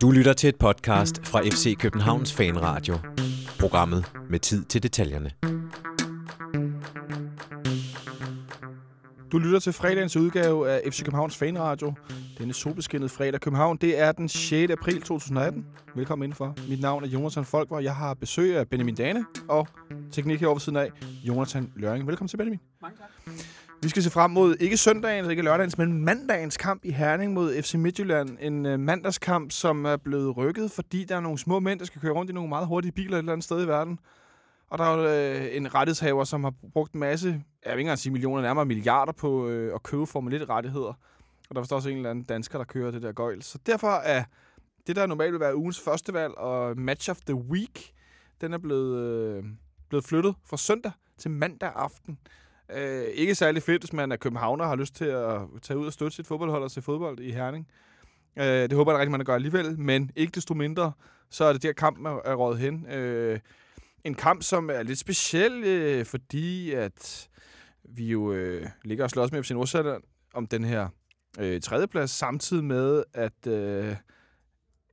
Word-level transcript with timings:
Du 0.00 0.10
lytter 0.10 0.32
til 0.32 0.48
et 0.48 0.56
podcast 0.56 1.26
fra 1.26 1.40
FC 1.40 1.76
Københavns 1.78 2.32
Fanradio. 2.32 2.94
Programmet 3.60 4.12
med 4.30 4.38
tid 4.38 4.64
til 4.64 4.82
detaljerne. 4.82 5.30
Du 9.32 9.38
lytter 9.38 9.58
til 9.58 9.72
fredagens 9.72 10.16
udgave 10.16 10.70
af 10.70 10.92
FC 10.92 11.04
Københavns 11.04 11.36
Fanradio. 11.36 11.94
Denne 12.38 12.52
solbeskinnede 12.54 13.08
fredag 13.08 13.40
København, 13.40 13.76
det 13.76 14.00
er 14.00 14.12
den 14.12 14.28
6. 14.28 14.72
april 14.72 15.02
2018. 15.02 15.66
Velkommen 15.94 16.24
indenfor. 16.24 16.54
Mit 16.68 16.80
navn 16.80 17.04
er 17.04 17.08
Jonathan 17.08 17.44
Folkvar. 17.44 17.80
Jeg 17.80 17.94
har 17.94 18.14
besøg 18.14 18.56
af 18.56 18.68
Benjamin 18.68 18.94
Dane 18.94 19.24
og 19.48 19.68
teknik 20.12 20.40
herovre 20.40 20.54
ved 20.54 20.60
siden 20.60 20.76
af 20.76 20.90
Jonathan 21.24 21.72
Løring. 21.76 22.06
Velkommen 22.06 22.28
til, 22.28 22.36
Benjamin. 22.36 22.60
Vi 23.86 23.90
skal 23.90 24.02
se 24.02 24.10
frem 24.10 24.30
mod 24.30 24.56
ikke 24.60 24.76
søndagens, 24.76 25.28
ikke 25.28 25.42
lørdagens, 25.42 25.78
men 25.78 26.04
mandagens 26.04 26.56
kamp 26.56 26.84
i 26.84 26.90
Herning 26.90 27.32
mod 27.32 27.62
FC 27.62 27.74
Midtjylland. 27.74 28.38
En 28.40 28.66
øh, 28.66 28.80
mandagskamp, 28.80 29.52
som 29.52 29.84
er 29.84 29.96
blevet 29.96 30.36
rykket, 30.36 30.70
fordi 30.70 31.04
der 31.04 31.16
er 31.16 31.20
nogle 31.20 31.38
små 31.38 31.60
mænd, 31.60 31.78
der 31.80 31.86
skal 31.86 32.00
køre 32.00 32.12
rundt 32.12 32.30
i 32.30 32.34
nogle 32.34 32.48
meget 32.48 32.66
hurtige 32.66 32.92
biler 32.92 33.16
et 33.16 33.18
eller 33.18 33.32
andet 33.32 33.44
sted 33.44 33.64
i 33.64 33.68
verden. 33.68 33.98
Og 34.70 34.78
der 34.78 34.84
er 34.84 34.96
jo 34.96 35.08
øh, 35.08 35.56
en 35.56 35.74
rettighedshaver, 35.74 36.24
som 36.24 36.44
har 36.44 36.52
brugt 36.72 36.92
en 36.92 37.00
masse, 37.00 37.28
jeg 37.28 37.36
vil 37.64 37.70
ikke 37.72 37.80
engang 37.80 37.98
sige 37.98 38.12
millioner, 38.12 38.42
nærmere 38.42 38.66
milliarder 38.66 39.12
på 39.12 39.48
øh, 39.48 39.74
at 39.74 39.82
købe 39.82 40.06
Formel 40.06 40.42
1-rettigheder. 40.42 40.92
Og 41.48 41.54
der 41.54 41.60
er 41.60 41.74
også 41.74 41.88
en 41.88 41.96
eller 41.96 42.10
anden 42.10 42.24
dansker, 42.24 42.58
der 42.58 42.64
kører 42.64 42.90
det 42.90 43.02
der 43.02 43.12
gøjl. 43.12 43.42
Så 43.42 43.58
derfor 43.66 43.90
er 43.90 44.24
det, 44.86 44.96
der 44.96 45.06
normalt 45.06 45.32
vil 45.32 45.40
være 45.40 45.56
ugens 45.56 45.80
første 45.80 46.12
valg 46.12 46.34
og 46.38 46.78
match 46.78 47.10
of 47.10 47.16
the 47.26 47.34
week, 47.34 47.92
den 48.40 48.52
er 48.52 48.58
blevet, 48.58 49.44
blevet 49.88 50.04
flyttet 50.04 50.34
fra 50.44 50.56
søndag 50.56 50.92
til 51.18 51.30
mandag 51.30 51.72
aften. 51.74 52.18
Øh, 52.72 53.04
ikke 53.04 53.34
særlig 53.34 53.62
fedt, 53.62 53.82
hvis 53.82 53.92
man 53.92 54.12
er 54.12 54.16
københavner 54.16 54.64
og 54.64 54.70
har 54.70 54.76
lyst 54.76 54.94
til 54.94 55.04
at 55.04 55.40
tage 55.62 55.78
ud 55.78 55.86
og 55.86 55.92
støtte 55.92 56.16
sit 56.16 56.26
fodboldhold 56.26 56.62
og 56.62 56.70
se 56.70 56.82
fodbold 56.82 57.18
i 57.18 57.32
Herning. 57.32 57.68
Øh, 58.38 58.44
det 58.44 58.72
håber 58.72 58.92
jeg 58.92 58.98
rigtig, 58.98 59.10
man 59.10 59.24
gør 59.24 59.34
alligevel, 59.34 59.78
men 59.78 60.10
ikke 60.16 60.30
desto 60.30 60.54
mindre, 60.54 60.92
så 61.30 61.44
er 61.44 61.52
det 61.52 61.62
der 61.62 61.72
kamp 61.72 62.06
er, 62.06 62.20
er 62.24 62.54
hen. 62.54 62.86
Øh, 62.86 63.40
en 64.04 64.14
kamp, 64.14 64.42
som 64.42 64.70
er 64.70 64.82
lidt 64.82 64.98
speciel, 64.98 65.64
øh, 65.64 66.04
fordi 66.04 66.72
at 66.72 67.28
vi 67.84 68.06
jo 68.06 68.32
øh, 68.32 68.66
ligger 68.84 69.04
og 69.04 69.10
slås 69.10 69.32
med 69.32 69.42
FC 69.42 69.50
Nordsjælland 69.50 70.02
om 70.34 70.46
den 70.46 70.64
her 70.64 70.88
øh, 71.38 71.60
tredjeplads, 71.60 72.10
samtidig 72.10 72.64
med, 72.64 73.04
at, 73.14 73.46
øh, 73.46 73.96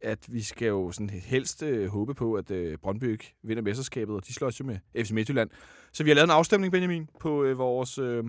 at 0.04 0.34
vi 0.34 0.42
skal 0.42 0.68
jo 0.68 0.92
sådan 0.92 1.10
helst 1.10 1.64
øh, 1.64 1.88
håbe 1.90 2.14
på, 2.14 2.34
at 2.34 2.52
øh, 2.52 2.78
Brøndby 2.78 3.12
ikke 3.12 3.36
vinder 3.44 3.64
mesterskabet, 3.64 4.16
og 4.16 4.28
de 4.28 4.34
slås 4.34 4.60
jo 4.60 4.66
med 4.66 4.78
FC 4.96 5.12
Midtjylland. 5.12 5.50
Så 5.94 6.04
vi 6.04 6.10
har 6.10 6.16
lavet 6.16 6.28
en 6.28 6.32
afstemning, 6.32 6.72
Benjamin, 6.72 7.10
på 7.20 7.44
øh, 7.44 7.58
vores 7.58 7.98
øh, 7.98 8.24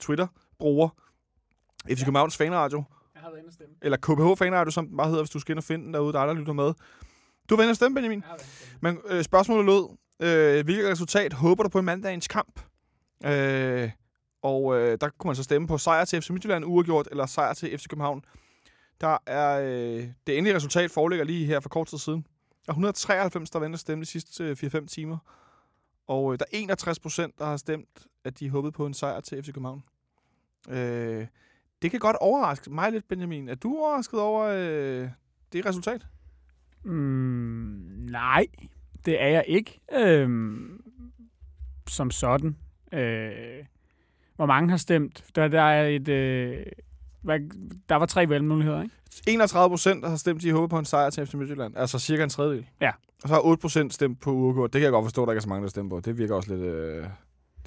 Twitter-bruger, 0.00 0.88
FC 1.88 2.04
Københavns 2.04 2.36
Fanradio, 2.36 2.84
Jeg 3.14 3.22
har 3.22 3.30
været 3.30 3.38
inde 3.38 3.48
og 3.48 3.52
stemme. 3.52 3.74
eller 3.82 3.96
KBH 3.96 4.38
Fanradio, 4.38 4.70
som 4.70 4.86
den 4.88 4.96
bare 4.96 5.08
hedder, 5.08 5.22
hvis 5.22 5.30
du 5.30 5.38
skal 5.38 5.52
ind 5.52 5.58
og 5.58 5.64
finde 5.64 5.84
den 5.84 5.94
derude, 5.94 6.12
der 6.12 6.20
er 6.20 6.26
der 6.26 6.34
lytter 6.34 6.52
med. 6.52 6.72
Du 7.50 7.56
var 7.56 7.62
inde 7.62 7.70
og 7.72 7.76
stemme, 7.76 7.94
Benjamin. 7.94 8.20
Jeg 8.20 8.28
har 8.28 8.38
stemme. 8.38 8.94
Men 8.94 9.16
øh, 9.16 9.24
spørgsmålet 9.24 9.64
lød, 9.66 9.88
øh, 10.20 10.64
hvilket 10.64 10.90
resultat 10.90 11.32
håber 11.32 11.62
du 11.62 11.68
på 11.68 11.78
i 11.78 11.82
mandagens 11.82 12.28
kamp? 12.28 12.60
Øh, 13.26 13.90
og 14.42 14.76
øh, 14.80 14.98
der 15.00 15.08
kunne 15.18 15.28
man 15.28 15.36
så 15.36 15.42
stemme 15.42 15.68
på 15.68 15.78
sejr 15.78 16.04
til 16.04 16.22
FC 16.22 16.30
Midtjylland 16.30 16.64
uafgjort, 16.64 17.08
eller 17.10 17.26
sejr 17.26 17.52
til 17.54 17.78
FC 17.78 17.86
København. 17.88 18.24
Der 19.00 19.18
er 19.26 19.60
øh, 19.60 20.08
det 20.26 20.38
endelige 20.38 20.56
resultat 20.56 20.90
foreligger 20.90 21.24
lige 21.24 21.46
her 21.46 21.60
for 21.60 21.68
kort 21.68 21.86
tid 21.86 21.98
siden. 21.98 22.26
Der 22.66 22.70
er 22.70 22.72
193, 22.72 23.50
der 23.50 23.58
venter 23.58 23.78
stemme 23.78 24.02
de 24.02 24.06
sidste 24.06 24.44
øh, 24.44 24.56
4-5 24.62 24.86
timer. 24.86 25.18
Og 26.06 26.32
øh, 26.32 26.38
der 26.38 26.44
er 26.44 26.58
61 26.58 26.98
procent, 26.98 27.38
der 27.38 27.44
har 27.44 27.56
stemt, 27.56 28.06
at 28.24 28.38
de 28.38 28.50
håbede 28.50 28.72
på 28.72 28.86
en 28.86 28.94
sejr 28.94 29.20
til 29.20 29.42
FC 29.42 29.46
København. 29.46 29.82
Øh, 30.68 31.26
det 31.82 31.90
kan 31.90 32.00
godt 32.00 32.16
overraske 32.20 32.70
mig 32.70 32.92
lidt, 32.92 33.08
Benjamin. 33.08 33.48
Er 33.48 33.54
du 33.54 33.76
overrasket 33.78 34.20
over 34.20 34.44
øh, 34.44 35.08
det 35.52 35.66
resultat? 35.66 36.06
Mm, 36.82 36.92
nej, 38.10 38.46
det 39.04 39.22
er 39.22 39.28
jeg 39.28 39.44
ikke. 39.46 39.80
Øh, 39.92 40.28
som 41.88 42.10
sådan. 42.10 42.56
Øh, 42.92 43.64
hvor 44.36 44.46
mange 44.46 44.70
har 44.70 44.76
stemt? 44.76 45.24
Der, 45.34 45.48
der 45.48 45.62
er 45.62 45.88
et... 45.88 46.08
Øh, 46.08 46.66
hvad, 47.26 47.40
der 47.88 47.96
var 47.96 48.06
tre 48.06 48.28
valgmuligheder, 48.28 48.82
ikke? 48.82 48.94
31 49.28 49.68
procent 49.70 50.06
har 50.06 50.16
stemt, 50.16 50.42
de 50.42 50.52
håber 50.52 50.66
på 50.66 50.78
en 50.78 50.84
sejr 50.84 51.10
til 51.10 51.26
FC 51.26 51.34
Midtjylland. 51.34 51.76
Altså 51.76 51.98
cirka 51.98 52.22
en 52.22 52.28
tredjedel. 52.30 52.66
Ja. 52.80 52.90
Og 53.22 53.28
så 53.28 53.34
har 53.34 53.40
8 53.46 53.60
procent 53.60 53.94
stemt 53.94 54.20
på 54.20 54.32
uafgjort. 54.32 54.72
Det 54.72 54.78
kan 54.78 54.84
jeg 54.84 54.92
godt 54.92 55.04
forstå, 55.04 55.22
at 55.22 55.26
der 55.26 55.32
ikke 55.32 55.38
er 55.38 55.42
så 55.42 55.48
mange, 55.48 55.62
der 55.62 55.68
stemmer 55.68 55.90
på. 55.96 56.00
Det 56.00 56.18
virker 56.18 56.34
også 56.34 56.54
lidt... 56.54 56.64
Øh, 56.64 57.04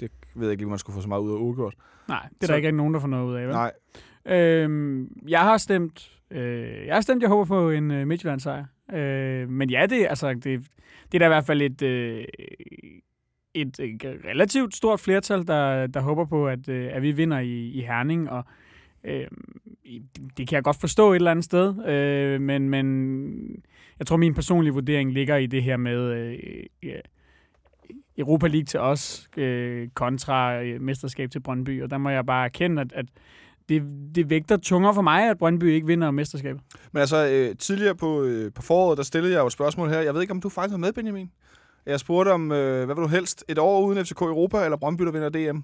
det 0.00 0.10
ved 0.34 0.46
jeg 0.46 0.50
ikke 0.52 0.62
lige, 0.62 0.70
man 0.70 0.78
skulle 0.78 0.94
få 0.94 1.02
så 1.02 1.08
meget 1.08 1.20
ud 1.20 1.30
af 1.32 1.36
uafgjort. 1.36 1.74
Nej, 2.08 2.28
det 2.34 2.42
er 2.42 2.46
Så- 2.46 2.52
der 2.52 2.56
ikke 2.56 2.72
nogen, 2.72 2.94
der 2.94 3.00
får 3.00 3.08
noget 3.08 3.26
ud 3.30 3.34
af, 3.34 3.46
vel? 3.46 3.54
Nej. 3.54 3.72
Øhm, 4.26 5.08
jeg 5.28 5.40
har 5.40 5.56
stemt... 5.58 6.10
Øh, 6.30 6.86
jeg 6.86 6.94
har 6.94 7.00
stemt, 7.00 7.22
jeg 7.22 7.28
håber 7.28 7.44
på 7.44 7.70
en 7.70 7.90
øh, 7.90 8.06
Midtjylland-sejr. 8.06 8.64
Øh, 8.92 9.48
men 9.48 9.70
ja, 9.70 9.86
det, 9.86 10.06
altså, 10.08 10.34
det, 10.34 10.44
det 10.44 11.14
er 11.14 11.18
da 11.18 11.24
i 11.24 11.28
hvert 11.28 11.46
fald 11.46 11.62
et, 11.62 11.82
øh, 11.82 12.24
et, 13.54 13.80
et 13.80 14.02
relativt 14.24 14.76
stort 14.76 15.00
flertal, 15.00 15.46
der, 15.46 15.86
der 15.86 16.00
håber 16.00 16.24
på, 16.24 16.48
at, 16.48 16.68
øh, 16.68 16.90
at 16.92 17.02
vi 17.02 17.12
vinder 17.12 17.38
i, 17.38 17.68
i 17.70 17.80
Herning. 17.80 18.30
Og, 18.30 18.44
øh, 19.04 19.26
det 20.36 20.48
kan 20.48 20.56
jeg 20.56 20.64
godt 20.64 20.80
forstå 20.80 21.12
et 21.12 21.16
eller 21.16 21.30
andet 21.30 21.44
sted, 21.44 21.86
øh, 21.86 22.40
men, 22.40 22.68
men 22.68 23.64
jeg 23.98 24.06
tror, 24.06 24.16
min 24.16 24.34
personlige 24.34 24.72
vurdering 24.72 25.12
ligger 25.12 25.36
i 25.36 25.46
det 25.46 25.62
her 25.62 25.76
med 25.76 26.12
øh, 26.12 26.92
Europa 28.18 28.46
League 28.46 28.64
til 28.64 28.80
os 28.80 29.28
øh, 29.36 29.88
kontra 29.94 30.62
øh, 30.62 30.80
mesterskab 30.80 31.30
til 31.30 31.40
Brøndby. 31.40 31.82
Og 31.82 31.90
der 31.90 31.98
må 31.98 32.10
jeg 32.10 32.26
bare 32.26 32.44
erkende, 32.44 32.82
at, 32.82 32.92
at 32.92 33.06
det, 33.68 33.82
det 34.14 34.30
vægter 34.30 34.56
tungere 34.56 34.94
for 34.94 35.02
mig, 35.02 35.30
at 35.30 35.38
Brøndby 35.38 35.64
ikke 35.64 35.86
vinder 35.86 36.10
mesterskabet. 36.10 36.62
Men 36.92 37.00
altså, 37.00 37.28
øh, 37.28 37.56
tidligere 37.56 37.94
på, 37.94 38.22
øh, 38.22 38.52
på 38.52 38.62
foråret, 38.62 38.98
der 38.98 39.04
stillede 39.04 39.32
jeg 39.32 39.40
jo 39.40 39.46
et 39.46 39.52
spørgsmål 39.52 39.88
her. 39.88 40.00
Jeg 40.00 40.14
ved 40.14 40.20
ikke, 40.20 40.30
om 40.30 40.40
du 40.40 40.48
faktisk 40.48 40.72
var 40.72 40.78
med, 40.78 40.92
Benjamin. 40.92 41.30
Jeg 41.86 42.00
spurgte 42.00 42.30
om, 42.30 42.52
øh, 42.52 42.84
hvad 42.84 42.94
vil 42.94 43.02
du 43.02 43.08
helst? 43.08 43.44
Et 43.48 43.58
år 43.58 43.80
uden 43.80 44.04
FCK 44.04 44.20
Europa, 44.20 44.64
eller 44.64 44.76
Brøndby, 44.76 45.04
der 45.04 45.12
vinder 45.12 45.28
DM? 45.28 45.58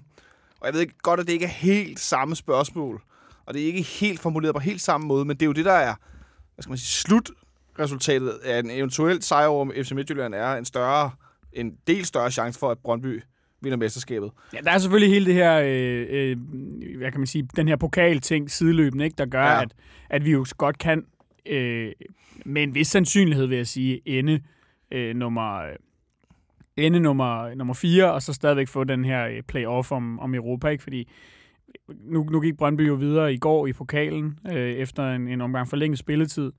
Og 0.59 0.65
jeg 0.65 0.73
ved 0.73 0.81
ikke 0.81 0.97
godt, 1.01 1.19
at 1.19 1.27
det 1.27 1.33
ikke 1.33 1.45
er 1.45 1.49
helt 1.49 1.99
samme 1.99 2.35
spørgsmål. 2.35 3.01
Og 3.47 3.53
det 3.53 3.61
er 3.61 3.65
ikke 3.65 3.81
helt 3.81 4.19
formuleret 4.19 4.55
på 4.55 4.59
helt 4.59 4.81
samme 4.81 5.07
måde, 5.07 5.25
men 5.25 5.35
det 5.37 5.41
er 5.41 5.45
jo 5.47 5.51
det, 5.53 5.65
der 5.65 5.71
er, 5.73 5.95
hvad 6.55 6.61
skal 6.63 6.69
man 6.69 6.77
sige, 6.77 6.87
slutresultatet 6.87 8.29
af 8.29 8.59
en 8.59 8.69
eventuel 8.71 9.21
sejr 9.23 9.47
over 9.47 9.83
FC 9.83 9.91
Midtjylland 9.91 10.35
er 10.35 10.53
en 10.55 10.65
større, 10.65 11.11
en 11.53 11.73
del 11.87 12.05
større 12.05 12.31
chance 12.31 12.59
for, 12.59 12.71
at 12.71 12.77
Brøndby 12.77 13.21
vinder 13.61 13.77
mesterskabet. 13.77 14.31
Ja, 14.53 14.57
der 14.63 14.71
er 14.71 14.77
selvfølgelig 14.77 15.13
hele 15.13 15.25
det 15.25 15.33
her, 15.33 15.61
øh, 15.65 16.07
øh, 16.09 16.37
hvad 16.97 17.11
kan 17.11 17.19
man 17.19 17.27
sige, 17.27 17.47
den 17.55 17.67
her 17.67 17.75
pokal-ting 17.75 18.51
sideløbende, 18.51 19.05
ikke, 19.05 19.15
der 19.17 19.25
gør, 19.25 19.43
Ja. 19.45 19.61
at, 19.61 19.73
at 20.09 20.25
vi 20.25 20.31
jo 20.31 20.45
godt 20.57 20.77
kan, 20.77 21.05
øh, 21.45 21.91
med 22.45 22.63
en 22.63 22.75
vis 22.75 22.87
sandsynlighed, 22.87 23.45
vil 23.45 23.57
jeg 23.57 23.67
sige, 23.67 24.01
ende 24.05 24.41
øh, 24.91 25.15
nummer, 25.15 25.61
ende 26.77 26.99
nummer, 26.99 27.55
nummer 27.55 27.73
4, 27.73 28.13
og 28.13 28.21
så 28.21 28.33
stadigvæk 28.33 28.67
få 28.67 28.83
den 28.83 29.05
her 29.05 29.27
øh, 29.27 29.41
playoff 29.47 29.91
om, 29.91 30.19
om 30.19 30.33
Europa, 30.35 30.67
ikke? 30.67 30.83
fordi 30.83 31.07
nu, 31.89 32.23
nu 32.23 32.41
gik 32.41 32.57
Brøndby 32.57 32.87
jo 32.87 32.93
videre 32.93 33.33
i 33.33 33.37
går 33.37 33.67
i 33.67 33.73
pokalen, 33.73 34.39
øh, 34.51 34.71
efter 34.71 35.15
en, 35.15 35.27
en 35.27 35.41
omgang 35.41 35.67
forlænget 35.67 35.99
spilletid. 35.99 36.51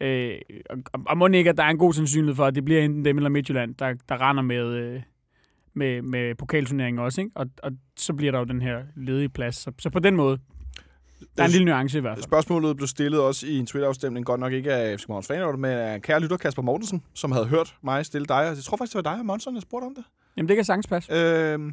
Øh, 0.00 0.34
og, 0.70 1.00
og 1.06 1.18
må 1.18 1.26
ikke, 1.26 1.50
at 1.50 1.56
der 1.56 1.64
er 1.64 1.70
en 1.70 1.78
god 1.78 1.92
sandsynlighed 1.92 2.36
for, 2.36 2.44
at 2.44 2.54
det 2.54 2.64
bliver 2.64 2.82
enten 2.82 3.04
dem 3.04 3.16
eller 3.16 3.30
Midtjylland, 3.30 3.74
der, 3.74 3.94
der 4.08 4.30
render 4.30 4.42
med, 4.42 4.66
øh, 4.66 5.02
med, 5.74 6.02
med 6.02 6.34
pokalturneringen 6.34 6.98
også, 7.04 7.20
ikke? 7.20 7.32
Og, 7.34 7.46
og 7.62 7.72
så 7.96 8.12
bliver 8.12 8.32
der 8.32 8.38
jo 8.38 8.44
den 8.44 8.62
her 8.62 8.82
ledige 8.96 9.28
plads. 9.28 9.56
Så, 9.56 9.72
så 9.78 9.90
på 9.90 9.98
den 9.98 10.16
måde, 10.16 10.38
der 11.36 11.42
er 11.42 11.46
en 11.46 11.52
lille 11.52 11.64
nuance 11.64 11.98
i 11.98 12.00
hvert 12.00 12.16
fald. 12.16 12.24
Spørgsmålet 12.24 12.76
blev 12.76 12.86
stillet 12.86 13.20
også 13.20 13.46
i 13.46 13.58
en 13.58 13.66
Twitter-afstemning, 13.66 14.26
godt 14.26 14.40
nok 14.40 14.52
ikke 14.52 14.72
af 14.72 14.98
FC 14.98 15.02
Københavns 15.02 15.26
Fanradio, 15.26 15.56
men 15.56 15.70
af 15.70 16.02
kære 16.02 16.20
lytter, 16.20 16.36
Kasper 16.36 16.62
Mortensen, 16.62 17.02
som 17.14 17.32
havde 17.32 17.46
hørt 17.46 17.76
mig 17.82 18.06
stille 18.06 18.26
dig. 18.26 18.34
Jeg 18.34 18.56
tror 18.56 18.76
faktisk, 18.76 18.96
det 18.96 19.04
var 19.04 19.12
dig 19.12 19.20
og 19.20 19.26
Monson, 19.26 19.54
der 19.54 19.60
spurgte 19.60 19.84
om 19.84 19.94
det. 19.94 20.04
Jamen, 20.36 20.48
det 20.48 20.56
kan 20.56 20.64
sagtens 20.64 20.86
passe. 20.86 21.12
øh, 21.12 21.72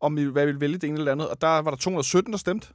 om 0.00 0.16
vi, 0.16 0.24
hvad 0.24 0.42
vi 0.42 0.46
ville 0.46 0.60
vælge 0.60 0.78
det 0.78 0.88
ene 0.88 0.98
eller 0.98 1.12
andet. 1.12 1.28
Og 1.28 1.40
der 1.40 1.58
var 1.58 1.70
der 1.70 1.76
217, 1.76 2.32
der 2.32 2.38
stemte. 2.38 2.68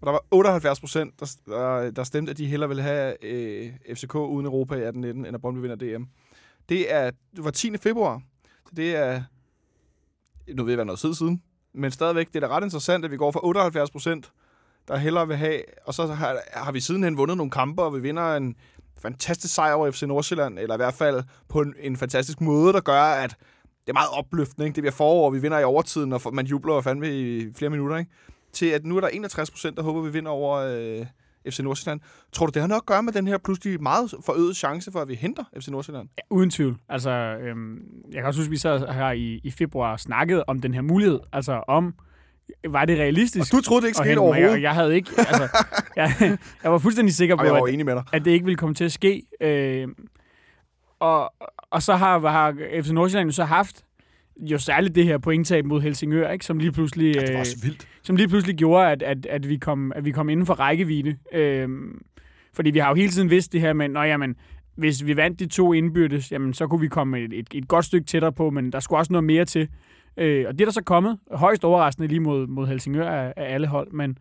Og 0.00 0.06
der 0.06 0.12
var 0.12 0.24
78 0.30 0.80
procent, 0.80 1.20
der, 1.20 1.36
der, 1.46 1.90
der 1.90 2.04
stemte, 2.04 2.30
at 2.30 2.38
de 2.38 2.46
hellere 2.46 2.68
ville 2.68 2.82
have 2.82 3.24
øh, 3.24 3.72
FCK 3.94 4.14
uden 4.14 4.46
Europa 4.46 4.74
i 4.74 4.88
18-19, 4.88 4.94
end 4.94 5.26
at 5.26 5.40
Brøndby 5.40 5.58
vinder 5.58 5.76
DM. 5.76 6.04
Det, 6.68 6.94
er, 6.94 7.10
det 7.36 7.44
var 7.44 7.50
10. 7.50 7.76
februar, 7.76 8.22
så 8.66 8.74
det 8.76 8.96
er, 8.96 9.22
nu 10.54 10.64
ved 10.64 10.72
jeg, 10.72 10.76
hvad 10.76 10.84
noget 10.84 11.00
tid 11.00 11.14
siden, 11.14 11.42
men 11.74 11.90
stadigvæk, 11.90 12.26
det 12.26 12.36
er 12.42 12.48
da 12.48 12.56
ret 12.56 12.64
interessant, 12.64 13.04
at 13.04 13.10
vi 13.10 13.16
går 13.16 13.30
fra 13.30 13.40
78 13.46 13.90
procent, 13.90 14.32
der 14.88 14.96
hellere 14.96 15.28
vil 15.28 15.36
have, 15.36 15.62
og 15.84 15.94
så 15.94 16.06
har, 16.06 16.38
har 16.52 16.72
vi 16.72 16.80
sidenhen 16.80 17.16
vundet 17.16 17.36
nogle 17.36 17.50
kampe, 17.50 17.82
og 17.82 17.94
vi 17.94 18.00
vinder 18.00 18.36
en 18.36 18.56
fantastisk 19.02 19.54
sejr 19.54 19.74
over 19.74 19.90
FC 19.90 20.02
Nordsjælland, 20.02 20.58
eller 20.58 20.74
i 20.74 20.76
hvert 20.76 20.94
fald 20.94 21.22
på 21.48 21.60
en, 21.60 21.74
en 21.78 21.96
fantastisk 21.96 22.40
måde, 22.40 22.72
der 22.72 22.80
gør, 22.80 23.02
at 23.02 23.36
det 23.86 23.88
er 23.88 23.92
meget 23.92 24.10
opløftende, 24.12 24.66
ikke? 24.66 24.74
Det 24.74 24.82
bliver 24.82 24.92
forår, 24.92 25.26
og 25.26 25.34
vi 25.34 25.38
vinder 25.38 25.58
i 25.58 25.64
overtiden, 25.64 26.12
og 26.12 26.20
man 26.32 26.46
jubler 26.46 26.80
fandme 26.80 27.20
i 27.20 27.52
flere 27.56 27.70
minutter, 27.70 27.96
ikke? 27.96 28.10
Til 28.52 28.66
at 28.66 28.84
nu 28.84 28.96
er 28.96 29.00
der 29.00 29.08
61 29.08 29.50
procent, 29.50 29.76
der 29.76 29.82
håber, 29.82 30.00
vi 30.00 30.12
vinder 30.12 30.30
over 30.30 30.56
øh, 30.58 31.06
FC 31.50 31.58
Nordsjælland. 31.58 32.00
Tror 32.32 32.46
du, 32.46 32.50
det 32.54 32.62
har 32.62 32.68
noget 32.68 32.80
at 32.80 32.86
gøre 32.86 33.02
med 33.02 33.12
den 33.12 33.26
her 33.26 33.38
pludselig 33.38 33.82
meget 33.82 34.14
forøgede 34.26 34.54
chance 34.54 34.92
for, 34.92 35.00
at 35.00 35.08
vi 35.08 35.14
henter 35.14 35.44
FC 35.60 35.68
Nordsjælland? 35.68 36.08
Ja, 36.18 36.22
uden 36.30 36.50
tvivl. 36.50 36.76
Altså, 36.88 37.10
øhm, 37.10 37.78
jeg 38.12 38.14
kan 38.14 38.24
også 38.24 38.40
huske, 38.40 38.50
vi 38.50 38.56
så 38.56 38.86
her 38.92 39.10
i, 39.10 39.40
i 39.44 39.50
februar 39.50 39.96
snakket 39.96 40.44
om 40.46 40.60
den 40.60 40.74
her 40.74 40.80
mulighed. 40.82 41.20
Altså 41.32 41.62
om 41.68 41.94
var 42.68 42.84
det 42.84 42.98
realistisk? 42.98 43.54
Og 43.54 43.58
du 43.58 43.62
troede, 43.62 43.82
det 43.82 43.88
ikke 43.88 44.00
at 44.00 44.06
skete 44.06 44.18
overhovedet? 44.18 44.52
Jeg, 44.52 44.62
jeg 44.62 44.74
havde 44.74 44.94
ikke, 44.94 45.10
altså, 45.18 45.48
jeg, 45.96 46.38
jeg 46.62 46.72
var 46.72 46.78
fuldstændig 46.78 47.14
sikker 47.14 47.36
på, 47.36 47.42
Og 47.42 47.68
at, 47.68 48.04
at 48.12 48.24
det 48.24 48.30
ikke 48.30 48.44
ville 48.44 48.56
komme 48.56 48.74
til 48.74 48.84
at 48.84 48.92
ske. 48.92 49.22
Øh, 49.40 49.88
og, 51.02 51.32
og 51.70 51.82
så 51.82 51.94
har, 51.94 52.18
har 52.18 52.52
FC 52.82 52.90
Nordsjælland 52.90 53.28
jo 53.28 53.32
så 53.32 53.44
haft 53.44 53.84
jo 54.36 54.58
særligt 54.58 54.94
det 54.94 55.04
her 55.04 55.18
pointtab 55.18 55.64
mod 55.64 55.80
Helsingør, 55.80 56.30
ikke, 56.30 56.44
som 56.44 56.58
lige 56.58 56.72
pludselig... 56.72 57.14
Ja, 57.14 57.20
det 57.20 57.28
var 57.28 57.34
øh, 57.34 57.40
også 57.40 57.56
vildt. 57.62 57.88
som 58.02 58.16
lige 58.16 58.28
pludselig 58.28 58.56
gjorde, 58.56 58.90
at, 58.90 59.02
at, 59.02 59.26
at, 59.26 59.48
vi, 59.48 59.56
kom, 59.56 59.92
at 59.96 60.04
vi 60.04 60.10
kom 60.10 60.28
inden 60.28 60.46
for 60.46 60.54
rækkevidde. 60.54 61.16
Øhm, 61.32 62.02
fordi 62.54 62.70
vi 62.70 62.78
har 62.78 62.88
jo 62.88 62.94
hele 62.94 63.08
tiden 63.08 63.30
vidst 63.30 63.52
det 63.52 63.60
her 63.60 63.72
med, 63.72 63.96
at 63.96 64.08
jamen, 64.08 64.36
hvis 64.74 65.06
vi 65.06 65.16
vandt 65.16 65.40
de 65.40 65.46
to 65.46 65.72
indbyrdes, 65.72 66.32
jamen, 66.32 66.54
så 66.54 66.66
kunne 66.66 66.80
vi 66.80 66.88
komme 66.88 67.20
et, 67.20 67.32
et, 67.32 67.46
et 67.54 67.68
godt 67.68 67.84
stykke 67.84 68.06
tættere 68.06 68.32
på, 68.32 68.50
men 68.50 68.72
der 68.72 68.80
skulle 68.80 68.98
også 68.98 69.12
noget 69.12 69.24
mere 69.24 69.44
til. 69.44 69.68
Øh, 70.16 70.44
og 70.48 70.52
det 70.52 70.60
er 70.60 70.66
der 70.66 70.72
så 70.72 70.84
kommet. 70.84 71.18
Højst 71.32 71.64
overraskende 71.64 72.08
lige 72.08 72.20
mod, 72.20 72.46
mod 72.46 72.66
Helsingør 72.66 73.08
af, 73.08 73.34
af 73.36 73.54
alle 73.54 73.66
hold, 73.66 73.92
men 73.92 74.10
øh, 74.10 74.16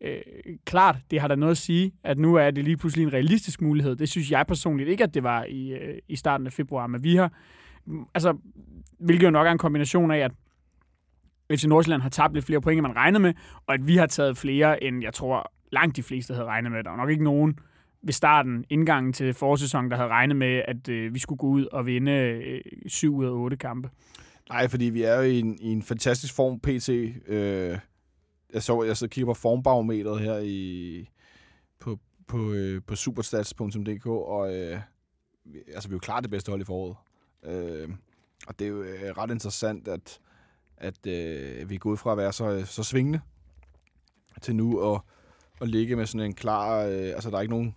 Øh, 0.00 0.20
klart, 0.64 0.96
det 1.10 1.20
har 1.20 1.28
da 1.28 1.34
noget 1.34 1.50
at 1.50 1.58
sige, 1.58 1.92
at 2.04 2.18
nu 2.18 2.34
er 2.34 2.50
det 2.50 2.64
lige 2.64 2.76
pludselig 2.76 3.02
en 3.02 3.12
realistisk 3.12 3.62
mulighed. 3.62 3.96
Det 3.96 4.08
synes 4.08 4.30
jeg 4.30 4.46
personligt 4.46 4.88
ikke, 4.88 5.04
at 5.04 5.14
det 5.14 5.22
var 5.22 5.44
i, 5.44 5.72
øh, 5.72 5.98
i 6.08 6.16
starten 6.16 6.46
af 6.46 6.52
februar, 6.52 6.86
men 6.86 7.04
vi 7.04 7.16
har, 7.16 7.32
mm, 7.86 8.06
altså, 8.14 8.36
hvilket 8.98 9.26
jo 9.26 9.30
nok 9.30 9.46
er 9.46 9.50
en 9.50 9.58
kombination 9.58 10.10
af, 10.10 10.18
at 10.18 10.32
FC 11.52 11.64
Nordsjælland 11.64 12.02
har 12.02 12.08
tabt 12.08 12.34
lidt 12.34 12.44
flere 12.44 12.60
point, 12.60 12.78
end 12.78 12.86
man 12.86 12.96
regnede 12.96 13.22
med, 13.22 13.34
og 13.66 13.74
at 13.74 13.86
vi 13.86 13.96
har 13.96 14.06
taget 14.06 14.36
flere, 14.36 14.84
end 14.84 15.02
jeg 15.02 15.14
tror 15.14 15.52
langt 15.72 15.96
de 15.96 16.02
fleste 16.02 16.34
havde 16.34 16.46
regnet 16.46 16.72
med. 16.72 16.84
Der 16.84 16.90
var 16.90 16.96
nok 16.96 17.10
ikke 17.10 17.24
nogen 17.24 17.58
ved 18.02 18.12
starten, 18.12 18.64
indgangen 18.70 19.12
til 19.12 19.34
forårssæsonen, 19.34 19.90
der 19.90 19.96
havde 19.96 20.08
regnet 20.08 20.36
med, 20.36 20.62
at 20.68 20.88
øh, 20.88 21.14
vi 21.14 21.18
skulle 21.18 21.38
gå 21.38 21.46
ud 21.46 21.66
og 21.72 21.86
vinde 21.86 22.12
øh, 22.12 22.60
7 22.86 23.16
ud 23.16 23.24
af 23.24 23.30
8 23.30 23.56
kampe. 23.56 23.90
Nej, 24.48 24.68
fordi 24.68 24.84
vi 24.84 25.02
er 25.02 25.16
jo 25.16 25.22
i 25.22 25.38
en, 25.38 25.58
i 25.60 25.72
en 25.72 25.82
fantastisk 25.82 26.34
form 26.34 26.60
pt. 26.60 26.88
Øh, 27.28 27.78
jeg 28.56 28.62
så, 28.62 28.82
jeg 28.82 28.96
så 28.96 29.08
kigger 29.08 29.26
på 29.26 29.34
formbarometeret 29.34 30.20
her 30.20 30.38
i, 30.38 31.08
på, 31.78 31.98
på, 32.26 32.52
øh, 32.52 32.82
på 32.86 32.96
superstats.dk, 32.96 34.06
og 34.06 34.54
øh, 34.56 34.80
vi- 35.44 35.58
altså, 35.74 35.88
vi 35.88 35.92
er 35.92 35.96
jo 35.96 35.98
klart 35.98 36.22
det 36.24 36.30
bedste 36.30 36.50
hold 36.50 36.60
i 36.60 36.64
foråret. 36.64 36.96
Øh, 37.44 37.88
og 38.46 38.58
det 38.58 38.64
er 38.64 38.68
jo 38.68 38.82
øh, 38.82 39.10
ret 39.18 39.30
interessant, 39.30 39.88
at, 39.88 40.18
at 40.76 41.06
øh, 41.06 41.70
vi 41.70 41.74
er 41.74 41.78
gået 41.78 41.98
fra 41.98 42.12
at 42.12 42.18
være 42.18 42.32
så, 42.32 42.50
øh, 42.50 42.66
så 42.66 42.82
svingende 42.82 43.20
til 44.42 44.56
nu 44.56 44.94
at, 44.94 45.00
at 45.60 45.68
ligge 45.68 45.96
med 45.96 46.06
sådan 46.06 46.26
en 46.26 46.34
klar... 46.34 46.84
Øh, 46.84 46.92
altså, 47.08 47.30
der 47.30 47.36
er 47.36 47.40
ikke 47.40 47.54
nogen, 47.54 47.74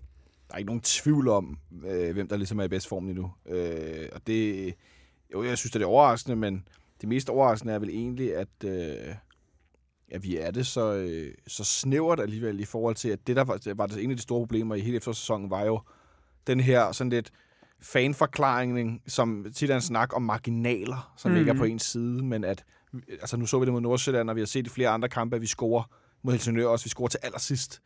der 0.47 0.53
er 0.53 0.57
ikke 0.57 0.67
nogen 0.69 0.81
tvivl 0.81 1.27
om, 1.27 1.59
øh, 1.85 2.13
hvem 2.13 2.27
der 2.27 2.37
ligesom 2.37 2.59
er 2.59 2.63
i 2.63 2.67
bedst 2.67 2.87
form 2.87 3.05
lige 3.05 3.15
nu. 3.15 3.31
Øh, 3.45 4.09
og 4.13 4.27
det... 4.27 4.73
Jo, 5.33 5.43
jeg 5.43 5.57
synes, 5.57 5.71
det 5.71 5.81
er 5.81 5.85
overraskende, 5.85 6.35
men 6.35 6.67
det 7.01 7.09
mest 7.09 7.29
overraskende 7.29 7.73
er 7.73 7.79
vel 7.79 7.89
egentlig, 7.89 8.35
at, 8.35 8.63
øh, 8.65 9.15
at 10.11 10.23
vi 10.23 10.37
er 10.37 10.51
det 10.51 10.67
så, 10.67 10.93
øh, 10.93 11.33
så 11.47 11.63
snævert 11.63 12.19
alligevel 12.19 12.59
i 12.59 12.65
forhold 12.65 12.95
til, 12.95 13.09
at 13.09 13.27
det, 13.27 13.35
der 13.35 13.43
var, 13.43 13.57
det 13.57 13.77
var 13.77 13.87
det 13.87 14.03
en 14.03 14.11
af 14.11 14.17
de 14.17 14.21
store 14.21 14.39
problemer 14.39 14.75
i 14.75 14.79
hele 14.79 14.97
efterårssæsonen, 14.97 15.49
var 15.49 15.65
jo 15.65 15.81
den 16.47 16.59
her 16.59 16.91
sådan 16.91 17.09
lidt 17.09 17.31
fanforklaring, 17.81 19.01
som 19.07 19.45
tit 19.55 19.69
er 19.69 19.75
en 19.75 19.81
snak 19.81 20.15
om 20.15 20.21
marginaler, 20.21 21.13
som 21.17 21.31
mm. 21.31 21.33
Mhm. 21.33 21.39
ikke 21.39 21.51
er 21.51 21.55
på 21.55 21.63
ens 21.63 21.83
side, 21.83 22.23
men 22.23 22.43
at, 22.43 22.65
altså 23.09 23.37
nu 23.37 23.45
så 23.45 23.59
vi 23.59 23.65
det 23.65 23.73
mod 23.73 23.81
Nordsjælland, 23.81 24.29
og 24.29 24.35
vi 24.35 24.41
har 24.41 24.45
set 24.45 24.67
i 24.67 24.69
flere 24.69 24.89
andre 24.89 25.09
kampe, 25.09 25.35
at 25.35 25.41
vi 25.41 25.47
scorer 25.47 25.83
mod 26.23 26.33
Helsingør 26.33 26.67
også, 26.67 26.85
vi 26.85 26.89
scorer 26.89 27.07
til 27.07 27.19
allersidst, 27.23 27.81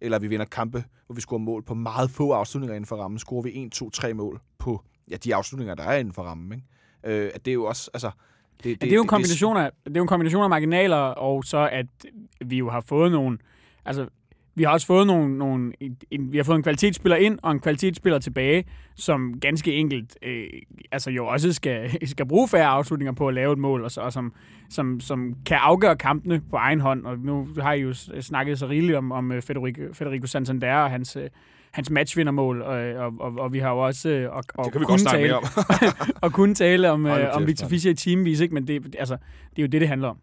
eller 0.00 0.18
vi 0.18 0.26
vinder 0.26 0.46
kampe, 0.46 0.84
hvor 1.06 1.14
vi 1.14 1.20
scorer 1.20 1.38
mål 1.38 1.62
på 1.62 1.74
meget 1.74 2.10
få 2.10 2.32
afslutninger 2.32 2.74
inden 2.74 2.86
for 2.86 2.96
rammen, 2.96 3.18
scorer 3.18 3.42
vi 3.42 3.64
1, 3.64 3.72
2, 3.72 3.90
3 3.90 4.14
mål 4.14 4.40
på 4.58 4.82
ja, 5.10 5.16
de 5.16 5.34
afslutninger, 5.34 5.74
der 5.74 5.84
er 5.84 5.96
inden 5.96 6.14
for 6.14 6.22
rammen, 6.22 6.52
ikke? 6.52 6.66
Øh, 7.24 7.30
at 7.34 7.44
det 7.44 7.50
er 7.50 7.54
jo 7.54 7.64
også, 7.64 7.90
altså... 7.94 8.10
Det, 8.56 8.64
det, 8.64 8.70
Ja, 8.70 8.86
det 8.86 8.92
er 8.92 8.96
jo 8.96 9.02
en 9.02 9.08
kombination 9.08 9.56
af, 9.56 9.70
det 9.84 9.96
er 9.96 10.00
jo 10.00 10.02
en 10.02 10.08
kombination 10.08 10.42
af 10.42 10.50
marginaler, 10.50 10.96
og 10.96 11.44
så 11.44 11.68
at 11.72 11.86
vi 12.44 12.58
jo 12.58 12.70
har 12.70 12.80
fået 12.80 13.12
nogle, 13.12 13.38
altså 13.84 14.06
vi 14.56 14.62
har 14.62 14.70
også 14.70 14.86
fået 14.86 15.06
nogle, 15.06 15.38
nogle 15.38 15.72
en, 16.10 16.32
vi 16.32 16.36
har 16.36 16.44
fået 16.44 16.56
en 16.56 16.62
kvalitetsspiller 16.62 17.16
ind 17.16 17.38
og 17.42 17.52
en 17.52 17.60
kvalitetsspiller 17.60 18.18
tilbage, 18.18 18.64
som 18.94 19.40
ganske 19.40 19.72
enkelt 19.72 20.18
øh, 20.22 20.46
altså 20.92 21.10
jo 21.10 21.26
også 21.26 21.52
skal, 21.52 21.90
skal 22.08 22.26
bruge 22.26 22.48
færre 22.48 22.66
afslutninger 22.66 23.12
på 23.12 23.28
at 23.28 23.34
lave 23.34 23.52
et 23.52 23.58
mål, 23.58 23.84
og, 23.84 23.90
så, 23.90 24.00
og 24.00 24.12
som, 24.12 24.32
som, 24.70 25.00
som 25.00 25.34
kan 25.46 25.56
afgøre 25.60 25.96
kampene 25.96 26.42
på 26.50 26.56
egen 26.56 26.80
hånd. 26.80 27.06
Og 27.06 27.18
nu 27.18 27.48
har 27.60 27.72
I 27.72 27.80
jo 27.80 27.94
snakket 28.20 28.58
så 28.58 28.66
rigeligt 28.66 28.98
om, 28.98 29.12
om 29.12 29.32
øh, 29.32 29.42
Federico, 29.42 29.82
Federico 29.92 30.26
Santander 30.26 30.74
og 30.74 30.90
hans, 30.90 31.16
øh, 31.16 31.28
hans 31.76 31.90
matchvindermål, 31.90 32.62
og, 32.62 32.78
og, 32.78 33.12
og, 33.20 33.32
og 33.38 33.52
vi 33.52 33.58
har 33.58 33.70
jo 33.70 33.78
også 33.78 34.08
øh, 34.08 34.32
og, 34.32 34.44
og 34.54 34.64
det 34.64 34.72
kan 34.72 34.80
vi 34.80 34.86
godt 34.86 35.00
snakke 35.00 35.18
tale, 35.18 35.28
mere 35.28 35.36
om. 35.36 35.44
og 36.22 36.32
kunne 36.32 36.54
tale 36.54 36.90
om, 36.90 37.06
øh, 37.06 37.36
om 37.36 37.46
Victor. 37.46 37.68
Fischer 37.68 37.90
i 37.90 37.94
timevis, 37.94 38.40
ikke? 38.40 38.54
men 38.54 38.66
det, 38.66 38.96
altså, 38.98 39.16
det 39.50 39.58
er 39.58 39.62
jo 39.62 39.66
det, 39.66 39.80
det 39.80 39.88
handler 39.88 40.08
om. 40.08 40.18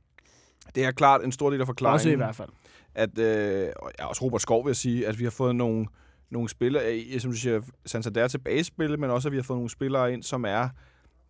Det 0.75 0.85
er 0.85 0.91
klart 0.91 1.23
en 1.23 1.31
stor 1.31 1.49
del 1.49 1.61
af 1.61 1.67
forklaringen. 1.67 1.95
Også 1.95 2.09
i 2.09 2.15
hvert 2.15 2.35
fald. 2.35 2.49
at, 2.95 3.19
øh, 3.19 3.69
og 3.75 3.91
ja, 3.99 4.05
også 4.05 4.25
Robert 4.25 4.41
Skov 4.41 4.65
vil 4.65 4.69
jeg 4.69 4.75
sige, 4.75 5.07
at 5.07 5.19
vi 5.19 5.23
har 5.23 5.31
fået 5.31 5.55
nogle, 5.55 5.85
nogle 6.29 6.49
spillere, 6.49 7.19
som 7.19 7.31
du 7.31 7.37
siger, 7.37 7.61
Santander 7.85 8.27
tilbage 8.27 8.59
i 8.59 8.63
spillet, 8.63 8.99
men 8.99 9.09
også 9.09 9.27
at 9.27 9.31
vi 9.31 9.37
har 9.37 9.43
fået 9.43 9.57
nogle 9.57 9.69
spillere 9.69 10.13
ind, 10.13 10.23
som 10.23 10.45
er 10.45 10.69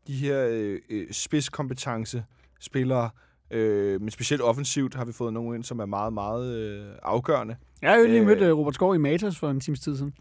de 0.08 0.14
her 0.14 0.48
øh, 0.50 0.80
øh, 0.90 1.08
spidskompetence 1.12 2.24
spillere, 2.60 3.10
øh, 3.52 4.02
men 4.02 4.12
specielt 4.12 4.42
offensivt 4.42 4.96
har 4.96 5.06
vi 5.06 5.12
fået 5.12 5.34
nogle 5.34 5.56
ind, 5.56 5.64
som 5.64 5.80
er 5.80 5.86
meget, 5.86 6.14
meget 6.14 6.56
øh, 6.56 6.86
afgørende. 7.04 7.56
Jeg 7.83 7.91
har 7.91 7.97
jo 7.97 8.06
lige 8.06 8.19
Øh. 8.19 8.25
mødt 8.25 8.41
øh, 8.41 8.57
Robert 8.57 8.75
Skov 8.75 8.95
i 8.95 8.97
Matas 8.97 9.39
for 9.39 9.50
en 9.50 9.59
times 9.59 9.80
tid 9.80 9.97
siden. 9.97 10.13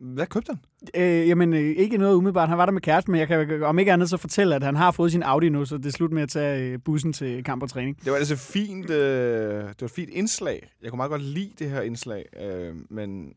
Hvad 0.00 0.26
købte 0.26 0.52
han? 0.52 0.58
Øh, 1.02 1.28
jamen, 1.28 1.52
øh, 1.54 1.60
ikke 1.76 1.96
noget 1.98 2.14
umiddelbart. 2.14 2.48
Han 2.48 2.58
var 2.58 2.64
der 2.66 2.72
med 2.72 2.80
kæreste, 2.80 3.10
men 3.10 3.20
jeg 3.20 3.28
kan 3.28 3.62
om 3.62 3.78
ikke 3.78 3.92
andet 3.92 4.10
så 4.10 4.16
fortælle, 4.16 4.54
at 4.54 4.62
han 4.62 4.76
har 4.76 4.90
fået 4.90 5.12
sin 5.12 5.22
Audi 5.22 5.48
nu, 5.48 5.64
så 5.64 5.76
det 5.76 5.86
er 5.86 5.90
slut 5.90 6.12
med 6.12 6.22
at 6.22 6.28
tage 6.28 6.72
øh, 6.72 6.78
bussen 6.84 7.12
til 7.12 7.44
kamp 7.44 7.62
og 7.62 7.70
træning. 7.70 8.04
Det 8.04 8.12
var 8.12 8.18
altså 8.18 8.36
fint, 8.36 8.90
øh, 8.90 8.98
det 9.68 9.80
var 9.80 9.84
et 9.84 9.90
fint 9.90 10.10
indslag. 10.10 10.68
Jeg 10.82 10.90
kunne 10.90 10.96
meget 10.96 11.10
godt 11.10 11.22
lide 11.22 11.50
det 11.58 11.70
her 11.70 11.80
indslag, 11.80 12.24
øh, 12.42 12.74
men, 12.90 13.32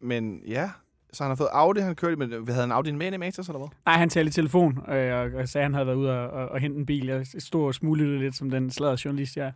men 0.00 0.40
ja, 0.48 0.70
så 1.12 1.22
han 1.24 1.30
har 1.30 1.36
fået 1.36 1.48
Audi, 1.52 1.80
han 1.80 1.94
kørte, 1.94 2.16
men 2.16 2.30
havde 2.32 2.60
han 2.60 2.72
Audi 2.72 2.92
med 2.92 3.12
i 3.12 3.16
Matas, 3.16 3.48
eller 3.48 3.58
hvad? 3.58 3.68
Nej, 3.86 3.94
han 3.96 4.08
talte 4.08 4.28
i 4.28 4.32
telefon, 4.32 4.78
øh, 4.90 5.14
og, 5.14 5.30
og 5.40 5.48
sagde, 5.48 5.62
at 5.62 5.64
han 5.64 5.74
havde 5.74 5.86
været 5.86 5.96
ude 5.96 6.10
og, 6.10 6.30
og, 6.30 6.48
og 6.48 6.60
hente 6.60 6.78
en 6.78 6.86
bil. 6.86 7.06
Jeg 7.06 7.26
stod 7.38 7.66
og 7.66 7.74
smuglede 7.74 8.18
lidt 8.18 8.36
som 8.36 8.50
den 8.50 8.70
sladder 8.70 9.02
journalist, 9.04 9.36
jeg 9.36 9.46
er. 9.46 9.52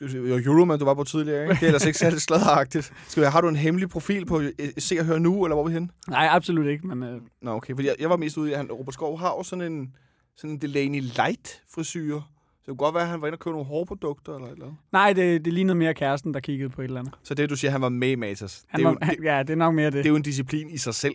Var 0.00 0.42
Euroman, 0.46 0.78
du 0.78 0.84
var 0.84 0.94
på 0.94 1.04
tidligere, 1.04 1.42
ikke? 1.42 1.54
Det 1.54 1.62
er 1.62 1.66
ellers 1.66 1.84
ikke 1.86 1.98
særlig 1.98 2.20
sladderagtigt. 2.20 2.92
Skal 3.08 3.22
vi, 3.22 3.26
har 3.28 3.40
du 3.40 3.48
en 3.48 3.56
hemmelig 3.56 3.88
profil 3.88 4.26
på 4.26 4.40
øh, 4.40 4.52
Se 4.78 5.00
og 5.00 5.06
Hør 5.06 5.18
Nu, 5.18 5.44
eller 5.44 5.54
hvor 5.54 5.62
er 5.64 5.68
vi 5.68 5.72
henne? 5.74 5.88
Nej, 6.08 6.28
absolut 6.30 6.66
ikke, 6.66 6.86
men 6.86 7.02
øh, 7.02 7.20
Nå, 7.42 7.50
okay. 7.50 7.74
Fordi 7.74 7.88
jeg, 7.88 7.96
jeg 8.00 8.10
var 8.10 8.16
mest 8.16 8.36
ude 8.36 8.50
i, 8.50 8.52
at 8.52 8.58
han, 8.58 8.72
Robert 8.72 8.94
Skov 8.94 9.18
har 9.18 9.28
jo 9.28 9.42
sådan 9.42 9.72
en, 9.72 9.94
sådan 10.36 10.50
en 10.50 10.58
Delaney 10.60 11.00
Light 11.00 11.62
frisyr. 11.74 12.20
Så 12.66 12.72
det 12.72 12.78
kunne 12.78 12.86
godt 12.86 12.94
være, 12.94 13.02
at 13.02 13.08
han 13.08 13.20
var 13.20 13.26
inde 13.26 13.36
og 13.36 13.40
købe 13.40 13.52
nogle 13.52 13.66
hårprodukter 13.66 14.34
eller 14.34 14.46
et 14.46 14.52
eller 14.52 14.64
andet. 14.64 14.78
nej, 14.92 15.12
det, 15.12 15.44
det 15.44 15.52
lignede 15.52 15.74
mere 15.74 15.94
kæresten, 15.94 16.34
der 16.34 16.40
kiggede 16.40 16.70
på 16.70 16.80
et 16.80 16.84
eller 16.84 17.00
andet. 17.00 17.14
Så 17.22 17.34
det, 17.34 17.50
du 17.50 17.56
siger, 17.56 17.70
han 17.70 17.80
var 17.80 17.88
med 17.88 18.08
i 18.08 18.14
Matas. 18.14 18.64
Han 18.68 18.80
det, 18.80 18.84
er 18.84 18.88
var, 18.88 18.98
jo, 19.00 19.06
han, 19.06 19.22
ja, 19.34 19.42
det 19.42 19.50
er 19.50 19.56
nok 19.56 19.74
mere 19.74 19.86
det. 19.86 19.92
det 19.92 20.06
er 20.06 20.10
jo 20.10 20.16
en 20.16 20.22
disciplin 20.22 20.70
i 20.70 20.78
sig 20.78 20.94
selv. 20.94 21.14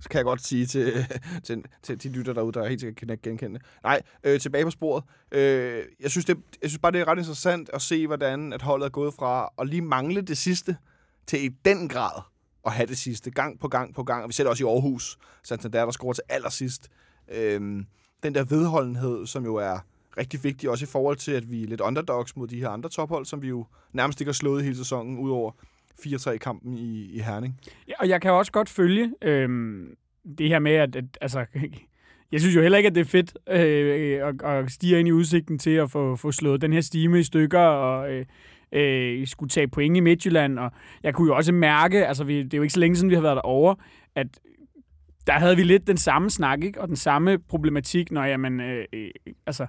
så 0.00 0.08
kan 0.10 0.18
jeg 0.18 0.24
godt 0.24 0.42
sige 0.42 0.66
til, 0.66 1.06
til, 1.44 1.64
til 1.82 2.02
de 2.02 2.08
lytter 2.08 2.32
derude, 2.32 2.52
der 2.52 2.68
helt 2.68 2.80
sikkert 2.80 3.08
kan 3.08 3.18
genkende. 3.22 3.60
Nej, 3.82 4.02
øh, 4.24 4.40
tilbage 4.40 4.64
på 4.64 4.70
sporet. 4.70 5.04
Øh, 5.32 5.82
jeg, 6.00 6.10
synes, 6.10 6.24
det, 6.24 6.36
jeg 6.62 6.70
synes 6.70 6.78
bare, 6.78 6.92
det 6.92 7.00
er 7.00 7.08
ret 7.08 7.18
interessant 7.18 7.70
at 7.72 7.82
se, 7.82 8.06
hvordan 8.06 8.52
at 8.52 8.62
holdet 8.62 8.86
er 8.86 8.90
gået 8.90 9.14
fra 9.14 9.52
at 9.58 9.68
lige 9.68 9.82
mangle 9.82 10.22
det 10.22 10.38
sidste, 10.38 10.76
til 11.26 11.44
i 11.44 11.48
den 11.48 11.88
grad 11.88 12.22
at 12.66 12.72
have 12.72 12.86
det 12.86 12.98
sidste, 12.98 13.30
gang 13.30 13.60
på 13.60 13.68
gang 13.68 13.94
på 13.94 14.04
gang. 14.04 14.22
Og 14.22 14.28
vi 14.28 14.32
ser 14.32 14.44
det 14.44 14.50
også 14.50 14.64
i 14.64 14.68
Aarhus, 14.68 15.18
Santander, 15.44 15.84
der 15.84 15.92
scorer 15.92 16.12
til 16.12 16.24
allersidst. 16.28 16.88
Øh, 17.32 17.60
den 18.22 18.34
der 18.34 18.44
vedholdenhed, 18.44 19.26
som 19.26 19.44
jo 19.44 19.54
er 19.54 19.78
rigtig 20.18 20.44
vigtig, 20.44 20.70
også 20.70 20.84
i 20.84 20.88
forhold 20.92 21.16
til, 21.16 21.32
at 21.32 21.50
vi 21.50 21.62
er 21.62 21.66
lidt 21.66 21.80
underdogs 21.80 22.36
mod 22.36 22.48
de 22.48 22.60
her 22.60 22.68
andre 22.68 22.90
tophold, 22.90 23.24
som 23.24 23.42
vi 23.42 23.48
jo 23.48 23.66
nærmest 23.92 24.20
ikke 24.20 24.28
har 24.28 24.34
slået 24.34 24.64
hele 24.64 24.76
sæsonen, 24.76 25.18
udover 25.18 25.52
4-3-kampen 26.00 26.74
i, 26.78 27.10
i 27.12 27.18
Herning. 27.18 27.60
Ja, 27.88 27.94
og 27.98 28.08
jeg 28.08 28.20
kan 28.20 28.32
også 28.32 28.52
godt 28.52 28.68
følge 28.68 29.12
øhm, 29.22 29.96
det 30.38 30.48
her 30.48 30.58
med, 30.58 30.72
at, 30.72 30.96
at 30.96 31.04
altså, 31.20 31.46
jeg 32.32 32.40
synes 32.40 32.56
jo 32.56 32.62
heller 32.62 32.78
ikke, 32.78 32.86
at 32.86 32.94
det 32.94 33.00
er 33.00 33.04
fedt 33.04 33.38
øh, 33.48 34.28
at, 34.28 34.42
at 34.42 34.70
stige 34.70 34.98
ind 34.98 35.08
i 35.08 35.12
udsigten 35.12 35.58
til 35.58 35.70
at 35.70 35.90
få, 35.90 36.16
få 36.16 36.32
slået 36.32 36.62
den 36.62 36.72
her 36.72 36.80
stime 36.80 37.20
i 37.20 37.22
stykker 37.22 37.60
og 37.60 38.12
øh, 38.12 38.26
øh, 38.72 39.26
skulle 39.26 39.50
tage 39.50 39.68
point 39.68 39.96
i 39.96 40.00
Midtjylland. 40.00 40.58
Og 40.58 40.70
jeg 41.02 41.14
kunne 41.14 41.28
jo 41.28 41.36
også 41.36 41.52
mærke, 41.52 42.06
altså 42.06 42.24
vi, 42.24 42.42
det 42.42 42.54
er 42.54 42.58
jo 42.58 42.62
ikke 42.62 42.74
så 42.74 42.80
længe 42.80 42.96
siden, 42.96 43.10
vi 43.10 43.14
har 43.14 43.22
været 43.22 43.36
derovre, 43.36 43.76
at 44.14 44.26
der 45.26 45.32
havde 45.32 45.56
vi 45.56 45.62
lidt 45.62 45.86
den 45.86 45.96
samme 45.96 46.30
snak, 46.30 46.64
ikke? 46.64 46.80
og 46.80 46.88
den 46.88 46.96
samme 46.96 47.38
problematik, 47.38 48.10
når 48.10 48.24
jamen, 48.24 48.60
øh, 48.60 48.84
øh, 48.92 49.10
altså, 49.46 49.62
øh, 49.62 49.68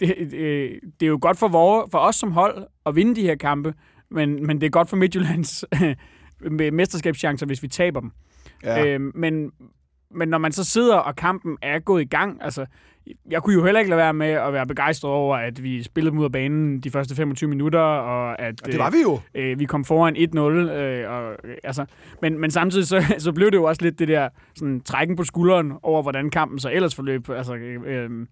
det, 0.00 0.32
øh, 0.34 0.70
det 1.00 1.06
er 1.06 1.10
jo 1.10 1.18
godt 1.20 1.38
for, 1.38 1.48
vores, 1.48 1.90
for 1.90 1.98
os 1.98 2.16
som 2.16 2.32
hold 2.32 2.66
at 2.86 2.96
vinde 2.96 3.16
de 3.16 3.22
her 3.22 3.34
kampe, 3.34 3.74
men, 4.10 4.46
men 4.46 4.60
det 4.60 4.66
er 4.66 4.70
godt 4.70 4.88
for 4.88 4.96
Midtjyllands 4.96 5.64
med 6.50 6.70
mesterskabschancer, 6.70 7.46
hvis 7.46 7.62
vi 7.62 7.68
taber 7.68 8.00
dem. 8.00 8.10
Ja. 8.62 8.86
Øhm, 8.86 9.12
men, 9.14 9.50
men 10.10 10.28
når 10.28 10.38
man 10.38 10.52
så 10.52 10.64
sidder, 10.64 10.96
og 10.96 11.16
kampen 11.16 11.56
er 11.62 11.78
gået 11.78 12.02
i 12.02 12.04
gang, 12.04 12.38
altså, 12.42 12.66
jeg 13.30 13.42
kunne 13.42 13.54
jo 13.54 13.64
heller 13.64 13.80
ikke 13.80 13.90
lade 13.90 13.98
være 13.98 14.14
med 14.14 14.26
at 14.26 14.52
være 14.52 14.66
begejstret 14.66 15.12
over, 15.12 15.36
at 15.36 15.62
vi 15.62 15.82
spillede 15.82 16.10
dem 16.10 16.18
ud 16.18 16.24
af 16.24 16.32
banen 16.32 16.80
de 16.80 16.90
første 16.90 17.14
25 17.14 17.48
minutter, 17.50 17.80
og 17.80 18.40
at 18.40 18.62
Og 18.62 18.72
det 18.72 18.78
var 18.78 18.90
vi 18.90 18.96
jo. 19.02 19.20
øh, 19.34 19.58
vi 19.58 19.64
kom 19.64 19.84
foran 19.84 20.16
1-0. 20.16 20.38
Øh, 20.38 21.10
og, 21.10 21.36
øh, 21.44 21.56
altså, 21.64 21.84
men, 22.22 22.38
men 22.38 22.50
samtidig 22.50 22.86
så, 22.86 23.04
så 23.18 23.32
blev 23.32 23.50
det 23.50 23.56
jo 23.56 23.64
også 23.64 23.82
lidt 23.82 23.98
det 23.98 24.08
der 24.08 24.28
sådan, 24.54 24.80
trækken 24.80 25.16
på 25.16 25.24
skulderen 25.24 25.72
over, 25.82 26.02
hvordan 26.02 26.30
kampen 26.30 26.58
så 26.58 26.70
ellers 26.72 26.94
forløb. 26.94 27.30
Altså, 27.30 27.54
øh, 27.54 28.26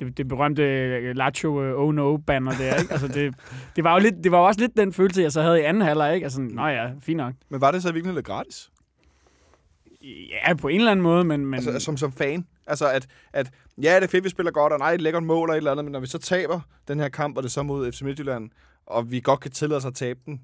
det, 0.00 0.18
det 0.18 0.28
berømte 0.28 0.62
øh, 0.62 1.16
Lacho 1.16 1.62
øh, 1.62 1.80
oh 1.80 1.94
no 1.94 2.16
banner 2.16 2.52
der, 2.52 2.76
ikke? 2.80 2.92
Altså 2.92 3.08
det, 3.08 3.34
det, 3.76 3.84
var 3.84 3.92
jo 3.92 4.00
lidt, 4.00 4.14
det 4.24 4.32
var 4.32 4.38
jo 4.38 4.44
også 4.44 4.60
lidt 4.60 4.76
den 4.76 4.92
følelse, 4.92 5.22
jeg 5.22 5.32
så 5.32 5.42
havde 5.42 5.60
i 5.60 5.64
anden 5.64 5.82
halvleg, 5.82 6.14
ikke? 6.14 6.24
Altså, 6.24 6.40
nå 6.40 6.66
ja, 6.66 6.90
fint 7.00 7.16
nok. 7.16 7.34
Men 7.48 7.60
var 7.60 7.70
det 7.70 7.82
så 7.82 7.92
virkelig 7.92 8.14
lidt 8.14 8.26
gratis? 8.26 8.70
Ja, 10.02 10.54
på 10.54 10.68
en 10.68 10.78
eller 10.78 10.90
anden 10.90 11.02
måde, 11.02 11.24
men... 11.24 11.46
men 11.46 11.54
Altså, 11.54 11.78
som, 11.78 11.96
som 11.96 12.12
fan. 12.12 12.46
Altså, 12.66 12.90
at, 12.90 13.06
at 13.32 13.50
ja, 13.82 13.96
det 13.96 14.02
er 14.02 14.08
fedt, 14.08 14.24
vi 14.24 14.28
spiller 14.28 14.52
godt, 14.52 14.72
og 14.72 14.78
nej, 14.78 14.92
et 14.92 15.00
lækkert 15.00 15.22
mål 15.22 15.50
og 15.50 15.54
et 15.54 15.56
eller 15.56 15.70
andet, 15.70 15.84
men 15.84 15.92
når 15.92 16.00
vi 16.00 16.06
så 16.06 16.18
taber 16.18 16.60
den 16.88 17.00
her 17.00 17.08
kamp, 17.08 17.36
og 17.36 17.42
det 17.42 17.48
er 17.48 17.52
så 17.52 17.62
mod 17.62 17.92
FC 17.92 18.02
Midtjylland, 18.02 18.50
og 18.86 19.10
vi 19.10 19.20
godt 19.20 19.40
kan 19.40 19.50
tillade 19.50 19.76
os 19.76 19.84
at 19.84 19.94
tabe 19.94 20.20
den, 20.26 20.40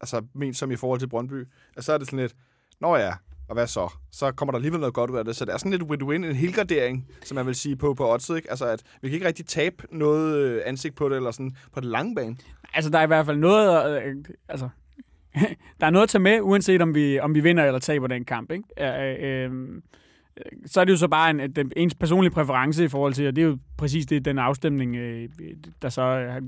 altså 0.00 0.22
ment 0.34 0.56
som 0.56 0.70
i 0.70 0.76
forhold 0.76 0.98
til 1.00 1.08
Brøndby, 1.08 1.48
altså, 1.76 1.86
så 1.86 1.92
er 1.92 1.98
det 1.98 2.06
sådan 2.06 2.18
lidt, 2.18 2.34
nå 2.80 2.96
ja, 2.96 3.12
og 3.52 3.56
hvad 3.56 3.66
så? 3.66 3.94
Så 4.10 4.32
kommer 4.32 4.52
der 4.52 4.56
alligevel 4.56 4.80
noget 4.80 4.94
godt 4.94 5.10
ud 5.10 5.16
af 5.16 5.24
det. 5.24 5.36
Så 5.36 5.44
det 5.44 5.52
er 5.52 5.58
sådan 5.58 5.72
lidt 5.72 5.82
win-win, 5.82 6.14
en 6.14 6.34
helgardering, 6.34 7.06
som 7.24 7.34
man 7.34 7.46
vil 7.46 7.54
sige 7.54 7.76
på, 7.76 7.94
på 7.94 8.12
oddset, 8.12 8.36
ikke? 8.36 8.50
Altså, 8.50 8.66
at 8.66 8.82
vi 9.02 9.08
kan 9.08 9.14
ikke 9.14 9.26
rigtig 9.26 9.46
tabe 9.46 9.76
noget 9.90 10.36
øh, 10.36 10.62
ansigt 10.66 10.94
på 10.94 11.08
det, 11.08 11.16
eller 11.16 11.30
sådan 11.30 11.56
på 11.72 11.80
den 11.80 11.88
lange 11.88 12.14
bane. 12.14 12.36
Altså, 12.74 12.90
der 12.90 12.98
er 12.98 13.02
i 13.02 13.06
hvert 13.06 13.26
fald 13.26 13.36
noget... 13.36 13.96
Øh, 13.96 14.08
øh 14.08 14.16
altså, 14.48 14.68
der 15.80 15.86
er 15.86 15.90
noget 15.90 16.02
at 16.02 16.08
tage 16.08 16.22
med, 16.22 16.40
uanset 16.40 16.82
om 16.82 16.94
vi, 16.94 17.20
om 17.20 17.34
vi 17.34 17.40
vinder 17.40 17.64
eller 17.64 17.78
taber 17.78 18.06
den 18.06 18.24
kamp, 18.24 18.50
ikke? 18.50 18.64
Øh, 18.80 19.48
øh, 19.48 19.82
så 20.66 20.80
er 20.80 20.84
det 20.84 20.92
jo 20.92 20.96
så 20.96 21.08
bare 21.08 21.30
en, 21.30 21.52
den, 21.52 21.72
ens 21.76 21.94
personlige 21.94 22.32
præference 22.32 22.84
i 22.84 22.88
forhold 22.88 23.14
til, 23.14 23.28
og 23.28 23.36
det 23.36 23.42
er 23.42 23.48
jo 23.48 23.58
præcis 23.78 24.06
det, 24.06 24.24
den 24.24 24.38
afstemning, 24.38 24.96
øh, 24.96 25.28
der 25.82 25.88
så 25.88 26.02
øh, 26.02 26.42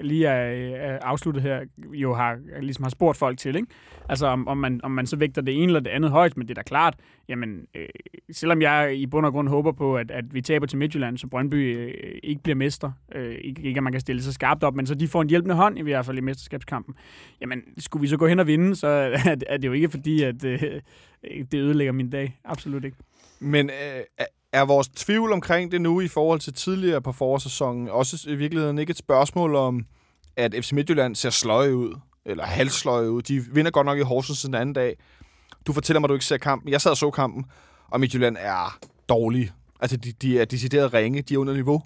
lige 0.00 0.26
er, 0.26 0.76
er 0.76 0.98
afsluttet 0.98 1.42
her, 1.42 1.64
jo 1.92 2.14
har, 2.14 2.38
ligesom 2.60 2.82
har 2.82 2.90
spurgt 2.90 3.18
folk 3.18 3.38
til. 3.38 3.56
Ikke? 3.56 3.68
Altså 4.08 4.26
om, 4.26 4.48
om, 4.48 4.56
man, 4.56 4.80
om 4.82 4.90
man 4.90 5.06
så 5.06 5.16
vægter 5.16 5.42
det 5.42 5.54
ene 5.54 5.66
eller 5.66 5.80
det 5.80 5.90
andet 5.90 6.10
højt, 6.10 6.36
men 6.36 6.48
det 6.48 6.50
er 6.50 6.62
da 6.62 6.62
klart, 6.62 6.94
jamen, 7.28 7.66
øh, 7.74 7.88
selvom 8.32 8.62
jeg 8.62 8.96
i 8.96 9.06
bund 9.06 9.26
og 9.26 9.32
grund 9.32 9.48
håber 9.48 9.72
på, 9.72 9.96
at, 9.96 10.10
at 10.10 10.34
vi 10.34 10.40
taber 10.40 10.66
til 10.66 10.78
Midtjylland, 10.78 11.18
så 11.18 11.26
Brøndby 11.26 11.76
øh, 11.76 11.94
ikke 12.22 12.42
bliver 12.42 12.56
mester, 12.56 12.92
øh, 13.14 13.34
ikke, 13.34 13.62
ikke 13.62 13.78
at 13.78 13.82
man 13.82 13.92
kan 13.92 14.00
stille 14.00 14.22
sig 14.22 14.34
skarpt 14.34 14.64
op, 14.64 14.74
men 14.74 14.86
så 14.86 14.94
de 14.94 15.08
får 15.08 15.22
en 15.22 15.28
hjælpende 15.28 15.54
hånd 15.54 15.78
i 15.78 15.82
hvert 15.82 16.06
fald 16.06 16.18
i 16.18 16.20
mesterskabskampen, 16.20 16.94
jamen 17.40 17.62
skulle 17.78 18.00
vi 18.00 18.06
så 18.06 18.16
gå 18.16 18.26
hen 18.26 18.38
og 18.40 18.46
vinde, 18.46 18.76
så 18.76 18.86
er, 18.86 19.36
er 19.46 19.56
det 19.56 19.68
jo 19.68 19.72
ikke 19.72 19.88
fordi, 19.88 20.22
at 20.22 20.44
øh, 20.44 20.60
det 21.52 21.54
ødelægger 21.54 21.92
min 21.92 22.10
dag. 22.10 22.38
Absolut 22.44 22.84
ikke. 22.84 22.96
Men 23.40 23.70
øh, 23.70 24.24
er 24.52 24.64
vores 24.64 24.88
tvivl 24.88 25.32
omkring 25.32 25.72
det 25.72 25.80
nu 25.80 26.00
i 26.00 26.08
forhold 26.08 26.40
til 26.40 26.54
tidligere 26.54 27.02
på 27.02 27.12
forårssæsonen 27.12 27.88
også 27.88 28.30
i 28.30 28.34
virkeligheden 28.34 28.78
ikke 28.78 28.90
et 28.90 28.96
spørgsmål 28.96 29.54
om, 29.54 29.86
at 30.36 30.54
FC 30.60 30.72
Midtjylland 30.72 31.16
ser 31.16 31.30
sløje 31.30 31.76
ud, 31.76 31.94
eller 32.24 32.44
halvsløje 32.44 33.10
ud. 33.10 33.22
De 33.22 33.44
vinder 33.52 33.70
godt 33.70 33.84
nok 33.84 33.98
i 33.98 34.02
Horsens 34.02 34.42
den 34.42 34.54
anden 34.54 34.72
dag. 34.72 34.96
Du 35.66 35.72
fortæller 35.72 36.00
mig, 36.00 36.06
at 36.06 36.08
du 36.08 36.14
ikke 36.14 36.24
ser 36.24 36.36
kampen. 36.36 36.70
Jeg 36.70 36.80
sad 36.80 36.90
og 36.90 36.96
så 36.96 37.10
kampen, 37.10 37.44
og 37.88 38.00
Midtjylland 38.00 38.36
er 38.40 38.78
dårlige. 39.08 39.52
Altså, 39.80 39.96
de, 39.96 40.12
de 40.12 40.40
er 40.40 40.44
decideret 40.44 40.94
ringe. 40.94 41.22
De 41.22 41.34
er 41.34 41.38
under 41.38 41.54
niveau. 41.54 41.82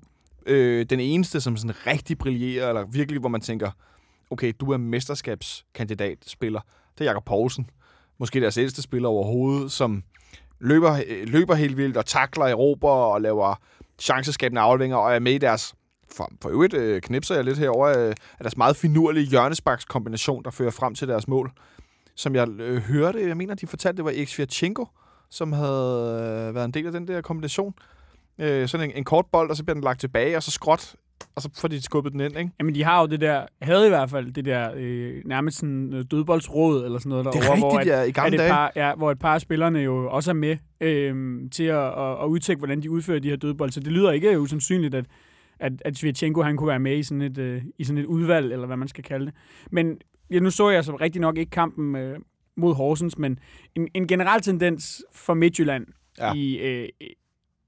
Øh, 0.47 0.87
den 0.91 1.01
eneste, 1.01 1.41
som 1.41 1.57
sådan 1.57 1.87
rigtig 1.87 2.19
brillerer, 2.19 2.69
eller 2.69 2.85
virkelig, 2.85 3.21
hvor 3.21 3.29
man 3.29 3.41
tænker, 3.41 3.71
okay, 4.31 4.53
du 4.61 4.73
er 4.73 4.77
mesterskabskandidat 4.77 6.19
spiller, 6.27 6.61
det 6.99 7.05
er 7.05 7.05
Jakob 7.05 7.25
Poulsen. 7.25 7.71
Måske 8.19 8.41
deres 8.41 8.57
ældste 8.57 8.83
spiller 8.83 9.09
overhovedet, 9.09 9.73
som 9.73 10.03
løber, 10.65 10.93
øh, 11.07 11.29
løber 11.29 11.55
helt 11.55 11.77
vildt 11.77 11.97
og 11.97 12.07
takler 12.07 12.51
Europa 12.51 12.87
og 12.87 13.21
laver 13.21 13.55
chanceskabende 13.99 14.61
afleveringer 14.61 14.97
og 14.97 15.15
er 15.15 15.19
med 15.19 15.33
i 15.33 15.39
deres 15.39 15.75
for, 16.17 16.31
for 16.43 16.49
øvrigt 16.49 16.75
øh, 16.75 17.01
knipser 17.01 17.35
jeg 17.35 17.45
lidt 17.45 17.59
herover 17.59 17.89
øh, 17.89 18.09
af 18.09 18.41
deres 18.41 18.57
meget 18.57 18.77
finurlige 18.77 19.27
hjørnesparkskombination, 19.27 20.45
der 20.45 20.51
fører 20.51 20.71
frem 20.71 20.95
til 20.95 21.09
deres 21.09 21.29
mål. 21.29 21.53
Som 22.15 22.35
jeg 22.35 22.49
øh, 22.49 22.83
hørte, 22.83 23.29
jeg 23.29 23.37
mener, 23.37 23.55
de 23.55 23.67
fortalte, 23.67 23.97
det 23.97 24.05
var 24.05 24.11
X4 24.11 24.47
som 25.31 25.53
havde 25.53 26.47
øh, 26.49 26.55
været 26.55 26.65
en 26.65 26.71
del 26.71 26.87
af 26.87 26.93
den 26.93 27.09
der 27.09 27.21
kombination. 27.21 27.75
Øh, 28.39 28.69
sådan 28.69 28.91
en, 28.91 28.97
en 28.97 29.05
kort 29.05 29.27
bold, 29.33 29.51
og 29.51 29.57
så 29.57 29.65
bliver 29.65 29.75
den 29.75 29.85
lagt 29.85 30.01
tilbage, 30.01 30.37
og 30.37 30.43
så 30.43 30.51
skråt 30.51 30.95
og 31.37 31.43
så 31.43 31.51
får 31.61 31.69
de 31.69 31.83
skubbet 31.83 32.13
den 32.13 32.21
ind, 32.21 32.39
ikke? 32.39 32.51
Jamen, 32.59 32.75
de 32.75 32.85
har 32.85 33.01
jo 33.01 33.07
det 33.07 33.21
der, 33.21 33.47
havde 33.63 33.87
i 33.87 33.89
hvert 33.89 34.11
fald 34.11 34.33
det 34.33 34.45
der 34.45 34.71
øh, 34.77 35.23
nærmest 35.25 35.59
sådan 35.59 35.95
øh, 35.95 36.05
dødboldsråd, 36.11 36.85
eller 36.85 36.99
sådan 36.99 37.11
noget 37.11 37.25
derovre, 37.25 37.41
det 37.41 37.49
er 37.49 37.53
rigtigt, 37.53 37.73
hvor, 37.73 37.79
at, 37.79 37.87
ja, 37.87 38.03
i 38.03 38.11
gamle 38.11 38.39
dage. 38.39 38.51
Par, 38.51 38.73
ja, 38.77 38.95
hvor 38.95 39.11
et 39.11 39.19
par 39.19 39.35
af 39.35 39.41
spillerne 39.41 39.79
jo 39.79 40.09
også 40.11 40.31
er 40.31 40.35
med 40.35 40.57
øh, 40.81 41.41
til 41.51 41.65
at, 41.65 41.99
at, 41.99 42.23
at 42.23 42.27
udtænke, 42.27 42.59
hvordan 42.59 42.83
de 42.83 42.91
udfører 42.91 43.19
de 43.19 43.29
her 43.29 43.37
dødbold. 43.37 43.71
Så 43.71 43.81
det 43.81 43.93
lyder 43.93 44.13
ikke 44.13 44.41
usandsynligt, 44.41 44.95
at, 44.95 45.05
at, 45.59 45.73
at 45.85 45.97
Svirchenko 45.97 46.43
han 46.43 46.57
kunne 46.57 46.69
være 46.69 46.79
med 46.79 46.99
i 46.99 47.03
sådan, 47.03 47.23
et, 47.23 47.39
øh, 47.39 47.63
i 47.79 47.85
sådan 47.85 47.99
et 47.99 48.07
udvalg, 48.07 48.53
eller 48.53 48.67
hvad 48.67 48.77
man 48.77 48.89
skal 48.89 49.05
kalde 49.05 49.27
det. 49.27 49.35
Men 49.71 49.99
ja, 50.31 50.39
nu 50.39 50.51
så 50.51 50.71
jeg 50.71 50.85
så 50.85 50.97
rigtig 50.97 51.21
nok 51.21 51.39
ikke 51.39 51.51
kampen 51.51 51.97
øh, 51.97 52.19
mod 52.57 52.75
Horsens, 52.75 53.19
men 53.19 53.39
en, 53.75 53.89
en 53.95 54.07
generel 54.07 54.43
tendens 54.43 55.05
for 55.13 55.35
Midtjylland 55.35 55.87
ja. 56.19 56.35
i, 56.35 56.57
øh, 56.57 56.89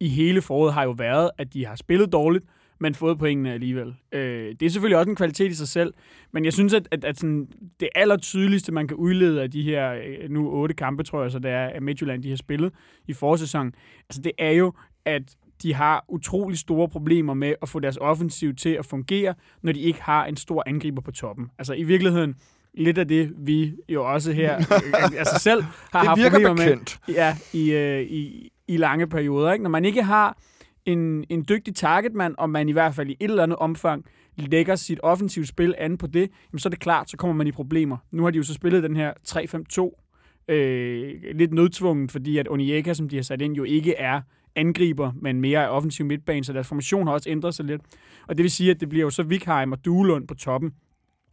i 0.00 0.08
hele 0.08 0.42
foråret 0.42 0.74
har 0.74 0.84
jo 0.84 0.90
været, 0.90 1.30
at 1.38 1.52
de 1.52 1.66
har 1.66 1.76
spillet 1.76 2.12
dårligt, 2.12 2.44
men 2.78 2.94
fået 2.94 3.18
pointene 3.18 3.52
alligevel. 3.52 3.94
Øh, 4.12 4.54
det 4.60 4.66
er 4.66 4.70
selvfølgelig 4.70 4.98
også 4.98 5.10
en 5.10 5.16
kvalitet 5.16 5.50
i 5.50 5.54
sig 5.54 5.68
selv, 5.68 5.94
men 6.32 6.44
jeg 6.44 6.52
synes, 6.52 6.74
at, 6.74 6.88
at, 6.90 7.04
at 7.04 7.18
sådan, 7.18 7.48
det 7.80 7.88
aller 7.94 8.16
tydeligste, 8.16 8.72
man 8.72 8.88
kan 8.88 8.96
udlede 8.96 9.42
af 9.42 9.50
de 9.50 9.62
her 9.62 9.92
øh, 9.92 10.30
nu 10.30 10.50
otte 10.50 10.74
kampe, 10.74 11.02
tror 11.02 11.22
jeg, 11.22 11.30
så 11.30 11.38
det 11.38 11.50
er, 11.50 11.66
at 11.66 11.82
Midtjylland 11.82 12.22
de 12.22 12.28
har 12.28 12.36
spillet 12.36 12.72
i 13.08 13.12
forsæsonen, 13.12 13.74
altså 14.08 14.22
det 14.22 14.32
er 14.38 14.50
jo, 14.50 14.72
at 15.04 15.22
de 15.62 15.74
har 15.74 16.04
utrolig 16.08 16.58
store 16.58 16.88
problemer 16.88 17.34
med 17.34 17.54
at 17.62 17.68
få 17.68 17.80
deres 17.80 17.96
offensiv 17.96 18.54
til 18.54 18.68
at 18.68 18.86
fungere, 18.86 19.34
når 19.62 19.72
de 19.72 19.80
ikke 19.80 20.02
har 20.02 20.26
en 20.26 20.36
stor 20.36 20.62
angriber 20.66 21.02
på 21.02 21.10
toppen. 21.10 21.50
Altså 21.58 21.74
i 21.74 21.82
virkeligheden, 21.82 22.34
lidt 22.74 22.98
af 22.98 23.08
det, 23.08 23.32
vi 23.38 23.74
jo 23.88 24.12
også 24.12 24.32
her 24.32 24.56
øh, 24.58 25.18
altså 25.18 25.38
selv 25.38 25.62
har 25.92 26.04
haft 26.04 26.20
problemer 26.22 26.54
bekendt. 26.54 26.98
med 27.06 27.14
ja, 27.14 27.36
i, 27.52 27.72
øh, 27.72 28.02
i, 28.02 28.50
i 28.68 28.76
lange 28.76 29.06
perioder. 29.06 29.52
Ikke? 29.52 29.62
Når 29.62 29.70
man 29.70 29.84
ikke 29.84 30.02
har 30.02 30.38
en, 30.86 31.24
en 31.28 31.44
dygtig 31.48 31.74
targetmand, 31.74 32.34
og 32.38 32.50
man 32.50 32.68
i 32.68 32.72
hvert 32.72 32.94
fald 32.94 33.08
i 33.08 33.16
et 33.20 33.30
eller 33.30 33.42
andet 33.42 33.58
omfang 33.58 34.04
lægger 34.36 34.76
sit 34.76 35.00
offensivt 35.02 35.48
spil 35.48 35.74
an 35.78 35.98
på 35.98 36.06
det, 36.06 36.30
jamen 36.52 36.58
så 36.58 36.68
er 36.68 36.70
det 36.70 36.80
klart, 36.80 37.10
så 37.10 37.16
kommer 37.16 37.34
man 37.34 37.46
i 37.46 37.52
problemer. 37.52 37.96
Nu 38.10 38.22
har 38.22 38.30
de 38.30 38.36
jo 38.36 38.42
så 38.42 38.54
spillet 38.54 38.82
den 38.82 38.96
her 38.96 39.12
3-5-2 39.28 40.54
øh, 40.54 41.14
lidt 41.34 41.52
nødtvunget, 41.52 42.12
fordi 42.12 42.38
at 42.38 42.48
Onyeka, 42.48 42.94
som 42.94 43.08
de 43.08 43.16
har 43.16 43.22
sat 43.22 43.42
ind, 43.42 43.56
jo 43.56 43.64
ikke 43.64 43.94
er 43.94 44.20
angriber, 44.56 45.12
men 45.20 45.40
mere 45.40 45.62
er 45.62 45.68
offensiv 45.68 46.06
midtbane, 46.06 46.44
så 46.44 46.52
deres 46.52 46.68
formation 46.68 47.06
har 47.06 47.14
også 47.14 47.30
ændret 47.30 47.54
sig 47.54 47.64
lidt. 47.64 47.82
Og 48.28 48.36
det 48.36 48.42
vil 48.42 48.50
sige, 48.50 48.70
at 48.70 48.80
det 48.80 48.88
bliver 48.88 49.02
jo 49.02 49.10
så 49.10 49.22
Vikheim 49.22 49.72
og 49.72 49.84
Duelund 49.84 50.28
på 50.28 50.34
toppen, 50.34 50.72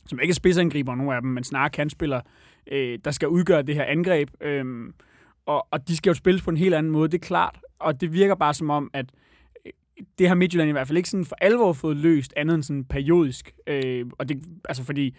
som 0.06 0.20
ikke 0.20 0.32
er 0.32 0.36
spidsangriber, 0.36 0.96
nogen 0.96 1.14
af 1.14 1.22
dem, 1.22 1.32
men 1.32 1.44
snarere 1.44 1.70
kantspillere, 1.70 2.22
øh, 2.72 3.00
der 3.06 3.12
skal 3.12 3.28
udgøre 3.28 3.62
det 3.62 3.76
her 3.76 3.84
angreb. 3.84 4.30
Øh, 4.42 4.66
og, 5.46 5.68
og 5.72 5.88
de 5.88 5.98
skal 5.98 6.10
jo 6.10 6.14
spilles 6.14 6.42
på 6.42 6.50
en 6.50 6.58
helt 6.58 6.76
anden 6.76 6.92
måde, 6.92 7.08
det 7.08 7.18
er 7.18 7.28
klart. 7.28 7.60
Og 7.80 8.02
det 8.02 8.14
virker 8.14 8.36
bare 8.36 8.54
som 8.54 8.70
om, 8.70 8.90
at 8.94 9.06
det 10.20 10.28
har 10.28 10.36
Midtjylland 10.36 10.70
i 10.70 10.72
hvert 10.72 10.88
fald 10.88 10.98
ikke 10.98 11.10
sådan 11.10 11.26
for 11.26 11.36
alvor 11.42 11.74
fået 11.74 11.98
løst, 11.98 12.34
andet 12.38 12.56
end 12.56 12.64
sådan 12.64 12.86
periodisk. 12.86 13.54
Øh, 13.68 14.06
og 14.18 14.30
det, 14.30 14.44
altså 14.70 14.84
fordi 14.84 15.16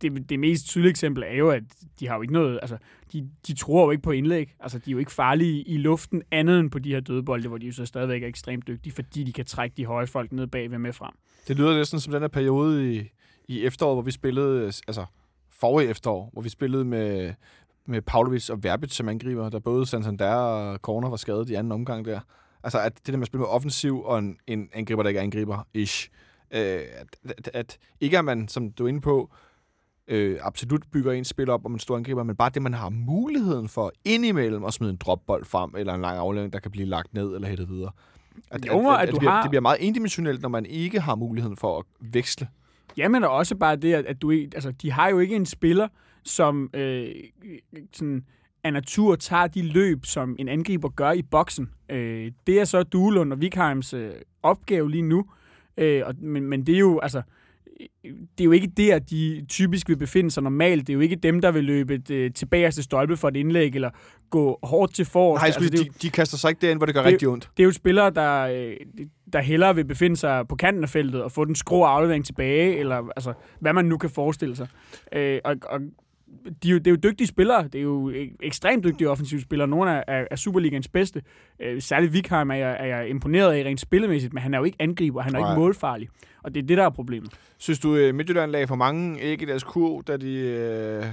det, 0.00 0.28
det 0.28 0.38
mest 0.38 0.66
tydelige 0.66 0.90
eksempel 0.90 1.24
er 1.26 1.36
jo, 1.36 1.50
at 1.50 1.62
de 2.00 2.08
har 2.08 2.16
jo 2.16 2.22
ikke 2.22 2.34
noget, 2.34 2.58
altså 2.62 2.78
de, 3.12 3.28
de 3.46 3.54
tror 3.54 3.84
jo 3.84 3.90
ikke 3.90 4.02
på 4.02 4.10
indlæg. 4.10 4.54
Altså 4.60 4.78
de 4.78 4.90
er 4.90 4.92
jo 4.92 4.98
ikke 4.98 5.12
farlige 5.12 5.62
i 5.62 5.76
luften 5.76 6.22
andet 6.30 6.60
end 6.60 6.70
på 6.70 6.78
de 6.78 6.90
her 6.90 7.00
dødbolde, 7.00 7.48
hvor 7.48 7.58
de 7.58 7.66
jo 7.66 7.72
så 7.72 7.86
stadigvæk 7.86 8.22
er 8.22 8.26
ekstremt 8.26 8.66
dygtige, 8.66 8.92
fordi 8.92 9.24
de 9.24 9.32
kan 9.32 9.44
trække 9.44 9.74
de 9.76 9.86
høje 9.86 10.06
folk 10.06 10.32
ned 10.32 10.46
bagved 10.46 10.78
med 10.78 10.92
frem. 10.92 11.12
Det 11.48 11.56
lyder 11.56 11.76
næsten 11.76 12.00
som 12.00 12.12
den 12.12 12.22
her 12.22 12.28
periode 12.28 12.94
i, 12.94 13.10
i 13.48 13.64
efteråret, 13.64 13.94
hvor 13.94 14.02
vi 14.02 14.10
spillede, 14.10 14.64
altså 14.64 15.04
forrige 15.50 15.90
efterår, 15.90 16.30
hvor 16.32 16.42
vi 16.42 16.48
spillede 16.48 16.84
med, 16.84 17.34
med 17.86 18.02
Pavlovic 18.02 18.50
og 18.50 18.64
Verbit 18.64 18.92
som 18.92 19.08
angriber, 19.08 19.48
der 19.48 19.58
både 19.58 19.86
Santander 19.86 20.34
og 20.34 20.78
Corner 20.78 21.08
var 21.08 21.16
skadet 21.16 21.50
i 21.50 21.54
anden 21.54 21.72
omgang 21.72 22.04
der. 22.04 22.20
Altså, 22.68 22.80
at 22.80 22.96
det 22.96 23.06
der 23.06 23.16
med 23.16 23.22
at 23.22 23.26
spille 23.26 23.40
med 23.40 23.48
offensiv 23.48 24.02
og 24.02 24.18
en, 24.18 24.38
en 24.46 24.68
angriber, 24.72 25.02
der 25.02 25.08
ikke 25.08 25.18
er 25.18 25.22
angriber, 25.22 25.66
ish. 25.74 26.08
Øh, 26.50 26.60
at, 26.60 27.16
at, 27.24 27.50
at, 27.54 27.78
ikke 28.00 28.18
at 28.18 28.24
man, 28.24 28.48
som 28.48 28.70
du 28.70 28.84
er 28.84 28.88
inde 28.88 29.00
på, 29.00 29.30
øh, 30.08 30.38
absolut 30.42 30.82
bygger 30.92 31.12
en 31.12 31.24
spil 31.24 31.50
op 31.50 31.66
om 31.66 31.72
en 31.72 31.78
stor 31.78 31.96
angriber, 31.96 32.22
men 32.22 32.36
bare 32.36 32.50
det, 32.50 32.62
man 32.62 32.74
har 32.74 32.88
muligheden 32.88 33.68
for 33.68 33.92
indimellem 34.04 34.64
at 34.64 34.74
smide 34.74 34.90
en 34.90 34.96
dropbold 34.96 35.44
frem, 35.44 35.70
eller 35.76 35.94
en 35.94 36.00
lang 36.00 36.18
aflevering, 36.18 36.52
der 36.52 36.58
kan 36.58 36.70
blive 36.70 36.86
lagt 36.86 37.14
ned 37.14 37.34
eller 37.34 37.48
hættet 37.48 37.68
videre. 37.68 37.90
At, 38.50 38.66
jo, 38.66 38.90
at, 38.90 38.94
at, 38.94 39.02
at, 39.02 39.08
at 39.08 39.12
det, 39.12 39.18
bliver, 39.18 39.30
har... 39.30 39.42
det 39.42 39.50
bliver 39.50 39.62
meget 39.62 39.78
endimensionelt, 39.80 40.42
når 40.42 40.48
man 40.48 40.66
ikke 40.66 41.00
har 41.00 41.14
muligheden 41.14 41.56
for 41.56 41.78
at 41.78 41.84
veksle. 42.00 42.48
Jamen, 42.96 43.24
og 43.24 43.30
også 43.30 43.56
bare 43.56 43.76
det, 43.76 43.94
at, 43.94 44.06
at 44.06 44.22
du, 44.22 44.32
altså, 44.32 44.70
de 44.70 44.92
har 44.92 45.08
jo 45.08 45.18
ikke 45.18 45.36
en 45.36 45.46
spiller, 45.46 45.88
som 46.24 46.70
øh, 46.74 47.08
sådan, 47.92 48.24
af 48.64 48.72
natur 48.72 49.16
tager 49.16 49.46
de 49.46 49.62
løb, 49.62 50.06
som 50.06 50.36
en 50.38 50.48
angriber 50.48 50.88
gør 50.88 51.12
i 51.12 51.22
boksen. 51.22 51.70
Øh, 51.90 52.32
det 52.46 52.60
er 52.60 52.64
så 52.64 52.82
Duelund 52.82 53.32
og 53.32 53.40
Vikheims 53.40 53.94
øh, 53.94 54.10
opgave 54.42 54.90
lige 54.90 55.02
nu. 55.02 55.24
Øh, 55.76 56.02
og, 56.06 56.14
men, 56.20 56.44
men 56.44 56.66
det 56.66 56.74
er 56.74 56.78
jo, 56.78 56.98
altså, 56.98 57.22
det 58.04 58.40
er 58.40 58.44
jo 58.44 58.52
ikke 58.52 58.66
der, 58.66 58.98
de 58.98 59.44
typisk 59.48 59.88
vil 59.88 59.96
befinde 59.96 60.30
sig 60.30 60.42
normalt. 60.42 60.86
Det 60.86 60.92
er 60.92 60.94
jo 60.94 61.00
ikke 61.00 61.16
dem, 61.16 61.40
der 61.40 61.50
vil 61.50 61.64
løbe 61.64 62.02
øh, 62.10 62.32
tilbage 62.32 62.70
til 62.70 62.84
stolpe 62.84 63.16
for 63.16 63.28
et 63.28 63.36
indlæg, 63.36 63.74
eller 63.74 63.90
gå 64.30 64.58
hårdt 64.62 64.94
til 64.94 65.04
forrest. 65.04 65.42
Nej, 65.42 65.66
altså, 65.66 65.84
de, 65.84 65.90
de 66.02 66.10
kaster 66.10 66.36
sig 66.36 66.48
ikke 66.48 66.60
derind, 66.60 66.78
hvor 66.78 66.86
det 66.86 66.94
gør 66.94 67.02
det, 67.02 67.12
rigtig 67.12 67.28
ondt. 67.28 67.50
Det 67.56 67.62
er 67.62 67.64
jo 67.64 67.72
spillere, 67.72 68.10
der, 68.10 68.40
øh, 68.42 68.76
der 69.32 69.40
hellere 69.40 69.74
vil 69.74 69.84
befinde 69.84 70.16
sig 70.16 70.48
på 70.48 70.56
kanten 70.56 70.82
af 70.82 70.88
feltet 70.88 71.22
og 71.22 71.32
få 71.32 71.44
den 71.44 71.54
skrå 71.54 71.82
aflevering 71.82 72.24
tilbage, 72.24 72.76
eller 72.76 73.08
altså, 73.16 73.32
hvad 73.60 73.72
man 73.72 73.84
nu 73.84 73.98
kan 73.98 74.10
forestille 74.10 74.56
sig. 74.56 74.68
Øh, 75.12 75.40
og, 75.44 75.56
og 75.62 75.80
de, 76.62 76.70
er 76.70 76.78
det 76.78 76.86
er 76.86 76.90
jo 76.90 76.96
dygtige 77.02 77.26
spillere. 77.26 77.64
Det 77.64 77.74
er 77.74 77.82
jo 77.82 78.10
ek- 78.12 78.36
ekstremt 78.42 78.84
dygtige 78.84 79.10
offensive 79.10 79.40
spillere. 79.40 79.68
Nogle 79.68 79.90
af, 79.96 80.04
af, 80.08 80.26
af 80.30 80.38
Superligans 80.38 80.88
bedste. 80.88 81.22
Øh, 81.60 81.82
særligt 81.82 82.12
Vikheim 82.12 82.50
er 82.50 82.54
jeg, 82.54 82.76
er 82.80 82.86
jeg 82.86 83.08
imponeret 83.08 83.52
af 83.52 83.64
rent 83.64 83.80
spillemæssigt, 83.80 84.32
men 84.34 84.42
han 84.42 84.54
er 84.54 84.58
jo 84.58 84.64
ikke 84.64 84.76
angriber, 84.80 85.22
han 85.22 85.34
er 85.34 85.40
Nej. 85.40 85.50
ikke 85.50 85.60
målfarlig. 85.60 86.08
Og 86.42 86.54
det 86.54 86.62
er 86.62 86.66
det, 86.66 86.76
der 86.78 86.84
er 86.84 86.90
problemet. 86.90 87.32
Synes 87.58 87.78
du, 87.78 87.96
øh, 87.96 88.14
Midtjylland 88.14 88.50
lagde 88.50 88.66
for 88.66 88.76
mange 88.76 89.20
æg 89.20 89.42
i 89.42 89.44
deres 89.44 89.64
kurv, 89.64 90.02
da 90.04 90.16
de... 90.16 90.34
Øh, 90.34 91.04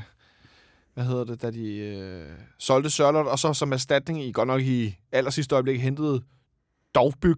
hvad 0.94 1.06
hedder 1.06 1.24
det? 1.24 1.42
Da 1.42 1.52
de 1.52 1.78
øh, 1.78 2.24
solgte 2.60 2.90
Sørlot, 2.90 3.26
og 3.26 3.40
så 3.40 3.54
som 3.54 3.72
erstatning 3.72 4.24
i 4.24 4.32
godt 4.32 4.48
nok 4.48 4.62
i 4.62 4.96
aller 5.12 5.32
sidste 5.32 5.56
øjeblik 5.56 5.82
hentede 5.82 6.22
Dovbyg, 6.96 7.38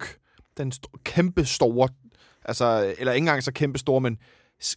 den 0.58 0.72
st- 0.74 1.02
kæmpe 1.04 1.44
store, 1.44 1.88
altså, 2.44 2.94
eller 2.98 3.12
ikke 3.12 3.22
engang 3.22 3.42
så 3.42 3.52
kæmpe 3.52 3.78
store, 3.78 4.00
men 4.00 4.18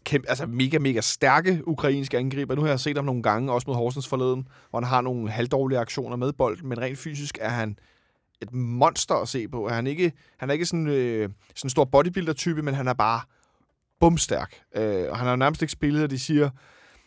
kæmpe, 0.06 0.30
altså 0.30 0.46
mega, 0.46 0.80
mega 0.80 1.02
stærke 1.02 1.68
ukrainske 1.68 2.18
angriber. 2.18 2.56
Nu 2.56 2.62
har 2.62 2.70
jeg 2.70 2.80
set 2.80 2.98
ham 2.98 3.06
nogle 3.06 3.24
gange, 3.24 3.52
også 3.52 3.66
mod 3.68 3.76
Horsens 3.76 4.08
forleden, 4.08 4.48
hvor 4.70 4.80
han 4.80 4.90
har 4.90 5.02
nogle 5.02 5.30
halvdårlige 5.30 5.80
aktioner 5.80 6.16
med 6.16 6.34
bolden, 6.34 6.70
men 6.70 6.82
rent 6.82 6.98
fysisk 6.98 7.38
er 7.42 7.50
han 7.50 7.78
et 8.42 8.54
monster 8.54 9.16
at 9.16 9.28
se 9.28 9.48
på. 9.48 9.68
Er 9.68 9.74
Han, 9.74 9.88
ikke, 9.88 10.12
han 10.38 10.50
er 10.50 10.54
ikke 10.54 10.66
sådan, 10.66 10.88
øh, 10.88 11.30
sådan 11.56 11.66
en 11.66 11.70
stor 11.70 11.86
bodybuilder-type, 11.86 12.62
men 12.62 12.74
han 12.74 12.88
er 12.88 12.94
bare 12.94 13.22
bumstærk. 14.00 14.62
Øh, 14.76 15.06
og 15.10 15.18
han 15.18 15.26
har 15.26 15.32
jo 15.32 15.38
nærmest 15.38 15.62
ikke 15.62 15.72
spillet, 15.72 16.04
og 16.04 16.10
de 16.10 16.20
siger, 16.20 16.50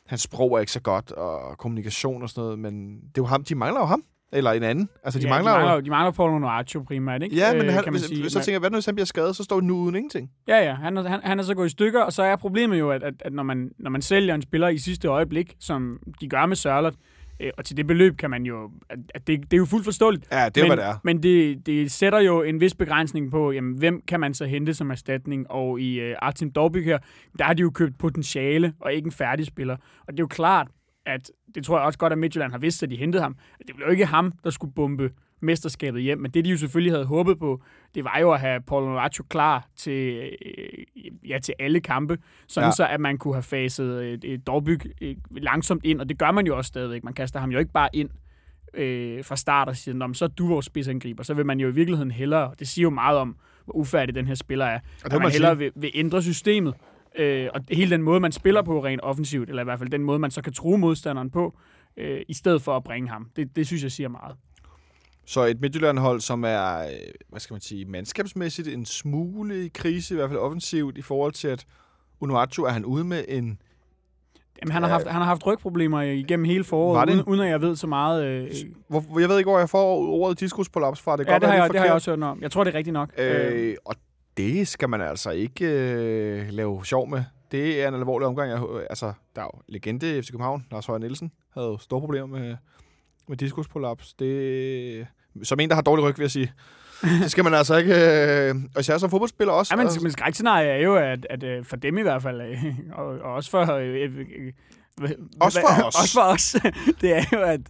hans 0.06 0.22
sprog 0.22 0.54
er 0.54 0.58
ikke 0.60 0.72
så 0.72 0.80
godt, 0.80 1.12
og 1.12 1.58
kommunikation 1.58 2.22
og 2.22 2.30
sådan 2.30 2.42
noget, 2.42 2.58
men 2.58 2.94
det 2.96 3.06
er 3.06 3.22
jo 3.22 3.24
ham, 3.24 3.44
de 3.44 3.54
mangler 3.54 3.80
jo 3.80 3.86
ham. 3.86 4.04
Eller 4.34 4.52
en 4.52 4.62
anden. 4.62 4.88
Altså, 5.04 5.20
de 5.20 5.24
ja, 5.24 5.30
mangler, 5.30 5.52
de 5.52 5.58
jo... 5.58 5.64
mangler, 5.64 5.80
de 5.80 5.90
mangler 5.90 6.10
Paulo 6.10 6.38
Noaccio 6.38 6.82
primært, 6.82 7.22
ikke? 7.22 7.36
Ja, 7.36 7.52
men 7.52 7.62
Øh, 7.62 7.72
han, 7.72 7.84
kan 7.84 7.92
man 7.92 8.00
hvis, 8.00 8.08
sige. 8.08 8.30
så 8.30 8.38
tænker 8.38 8.52
jeg, 8.52 8.60
hvad 8.60 8.70
nu 8.70 8.76
hvis 8.76 8.86
han 8.86 8.94
bliver 8.94 9.06
skadet, 9.06 9.36
så 9.36 9.44
står 9.44 9.60
nu 9.60 9.76
uden 9.76 9.94
ingenting. 9.94 10.30
Ja, 10.48 10.64
ja. 10.64 10.74
Han, 10.74 10.96
han, 10.96 11.20
han 11.24 11.38
er 11.38 11.42
så 11.42 11.54
gået 11.54 11.66
i 11.66 11.70
stykker, 11.70 12.00
og 12.00 12.12
så 12.12 12.22
er 12.22 12.36
problemet 12.36 12.78
jo, 12.78 12.90
at, 12.90 13.02
at, 13.02 13.14
at 13.20 13.32
når, 13.32 13.42
man, 13.42 13.70
når 13.78 13.90
man 13.90 14.02
sælger 14.02 14.34
en 14.34 14.42
spiller 14.42 14.68
i 14.68 14.78
sidste 14.78 15.08
øjeblik, 15.08 15.54
som 15.60 15.98
de 16.20 16.28
gør 16.28 16.46
med 16.46 16.56
Sørlot, 16.56 16.94
øh, 17.40 17.50
og 17.58 17.64
til 17.64 17.76
det 17.76 17.86
beløb 17.86 18.16
kan 18.16 18.30
man 18.30 18.42
jo... 18.46 18.70
At, 18.90 18.98
at 19.14 19.26
det, 19.26 19.40
det 19.42 19.52
er 19.52 19.58
jo 19.58 19.64
fuldt 19.64 19.84
forståeligt. 19.84 20.26
Ja, 20.32 20.48
det 20.48 20.56
er 20.56 20.64
men, 20.64 20.68
hvad 20.68 20.76
det 20.76 20.84
er. 20.84 20.94
Men 21.04 21.22
det, 21.22 21.66
det 21.66 21.92
sætter 21.92 22.18
jo 22.18 22.42
en 22.42 22.60
vis 22.60 22.74
begrænsning 22.74 23.30
på, 23.30 23.52
jamen, 23.52 23.78
hvem 23.78 24.02
kan 24.08 24.20
man 24.20 24.34
så 24.34 24.44
hente 24.44 24.74
som 24.74 24.90
erstatning? 24.90 25.50
Og 25.50 25.80
i 25.80 26.00
øh, 26.00 26.16
Artem 26.18 26.50
Dorbyk 26.52 26.84
her, 26.84 26.98
der 27.38 27.44
har 27.44 27.54
de 27.54 27.60
jo 27.60 27.70
købt 27.70 27.98
potentiale, 27.98 28.72
og 28.80 28.92
ikke 28.92 29.06
en 29.06 29.12
færdig 29.12 29.46
spiller. 29.46 29.76
Og 30.00 30.12
det 30.12 30.18
er 30.18 30.22
jo 30.22 30.26
klart, 30.26 30.68
at 31.06 31.30
det 31.54 31.64
tror 31.64 31.78
jeg 31.78 31.86
også 31.86 31.98
godt, 31.98 32.12
at 32.12 32.18
Midtjylland 32.18 32.52
har 32.52 32.58
vidst, 32.58 32.82
at 32.82 32.90
de 32.90 32.96
hentede 32.96 33.22
ham. 33.22 33.36
Det 33.66 33.76
blev 33.76 33.86
jo 33.86 33.92
ikke 33.92 34.06
ham, 34.06 34.32
der 34.44 34.50
skulle 34.50 34.74
bombe 34.74 35.10
mesterskabet 35.40 36.02
hjem, 36.02 36.18
men 36.18 36.30
det 36.30 36.44
de 36.44 36.50
jo 36.50 36.56
selvfølgelig 36.56 36.92
havde 36.92 37.04
håbet 37.04 37.38
på, 37.38 37.62
det 37.94 38.04
var 38.04 38.18
jo 38.20 38.32
at 38.32 38.40
have 38.40 38.60
Paulo 38.60 38.86
Noaccio 38.86 39.24
klar 39.28 39.68
til, 39.76 40.30
øh, 40.46 41.08
ja, 41.28 41.38
til 41.38 41.54
alle 41.58 41.80
kampe, 41.80 42.18
sådan 42.48 42.66
Ja. 42.68 42.72
så 42.72 42.86
at 42.86 43.00
man 43.00 43.18
kunne 43.18 43.34
have 43.34 43.42
faset 43.42 44.12
et, 44.12 44.24
et 44.24 44.46
Dorbyg 44.46 44.80
øh, 45.00 45.16
langsomt 45.30 45.84
ind, 45.84 46.00
og 46.00 46.08
det 46.08 46.18
gør 46.18 46.30
man 46.30 46.46
jo 46.46 46.56
også 46.56 46.68
stadigvæk. 46.68 47.04
Man 47.04 47.14
kaster 47.14 47.40
ham 47.40 47.50
jo 47.50 47.58
ikke 47.58 47.72
bare 47.72 47.88
ind 47.92 48.10
øh, 48.74 49.24
fra 49.24 49.36
start 49.36 49.68
og 49.68 49.76
siger, 49.76 49.94
"Nå, 49.94 50.06
men 50.06 50.14
så 50.14 50.24
er 50.24 50.28
du 50.28 50.46
vores 50.46 50.66
spidsangriber. 50.66 51.22
Så 51.22 51.34
vil 51.34 51.46
man 51.46 51.60
jo 51.60 51.68
i 51.68 51.72
virkeligheden 51.74 52.10
hellere, 52.10 52.52
det 52.58 52.68
siger 52.68 52.82
jo 52.82 52.90
meget 52.90 53.18
om, 53.18 53.36
hvor 53.64 53.74
ufærdig 53.76 54.14
den 54.14 54.26
her 54.26 54.34
spiller 54.34 54.64
er, 54.64 54.78
Og 54.78 54.82
det 55.04 55.04
at 55.04 55.12
man 55.12 55.22
man 55.22 55.32
hellere 55.32 55.58
vil, 55.58 55.72
vil 55.76 55.90
ændre 55.94 56.22
systemet. 56.22 56.74
Øh, 57.18 57.48
og 57.54 57.60
hele 57.70 57.90
den 57.90 58.02
måde, 58.02 58.20
man 58.20 58.32
spiller 58.32 58.62
på 58.62 58.84
rent 58.84 59.00
offensivt, 59.02 59.48
eller 59.48 59.62
i 59.62 59.64
hvert 59.64 59.78
fald 59.78 59.90
den 59.90 60.02
måde, 60.04 60.18
man 60.18 60.30
så 60.30 60.42
kan 60.42 60.52
true 60.52 60.78
modstanderen 60.78 61.30
på, 61.30 61.58
øh, 61.96 62.20
i 62.28 62.34
stedet 62.34 62.62
for 62.62 62.76
at 62.76 62.84
bringe 62.84 63.08
ham. 63.08 63.30
Det, 63.36 63.56
det 63.56 63.66
synes 63.66 63.82
jeg 63.82 63.92
siger 63.92 64.08
meget. 64.08 64.36
Så 65.26 65.44
et 65.44 65.60
Midtjylland-hold, 65.60 66.20
som 66.20 66.44
er, 66.44 66.78
øh, 66.78 66.88
hvad 67.28 67.40
skal 67.40 67.54
man 67.54 67.60
sige, 67.60 67.84
mandskabsmæssigt 67.84 68.68
en 68.68 68.86
smule 68.86 69.64
i 69.64 69.68
krise, 69.68 70.14
i 70.14 70.16
hvert 70.16 70.30
fald 70.30 70.38
offensivt, 70.40 70.98
i 70.98 71.02
forhold 71.02 71.32
til, 71.32 71.48
at 71.48 71.66
Unuachu 72.20 72.64
er 72.64 72.70
han 72.70 72.84
ude 72.84 73.04
med 73.04 73.24
en... 73.28 73.58
Jamen, 74.62 74.72
han, 74.72 74.82
har 74.82 74.90
haft, 74.90 75.06
han 75.06 75.20
har 75.20 75.24
haft 75.24 75.46
rygproblemer 75.46 76.00
igennem 76.00 76.44
hele 76.44 76.64
foråret, 76.64 77.10
uden, 77.10 77.22
uden 77.22 77.40
at 77.40 77.48
jeg 77.48 77.60
ved 77.60 77.76
så 77.76 77.86
meget. 77.86 78.24
Øh, 78.24 78.50
Hvor, 78.88 79.20
jeg 79.20 79.28
ved 79.28 79.38
ikke, 79.38 79.50
hvor 79.50 79.58
jeg 79.58 79.70
får 79.70 79.96
ordet 79.96 80.40
diskusprolaps 80.40 81.00
fra. 81.00 81.16
Det 81.16 81.26
kan 81.26 81.30
ja, 81.30 81.34
godt 81.34 81.42
det 81.42 81.50
har, 81.50 81.56
jeg, 81.56 81.70
det 81.70 81.78
har 81.78 81.86
jeg 81.86 81.94
også 81.94 82.10
hørt 82.10 82.22
om. 82.22 82.42
Jeg 82.42 82.50
tror, 82.50 82.64
det 82.64 82.74
er 82.74 82.78
rigtigt 82.78 82.94
nok. 82.94 83.12
Øh, 83.18 83.52
Øh, 83.52 83.76
og 83.84 83.94
det 84.36 84.68
skal 84.68 84.88
man 84.88 85.00
altså 85.00 85.30
ikke 85.30 85.66
øh, 85.66 86.48
lave 86.50 86.84
sjov 86.84 87.08
med. 87.08 87.24
Det 87.52 87.82
er 87.82 87.88
en 87.88 87.94
alvorlig 87.94 88.28
omgang. 88.28 88.50
Jeg, 88.50 88.62
øh, 88.70 88.86
altså, 88.90 89.12
der 89.36 89.42
er 89.42 89.46
jo 89.54 89.60
legende 89.68 90.18
i 90.18 90.22
FC 90.22 90.30
København. 90.30 90.66
Lars 90.70 90.86
Højer 90.86 90.98
Nielsen 90.98 91.32
havde 91.54 91.66
jo 91.66 91.78
store 91.78 92.00
problemer 92.00 92.26
med, 92.26 92.56
med 93.28 93.36
diskusprolaps. 93.36 94.14
Det, 94.14 95.06
som 95.42 95.60
en, 95.60 95.68
der 95.68 95.74
har 95.74 95.82
dårlig 95.82 96.04
ryg, 96.04 96.18
vil 96.18 96.24
jeg 96.24 96.30
sige. 96.30 96.52
Det 97.22 97.30
skal 97.30 97.44
man 97.44 97.54
altså 97.54 97.76
ikke... 97.76 97.94
Øh, 97.94 98.54
og 98.74 98.80
især 98.80 98.98
som 98.98 99.10
fodboldspiller 99.10 99.52
også. 99.52 99.74
Ja, 99.76 99.84
men, 99.84 99.92
men 100.02 100.12
skrækscenarie 100.12 100.68
er 100.68 100.82
jo, 100.82 100.96
at, 100.96 101.26
at 101.30 101.42
øh, 101.42 101.64
for 101.64 101.76
dem 101.76 101.98
i 101.98 102.02
hvert 102.02 102.22
fald, 102.22 102.40
øh, 102.40 102.64
og, 102.92 103.06
og 103.06 103.32
også 103.32 103.50
for... 103.50 103.72
Øh, 103.72 103.86
øh, 103.88 104.26
øh, 104.28 104.52
Også 105.40 105.60
for 105.60 105.84
os. 105.86 105.94
Også 105.94 106.14
for 106.14 106.20
os. 106.20 106.56
det 107.00 107.16
er 107.16 107.24
jo, 107.32 107.42
at, 107.42 107.60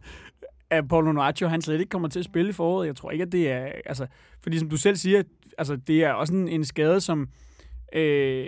at 0.71 0.89
Paulo 0.89 1.13
Noaccio, 1.13 1.49
han 1.49 1.63
slet 1.63 1.81
ikke 1.81 1.91
kommer 1.91 2.09
til 2.09 2.19
at 2.19 2.25
spille 2.25 2.51
i 2.51 2.53
foråret. 2.53 2.87
Jeg 2.87 2.97
tror 2.97 3.11
ikke, 3.11 3.23
at 3.23 3.33
det 3.33 3.51
er... 3.51 3.69
Altså, 3.87 4.07
fordi 4.43 4.59
som 4.59 4.71
du 4.71 4.77
selv 4.77 4.97
siger, 4.97 5.23
altså, 5.59 5.77
det 5.77 6.05
er 6.05 6.13
også 6.13 6.35
en, 6.35 6.49
en 6.49 6.65
skade, 6.65 7.01
som... 7.01 7.29
Øh, 7.95 8.47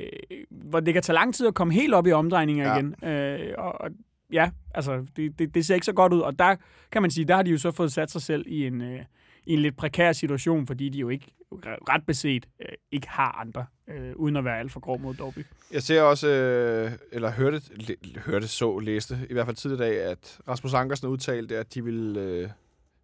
hvor 0.50 0.80
det 0.80 0.94
kan 0.94 1.02
tage 1.02 1.14
lang 1.14 1.34
tid 1.34 1.46
at 1.46 1.54
komme 1.54 1.74
helt 1.74 1.94
op 1.94 2.06
i 2.06 2.12
omdrejninger 2.12 2.68
Ja. 2.68 2.76
igen. 2.76 3.04
Øh, 3.08 3.54
og, 3.58 3.80
og 3.80 3.90
ja, 4.32 4.50
altså, 4.74 5.06
det, 5.16 5.38
det, 5.38 5.54
det 5.54 5.66
ser 5.66 5.74
ikke 5.74 5.86
så 5.86 5.92
godt 5.92 6.12
ud. 6.12 6.20
Og 6.20 6.38
der 6.38 6.56
kan 6.92 7.02
man 7.02 7.10
sige, 7.10 7.24
der 7.24 7.36
har 7.36 7.42
de 7.42 7.50
jo 7.50 7.58
så 7.58 7.70
fået 7.70 7.92
sat 7.92 8.10
sig 8.10 8.22
selv 8.22 8.44
i 8.46 8.66
en, 8.66 8.80
øh, 8.80 9.00
i 9.46 9.52
en 9.52 9.58
lidt 9.58 9.76
prekær 9.76 10.12
situation, 10.12 10.66
fordi 10.66 10.88
de 10.88 10.98
jo 10.98 11.08
ikke 11.08 11.26
ret 11.62 12.06
beset 12.06 12.46
øh, 12.60 12.68
ikke 12.92 13.08
har 13.08 13.32
andre, 13.40 13.66
øh, 13.88 14.12
uden 14.16 14.36
at 14.36 14.44
være 14.44 14.58
alt 14.58 14.72
for 14.72 14.80
grov 14.80 15.00
mod 15.00 15.14
Dorby. 15.14 15.38
Jeg 15.72 15.82
ser 15.82 16.02
også, 16.02 16.28
øh, 16.28 16.92
eller 17.12 17.30
hørte, 17.30 17.60
læ, 17.76 17.94
hørte, 18.26 18.48
så, 18.48 18.78
læste, 18.78 19.18
i 19.30 19.32
hvert 19.32 19.46
fald 19.46 19.56
tidligere 19.56 19.88
i 19.90 19.92
dag, 19.92 20.02
at 20.04 20.38
Rasmus 20.48 20.74
Ankersen 20.74 21.08
udtalte, 21.08 21.56
at 21.56 21.74
de 21.74 21.84
ville 21.84 22.20
øh, 22.20 22.48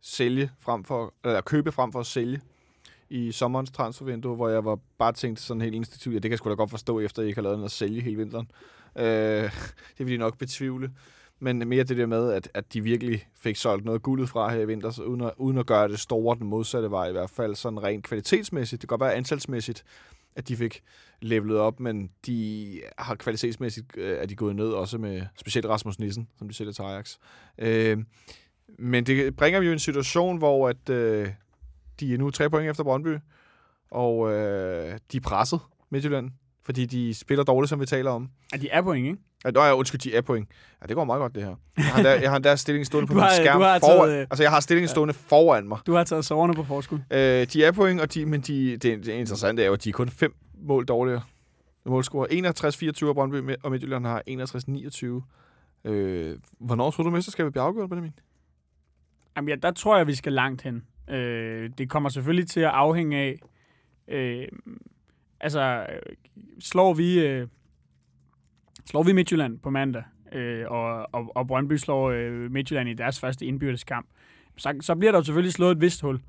sælge 0.02 0.50
frem 0.60 0.84
for, 0.84 1.14
eller 1.24 1.40
købe 1.40 1.72
frem 1.72 1.92
for 1.92 2.00
at 2.00 2.06
sælge 2.06 2.40
i 3.12 3.32
sommerens 3.32 3.70
transfervindue, 3.70 4.36
hvor 4.36 4.48
jeg 4.48 4.64
var 4.64 4.78
bare 4.98 5.12
tænkt 5.12 5.40
sådan 5.40 5.60
helt 5.60 5.74
instinktivt, 5.74 6.12
ja, 6.12 6.16
det 6.16 6.22
kan 6.22 6.30
jeg 6.30 6.38
sgu 6.38 6.50
da 6.50 6.54
godt 6.54 6.70
forstå, 6.70 7.00
efter 7.00 7.22
I 7.22 7.26
ikke 7.26 7.36
har 7.36 7.42
lavet 7.42 7.58
noget 7.58 7.68
at 7.68 7.72
sælge 7.72 8.00
hele 8.00 8.16
vinteren. 8.16 8.50
Øh, 8.96 9.04
det 9.98 10.06
vil 10.06 10.12
de 10.12 10.16
nok 10.16 10.38
betvivle. 10.38 10.90
Men 11.40 11.68
mere 11.68 11.84
det 11.84 11.96
der 11.96 12.06
med, 12.06 12.32
at, 12.32 12.48
at 12.54 12.72
de 12.72 12.80
virkelig 12.80 13.26
fik 13.36 13.56
solgt 13.56 13.84
noget 13.84 14.02
guldet 14.02 14.28
fra 14.28 14.52
her 14.52 14.60
i 14.60 14.66
vinter, 14.66 14.90
så 14.90 15.02
uden, 15.02 15.20
at, 15.20 15.32
uden 15.36 15.58
at 15.58 15.66
gøre 15.66 15.88
det 15.88 16.00
store 16.00 16.38
den 16.38 16.46
modsatte 16.46 16.90
vej, 16.90 17.08
i 17.08 17.12
hvert 17.12 17.30
fald 17.30 17.54
sådan 17.54 17.82
rent 17.82 18.04
kvalitetsmæssigt. 18.04 18.82
Det 18.82 18.88
kan 18.88 18.98
godt 18.98 19.06
være 19.06 19.14
antalsmæssigt, 19.14 19.84
at 20.36 20.48
de 20.48 20.56
fik 20.56 20.82
levelet 21.20 21.58
op, 21.58 21.80
men 21.80 22.10
de 22.26 22.80
har 22.98 23.14
kvalitetsmæssigt 23.14 23.86
øh, 23.96 24.18
er 24.18 24.26
de 24.26 24.36
gået 24.36 24.56
ned, 24.56 24.68
også 24.68 24.98
med 24.98 25.22
specielt 25.36 25.66
Rasmus 25.66 25.98
Nissen, 25.98 26.28
som 26.38 26.48
de 26.48 26.54
sælger 26.54 26.72
til 26.72 26.82
Ajax. 26.82 27.16
Øh, 27.58 27.98
men 28.78 29.06
det 29.06 29.36
bringer 29.36 29.60
vi 29.60 29.66
jo 29.66 29.70
i 29.70 29.72
en 29.72 29.78
situation, 29.78 30.38
hvor 30.38 30.68
at, 30.68 30.88
øh, 30.90 31.28
de 32.06 32.14
er 32.14 32.18
nu 32.18 32.30
tre 32.30 32.50
point 32.50 32.70
efter 32.70 32.84
Brøndby, 32.84 33.16
og 33.90 34.32
øh, 34.32 34.98
de 35.12 35.16
er 35.16 35.20
presset 35.20 35.60
Midtjylland, 35.90 36.30
fordi 36.64 36.86
de 36.86 37.14
spiller 37.14 37.44
dårligt, 37.44 37.68
som 37.68 37.80
vi 37.80 37.86
taler 37.86 38.10
om. 38.10 38.28
Ja, 38.52 38.56
de 38.58 38.68
er 38.70 38.82
point, 38.82 39.06
ikke? 39.06 39.18
Ja, 39.44 39.50
nå, 39.50 39.60
ja, 39.62 39.74
undskyld, 39.76 40.00
de 40.00 40.14
er 40.14 40.20
point. 40.20 40.48
Ja, 40.82 40.86
det 40.86 40.96
går 40.96 41.04
meget 41.04 41.20
godt, 41.20 41.34
det 41.34 41.42
her. 41.42 41.54
Jeg 41.76 41.84
har 41.84 42.02
der, 42.02 42.10
jeg 42.20 42.30
har 42.30 42.38
der 42.38 42.56
stillingen 42.56 42.84
stående 42.84 43.06
på 43.08 43.12
Du 43.12 43.14
min 43.16 43.22
har- 43.22 43.30
skærm 43.34 43.60
har 43.60 43.78
foran. 43.78 44.08
taget, 44.08 44.20
øh, 44.20 44.26
Altså, 44.30 44.42
jeg 44.42 44.50
har 44.50 44.60
stillingen 44.60 44.88
stående 44.88 45.14
foran 45.14 45.68
mig. 45.68 45.78
Du 45.86 45.92
har 45.94 46.04
taget 46.04 46.24
soverne 46.24 46.54
på 46.54 46.64
forskud. 46.64 46.98
Øh, 47.10 47.46
de 47.52 47.64
er 47.64 47.72
point, 47.72 48.00
og 48.00 48.14
de, 48.14 48.26
men 48.26 48.40
de, 48.40 48.70
det, 48.76 48.82
det 48.82 49.08
interessante 49.12 49.62
er 49.62 49.66
jo, 49.66 49.72
at 49.72 49.84
de 49.84 49.88
er 49.88 49.92
kun 49.92 50.08
fem 50.08 50.34
mål 50.54 50.84
dårligere. 50.84 51.22
Målscore 51.86 52.26
61-24 53.04 53.08
af 53.08 53.14
Brøndby, 53.14 53.54
og 53.62 53.70
Midtjylland 53.70 54.06
har 54.06 54.22
61-29. 55.84 55.90
Øh, 55.90 56.38
hvornår 56.60 56.90
tror 56.90 57.04
du, 57.04 57.10
mesterskabet 57.10 57.52
bliver 57.52 57.64
afgjort, 57.64 57.88
Benjamin? 57.88 58.12
Jamen, 59.36 59.48
ja, 59.48 59.54
der 59.62 59.70
tror 59.70 59.96
jeg, 59.96 60.06
vi 60.06 60.14
skal 60.14 60.32
langt 60.32 60.62
hen. 60.62 60.82
Øh, 61.10 61.70
det 61.78 61.90
kommer 61.90 62.08
selvfølgelig 62.08 62.48
til 62.48 62.60
at 62.60 62.70
afhænge 62.70 63.18
af... 63.18 63.38
Øh, 64.08 64.48
altså, 65.40 65.86
øh, 65.92 66.16
slår 66.60 66.94
vi... 66.94 67.26
Øh, 67.26 67.48
slår 68.86 69.02
vi 69.02 69.12
Midtjylland 69.12 69.58
på 69.58 69.70
mandag, 69.70 70.02
øh, 70.32 70.64
og, 70.68 71.08
og, 71.12 71.36
og 71.36 71.46
Brøndby 71.46 71.76
slår 71.76 72.10
øh, 72.10 72.50
Midtjylland 72.50 72.88
i 72.88 72.94
deres 72.94 73.20
første 73.20 73.46
indbyrdes 73.46 73.84
kamp, 73.84 74.06
så, 74.56 74.74
så 74.80 74.94
bliver 74.94 75.12
der 75.12 75.18
jo 75.18 75.24
selvfølgelig 75.24 75.52
slået 75.52 75.72
et 75.72 75.80
vist 75.80 76.00
hul. 76.00 76.20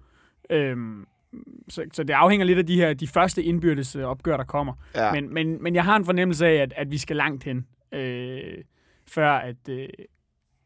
Øh, 0.49 0.77
så, 1.69 1.85
så 1.93 2.03
det 2.03 2.13
afhænger 2.13 2.45
lidt 2.45 2.59
af 2.59 2.65
de 2.65 2.75
her 2.75 2.93
de 2.93 3.07
første 3.07 3.43
indbyrdes 3.43 3.95
øh, 3.95 4.03
opgør, 4.03 4.37
der 4.37 4.43
kommer. 4.43 4.73
Ja. 4.95 5.11
Men, 5.11 5.33
men, 5.33 5.63
men 5.63 5.75
jeg 5.75 5.83
har 5.83 5.95
en 5.95 6.05
fornemmelse 6.05 6.47
af, 6.47 6.53
at, 6.53 6.73
at 6.75 6.91
vi 6.91 6.97
skal 6.97 7.15
langt 7.15 7.43
hen, 7.43 7.67
øh, 7.91 8.63
før 9.07 9.31
at, 9.31 9.69
øh, 9.69 9.87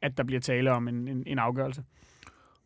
at 0.02 0.17
der 0.17 0.24
bliver 0.24 0.39
tale 0.39 0.72
om 0.72 0.88
en, 0.88 1.08
en, 1.08 1.24
en 1.28 1.39
afgørelse. 1.39 1.84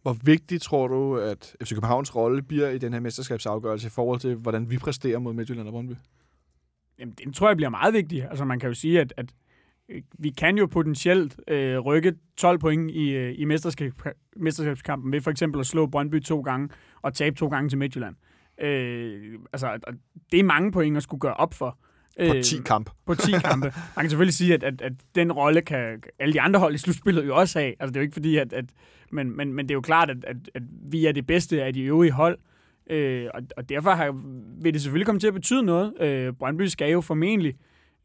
Hvor 0.02 0.18
vigtig 0.24 0.62
tror 0.62 0.88
du, 0.88 1.18
at 1.18 1.56
FC 1.64 1.70
Københavns 1.74 2.16
rolle 2.16 2.42
bliver 2.42 2.70
i 2.70 2.78
den 2.78 2.94
her 2.94 3.00
mesterskabsafgørelse 3.00 3.88
i 3.88 3.90
forhold 3.90 4.20
til, 4.20 4.36
hvordan 4.36 4.70
vi 4.70 4.78
præsterer 4.78 5.20
mod 5.20 5.34
Midtjylland 5.34 5.68
og 5.68 5.72
Brøndby? 5.72 5.94
Jamen, 7.00 7.14
det 7.14 7.36
tror 7.36 7.48
jeg 7.48 7.58
bliver 7.58 7.70
meget 7.70 7.94
vigtigt. 7.94 8.26
Altså, 8.26 8.46
man 8.46 8.60
kan 8.60 8.68
jo 8.68 8.74
sige, 8.74 9.02
at, 9.02 9.14
at 9.18 9.34
øh, 9.90 10.02
vi 10.20 10.30
kan 10.30 10.58
jo 10.58 10.66
potentielt 10.66 11.40
øh, 11.48 11.80
rykke 11.80 12.14
12 12.38 12.60
point 12.60 12.92
i, 12.92 13.10
øh, 13.10 13.34
i 13.38 13.46
mesterskab, 13.46 13.94
mesterskabskampen 14.36 15.12
ved 15.12 15.22
for 15.22 15.32
eksempel 15.32 15.60
at 15.60 15.66
slå 15.66 15.86
Brøndby 15.86 16.22
to 16.24 16.42
gange 16.42 16.70
og 17.02 17.14
tabe 17.14 17.36
to 17.36 17.48
gange 17.48 17.70
til 17.70 17.78
Midtjylland. 17.78 18.16
Øh, 18.62 19.40
altså, 19.54 19.80
det 20.32 20.40
er 20.40 20.44
mange 20.44 20.72
point 20.72 20.98
at 20.98 21.04
skulle 21.04 21.22
gøre 21.22 21.34
op 21.34 21.54
for. 21.54 21.78
På 22.20 22.34
10 22.44 22.58
kamp. 22.66 22.90
På 23.06 23.16
10 23.16 23.32
kampe. 23.32 23.74
Man 23.96 24.04
kan 24.04 24.10
selvfølgelig 24.10 24.34
sige, 24.34 24.54
at, 24.54 24.64
at, 24.64 24.82
at 24.82 24.94
den 25.16 25.32
rolle 25.32 25.62
kan 25.62 26.04
alle 26.20 26.34
de 26.34 26.42
andre 26.42 26.60
hold 26.60 26.76
i 26.76 26.78
slutspillet 26.78 27.26
jo 27.26 27.36
også 27.36 27.60
have. 27.60 27.76
Altså, 27.80 27.88
det 27.88 27.96
er 27.96 28.02
jo 28.02 28.06
ikke 28.06 28.14
fordi, 28.14 28.38
at... 28.38 28.54
at 28.54 28.66
men, 29.14 29.38
men, 29.38 29.54
men 29.54 29.66
det 29.66 29.72
er 29.72 29.76
jo 29.76 29.82
klart, 29.82 30.10
at, 30.10 30.26
at, 30.28 30.36
at 30.54 30.64
vi 30.92 31.06
er 31.06 31.12
det 31.12 31.28
bedste 31.28 31.64
af 31.64 31.74
de 31.74 31.82
øvrige 31.82 32.12
hold. 32.12 32.38
Øh, 32.90 33.28
og, 33.34 33.42
og 33.58 33.70
derfor 33.70 33.92
har, 33.92 34.16
vil 34.62 34.74
det 34.74 34.82
selvfølgelig 34.82 35.06
komme 35.06 35.20
til 35.20 35.28
at 35.28 35.34
betyde 35.34 35.64
noget. 35.64 36.02
Øh, 36.02 36.34
Brøndby 36.34 36.66
skal 36.66 36.92
jo 36.92 37.02
formentlig 37.02 37.56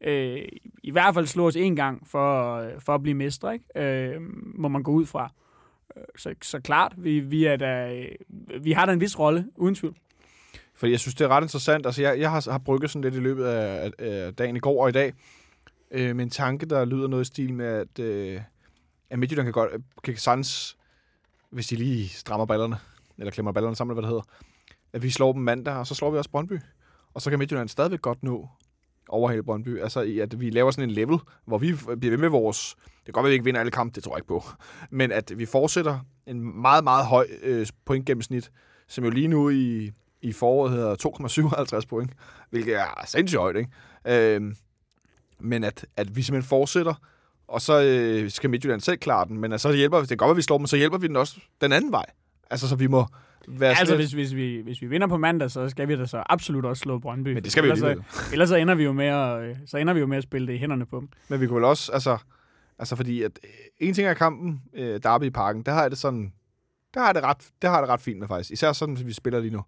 øh, 0.01 0.41
i 0.83 0.91
hvert 0.91 1.13
fald 1.13 1.25
slå 1.25 1.47
os 1.47 1.55
en 1.55 1.75
gang 1.75 2.07
for, 2.07 2.63
for 2.79 2.95
at 2.95 3.03
blive 3.03 3.15
mestre, 3.15 3.53
ikke? 3.53 3.65
Øh, 3.75 4.21
må 4.55 4.67
man 4.67 4.83
gå 4.83 4.91
ud 4.91 5.05
fra. 5.05 5.31
Øh, 5.97 6.03
så, 6.17 6.33
så 6.41 6.59
klart, 6.59 6.93
vi, 6.97 7.19
vi, 7.19 7.45
er 7.45 7.55
der, 7.55 8.05
vi 8.61 8.71
har 8.71 8.85
da 8.85 8.91
en 8.91 9.01
vis 9.01 9.19
rolle, 9.19 9.47
uden 9.55 9.75
tvivl. 9.75 9.95
For 10.77 10.87
jeg 10.87 10.99
synes, 10.99 11.15
det 11.15 11.25
er 11.25 11.29
ret 11.29 11.43
interessant. 11.43 11.85
Altså, 11.85 12.01
jeg, 12.01 12.19
jeg 12.19 12.31
har, 12.31 12.51
har 12.51 12.57
brygget 12.57 12.91
sådan 12.91 13.01
lidt 13.01 13.15
i 13.15 13.19
løbet 13.19 13.45
af, 13.45 13.91
af 13.99 14.35
dagen 14.35 14.55
i 14.55 14.59
går 14.59 14.83
og 14.83 14.89
i 14.89 14.91
dag, 14.91 15.13
øh, 15.91 16.15
med 16.15 16.23
en 16.23 16.29
tanke, 16.29 16.65
der 16.65 16.85
lyder 16.85 17.07
noget 17.07 17.23
i 17.23 17.27
stil 17.27 17.53
med, 17.53 17.65
at, 17.65 17.99
øh, 17.99 18.41
at 19.09 19.19
Midtjylland 19.19 19.45
kan 19.45 19.53
godt 19.53 19.71
kan 20.03 20.17
sans, 20.17 20.77
hvis 21.49 21.67
de 21.67 21.75
lige 21.75 22.09
strammer 22.09 22.45
ballerne, 22.45 22.77
eller 23.17 23.31
klemmer 23.31 23.51
ballerne 23.51 23.75
sammen, 23.75 23.93
hvad 23.95 24.01
det 24.01 24.09
hedder, 24.09 24.23
at 24.93 25.03
vi 25.03 25.09
slår 25.09 25.33
dem 25.33 25.41
mandag, 25.41 25.73
og 25.73 25.87
så 25.87 25.95
slår 25.95 26.11
vi 26.11 26.17
også 26.17 26.29
Brøndby. 26.29 26.59
Og 27.13 27.21
så 27.21 27.29
kan 27.29 27.39
Midtjylland 27.39 27.69
stadigvæk 27.69 28.01
godt 28.01 28.23
nå 28.23 28.49
over 29.09 29.29
hele 29.29 29.43
Brøndby. 29.43 29.81
Altså, 29.81 30.01
i 30.01 30.19
at 30.19 30.41
vi 30.41 30.49
laver 30.49 30.71
sådan 30.71 30.89
en 30.89 30.95
level, 30.95 31.17
hvor 31.45 31.57
vi 31.57 31.73
bliver 31.99 32.11
ved 32.11 32.17
med 32.17 32.29
vores... 32.29 32.75
Det 32.85 33.05
kan 33.05 33.13
godt 33.13 33.23
være, 33.23 33.29
at 33.29 33.31
vi 33.31 33.33
ikke 33.33 33.45
vinder 33.45 33.59
alle 33.59 33.71
kampe, 33.71 33.95
det 33.95 34.03
tror 34.03 34.11
jeg 34.11 34.17
ikke 34.17 34.27
på. 34.27 34.43
Men 34.89 35.11
at 35.11 35.33
vi 35.35 35.45
fortsætter 35.45 35.99
en 36.27 36.61
meget, 36.61 36.83
meget 36.83 37.05
høj 37.05 37.27
øh, 37.43 37.67
pointgennemsnit, 37.85 38.51
som 38.87 39.03
jo 39.03 39.09
lige 39.09 39.27
nu 39.27 39.49
i, 39.49 39.91
i 40.27 40.33
foråret 40.33 40.71
hedder 40.71 40.95
2,57 41.81 41.87
point, 41.89 42.11
hvilket 42.49 42.75
er 42.75 43.05
sindssygt 43.07 43.39
højt, 43.39 43.55
ikke? 43.55 44.35
Øh, 44.35 44.53
men 45.39 45.63
at, 45.63 45.85
at 45.97 46.15
vi 46.15 46.21
simpelthen 46.21 46.49
fortsætter, 46.49 46.93
og 47.47 47.61
så 47.61 47.81
øh, 47.83 48.31
skal 48.31 48.49
Midtjylland 48.49 48.81
selv 48.81 48.97
klare 48.97 49.27
den, 49.27 49.37
men 49.37 49.51
altså, 49.51 49.69
det 49.69 49.77
hjælper, 49.77 49.99
det 49.99 50.07
kan 50.07 50.17
godt 50.17 50.31
at 50.31 50.37
vi 50.37 50.41
slår 50.41 50.57
dem, 50.57 50.67
så 50.67 50.77
hjælper 50.77 50.97
vi 50.97 51.07
den 51.07 51.15
også 51.15 51.39
den 51.61 51.71
anden 51.71 51.91
vej. 51.91 52.05
Altså, 52.49 52.69
så 52.69 52.75
vi 52.75 52.87
må, 52.87 53.05
være 53.47 53.79
altså, 53.79 53.95
hvis, 53.95 54.11
hvis, 54.11 54.35
vi, 54.35 54.61
hvis 54.63 54.81
vi 54.81 54.87
vinder 54.87 55.07
på 55.07 55.17
mandag, 55.17 55.51
så 55.51 55.69
skal 55.69 55.87
vi 55.87 55.95
da 55.95 56.05
så 56.05 56.23
absolut 56.29 56.65
også 56.65 56.81
slå 56.81 56.99
Brøndby. 56.99 57.33
Men 57.33 57.43
det 57.43 57.51
skal 57.51 57.63
vi 57.63 57.69
ellers, 57.69 57.79
så, 57.79 58.03
ellers 58.33 58.49
så 58.49 58.55
ender 58.55 58.75
vi 58.75 58.83
jo 58.83 58.91
med 58.91 59.05
at, 59.05 59.57
så 59.65 59.77
ender 59.77 59.93
vi 59.93 59.99
jo 59.99 60.05
med 60.05 60.17
at 60.17 60.23
spille 60.23 60.47
det 60.47 60.53
i 60.53 60.57
hænderne 60.57 60.85
på 60.85 60.99
dem. 60.99 61.09
Men 61.27 61.41
vi 61.41 61.47
kunne 61.47 61.55
vel 61.55 61.65
også, 61.65 61.91
altså, 61.91 62.17
altså 62.79 62.95
fordi 62.95 63.23
at 63.23 63.39
øh, 63.43 63.49
en 63.79 63.93
ting 63.93 64.07
er 64.07 64.13
kampen, 64.13 64.61
øh, 64.73 64.99
Derby 65.03 65.23
i 65.23 65.29
parken, 65.29 65.63
der 65.63 65.71
har 65.71 65.81
jeg 65.81 65.91
det 65.91 65.99
sådan, 65.99 66.33
der 66.93 66.99
har 66.99 67.13
det 67.13 67.23
ret, 67.23 67.49
det 67.61 67.69
har 67.69 67.81
det 67.81 67.89
ret 67.89 68.01
fint 68.01 68.19
med 68.19 68.27
faktisk. 68.27 68.51
Især 68.51 68.71
sådan, 68.71 68.97
som 68.97 69.07
vi 69.07 69.13
spiller 69.13 69.39
lige 69.39 69.53
nu. 69.53 69.63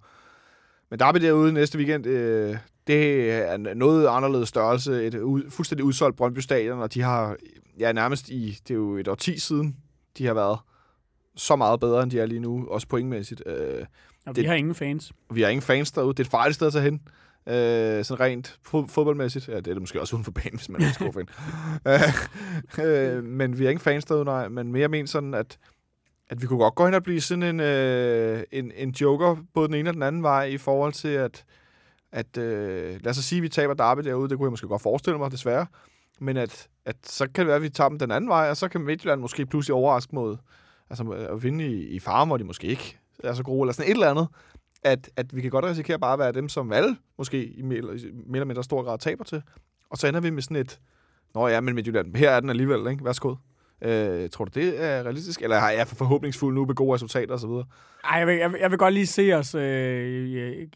Men 0.90 1.00
Derby 1.00 1.18
derude 1.18 1.54
næste 1.54 1.78
weekend, 1.78 2.06
øh, 2.06 2.58
det 2.88 3.32
er 3.32 3.58
noget 3.74 4.08
anderledes 4.08 4.50
størrelse. 4.50 5.04
Et 5.06 5.16
u- 5.16 5.50
fuldstændig 5.50 5.86
udsolgt 5.86 6.18
Brøndby 6.18 6.40
Stadion, 6.40 6.80
og 6.82 6.94
de 6.94 7.02
har, 7.02 7.36
ja 7.80 7.92
nærmest 7.92 8.30
i, 8.30 8.58
det 8.68 8.74
er 8.74 8.78
jo 8.78 8.98
et 8.98 9.08
år 9.08 9.16
10 9.16 9.40
siden, 9.40 9.76
de 10.18 10.26
har 10.26 10.34
været 10.34 10.60
så 11.36 11.56
meget 11.56 11.80
bedre, 11.80 12.04
end 12.04 12.12
de 12.12 12.20
er 12.20 12.26
lige 12.26 12.40
nu, 12.40 12.68
også 12.68 12.88
pointmæssigt. 12.88 13.44
Øh, 13.46 13.86
og 14.26 14.36
vi 14.36 14.42
det, 14.42 14.50
har 14.50 14.56
ingen 14.56 14.76
fans. 14.76 15.12
Vi 15.34 15.42
har 15.42 15.50
ingen 15.50 15.62
fans 15.62 15.92
derude. 15.92 16.14
Det 16.14 16.20
er 16.20 16.24
et 16.24 16.32
farligt 16.32 16.56
sted 16.56 16.68
at 16.68 16.74
tage 16.74 16.84
hen. 16.84 17.02
Øh, 17.48 18.06
sådan 18.06 18.20
rent 18.20 18.60
fodboldmæssigt. 18.64 19.48
Ja, 19.48 19.56
det 19.58 19.68
er 19.68 19.74
det 19.74 19.82
måske 19.82 20.02
også 20.02 20.16
uden 20.16 20.24
for 20.26 20.32
banen, 20.32 20.56
hvis 20.56 20.70
man 20.70 20.82
er 20.82 20.88
en 20.88 20.94
stor 20.94 21.12
fan. 21.12 21.28
øh, 22.80 23.18
øh, 23.18 23.24
men 23.24 23.60
vi 23.60 23.64
har 23.64 23.70
ingen 23.72 23.82
fans 23.84 24.06
derude, 24.06 24.26
nej. 24.26 24.48
Men 24.48 24.72
mere 24.72 24.88
men 24.88 25.08
sådan, 25.08 25.34
at, 25.34 25.58
at 26.30 26.42
vi 26.42 26.48
kunne 26.48 26.60
godt 26.60 26.76
gå 26.76 26.86
hen 26.86 26.94
og 26.94 27.04
blive 27.04 27.22
sådan 27.22 27.44
en, 27.44 27.60
øh, 27.60 28.44
en, 28.52 28.72
en 28.76 28.90
joker, 28.90 29.36
både 29.54 29.68
den 29.68 29.76
ene 29.76 29.90
og 29.90 29.94
den 29.94 30.04
anden 30.04 30.24
vej, 30.24 30.44
i 30.44 30.58
forhold 30.58 30.94
til, 30.94 31.08
at, 31.08 31.46
at 32.12 32.38
øh, 32.38 33.00
lad 33.04 33.10
os 33.10 33.18
sige, 33.18 33.38
at 33.38 33.44
vi 33.44 33.50
taber 33.50 33.74
Derby 33.74 34.02
derude. 34.02 34.30
Det 34.30 34.38
kunne 34.38 34.46
jeg 34.46 34.52
måske 34.52 34.68
godt 34.68 34.82
forestille 34.82 35.18
mig, 35.18 35.32
desværre. 35.32 35.66
Men 36.20 36.38
at, 36.38 36.68
at 36.86 36.96
så 37.04 37.26
kan 37.26 37.42
det 37.42 37.48
være, 37.48 37.56
at 37.56 37.62
vi 37.62 37.70
tager 37.70 37.90
dem 37.90 38.00
den 38.00 38.12
anden 38.12 38.30
vej, 38.30 38.50
og 38.50 38.58
så 38.58 38.68
kan 38.68 38.82
Midtjylland 38.82 39.22
måske 39.22 39.46
pludselig 39.46 39.74
overraske 39.74 40.16
mod, 40.16 40.38
altså 40.90 41.04
at 41.12 41.44
vinde 41.44 41.68
i, 41.68 41.88
i 41.88 42.00
farm, 42.00 42.28
hvor 42.28 42.38
de 42.38 42.44
måske 42.44 42.68
ikke 42.68 43.00
er 43.24 43.34
så 43.34 43.44
gode, 43.44 43.62
eller 43.62 43.74
sådan 43.74 43.92
et 43.92 43.94
eller 43.94 44.10
andet, 44.10 44.28
at, 44.84 45.10
at 45.16 45.36
vi 45.36 45.42
kan 45.42 45.52
godt 45.52 45.66
risikere 45.66 46.00
bare 46.00 46.14
at 46.14 46.20
være 46.20 46.32
dem, 46.32 46.50
som 46.50 46.72
alle 46.72 46.98
måske 47.18 47.46
i 47.46 47.62
mere, 47.62 47.82
mere 47.82 47.98
eller 48.34 48.46
mindre 48.46 48.64
stor 48.64 48.84
grad 48.84 49.00
taber 49.00 49.24
til. 49.24 49.42
Og 49.90 49.98
så 49.98 50.08
ender 50.08 50.20
vi 50.20 50.30
med 50.30 50.42
sådan 50.42 50.58
et, 50.58 50.80
nå 51.36 51.48
ja, 51.48 51.62
men 51.62 51.76
Midtjylland, 51.76 52.16
her 52.16 52.32
er 52.32 52.40
den 52.40 52.50
alligevel, 52.50 52.92
ikke? 52.92 53.06
Værsgo. 53.06 53.36
Øh, 53.82 54.30
tror 54.30 54.46
du, 54.46 54.52
det 54.60 54.84
er 54.84 55.04
realistisk? 55.04 55.42
Eller 55.42 55.56
er 55.56 55.70
jeg 55.72 55.88
for 55.88 55.96
forhåbningsfuld 55.96 56.56
nu 56.56 56.66
med 56.66 56.76
gode 56.76 56.94
resultater 56.94 57.34
osv.? 57.34 57.50
Nej, 57.50 58.18
jeg 58.18 58.28
vil, 58.28 58.36
jeg, 58.36 58.52
vil, 58.52 58.60
jeg 58.60 58.72
vil 58.72 58.80
godt 58.80 58.94
lige 58.94 59.08
se 59.08 59.34
os 59.34 59.56
øh, 59.56 60.68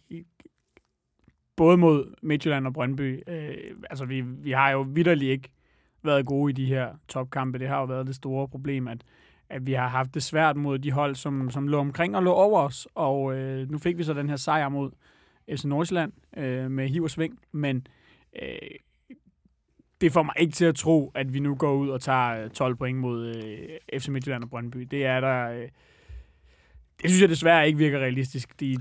både 1.56 1.78
mod 1.78 2.14
Midtjylland 2.22 2.68
og 2.68 2.74
Brøndby. 2.74 3.24
Øh, 3.28 3.56
altså, 3.90 4.06
vi, 4.06 4.22
vi 4.22 4.52
har 4.52 4.72
jo 4.72 4.82
vidderligt 4.82 5.32
ikke 5.32 5.50
været 6.04 6.26
gode 6.26 6.52
i 6.52 6.54
de 6.54 6.66
her 6.66 6.90
topkampe. 7.08 7.60
Det 7.60 7.68
har 7.68 7.80
jo 7.80 7.86
været 7.86 8.08
det 8.08 8.16
store 8.16 8.48
problem, 8.48 8.88
at 8.88 8.98
at 9.54 9.66
vi 9.66 9.74
har 9.74 9.88
haft 9.88 10.14
det 10.14 10.24
svært 10.24 10.56
mod 10.56 10.80
de 10.80 10.92
hold, 10.92 11.16
som, 11.16 11.52
som 11.52 11.68
lå 11.68 11.80
omkring 11.80 12.16
og 12.16 12.24
lå 12.24 12.32
over 12.32 12.62
os. 12.62 12.88
Og 12.96 13.36
øh, 13.36 13.72
nu 13.72 13.78
fik 13.78 13.98
vi 13.98 14.04
så 14.04 14.14
den 14.14 14.30
her 14.30 14.36
sejr 14.36 14.70
mod 14.70 14.92
FC 15.56 15.64
Nordsjælland 15.64 16.12
øh, 16.38 16.72
med 16.72 16.88
hiv 16.88 17.04
og 17.04 17.10
sving. 17.10 17.40
Men 17.52 17.88
øh, 18.42 18.70
det 20.04 20.12
får 20.12 20.24
mig 20.24 20.34
ikke 20.38 20.54
til 20.54 20.66
at 20.66 20.76
tro, 20.76 21.12
at 21.16 21.34
vi 21.34 21.40
nu 21.40 21.56
går 21.56 21.74
ud 21.74 21.90
og 21.90 22.02
tager 22.02 22.44
øh, 22.44 22.50
12 22.50 22.76
point 22.76 22.98
mod 22.98 23.36
øh, 23.36 24.00
FC 24.00 24.08
Midtjylland 24.08 24.44
og 24.44 24.50
Brøndby. 24.50 24.88
Det 24.92 25.06
er 25.06 25.20
der... 25.20 25.50
Øh, 25.50 25.68
det 27.02 27.10
synes 27.10 27.22
jeg 27.22 27.30
desværre 27.30 27.68
ikke 27.68 27.78
virker 27.78 28.00
realistisk. 28.00 28.60
De, 28.60 28.78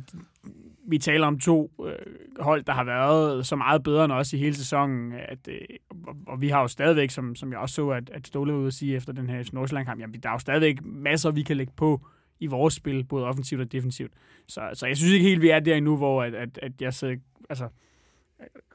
vi 0.89 0.99
taler 0.99 1.27
om 1.27 1.39
to 1.39 1.71
øh, 1.87 1.95
hold, 2.41 2.65
der 2.65 2.73
har 2.73 2.85
været 2.85 3.47
så 3.47 3.57
meget 3.57 3.83
bedre 3.83 4.05
end 4.05 4.13
os 4.13 4.33
i 4.33 4.37
hele 4.39 4.55
sæsonen, 4.55 5.13
at, 5.13 5.49
øh, 5.49 5.61
og, 6.07 6.17
og 6.27 6.41
vi 6.41 6.49
har 6.49 6.61
jo 6.61 6.69
stadigvæk, 6.69 7.11
som, 7.11 7.37
som 7.37 7.53
jeg 7.53 7.59
også 7.59 7.75
så, 7.75 7.89
at, 7.89 8.11
at 8.11 8.27
Ståle 8.27 8.53
var 8.53 8.59
ude 8.59 8.67
at 8.67 8.75
sige 8.75 8.97
efter 8.97 9.13
den 9.13 9.31
her 9.31 9.51
Nordsjælland-kamp, 9.53 10.01
jamen, 10.01 10.21
der 10.21 10.29
er 10.29 10.33
jo 10.33 10.39
stadigvæk 10.39 10.85
masser, 10.85 11.31
vi 11.31 11.43
kan 11.43 11.57
lægge 11.57 11.73
på 11.77 12.01
i 12.41 12.47
vores 12.47 12.75
spil, 12.75 13.05
både 13.05 13.27
offensivt 13.27 13.61
og 13.61 13.73
defensivt. 13.73 14.13
Så, 14.49 14.71
så 14.75 14.87
jeg 14.87 14.97
synes 14.97 15.13
ikke 15.13 15.29
helt, 15.29 15.43
vi 15.43 15.49
er 15.49 15.61
der 15.61 15.75
endnu, 15.75 15.97
hvor 15.97 16.23
at, 16.23 16.35
at, 16.35 16.59
at 16.63 16.73
jeg 16.81 16.95
så, 16.95 17.17
altså, 17.51 17.69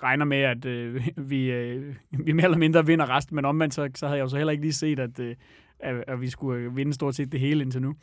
regner 0.04 0.26
med, 0.26 0.38
at 0.38 0.66
øh, 0.66 1.08
vi, 1.32 1.52
øh, 1.52 1.96
vi 2.12 2.32
mere 2.32 2.46
eller 2.46 2.58
mindre 2.58 2.86
vinder 2.86 3.10
resten, 3.10 3.36
men 3.36 3.46
omvendt 3.46 3.74
så, 3.74 3.90
så 3.96 4.08
havde 4.08 4.18
jeg 4.18 4.24
jo 4.24 4.30
så 4.30 4.38
heller 4.38 4.52
ikke 4.52 4.64
lige 4.64 4.74
set, 4.74 5.00
at, 5.00 5.20
øh, 5.20 5.36
at, 5.80 6.04
at 6.08 6.22
vi 6.22 6.30
skulle 6.30 6.74
vinde 6.74 6.94
stort 6.94 7.16
set 7.16 7.32
det 7.32 7.40
hele 7.40 7.62
indtil 7.62 7.82
nu. 7.82 7.96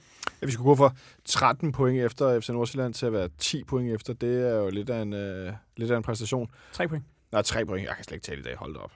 Ja, 0.43 0.47
vi 0.47 0.53
skulle 0.53 0.67
gå 0.67 0.75
fra 0.75 0.95
13 1.25 1.73
point 1.73 2.05
efter 2.05 2.41
FC 2.41 2.49
Nordsjælland 2.49 2.95
til 2.95 3.07
at 3.07 3.13
være 3.13 3.29
10 3.39 3.65
point 3.65 3.95
efter. 3.95 4.13
Det 4.13 4.49
er 4.49 4.57
jo 4.57 4.71
lidt 4.71 4.91
af 4.91 5.03
en, 5.03 5.13
øh, 5.13 5.53
lidt 5.77 5.91
af 5.91 5.97
en 5.97 6.03
præstation. 6.03 6.51
3 6.73 6.89
point. 6.89 7.05
Nej, 7.33 7.43
3 7.43 7.67
point. 7.67 7.87
Jeg 7.87 7.95
kan 7.97 8.05
slet 8.05 8.15
ikke 8.15 8.25
tale 8.25 8.41
i 8.41 8.45
dag. 8.45 8.57
Hold 8.57 8.75
det 8.75 8.81
op. 8.81 8.93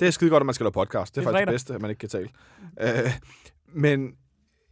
Det 0.00 0.06
er 0.08 0.10
skide 0.10 0.30
godt, 0.30 0.40
at 0.40 0.46
man 0.46 0.54
skal 0.54 0.64
lave 0.64 0.72
podcast. 0.72 1.14
Det 1.14 1.20
er, 1.20 1.22
det 1.22 1.28
er 1.28 1.32
faktisk 1.32 1.46
det 1.46 1.52
bedste, 1.52 1.74
at 1.74 1.80
man 1.80 1.90
ikke 1.90 1.98
kan 2.00 2.08
tale. 2.08 2.28
uh, 2.82 3.12
men 3.82 4.14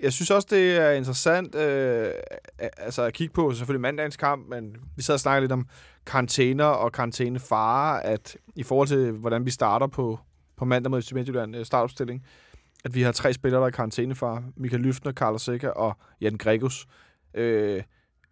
jeg 0.05 0.13
synes 0.13 0.31
også, 0.31 0.49
det 0.51 0.77
er 0.77 0.91
interessant 0.91 1.55
øh, 1.55 2.13
altså 2.59 3.03
at 3.03 3.15
kigge 3.15 3.35
på 3.35 3.53
selvfølgelig 3.53 3.81
mandagens 3.81 4.17
kamp, 4.17 4.49
men 4.49 4.77
vi 4.97 5.03
sad 5.03 5.15
og 5.15 5.21
snakkede 5.21 5.43
lidt 5.43 5.53
om 5.53 5.67
karantæner 6.07 6.65
og 6.65 6.93
karantænefare, 6.93 8.05
at 8.05 8.37
i 8.57 8.63
forhold 8.63 8.89
til, 8.89 9.13
hvordan 9.13 9.45
vi 9.45 9.51
starter 9.51 9.87
på, 9.87 10.19
på 10.57 10.65
mandag 10.65 10.91
mod 10.91 11.15
Midtjylland 11.15 11.57
øh, 11.57 11.67
startopstilling, 11.67 12.27
at 12.85 12.95
vi 12.95 13.03
har 13.03 13.13
tre 13.13 13.33
spillere, 13.33 13.61
der 13.61 13.67
er 13.67 13.71
karantænefare. 13.71 14.45
Michael 14.57 14.83
Lyftner, 14.83 15.13
Carlos 15.13 15.43
Seca 15.43 15.69
og 15.69 15.97
Jan 16.21 16.37
Gregus. 16.39 16.87
Øh, 17.35 17.83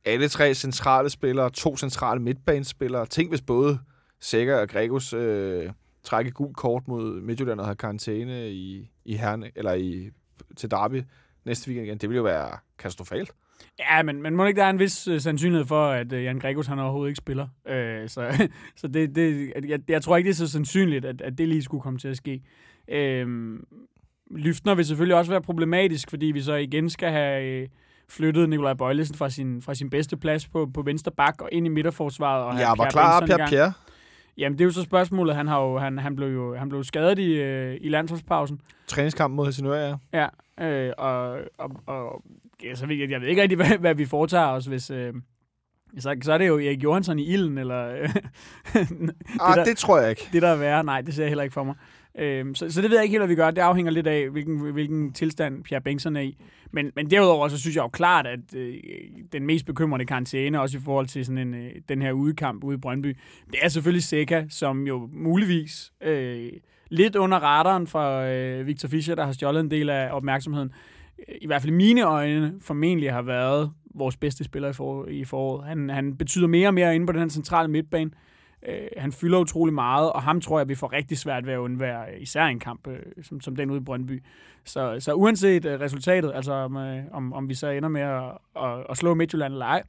alle 0.05 0.29
tre 0.29 0.55
centrale 0.55 1.11
spillere, 1.11 1.51
to 1.51 1.77
centrale 1.77 2.21
midtbanespillere. 2.23 3.07
Tænk 3.07 3.31
hvis 3.31 3.43
både 3.43 3.79
Seca 4.21 4.61
og 4.61 4.69
Gregus 4.69 5.13
øh, 5.13 5.71
trækker 6.05 6.33
gul 6.33 6.55
kort 6.55 6.89
mod 6.89 7.21
Midtjylland 7.21 7.61
og 7.61 7.67
har 7.67 7.75
karantæne 7.75 8.51
i, 8.51 8.91
i 9.05 9.17
Herne, 9.17 9.51
eller 9.55 9.73
i, 9.73 10.11
til 10.57 10.71
Derby 10.71 11.03
næste 11.45 11.69
weekend 11.69 11.87
igen. 11.87 11.99
Det 11.99 12.09
ville 12.09 12.17
jo 12.17 12.23
være 12.23 12.59
katastrofalt. 12.79 13.31
Ja, 13.79 14.03
men, 14.03 14.23
men 14.23 14.37
må 14.37 14.47
ikke 14.47 14.59
der 14.59 14.67
er 14.67 14.71
en 14.71 14.79
vis 14.79 15.09
uh, 15.09 15.19
sandsynlighed 15.19 15.67
for, 15.67 15.91
at 15.91 16.13
uh, 16.13 16.25
Jan 16.25 16.39
Gregus 16.39 16.67
han 16.67 16.79
overhovedet 16.79 17.11
ikke 17.11 17.19
spiller. 17.19 17.49
Uh, 17.65 18.09
så 18.09 18.49
så 18.81 18.89
det, 18.89 19.15
det, 19.17 19.53
jeg, 19.69 19.81
jeg 19.89 20.03
tror 20.03 20.17
ikke, 20.17 20.29
det 20.29 20.35
er 20.35 20.47
så 20.47 20.49
sandsynligt, 20.49 21.05
at, 21.05 21.21
at 21.21 21.39
det 21.39 21.49
lige 21.49 21.63
skulle 21.63 21.83
komme 21.83 21.99
til 21.99 22.09
at 22.09 22.17
ske. 22.17 22.43
Uh, 22.93 23.59
Lyftner 24.37 24.75
vil 24.75 24.85
selvfølgelig 24.85 25.17
også 25.17 25.31
være 25.31 25.43
problematisk, 25.43 26.11
fordi 26.11 26.27
vi 26.27 26.43
så 26.43 26.55
igen 26.55 26.91
skal 26.91 27.11
have 27.11 27.45
øh, 27.45 27.69
flyttet 28.09 28.49
Nikolaj 28.49 28.75
Bøjlesen 28.75 29.17
fra 29.17 29.31
sin, 29.31 29.63
fra 29.63 29.75
sin 29.75 29.91
bedste 29.91 30.17
plads 30.17 30.49
på, 30.49 30.71
på 30.75 30.83
venstre 30.83 31.13
bak 31.13 31.41
og 31.41 31.49
ind 31.53 31.67
i 31.67 31.69
midterforsvaret. 31.69 32.45
Og 32.45 32.59
ja, 32.59 32.75
var 32.77 32.91
klar, 32.91 33.27
Pierre 33.27 33.49
Pierre. 33.49 33.73
Jamen, 34.39 34.59
det 34.59 34.65
er 34.65 34.67
jo 34.67 34.73
så 34.73 34.83
spørgsmålet. 34.83 35.37
Han, 35.37 35.49
har 35.49 35.63
jo, 35.63 35.79
han, 35.79 35.99
han 35.99 36.17
blev 36.17 36.29
jo 36.29 36.57
han 36.57 36.69
blev 36.69 36.85
skadet 36.85 37.19
i, 37.19 37.33
øh, 37.33 37.79
i 37.81 37.89
landsholdspausen. 37.89 38.61
Træningskampen 38.87 39.37
mod 39.37 39.45
Helsingør, 39.45 39.97
ja. 40.13 40.29
Ja, 40.59 40.69
øh, 40.69 40.93
og, 40.99 41.39
og, 41.59 41.71
og 41.87 42.23
ja, 42.63 42.75
så 42.75 42.87
ved 42.87 42.97
jeg, 42.97 43.11
jeg 43.11 43.21
ved 43.21 43.29
ikke 43.29 43.43
rigtig, 43.43 43.57
hvad, 43.63 43.79
hvad 43.79 43.95
vi 43.95 44.05
foretager 44.07 44.47
os, 44.47 44.67
hvis... 44.67 44.91
Øh, 44.91 45.15
så, 45.99 46.17
så 46.23 46.33
er 46.33 46.39
det 46.39 46.49
jo 46.49 46.59
Erik 46.59 46.83
Johansson 46.83 47.19
i 47.19 47.25
ilden, 47.25 47.59
eller... 47.59 47.85
ah, 47.95 48.07
det, 48.75 49.57
der, 49.57 49.65
det 49.65 49.77
tror 49.77 49.99
jeg 49.99 50.11
ikke. 50.11 50.29
Det 50.33 50.43
der 50.43 50.49
er 50.49 50.57
værre, 50.57 50.85
nej, 50.85 51.01
det 51.01 51.15
ser 51.15 51.23
jeg 51.23 51.31
heller 51.31 51.43
ikke 51.43 51.55
for 51.55 51.65
mig. 51.65 51.75
Øh, 52.19 52.47
så, 52.55 52.71
så 52.71 52.83
det 52.83 52.91
ved 52.91 52.97
jeg 52.97 53.05
ikke 53.05 53.13
helt, 53.13 53.21
hvad 53.21 53.29
vi 53.29 53.35
gør. 53.35 53.51
Det 53.51 53.61
afhænger 53.61 53.93
lidt 53.93 54.07
af, 54.07 54.31
hvilken, 54.31 54.73
hvilken 54.73 55.13
tilstand 55.13 55.65
Pierre 55.65 55.83
Bengtsson 55.83 56.17
er 56.17 56.21
i. 56.21 56.37
Men, 56.71 56.93
men 56.97 57.11
derudover, 57.11 57.49
så 57.49 57.59
synes 57.59 57.77
jeg 57.77 57.83
jo 57.83 57.89
klart, 57.89 58.27
at 58.27 58.55
øh, 58.57 58.75
den 59.33 59.47
mest 59.47 59.67
bekymrende 59.67 60.07
karantæne, 60.07 60.61
også 60.61 60.79
i 60.79 60.81
forhold 60.81 61.07
til 61.07 61.25
sådan 61.25 61.39
en, 61.39 61.55
øh, 61.55 61.71
den 61.89 62.03
her 62.03 62.13
udekamp 62.13 62.65
ude 62.65 62.75
i 62.75 62.81
Brøndby, 62.81 63.17
det 63.51 63.59
er 63.63 63.69
selvfølgelig 63.69 64.03
Seca, 64.03 64.47
som 64.49 64.87
jo 64.87 65.09
muligvis 65.13 65.93
øh, 66.03 66.53
lidt 66.89 67.17
under 67.17 67.39
radaren 67.39 67.87
fra 67.87 68.29
øh, 68.29 68.67
Victor 68.67 68.89
Fischer, 68.89 69.15
der 69.15 69.25
har 69.25 69.33
stjålet 69.33 69.61
en 69.61 69.71
del 69.71 69.91
af 69.91 70.09
opmærksomheden, 70.13 70.71
i 71.41 71.47
hvert 71.47 71.63
fald 71.63 71.73
i 71.73 71.77
mine 71.77 72.03
øjne, 72.03 72.55
formentlig 72.61 73.13
har 73.13 73.23
været 73.23 73.71
vores 73.95 74.17
bedste 74.17 74.45
spiller 74.45 74.69
i, 74.69 74.73
for, 74.73 75.07
i 75.07 75.25
foråret. 75.25 75.69
Han, 75.69 75.91
han 75.91 76.17
betyder 76.17 76.47
mere 76.47 76.69
og 76.69 76.75
mere 76.75 76.95
inde 76.95 77.07
på 77.07 77.13
den 77.13 77.21
her 77.21 77.29
centrale 77.29 77.69
midtbane. 77.69 78.11
Øh, 78.11 78.32
Øh, 78.69 78.87
han 78.97 79.13
fylder 79.13 79.39
utrolig 79.39 79.75
meget, 79.75 80.13
og 80.13 80.23
ham 80.23 80.41
tror 80.41 80.59
jeg, 80.59 80.69
vi 80.69 80.75
får 80.75 80.93
rigtig 80.93 81.19
svært 81.19 81.47
ved 81.47 81.53
at 81.53 81.59
undvære, 81.59 82.05
øh, 82.15 82.23
især 82.23 82.45
en 82.45 82.61
kamp 82.61 82.87
øh, 82.87 82.99
som, 83.23 83.41
som 83.41 83.57
den 83.57 83.71
ude 83.71 83.81
i 83.81 83.85
Brøndby. 83.85 84.23
Så, 84.65 84.97
så 85.01 85.15
uanset 85.15 85.65
øh, 85.65 85.81
resultatet, 85.81 86.33
altså 86.35 86.53
om, 86.53 86.77
øh, 86.77 87.05
om, 87.13 87.33
om 87.33 87.49
vi 87.49 87.55
så 87.55 87.69
ender 87.69 87.89
med 87.89 88.01
at, 88.01 88.23
at, 88.57 88.87
at 88.91 88.97
slå 88.97 89.15
Midtjylland 89.15 89.53
eller 89.53 89.67
ej, 89.67 89.83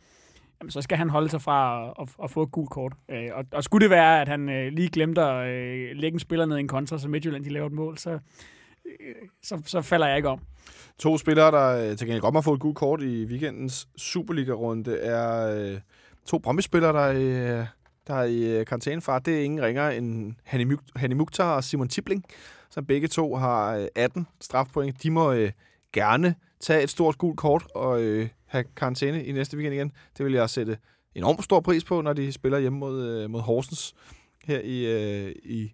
jamen, 0.61 0.71
så 0.71 0.81
skal 0.81 0.97
han 0.97 1.09
holde 1.09 1.29
sig 1.29 1.41
fra 1.41 1.87
at, 1.87 1.93
at, 2.01 2.09
at 2.23 2.31
få 2.31 2.43
et 2.43 2.51
gult 2.51 2.69
kort. 2.69 2.93
Øh, 3.09 3.29
og, 3.33 3.45
og 3.51 3.63
skulle 3.63 3.83
det 3.83 3.89
være, 3.89 4.21
at 4.21 4.27
han 4.27 4.49
øh, 4.49 4.71
lige 4.71 4.89
glemte 4.89 5.21
at 5.21 5.47
øh, 5.47 5.95
lægge 5.95 6.15
en 6.15 6.19
spiller 6.19 6.45
ned 6.45 6.57
i 6.57 6.59
en 6.59 6.67
kontra, 6.67 6.97
så 6.97 7.07
Midtjylland 7.07 7.43
de 7.43 7.49
laver 7.49 7.67
et 7.67 7.73
mål, 7.73 7.97
så, 7.97 8.11
øh, 8.85 9.15
så, 9.43 9.61
så 9.65 9.81
falder 9.81 10.07
jeg 10.07 10.17
ikke 10.17 10.29
om. 10.29 10.39
To 10.99 11.17
spillere, 11.17 11.51
der 11.51 11.89
øh, 11.89 11.97
til 11.97 12.07
gengæld 12.07 12.21
godt 12.21 12.33
må 12.33 12.41
få 12.41 12.53
et 12.53 12.59
gult 12.59 12.77
kort 12.77 13.01
i 13.01 13.25
weekendens 13.25 13.87
Superliga-runde, 13.97 14.97
er 14.97 15.55
øh, 15.57 15.79
to 16.25 16.37
Brøndby-spillere, 16.37 16.93
der, 16.93 17.59
øh, 17.59 17.65
der 18.07 18.13
er 18.13 18.23
i 18.23 18.43
øh, 18.43 18.65
karantænefar. 18.65 19.19
Det 19.19 19.39
er 19.39 19.43
ingen 19.43 19.61
ringer 19.61 19.89
end 19.89 20.33
Hanni 20.95 21.13
Mukhtar 21.13 21.55
og 21.55 21.63
Simon 21.63 21.87
Tibling, 21.87 22.23
som 22.69 22.85
begge 22.85 23.07
to 23.07 23.35
har 23.35 23.75
øh, 23.75 23.87
18 23.95 24.27
strafpoint. 24.41 25.03
De 25.03 25.11
må 25.11 25.31
øh, 25.31 25.51
gerne 25.93 26.35
tage 26.59 26.83
et 26.83 26.89
stort 26.89 27.17
gult 27.17 27.37
kort 27.37 27.67
og 27.75 28.01
øh, 28.01 28.29
have 28.45 28.63
karantæne 28.75 29.25
i 29.25 29.31
næste 29.31 29.57
weekend 29.57 29.75
igen. 29.75 29.91
Det 30.17 30.25
vil 30.25 30.33
jeg 30.33 30.49
sætte 30.49 30.77
enormt 31.15 31.43
stor 31.43 31.59
pris 31.59 31.83
på, 31.83 32.01
når 32.01 32.13
de 32.13 32.31
spiller 32.31 32.59
hjemme 32.59 32.79
mod, 32.79 33.03
øh, 33.03 33.29
mod 33.29 33.41
Horsens 33.41 33.95
her 34.43 34.59
i, 34.59 34.85
øh, 34.85 35.35
i, 35.43 35.73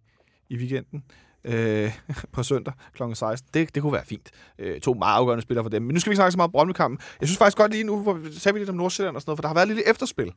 i 0.49 0.57
weekenden 0.57 1.03
øh, 1.43 1.91
på 2.33 2.43
søndag 2.43 2.73
kl. 2.93 3.03
16. 3.13 3.49
Det, 3.53 3.75
det 3.75 3.81
kunne 3.83 3.93
være 3.93 4.05
fint. 4.05 4.31
Øh, 4.59 4.81
to 4.81 4.93
meget 4.93 5.15
afgørende 5.15 5.41
spillere 5.41 5.63
for 5.63 5.69
dem. 5.69 5.81
Men 5.81 5.93
nu 5.93 5.99
skal 5.99 6.09
vi 6.09 6.13
ikke 6.13 6.19
snakke 6.19 6.31
så 6.31 6.37
meget 6.37 6.47
om 6.47 6.51
Brøndby-kampen. 6.51 6.99
Jeg 7.19 7.27
synes 7.27 7.37
faktisk 7.37 7.57
godt 7.57 7.71
lige 7.71 7.83
nu, 7.83 8.01
hvor 8.01 8.13
vi 8.13 8.33
sagde 8.33 8.53
vi 8.53 8.59
lidt 8.59 8.69
om 8.69 8.75
Nordsjælland 8.75 9.15
og 9.15 9.21
sådan 9.21 9.29
noget, 9.29 9.37
for 9.37 9.41
der 9.41 9.47
har 9.47 9.55
været 9.55 9.67
lidt 9.67 9.81
efterspil 9.87 10.31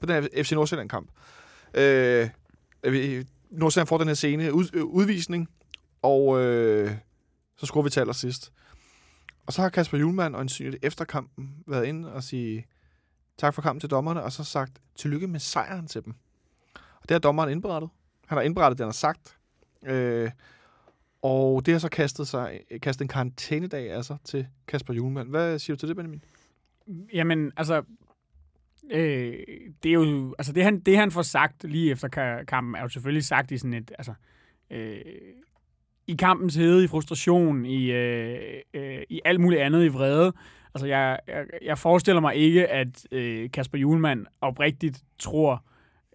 på 0.00 0.06
den 0.06 0.22
her 0.22 0.42
FC 0.44 0.52
Nordsjælland-kamp. 0.52 1.10
Øh, 1.74 2.28
Nordsjælland 3.50 3.86
får 3.88 3.98
den 3.98 4.08
her 4.08 4.14
scene, 4.14 4.52
ud, 4.52 4.68
øh, 4.72 4.84
udvisning, 4.84 5.48
og 6.02 6.40
øh, 6.40 6.90
så 7.56 7.66
skruer 7.66 7.84
vi 7.84 7.90
til 7.90 8.00
allersidst. 8.00 8.52
Og 9.46 9.52
så 9.52 9.62
har 9.62 9.68
Kasper 9.68 9.98
Julemand 9.98 10.34
og 10.34 10.42
en 10.42 10.48
synligt 10.48 10.84
efter 10.84 11.04
kampen 11.04 11.54
været 11.66 11.86
inde 11.86 12.12
og 12.12 12.22
sige 12.22 12.66
tak 13.38 13.54
for 13.54 13.62
kampen 13.62 13.80
til 13.80 13.90
dommerne, 13.90 14.22
og 14.22 14.32
så 14.32 14.44
sagt 14.44 14.80
tillykke 14.96 15.26
med 15.26 15.40
sejren 15.40 15.86
til 15.86 16.04
dem. 16.04 16.14
Og 16.74 17.08
det 17.08 17.10
har 17.10 17.18
dommeren 17.18 17.50
indberettet. 17.50 17.90
Han 18.26 18.38
har 18.38 18.42
indberettet 18.42 18.78
det, 18.78 18.84
han 18.84 18.88
har 18.88 18.92
sagt. 18.92 19.36
Øh, 19.86 20.30
og 21.22 21.66
det 21.66 21.74
har 21.74 21.78
så 21.78 21.88
kastet, 21.88 22.28
sig, 22.28 22.60
kastet 22.82 23.02
en 23.02 23.08
karantænedag 23.08 23.90
altså 23.92 24.16
til 24.24 24.46
Kasper 24.66 24.94
Julemand. 24.94 25.28
Hvad 25.30 25.58
siger 25.58 25.76
du 25.76 25.78
til 25.78 25.88
det, 25.88 25.96
Benjamin? 25.96 26.22
Jamen, 27.12 27.52
altså, 27.56 27.82
øh, 28.90 29.32
det 29.82 29.88
er 29.88 29.92
jo, 29.92 30.34
altså 30.38 30.52
det 30.52 30.64
han, 30.64 30.80
det 30.80 30.96
han 30.96 31.10
får 31.10 31.22
sagt 31.22 31.64
lige 31.64 31.90
efter 31.90 32.08
kampen, 32.48 32.74
er 32.74 32.82
jo 32.82 32.88
selvfølgelig 32.88 33.24
sagt 33.24 33.50
i 33.50 33.58
sådan 33.58 33.74
et, 33.74 33.92
altså, 33.98 34.14
øh, 34.70 35.00
i 36.06 36.14
kampens 36.14 36.54
hede, 36.54 36.84
i 36.84 36.86
frustration, 36.86 37.66
i, 37.66 37.90
øh, 37.90 38.60
øh, 38.74 39.02
i 39.08 39.20
alt 39.24 39.40
muligt 39.40 39.62
andet, 39.62 39.84
i 39.84 39.88
vrede. 39.88 40.32
Altså, 40.74 40.86
jeg, 40.86 41.18
jeg, 41.28 41.44
jeg 41.62 41.78
forestiller 41.78 42.20
mig 42.20 42.34
ikke, 42.34 42.66
at 42.66 43.06
øh, 43.12 43.50
Kasper 43.50 43.78
Julemand 43.78 44.26
oprigtigt 44.40 45.02
tror, 45.18 45.64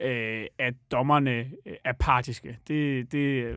øh, 0.02 0.46
at 0.60 0.74
dommerne 0.92 1.40
øh, 1.66 1.74
er 1.86 1.94
partiske. 2.00 2.58
Det, 2.68 3.12
det, 3.12 3.56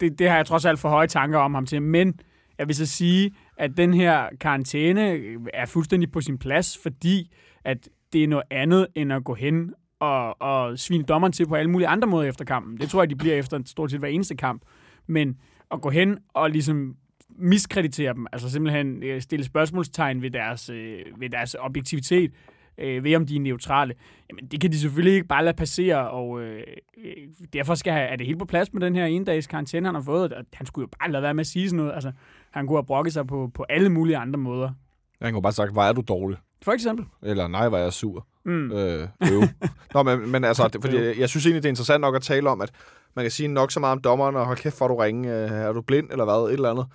det, 0.00 0.18
det 0.18 0.28
har 0.28 0.36
jeg 0.36 0.46
trods 0.46 0.64
alt 0.64 0.78
for 0.78 0.88
høje 0.88 1.06
tanker 1.06 1.38
om 1.38 1.54
ham 1.54 1.66
til. 1.66 1.82
Men 1.82 2.20
jeg 2.58 2.66
vil 2.66 2.76
så 2.76 2.86
sige, 2.86 3.34
at 3.56 3.76
den 3.76 3.94
her 3.94 4.28
karantæne 4.40 5.18
er 5.54 5.66
fuldstændig 5.66 6.12
på 6.12 6.20
sin 6.20 6.38
plads, 6.38 6.78
fordi 6.82 7.32
at 7.64 7.88
det 8.12 8.24
er 8.24 8.28
noget 8.28 8.44
andet 8.50 8.86
end 8.94 9.12
at 9.12 9.24
gå 9.24 9.34
hen 9.34 9.74
og, 10.00 10.42
og 10.42 10.78
svine 10.78 11.04
dommeren 11.04 11.32
til 11.32 11.48
på 11.48 11.54
alle 11.54 11.70
mulige 11.70 11.88
andre 11.88 12.08
måder 12.08 12.28
efter 12.28 12.44
kampen. 12.44 12.76
Det 12.76 12.88
tror 12.88 13.02
jeg, 13.02 13.10
de 13.10 13.16
bliver 13.16 13.34
efter 13.34 13.60
stort 13.66 13.90
set 13.90 14.00
hver 14.00 14.08
eneste 14.08 14.36
kamp. 14.36 14.62
Men 15.06 15.36
at 15.70 15.80
gå 15.80 15.90
hen 15.90 16.18
og 16.34 16.50
ligesom 16.50 16.96
miskreditere 17.28 18.14
dem, 18.14 18.26
altså 18.32 18.50
simpelthen 18.50 19.02
øh, 19.02 19.22
stille 19.22 19.44
spørgsmålstegn 19.44 20.22
ved 20.22 20.30
deres, 20.30 20.70
øh, 20.70 21.04
ved 21.18 21.30
deres 21.30 21.56
objektivitet, 21.60 22.32
øh, 22.78 23.04
ved 23.04 23.16
om 23.16 23.26
de 23.26 23.36
er 23.36 23.40
neutrale, 23.40 23.94
jamen 24.30 24.46
det 24.46 24.60
kan 24.60 24.72
de 24.72 24.78
selvfølgelig 24.78 25.14
ikke 25.14 25.26
bare 25.26 25.44
lade 25.44 25.56
passere, 25.56 26.10
og 26.10 26.40
øh, 26.40 26.62
øh 26.98 27.12
derfor 27.52 27.74
skal 27.74 27.92
have, 27.92 28.06
er 28.06 28.16
det 28.16 28.26
helt 28.26 28.38
på 28.38 28.44
plads 28.44 28.72
med 28.72 28.80
den 28.80 28.94
her 28.94 29.06
ene 29.06 29.24
dags 29.24 29.46
karantæne, 29.46 29.86
han 29.86 29.94
har 29.94 30.02
fået. 30.02 30.32
Og 30.32 30.44
han 30.52 30.66
skulle 30.66 30.82
jo 30.82 30.96
bare 31.00 31.10
lade 31.10 31.22
være 31.22 31.34
med 31.34 31.40
at 31.40 31.46
sige 31.46 31.68
sådan 31.68 31.76
noget. 31.76 31.92
Altså, 31.94 32.12
han 32.50 32.66
kunne 32.66 32.76
have 32.76 32.86
brokket 32.86 33.12
sig 33.12 33.26
på, 33.26 33.50
på 33.54 33.64
alle 33.68 33.88
mulige 33.88 34.16
andre 34.16 34.38
måder. 34.38 34.70
Han 35.22 35.32
kunne 35.32 35.42
bare 35.42 35.52
sagt, 35.52 35.72
hvor 35.72 35.82
er 35.82 35.92
du 35.92 36.02
dårlig? 36.08 36.38
For 36.64 36.72
eksempel. 36.72 37.06
Eller 37.22 37.48
nej, 37.48 37.68
var 37.68 37.78
jeg 37.78 37.92
sur. 37.92 38.26
Mm. 38.44 38.72
Øh, 38.72 39.08
Nå, 39.94 40.02
men, 40.02 40.30
men 40.30 40.44
altså, 40.44 40.68
det, 40.68 40.80
fordi 40.80 40.96
jeg, 40.96 41.18
jeg 41.18 41.28
synes 41.28 41.46
egentlig, 41.46 41.62
det 41.62 41.68
er 41.68 41.72
interessant 41.72 42.00
nok 42.00 42.14
at 42.14 42.22
tale 42.22 42.50
om, 42.50 42.60
at 42.60 42.70
man 43.16 43.24
kan 43.24 43.30
sige 43.30 43.48
nok 43.48 43.72
så 43.72 43.80
meget 43.80 43.92
om 43.92 44.00
dommeren, 44.00 44.36
og 44.36 44.46
hold 44.46 44.58
kæft, 44.58 44.78
for 44.78 44.88
du 44.88 44.96
ringe, 44.96 45.28
øh, 45.28 45.50
er 45.50 45.72
du 45.72 45.82
blind, 45.82 46.10
eller 46.10 46.24
hvad, 46.24 46.48
et 46.48 46.52
eller 46.52 46.70
andet. 46.70 46.86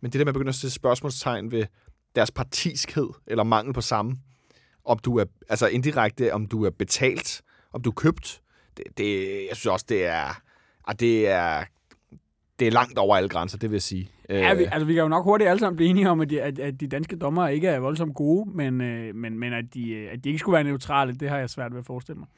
Men 0.00 0.12
det 0.12 0.18
der 0.18 0.24
med 0.24 0.30
at 0.30 0.34
begynde 0.34 0.48
at 0.48 0.54
sætte 0.54 0.74
spørgsmålstegn 0.74 1.50
ved 1.50 1.64
deres 2.14 2.30
partiskhed, 2.30 3.08
eller 3.26 3.44
mangel 3.44 3.74
på 3.74 3.80
samme, 3.80 4.16
om 4.84 4.98
du 4.98 5.18
er, 5.18 5.24
altså 5.48 5.66
indirekte, 5.66 6.34
om 6.34 6.46
du 6.46 6.64
er 6.64 6.70
betalt, 6.70 7.42
om 7.72 7.82
du 7.82 7.90
er 7.90 7.94
købt, 7.94 8.40
det, 8.76 8.84
det 8.98 9.24
jeg 9.48 9.56
synes 9.56 9.66
også, 9.66 9.86
det 9.88 10.06
er, 10.06 10.40
at 10.88 11.00
det 11.00 11.28
er, 11.28 11.64
det 12.58 12.66
er 12.66 12.72
langt 12.72 12.98
over 12.98 13.16
alle 13.16 13.28
grænser, 13.28 13.58
det 13.58 13.70
vil 13.70 13.74
jeg 13.74 13.82
sige. 13.82 14.10
Ja, 14.28 14.54
vi, 14.54 14.64
altså, 14.64 14.84
vi 14.84 14.94
kan 14.94 15.02
jo 15.02 15.08
nok 15.08 15.24
hurtigt 15.24 15.50
alle 15.50 15.60
sammen 15.60 15.76
blive 15.76 15.90
enige 15.90 16.10
om, 16.10 16.20
at 16.20 16.30
de, 16.30 16.42
at, 16.42 16.58
at 16.58 16.80
de 16.80 16.86
danske 16.86 17.16
dommer 17.16 17.48
ikke 17.48 17.68
er 17.68 17.78
voldsomt 17.78 18.14
gode, 18.14 18.50
men, 18.50 18.80
øh, 18.80 19.14
men, 19.14 19.38
men 19.38 19.52
at, 19.52 19.64
de, 19.74 20.08
at 20.12 20.24
de 20.24 20.28
ikke 20.28 20.38
skulle 20.38 20.54
være 20.54 20.64
neutrale, 20.64 21.14
det 21.14 21.28
har 21.28 21.38
jeg 21.38 21.50
svært 21.50 21.72
ved 21.72 21.78
at 21.78 21.86
forestille 21.86 22.18
mig. 22.18 22.28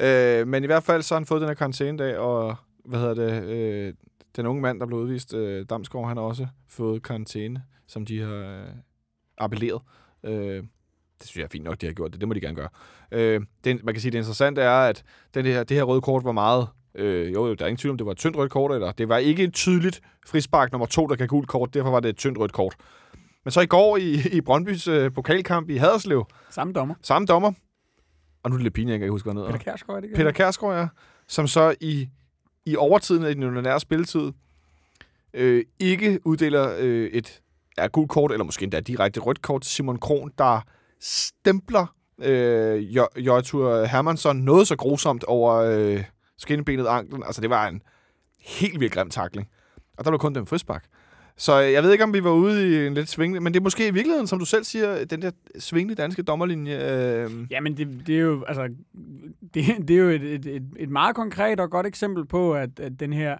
Øh, 0.00 0.48
men 0.48 0.64
i 0.64 0.66
hvert 0.66 0.82
fald 0.82 1.02
så 1.02 1.14
har 1.14 1.20
han 1.20 1.26
fået 1.26 1.40
den 1.40 1.48
her 1.48 1.54
karantænedag, 1.54 2.18
og 2.18 2.56
hvad 2.84 3.00
hedder 3.00 3.14
det, 3.14 3.44
øh, 3.44 3.94
den 4.36 4.46
unge 4.46 4.62
mand, 4.62 4.80
der 4.80 4.86
blev 4.86 4.98
udvist, 4.98 5.34
øh, 5.34 5.66
Damsgaard, 5.70 6.08
han 6.08 6.16
har 6.16 6.24
også 6.24 6.46
fået 6.68 7.02
karantæne, 7.02 7.62
som 7.86 8.06
de 8.06 8.20
har 8.20 8.34
øh, 8.34 8.68
appelleret. 9.38 9.82
Øh, 10.24 10.62
det 11.18 11.28
synes 11.28 11.36
jeg 11.36 11.44
er 11.44 11.48
fint 11.48 11.64
nok, 11.64 11.80
de 11.80 11.86
har 11.86 11.92
gjort 11.92 12.12
det. 12.12 12.20
Det 12.20 12.28
må 12.28 12.34
de 12.34 12.40
gerne 12.40 12.56
gøre. 12.56 12.68
Øh, 13.12 13.40
det, 13.64 13.84
man 13.84 13.94
kan 13.94 14.00
sige, 14.00 14.12
det 14.12 14.18
interessante 14.18 14.60
er, 14.60 14.70
at 14.70 15.04
den 15.34 15.46
her, 15.46 15.64
det 15.64 15.76
her 15.76 15.84
røde 15.84 16.00
kort 16.00 16.24
var 16.24 16.32
meget... 16.32 16.68
Øh, 16.94 17.34
jo, 17.34 17.54
der 17.54 17.64
er 17.64 17.68
ingen 17.68 17.76
tvivl 17.76 17.90
om, 17.90 17.98
det 17.98 18.06
var 18.06 18.12
et 18.12 18.18
tyndt 18.18 18.36
rødt 18.36 18.50
kort, 18.50 18.72
eller 18.72 18.92
det 18.92 19.08
var 19.08 19.18
ikke 19.18 19.44
et 19.44 19.54
tydeligt 19.54 20.00
frispark 20.26 20.72
nummer 20.72 20.86
to, 20.86 21.06
der 21.06 21.16
kan 21.16 21.28
gult 21.28 21.48
kort. 21.48 21.74
Derfor 21.74 21.90
var 21.90 22.00
det 22.00 22.08
et 22.08 22.16
tyndt 22.16 22.38
rødt 22.38 22.52
kort. 22.52 22.74
Men 23.44 23.52
så 23.52 23.60
i 23.60 23.66
går 23.66 23.96
i, 23.96 24.20
i 24.32 24.40
Brøndbys 24.40 24.88
øh, 24.88 25.12
pokalkamp 25.12 25.70
i 25.70 25.76
Haderslev. 25.76 26.26
Samme 26.50 26.72
dommer. 26.72 26.94
Samme 27.02 27.26
dommer. 27.26 27.52
Og 28.42 28.50
nu 28.50 28.54
er 28.54 28.58
det 28.58 28.62
lidt 28.62 28.74
pinligt, 28.74 28.92
jeg 28.92 28.98
kan 28.98 29.04
ikke 29.04 29.12
huske, 29.12 29.32
hvad 29.32 29.46
Peter 29.46 29.58
Kærsgaard, 29.58 29.96
er 29.96 30.00
det 30.00 30.08
ikke? 30.08 30.16
Peter 30.16 30.30
Kærsgaard, 30.32 30.80
ja. 30.80 30.88
Som 31.28 31.46
så 31.46 31.74
i, 31.80 32.08
i 32.66 32.76
overtiden 32.76 33.24
af 33.24 33.34
den 33.34 33.44
ordinære 33.44 33.80
spilletid 33.80 34.32
øh, 35.34 35.64
ikke 35.78 36.20
uddeler 36.24 36.76
øh, 36.78 37.10
et 37.10 37.40
ja, 37.78 37.86
gult 37.86 38.10
kort, 38.10 38.32
eller 38.32 38.44
måske 38.44 38.62
endda 38.62 38.80
direkte 38.80 39.20
rødt 39.20 39.42
kort 39.42 39.62
til 39.62 39.72
Simon 39.72 39.98
Kron, 39.98 40.32
der 40.38 40.60
stempler 41.00 41.94
øh, 42.22 42.96
Jøjtur 43.26 43.84
Hermansson 43.84 44.36
noget 44.36 44.68
så 44.68 44.76
grusomt 44.76 45.24
over 45.24 45.54
øh, 45.54 46.04
skinnebenet 46.42 46.86
anklen. 46.86 47.22
Altså, 47.26 47.40
det 47.40 47.50
var 47.50 47.68
en 47.68 47.82
helt 48.40 48.80
vildt 48.80 48.94
grim 48.94 49.10
takling. 49.10 49.48
Og 49.98 50.04
der 50.04 50.10
var 50.10 50.18
kun 50.18 50.34
den 50.34 50.46
frispark. 50.46 50.84
Så 51.36 51.62
øh, 51.62 51.72
jeg 51.72 51.82
ved 51.82 51.92
ikke, 51.92 52.04
om 52.04 52.14
vi 52.14 52.24
var 52.24 52.30
ude 52.30 52.70
i 52.70 52.86
en 52.86 52.94
lidt 52.94 53.08
svingende, 53.08 53.40
men 53.40 53.54
det 53.54 53.60
er 53.60 53.64
måske 53.64 53.88
i 53.88 53.90
virkeligheden, 53.90 54.26
som 54.26 54.38
du 54.38 54.44
selv 54.44 54.64
siger, 54.64 55.04
den 55.04 55.22
der 55.22 55.30
svingende 55.58 55.94
danske 55.94 56.22
dommerlinje. 56.22 56.92
Øh... 57.24 57.30
Jamen, 57.50 57.76
det, 57.76 58.02
det 58.06 58.16
er 58.16 58.20
jo, 58.20 58.44
altså, 58.44 58.68
det, 59.54 59.64
det 59.88 59.90
er 59.90 60.00
jo 60.00 60.08
et, 60.08 60.22
et, 60.22 60.46
et, 60.46 60.62
et 60.76 60.88
meget 60.88 61.16
konkret 61.16 61.60
og 61.60 61.70
godt 61.70 61.86
eksempel 61.86 62.26
på, 62.26 62.54
at, 62.54 62.80
at 62.80 63.00
den 63.00 63.12
her 63.12 63.36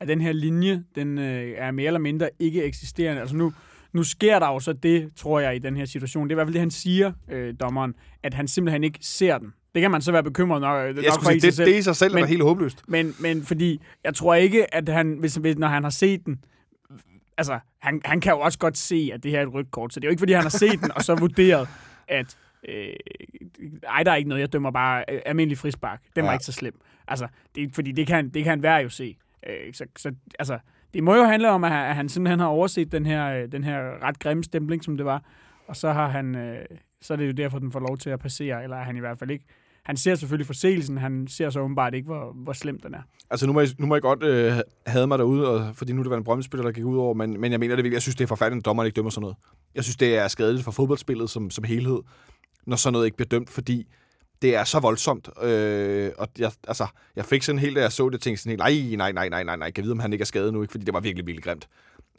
at 0.00 0.08
den 0.08 0.20
her 0.20 0.32
linje, 0.32 0.84
den 0.94 1.18
øh, 1.18 1.54
er 1.56 1.70
mere 1.70 1.86
eller 1.86 2.00
mindre 2.00 2.30
ikke 2.38 2.64
eksisterende. 2.64 3.20
Altså 3.20 3.36
nu, 3.36 3.52
nu 3.92 4.02
sker 4.02 4.38
der 4.38 4.46
jo 4.46 4.60
så 4.60 4.72
det, 4.72 5.10
tror 5.16 5.40
jeg, 5.40 5.56
i 5.56 5.58
den 5.58 5.76
her 5.76 5.84
situation. 5.84 6.28
Det 6.28 6.32
er 6.32 6.34
i 6.34 6.36
hvert 6.36 6.46
fald 6.46 6.52
det, 6.52 6.60
han 6.60 6.70
siger, 6.70 7.12
øh, 7.30 7.54
dommeren, 7.60 7.94
at 8.22 8.34
han 8.34 8.48
simpelthen 8.48 8.84
ikke 8.84 8.98
ser 9.02 9.38
den. 9.38 9.52
Det 9.74 9.82
kan 9.82 9.90
man 9.90 10.02
så 10.02 10.12
være 10.12 10.22
bekymret 10.22 10.60
nok, 10.60 10.86
jeg 10.86 10.94
nok 10.94 11.22
for 11.22 11.30
sige, 11.30 11.40
det, 11.40 11.58
det 11.58 11.78
i 11.78 11.82
sig 11.82 11.96
selv 11.96 12.14
men, 12.14 12.24
er 12.24 12.28
helt 12.28 12.42
håbløst. 12.42 12.82
Men, 12.88 13.14
men 13.18 13.42
fordi, 13.42 13.80
jeg 14.04 14.14
tror 14.14 14.34
ikke, 14.34 14.74
at 14.74 14.88
han, 14.88 15.16
hvis, 15.20 15.34
hvis, 15.34 15.56
når 15.56 15.68
han 15.68 15.82
har 15.82 15.90
set 15.90 16.26
den, 16.26 16.44
altså, 17.36 17.58
han, 17.78 18.00
han 18.04 18.20
kan 18.20 18.32
jo 18.32 18.40
også 18.40 18.58
godt 18.58 18.78
se, 18.78 19.10
at 19.14 19.22
det 19.22 19.30
her 19.30 19.38
er 19.38 19.42
et 19.42 19.54
rødt 19.54 19.70
kort, 19.70 19.94
så 19.94 20.00
det 20.00 20.06
er 20.06 20.08
jo 20.08 20.10
ikke, 20.10 20.20
fordi 20.20 20.32
han 20.32 20.42
har 20.42 20.48
set 20.48 20.80
den, 20.80 20.92
og 20.92 21.02
så 21.02 21.14
vurderet, 21.20 21.68
at 22.08 22.36
øh, 22.68 22.94
ej, 23.88 24.02
der 24.02 24.10
er 24.12 24.16
ikke 24.16 24.28
noget, 24.28 24.40
jeg 24.40 24.52
dømmer 24.52 24.70
bare 24.70 25.10
almindelig 25.28 25.58
frispark. 25.58 26.00
Den 26.16 26.24
var 26.24 26.30
ja. 26.30 26.34
ikke 26.34 26.44
så 26.44 26.52
slem. 26.52 26.80
Altså, 27.08 27.28
det, 27.54 27.74
fordi 27.74 27.92
det 27.92 28.06
kan, 28.06 28.28
det 28.28 28.44
kan 28.44 28.50
han 28.50 28.62
være 28.62 28.76
jo 28.76 28.88
se. 28.88 29.16
Øh, 29.46 29.74
så, 29.74 29.84
så 29.96 30.12
altså, 30.38 30.58
det 30.94 31.02
må 31.02 31.14
jo 31.14 31.24
handle 31.24 31.50
om, 31.50 31.64
at 31.64 31.70
han, 31.70 31.86
at 31.86 31.96
han 31.96 32.08
simpelthen 32.08 32.40
har 32.40 32.46
overset 32.46 32.92
den 32.92 33.06
her, 33.06 33.26
øh, 33.26 33.52
den 33.52 33.64
her 33.64 34.02
ret 34.02 34.18
grimme 34.18 34.44
stempling, 34.44 34.84
som 34.84 34.96
det 34.96 35.06
var. 35.06 35.22
Og 35.66 35.76
så 35.76 35.92
har 35.92 36.08
han, 36.08 36.34
øh, 36.34 36.64
så 37.00 37.12
er 37.12 37.16
det 37.16 37.26
jo 37.26 37.32
derfor, 37.32 37.58
den 37.58 37.72
får 37.72 37.80
lov 37.80 37.98
til 37.98 38.10
at 38.10 38.18
passere, 38.18 38.62
eller 38.62 38.76
han 38.76 38.96
i 38.96 39.00
hvert 39.00 39.18
fald 39.18 39.30
ikke. 39.30 39.44
Han 39.84 39.96
ser 39.96 40.14
selvfølgelig 40.14 40.46
forseelsen, 40.46 40.98
han 40.98 41.26
ser 41.28 41.50
så 41.50 41.60
åbenbart 41.60 41.94
ikke, 41.94 42.06
hvor, 42.06 42.32
hvor 42.32 42.52
slem 42.52 42.80
den 42.80 42.94
er. 42.94 43.02
Altså, 43.30 43.46
nu 43.46 43.52
må 43.52 43.60
I, 43.60 43.66
nu 43.78 43.86
må 43.86 43.94
jeg 43.94 44.02
godt 44.02 44.22
øh, 44.22 44.52
have 44.86 45.06
mig 45.06 45.18
derude, 45.18 45.48
og, 45.48 45.76
fordi 45.76 45.92
nu 45.92 46.00
er 46.00 46.02
det 46.02 46.10
var 46.10 46.16
en 46.16 46.24
brøndspiller, 46.24 46.64
der 46.64 46.72
gik 46.72 46.84
ud 46.84 46.98
over, 46.98 47.14
men, 47.14 47.40
men 47.40 47.52
jeg 47.52 47.60
mener 47.60 47.76
det 47.76 47.84
virkelig. 47.84 47.94
Jeg 47.94 48.02
synes, 48.02 48.16
det 48.16 48.24
er 48.24 48.28
forfærdeligt, 48.28 48.60
at 48.60 48.64
dommeren 48.64 48.86
ikke 48.86 48.96
dømmer 48.96 49.10
sådan 49.10 49.22
noget. 49.22 49.36
Jeg 49.74 49.84
synes, 49.84 49.96
det 49.96 50.16
er 50.16 50.28
skadeligt 50.28 50.64
for 50.64 50.72
fodboldspillet 50.72 51.30
som, 51.30 51.50
som 51.50 51.64
helhed, 51.64 51.98
når 52.66 52.76
sådan 52.76 52.92
noget 52.92 53.06
ikke 53.06 53.16
bliver 53.16 53.28
dømt, 53.28 53.50
fordi 53.50 53.86
det 54.42 54.56
er 54.56 54.64
så 54.64 54.80
voldsomt. 54.80 55.28
Øh, 55.42 56.10
og 56.18 56.28
jeg, 56.38 56.52
altså, 56.68 56.86
jeg 57.16 57.24
fik 57.24 57.42
sådan 57.42 57.58
helt, 57.58 57.76
da 57.76 57.80
jeg 57.80 57.92
så 57.92 58.08
det, 58.08 58.20
tænkte 58.20 58.42
sådan 58.42 58.50
helt, 58.50 58.96
nej, 58.98 59.12
nej, 59.12 59.12
nej, 59.12 59.28
nej, 59.28 59.44
nej, 59.44 59.56
nej, 59.56 59.70
kan 59.70 59.84
vide, 59.84 59.92
om 59.92 59.98
han 59.98 60.12
ikke 60.12 60.22
er 60.22 60.26
skadet 60.26 60.52
nu, 60.52 60.62
ikke? 60.62 60.72
fordi 60.72 60.84
det 60.84 60.94
var 60.94 61.00
virkelig, 61.00 61.26
virkelig 61.26 61.44
grimt. 61.44 61.68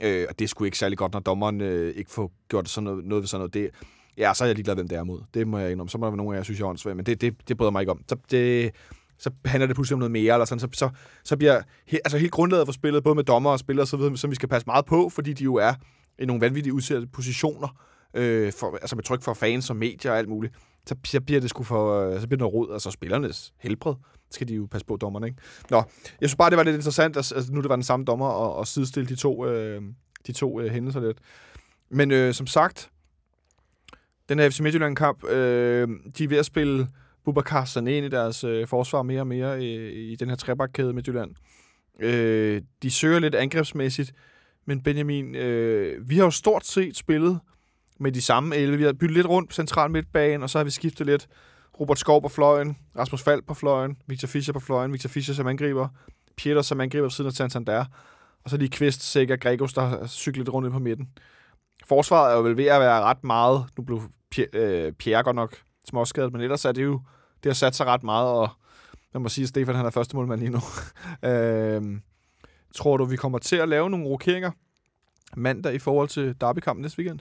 Øh, 0.01 0.25
og 0.30 0.39
det 0.39 0.49
skulle 0.49 0.67
ikke 0.67 0.78
særlig 0.78 0.97
godt, 0.97 1.13
når 1.13 1.19
dommeren 1.19 1.62
øh, 1.62 1.95
ikke 1.95 2.12
får 2.12 2.32
gjort 2.49 2.69
sådan 2.69 2.84
noget, 2.84 3.06
noget 3.06 3.21
ved 3.21 3.28
sådan 3.28 3.39
noget. 3.39 3.54
Det, 3.54 3.69
ja, 4.17 4.34
så 4.34 4.43
er 4.43 4.47
jeg 4.47 4.56
ligeglad, 4.56 4.75
hvem 4.75 4.88
det 4.88 4.97
er 4.97 5.04
mod. 5.04 5.21
Det 5.34 5.47
må 5.47 5.58
jeg 5.58 5.71
indrømme. 5.71 5.89
Så 5.89 5.97
må 5.97 6.06
der 6.06 6.12
være 6.12 6.17
nogen 6.17 6.34
af 6.34 6.38
jer, 6.38 6.43
synes 6.43 6.60
jeg 6.60 6.65
er 6.65 6.69
åndssvagt, 6.69 6.97
men 6.97 7.06
det, 7.06 7.21
det, 7.21 7.47
det 7.47 7.58
bryder 7.58 7.71
mig 7.71 7.82
ikke 7.82 7.91
om. 7.91 8.01
Så, 8.10 8.15
det, 8.32 8.71
så 9.17 9.32
handler 9.45 9.67
det 9.67 9.75
pludselig 9.75 9.93
om 9.93 9.99
noget 9.99 10.12
mere, 10.12 10.34
eller 10.34 10.45
sådan, 10.45 10.60
så, 10.60 10.67
så, 10.73 10.89
så 11.23 11.38
bliver 11.38 11.62
he, 11.88 11.99
altså 12.06 12.17
helt 12.17 12.32
grundlaget 12.32 12.67
for 12.67 12.73
spillet, 12.73 13.04
både 13.04 13.15
med 13.15 13.23
dommer 13.23 13.51
og 13.51 13.60
spillere, 13.60 13.88
så 13.88 13.97
videre, 13.97 14.17
som 14.17 14.30
vi 14.30 14.36
skal 14.36 14.49
passe 14.49 14.65
meget 14.65 14.86
på, 14.86 15.10
fordi 15.10 15.34
de 15.34 15.43
jo 15.43 15.56
er 15.56 15.73
i 16.19 16.25
nogle 16.25 16.41
vanvittige 16.41 16.73
udsatte 16.73 17.08
positioner, 17.08 17.67
øh, 18.13 18.54
for, 18.54 18.78
altså 18.82 18.95
med 18.95 19.04
tryk 19.04 19.21
for 19.21 19.34
fans 19.34 19.69
og 19.69 19.75
medier 19.75 20.12
og 20.12 20.17
alt 20.17 20.30
muligt, 20.30 20.54
så, 20.86 20.95
så 21.06 21.21
bliver 21.21 21.41
det 21.41 21.49
sgu 21.49 21.63
for, 21.63 22.01
øh, 22.01 22.21
så 22.21 22.28
bliver 22.28 22.38
det 22.38 22.39
noget 22.39 22.54
råd, 22.54 22.73
altså 22.73 22.91
spillernes 22.91 23.54
helbred, 23.60 23.93
skal 24.32 24.47
de 24.47 24.56
jo 24.56 24.67
passe 24.71 24.86
på 24.86 24.95
dommerne, 24.95 25.28
ikke? 25.28 25.41
Nå, 25.69 25.78
jeg 26.21 26.30
synes 26.30 26.36
bare, 26.36 26.49
det 26.49 26.58
var 26.58 26.63
lidt 26.63 26.75
interessant, 26.75 27.17
at 27.17 27.32
altså, 27.36 27.54
nu 27.54 27.62
det 27.62 27.69
var 27.69 27.75
den 27.75 27.84
samme 27.84 28.06
dommer, 28.06 28.28
og, 28.28 28.56
og 28.56 28.67
sidestille 28.67 29.10
de 29.10 29.15
to, 29.15 29.45
øh, 29.45 29.82
de 30.28 30.32
to 30.32 30.60
øh, 30.60 30.71
hændelser 30.71 30.99
lidt. 30.99 31.17
Men 31.89 32.12
øh, 32.12 32.34
som 32.34 32.47
sagt, 32.47 32.89
den 34.29 34.39
her 34.39 34.49
FC 34.49 34.59
Midtjylland-kamp, 34.59 35.23
øh, 35.23 35.88
de 36.17 36.23
er 36.23 36.27
ved 36.27 36.38
at 36.38 36.45
spille 36.45 36.88
Bubakar 37.25 37.65
Sané 37.65 37.89
ind 37.89 38.05
i 38.05 38.09
deres 38.09 38.43
øh, 38.43 38.67
forsvar 38.67 39.03
mere 39.03 39.19
og 39.19 39.27
mere 39.27 39.63
i, 39.63 39.91
i 40.11 40.15
den 40.15 40.29
her 40.29 40.35
trebakkæde 40.35 40.93
Midtjylland. 40.93 41.31
Øh, 41.99 42.61
de 42.83 42.91
søger 42.91 43.19
lidt 43.19 43.35
angrebsmæssigt, 43.35 44.13
men 44.65 44.83
Benjamin, 44.83 45.35
øh, 45.35 46.09
vi 46.09 46.17
har 46.17 46.23
jo 46.23 46.31
stort 46.31 46.65
set 46.65 46.97
spillet 46.97 47.39
med 47.99 48.11
de 48.11 48.21
samme 48.21 48.55
11. 48.55 48.77
Vi 48.77 48.83
har 48.83 48.93
byttet 48.93 49.17
lidt 49.17 49.27
rundt 49.27 49.49
på 49.49 49.53
central 49.53 49.91
midtbanen, 49.91 50.43
og 50.43 50.49
så 50.49 50.59
har 50.59 50.63
vi 50.63 50.71
skiftet 50.71 51.07
lidt 51.07 51.27
Robert 51.79 51.99
Skov 51.99 52.21
på 52.21 52.29
fløjen, 52.29 52.77
Rasmus 52.97 53.23
Fald 53.23 53.41
på 53.41 53.53
fløjen, 53.53 53.97
Victor 54.07 54.27
Fischer 54.27 54.53
på 54.53 54.59
fløjen, 54.59 54.93
Victor 54.93 55.09
Fischer 55.09 55.35
som 55.35 55.47
angriber, 55.47 55.88
Pieter 56.38 56.61
som 56.61 56.81
angriber 56.81 57.07
på 57.07 57.09
siden 57.09 57.27
af 57.27 57.33
Santander, 57.33 57.85
og 58.43 58.49
så 58.49 58.57
lige 58.57 58.69
Kvist, 58.69 59.03
Sækker, 59.03 59.35
Gregos, 59.35 59.73
der 59.73 59.81
har 59.81 60.07
cyklet 60.07 60.53
rundt 60.53 60.65
ind 60.65 60.73
på 60.73 60.79
midten. 60.79 61.09
Forsvaret 61.85 62.31
er 62.31 62.35
jo 62.35 62.41
vel 62.41 62.57
ved 62.57 62.65
at 62.65 62.81
være 62.81 63.01
ret 63.01 63.23
meget, 63.23 63.65
nu 63.77 63.83
blev 63.83 64.01
Pierre, 64.31 64.49
øh, 64.53 64.91
Pierre 64.91 65.23
godt 65.23 65.35
nok 65.35 65.55
småskadet, 65.89 66.31
men 66.31 66.41
ellers 66.41 66.65
er 66.65 66.71
det 66.71 66.83
jo, 66.83 67.01
det 67.43 67.49
har 67.49 67.53
sat 67.53 67.75
sig 67.75 67.85
ret 67.85 68.03
meget, 68.03 68.29
og 68.29 68.49
jeg 69.13 69.21
må 69.21 69.29
sige, 69.29 69.43
at 69.43 69.49
Stefan 69.49 69.75
han 69.75 69.85
er 69.85 69.89
første 69.89 70.15
målmand 70.15 70.39
lige 70.39 70.51
nu. 70.51 70.59
øh, 71.29 71.99
tror 72.75 72.97
du, 72.97 73.05
vi 73.05 73.15
kommer 73.15 73.39
til 73.39 73.55
at 73.55 73.69
lave 73.69 73.89
nogle 73.89 74.05
rokeringer 74.05 74.51
mandag 75.37 75.73
i 75.73 75.79
forhold 75.79 76.07
til 76.07 76.41
derbykampen 76.41 76.81
næste 76.81 76.99
weekend? 76.99 77.19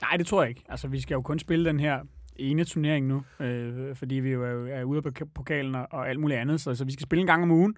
Nej, 0.00 0.16
det 0.16 0.26
tror 0.26 0.42
jeg 0.42 0.48
ikke. 0.48 0.64
Altså, 0.68 0.88
vi 0.88 1.00
skal 1.00 1.14
jo 1.14 1.22
kun 1.22 1.38
spille 1.38 1.64
den 1.64 1.80
her 1.80 2.00
ene 2.36 2.64
turnering 2.64 3.06
nu, 3.06 3.22
øh, 3.40 3.96
fordi 3.96 4.14
vi 4.14 4.30
jo 4.30 4.44
er, 4.44 4.74
er 4.74 4.84
ude 4.84 5.02
på 5.02 5.10
pokalen 5.34 5.74
og, 5.74 5.86
og 5.90 6.08
alt 6.08 6.20
muligt 6.20 6.40
andet, 6.40 6.60
så, 6.60 6.74
så 6.74 6.84
vi 6.84 6.92
skal 6.92 7.02
spille 7.02 7.20
en 7.20 7.26
gang 7.26 7.42
om 7.42 7.50
ugen. 7.50 7.76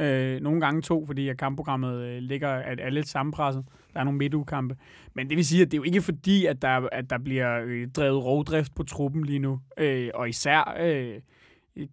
Øh, 0.00 0.40
nogle 0.40 0.60
gange 0.60 0.82
to, 0.82 1.06
fordi 1.06 1.28
at 1.28 1.38
kampprogrammet 1.38 2.02
øh, 2.02 2.18
ligger, 2.18 2.48
at 2.48 2.80
er 2.80 2.90
lidt 2.90 3.08
sammenpresset. 3.08 3.64
Der 3.94 4.00
er 4.00 4.04
nogle 4.04 4.18
midtugekampe. 4.18 4.76
Men 5.14 5.28
det 5.28 5.36
vil 5.36 5.46
sige, 5.46 5.62
at 5.62 5.70
det 5.70 5.74
er 5.74 5.78
jo 5.78 5.82
ikke 5.82 6.02
fordi, 6.02 6.46
at 6.46 6.62
der, 6.62 6.88
at 6.92 7.10
der 7.10 7.18
bliver 7.18 7.60
øh, 7.64 7.88
drevet 7.88 8.24
rovdrift 8.24 8.74
på 8.74 8.82
truppen 8.82 9.24
lige 9.24 9.38
nu. 9.38 9.60
Øh, 9.78 10.10
og 10.14 10.28
især 10.28 10.76
øh, 10.80 11.20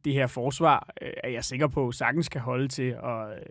det 0.05 0.13
her 0.13 0.27
forsvar 0.27 0.93
øh, 1.01 1.09
er 1.23 1.29
jeg 1.29 1.43
sikker 1.43 1.67
på, 1.67 1.91
sagtens 1.91 2.29
kan 2.29 2.41
holde 2.41 2.67
til 2.67 2.95
at, 3.03 3.29
øh, 3.29 3.45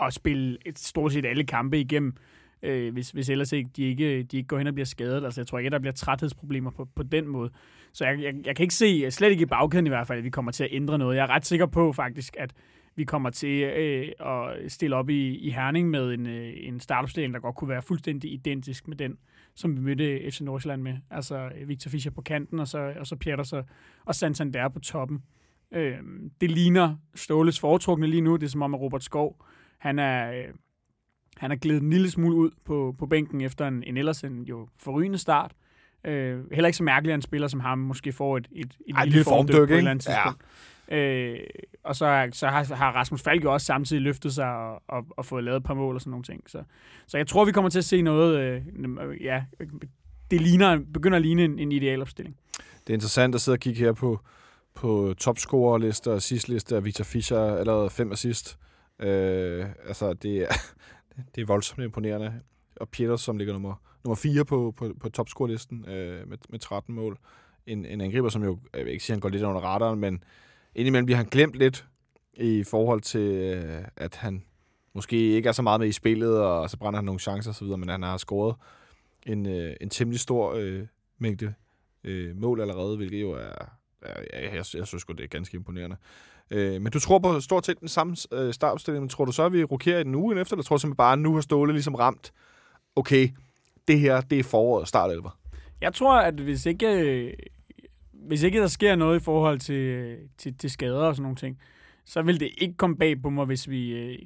at 0.00 0.14
spille 0.14 0.58
et, 0.66 0.78
stort 0.78 1.12
set 1.12 1.26
alle 1.26 1.44
kampe 1.44 1.80
igennem 1.80 2.14
øh, 2.62 2.92
hvis, 2.92 3.10
hvis 3.10 3.28
ellers 3.28 3.52
ikke, 3.52 3.70
de, 3.76 3.82
ikke, 3.82 4.22
de 4.22 4.36
ikke 4.36 4.46
går 4.46 4.58
hen 4.58 4.66
og 4.66 4.74
bliver 4.74 4.86
skadet. 4.86 5.24
Altså, 5.24 5.40
jeg 5.40 5.46
tror 5.46 5.58
ikke, 5.58 5.66
at 5.66 5.72
der 5.72 5.78
bliver 5.78 5.92
træthedsproblemer 5.92 6.70
på, 6.70 6.88
på 6.96 7.02
den 7.02 7.28
måde. 7.28 7.50
Så 7.92 8.04
jeg, 8.04 8.22
jeg, 8.22 8.34
jeg 8.44 8.56
kan 8.56 8.62
ikke 8.62 8.74
se, 8.74 9.10
slet 9.10 9.30
ikke 9.30 9.42
i 9.42 9.46
bagkæden 9.46 9.86
i 9.86 9.88
hvert 9.88 10.06
fald, 10.06 10.18
at 10.18 10.24
vi 10.24 10.30
kommer 10.30 10.52
til 10.52 10.64
at 10.64 10.70
ændre 10.72 10.98
noget. 10.98 11.16
Jeg 11.16 11.22
er 11.22 11.30
ret 11.30 11.46
sikker 11.46 11.66
på 11.66 11.92
faktisk, 11.92 12.36
at 12.38 12.52
vi 12.96 13.04
kommer 13.04 13.30
til 13.30 13.62
øh, 13.62 14.08
at 14.20 14.72
stille 14.72 14.96
op 14.96 15.10
i, 15.10 15.36
i 15.36 15.50
Herning 15.50 15.90
med 15.90 16.14
en, 16.14 16.26
øh, 16.26 16.52
en 16.56 16.80
startopstilling, 16.80 17.34
der 17.34 17.40
godt 17.40 17.56
kunne 17.56 17.68
være 17.68 17.82
fuldstændig 17.82 18.32
identisk 18.32 18.88
med 18.88 18.96
den, 18.96 19.18
som 19.54 19.76
vi 19.76 19.80
mødte 19.80 20.30
FC 20.30 20.40
Nordsjælland 20.40 20.82
med. 20.82 20.96
Altså 21.10 21.50
Victor 21.66 21.90
Fischer 21.90 22.12
på 22.12 22.22
kanten, 22.22 22.58
og 22.58 22.68
så, 22.68 22.94
og 22.98 23.06
så 23.06 23.16
Pieters 23.16 23.52
og, 23.52 23.64
og 24.04 24.14
Santander 24.14 24.68
på 24.68 24.80
toppen. 24.80 25.22
Øh, 25.72 25.96
det 26.40 26.50
ligner 26.50 26.96
Ståles 27.14 27.60
foretrukne 27.60 28.06
lige 28.06 28.20
nu. 28.20 28.36
Det 28.36 28.42
er 28.42 28.50
som 28.50 28.62
om, 28.62 28.74
at 28.74 28.80
Robert 28.80 29.04
Skov, 29.04 29.44
han 29.78 29.98
er... 29.98 30.32
Øh, 30.32 30.54
han 31.36 31.52
er 31.52 31.56
glædet 31.56 31.82
en 31.82 31.90
lille 31.90 32.10
smule 32.10 32.36
ud 32.36 32.50
på, 32.64 32.94
på 32.98 33.06
bænken 33.06 33.40
efter 33.40 33.68
en, 33.68 33.82
en 33.82 33.96
ellers 33.96 34.24
en 34.24 34.42
jo 34.42 34.68
forrygende 34.78 35.18
start. 35.18 35.52
Øh, 36.04 36.50
heller 36.52 36.66
ikke 36.66 36.76
så 36.76 36.82
mærkeligt, 36.82 37.12
at 37.12 37.18
en 37.18 37.22
spiller 37.22 37.48
som 37.48 37.60
ham 37.60 37.78
måske 37.78 38.12
får 38.12 38.36
et, 38.36 38.48
et, 38.52 38.76
et 38.88 38.96
Ej, 38.96 39.04
lille 39.04 39.24
formdyk, 39.24 39.56
på 39.56 39.62
et 39.62 39.70
eller 39.70 39.90
andet 39.90 40.04
tidspunkt. 40.04 40.42
Ja. 40.42 40.75
Øh, 40.88 41.38
og 41.84 41.96
så, 41.96 42.28
så 42.32 42.48
har, 42.48 42.74
har 42.74 42.92
Rasmus 42.92 43.22
Falk 43.22 43.44
jo 43.44 43.52
også 43.52 43.64
samtidig 43.66 44.02
løftet 44.02 44.34
sig 44.34 44.46
og, 44.46 44.82
og, 44.88 45.06
og 45.10 45.24
fået 45.26 45.44
lavet 45.44 45.56
et 45.56 45.64
par 45.64 45.74
mål 45.74 45.94
og 45.94 46.00
sådan 46.00 46.10
nogle 46.10 46.24
ting. 46.24 46.42
Så, 46.46 46.62
så 47.06 47.16
jeg 47.16 47.26
tror, 47.26 47.44
vi 47.44 47.52
kommer 47.52 47.70
til 47.70 47.78
at 47.78 47.84
se 47.84 48.02
noget, 48.02 48.38
øh, 48.38 48.62
ja, 49.20 49.44
det 50.30 50.40
ligner, 50.40 50.80
begynder 50.94 51.16
at 51.16 51.22
ligne 51.22 51.44
en, 51.44 51.58
en 51.58 51.72
idealopstilling. 51.72 52.36
Det 52.56 52.92
er 52.92 52.94
interessant 52.94 53.34
at 53.34 53.40
sidde 53.40 53.54
og 53.56 53.60
kigge 53.60 53.80
her 53.80 53.92
på, 53.92 54.20
på 54.74 55.14
topscorerlister 55.18 56.12
og 56.12 56.22
sidstlister. 56.22 56.80
Victor 56.80 57.04
Fischer 57.04 57.56
allerede 57.56 57.90
fem 57.90 58.12
assist. 58.12 58.58
Øh, 59.00 59.66
altså, 59.86 60.12
det 60.12 60.36
er, 60.42 60.48
det 61.34 61.42
er 61.42 61.46
voldsomt 61.46 61.84
imponerende. 61.84 62.40
Og 62.76 62.88
Peter, 62.88 63.16
som 63.16 63.36
ligger 63.36 63.52
nummer, 63.52 63.74
nummer 64.04 64.16
4 64.16 64.44
på, 64.44 64.74
på, 64.76 64.94
på 65.00 65.08
topscorerlisten 65.08 65.88
øh, 65.88 66.28
med, 66.28 66.38
med 66.48 66.58
13 66.58 66.94
mål. 66.94 67.18
En, 67.66 67.86
en 67.86 68.00
angriber, 68.00 68.28
som 68.28 68.44
jo, 68.44 68.58
jeg 68.74 68.84
vil 68.84 68.92
ikke 68.92 69.04
sige, 69.04 69.14
han 69.14 69.20
går 69.20 69.28
lidt 69.28 69.42
under 69.42 69.60
radaren, 69.60 70.00
men 70.00 70.22
indimellem 70.76 71.06
bliver 71.06 71.16
han 71.16 71.26
glemt 71.26 71.54
lidt 71.54 71.86
i 72.34 72.64
forhold 72.64 73.00
til, 73.00 73.20
øh, 73.20 73.84
at 73.96 74.16
han 74.16 74.42
måske 74.94 75.16
ikke 75.16 75.48
er 75.48 75.52
så 75.52 75.62
meget 75.62 75.80
med 75.80 75.88
i 75.88 75.92
spillet, 75.92 76.40
og 76.40 76.70
så 76.70 76.76
brænder 76.76 76.98
han 76.98 77.04
nogle 77.04 77.20
chancer 77.20 77.50
osv., 77.50 77.66
men 77.66 77.88
han 77.88 78.02
har 78.02 78.16
scoret 78.16 78.54
en, 79.26 79.46
øh, 79.46 79.76
en 79.80 79.90
temmelig 79.90 80.20
stor 80.20 80.54
øh, 80.54 80.86
mængde 81.18 81.54
øh, 82.04 82.36
mål 82.36 82.60
allerede, 82.60 82.96
hvilket 82.96 83.20
jo 83.20 83.30
er, 83.30 83.52
er 84.02 84.22
jeg, 84.32 84.54
jeg, 84.54 84.64
jeg 84.74 84.86
synes 84.86 85.04
det 85.04 85.20
er 85.20 85.26
ganske 85.26 85.56
imponerende. 85.56 85.96
Øh, 86.50 86.82
men 86.82 86.92
du 86.92 87.00
tror 87.00 87.18
på 87.18 87.40
stort 87.40 87.66
set 87.66 87.80
den 87.80 87.88
samme 87.88 88.16
øh, 88.32 88.54
startopstilling, 88.54 89.02
men 89.02 89.08
tror 89.08 89.24
du 89.24 89.32
så, 89.32 89.42
at 89.42 89.52
vi 89.52 89.64
rokerer 89.64 90.00
i 90.00 90.04
den 90.04 90.14
uge 90.14 90.40
efter, 90.40 90.54
eller 90.54 90.64
tror 90.64 90.76
du 90.76 90.80
simpelthen 90.80 90.96
bare, 90.96 91.12
at 91.12 91.18
nu 91.18 91.34
har 91.34 91.40
Ståle 91.40 91.72
ligesom 91.72 91.94
ramt, 91.94 92.32
okay, 92.96 93.28
det 93.88 94.00
her, 94.00 94.20
det 94.20 94.38
er 94.38 94.44
foråret 94.44 94.88
startelver? 94.88 95.38
Jeg 95.80 95.94
tror, 95.94 96.18
at 96.18 96.34
hvis 96.34 96.66
ikke, 96.66 96.86
øh, 96.86 97.32
hvis 98.26 98.42
ikke 98.42 98.60
der 98.60 98.66
sker 98.66 98.96
noget 98.96 99.20
i 99.20 99.24
forhold 99.24 99.58
til, 99.58 100.16
til, 100.38 100.58
til 100.58 100.70
skader 100.70 101.06
og 101.06 101.14
sådan 101.14 101.22
nogle 101.22 101.36
ting, 101.36 101.58
så 102.04 102.22
vil 102.22 102.40
det 102.40 102.50
ikke 102.58 102.76
komme 102.76 102.96
bag 102.96 103.22
på 103.22 103.30
mig, 103.30 103.46
hvis 103.46 103.70
vi 103.70 103.92
øh, 103.92 104.18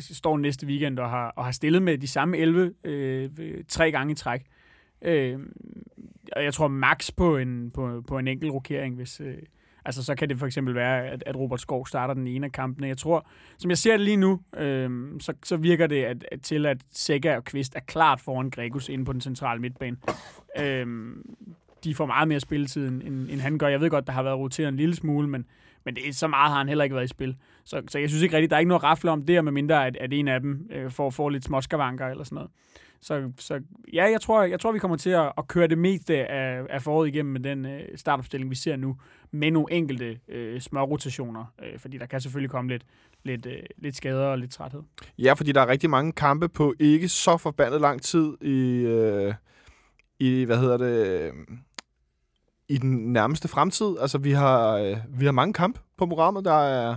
står 0.00 0.38
næste 0.38 0.66
weekend 0.66 0.98
og 0.98 1.10
har, 1.10 1.28
og 1.36 1.44
har 1.44 1.52
stillet 1.52 1.82
med 1.82 1.98
de 1.98 2.08
samme 2.08 2.38
11 2.38 2.74
øh, 2.84 3.30
tre 3.68 3.92
gange 3.92 4.12
i 4.12 4.14
træk. 4.14 4.42
Øh, 5.02 5.38
og 6.32 6.44
jeg 6.44 6.54
tror 6.54 6.68
max 6.68 7.10
på 7.16 7.36
en, 7.36 7.70
på, 7.70 8.02
på 8.08 8.18
en 8.18 8.28
enkelt 8.28 8.52
rokering, 8.52 8.96
hvis, 8.96 9.20
øh, 9.20 9.38
Altså, 9.84 10.04
så 10.04 10.14
kan 10.14 10.28
det 10.28 10.38
for 10.38 10.46
eksempel 10.46 10.74
være, 10.74 11.06
at, 11.06 11.22
at 11.26 11.36
Robert 11.36 11.60
Skov 11.60 11.86
starter 11.86 12.14
den 12.14 12.26
ene 12.26 12.46
af 12.46 12.52
kampene. 12.52 12.88
Jeg 12.88 12.98
tror, 12.98 13.26
som 13.58 13.70
jeg 13.70 13.78
ser 13.78 13.92
det 13.92 14.00
lige 14.00 14.16
nu, 14.16 14.40
øh, 14.56 14.90
så, 15.20 15.32
så 15.42 15.56
virker 15.56 15.86
det 15.86 16.04
at, 16.04 16.24
at 16.32 16.40
til, 16.42 16.66
at 16.66 16.78
Sækker 16.90 17.36
og 17.36 17.44
Kvist 17.44 17.76
er 17.76 17.80
klart 17.80 18.20
foran 18.20 18.50
Gregus 18.50 18.88
inde 18.88 19.04
på 19.04 19.12
den 19.12 19.20
centrale 19.20 19.60
midtbane. 19.60 19.96
Øh, 20.58 20.86
de 21.84 21.94
får 21.94 22.06
meget 22.06 22.28
mere 22.28 22.40
spilletid, 22.40 22.88
end, 22.88 23.02
end 23.30 23.40
han 23.40 23.58
gør. 23.58 23.68
Jeg 23.68 23.80
ved 23.80 23.90
godt, 23.90 24.06
der 24.06 24.12
har 24.12 24.22
været 24.22 24.38
roteret 24.38 24.68
en 24.68 24.76
lille 24.76 24.94
smule, 24.94 25.28
men, 25.28 25.46
men 25.84 25.94
det, 25.94 26.08
er, 26.08 26.12
så 26.12 26.26
meget 26.26 26.50
har 26.50 26.58
han 26.58 26.68
heller 26.68 26.84
ikke 26.84 26.96
været 26.96 27.04
i 27.04 27.08
spil. 27.08 27.36
Så, 27.64 27.82
så 27.88 27.98
jeg 27.98 28.08
synes 28.08 28.22
ikke 28.22 28.36
rigtigt, 28.36 28.50
der 28.50 28.56
er 28.56 28.60
ikke 28.60 28.68
noget 28.68 28.82
rafle 28.82 29.10
om 29.10 29.26
det, 29.26 29.44
medmindre 29.44 29.86
at, 29.86 29.96
at 29.96 30.12
en 30.12 30.28
af 30.28 30.40
dem 30.40 30.68
øh, 30.70 30.90
får, 30.90 31.10
får 31.10 31.28
lidt 31.28 31.44
småskavanker 31.44 32.06
eller 32.06 32.24
sådan 32.24 32.34
noget. 32.34 32.50
Så, 33.02 33.32
så 33.38 33.60
ja, 33.92 34.10
jeg 34.10 34.20
tror, 34.20 34.42
jeg 34.42 34.60
tror, 34.60 34.72
vi 34.72 34.78
kommer 34.78 34.96
til 34.96 35.10
at, 35.10 35.32
at 35.38 35.48
køre 35.48 35.66
det 35.66 35.78
meste 35.78 36.26
af, 36.26 36.62
af 36.70 36.82
foråret 36.82 37.08
igennem 37.08 37.32
med 37.32 37.40
den 37.40 37.66
øh, 37.66 37.80
startopstilling, 37.96 38.50
vi 38.50 38.54
ser 38.54 38.76
nu, 38.76 38.96
med 39.30 39.50
nogle 39.50 39.72
enkelte 39.72 40.18
øh, 40.28 40.60
små 40.60 40.84
rotationer, 40.84 41.44
øh, 41.62 41.78
fordi 41.78 41.98
der 41.98 42.06
kan 42.06 42.20
selvfølgelig 42.20 42.50
komme 42.50 42.70
lidt, 42.70 42.82
lidt, 43.24 43.46
øh, 43.46 43.62
lidt 43.78 43.96
skader 43.96 44.26
og 44.26 44.38
lidt 44.38 44.52
træthed. 44.52 44.82
Ja, 45.18 45.32
fordi 45.32 45.52
der 45.52 45.60
er 45.60 45.68
rigtig 45.68 45.90
mange 45.90 46.12
kampe 46.12 46.48
på 46.48 46.74
ikke 46.78 47.08
så 47.08 47.36
forbandet 47.36 47.80
lang 47.80 48.02
tid 48.02 48.32
i, 48.40 48.80
øh, 48.80 49.34
i 50.18 50.44
hvad 50.44 50.58
hedder 50.58 50.76
det, 50.76 51.06
øh, 51.06 51.32
i 52.68 52.78
den 52.78 53.12
nærmeste 53.12 53.48
fremtid. 53.48 53.96
Altså, 54.00 54.18
vi 54.18 54.32
har, 54.32 54.76
øh, 54.76 54.96
vi 55.08 55.24
har 55.24 55.32
mange 55.32 55.52
kampe 55.52 55.80
på 55.98 56.06
programmet. 56.06 56.44
Der 56.44 56.64
er 56.64 56.96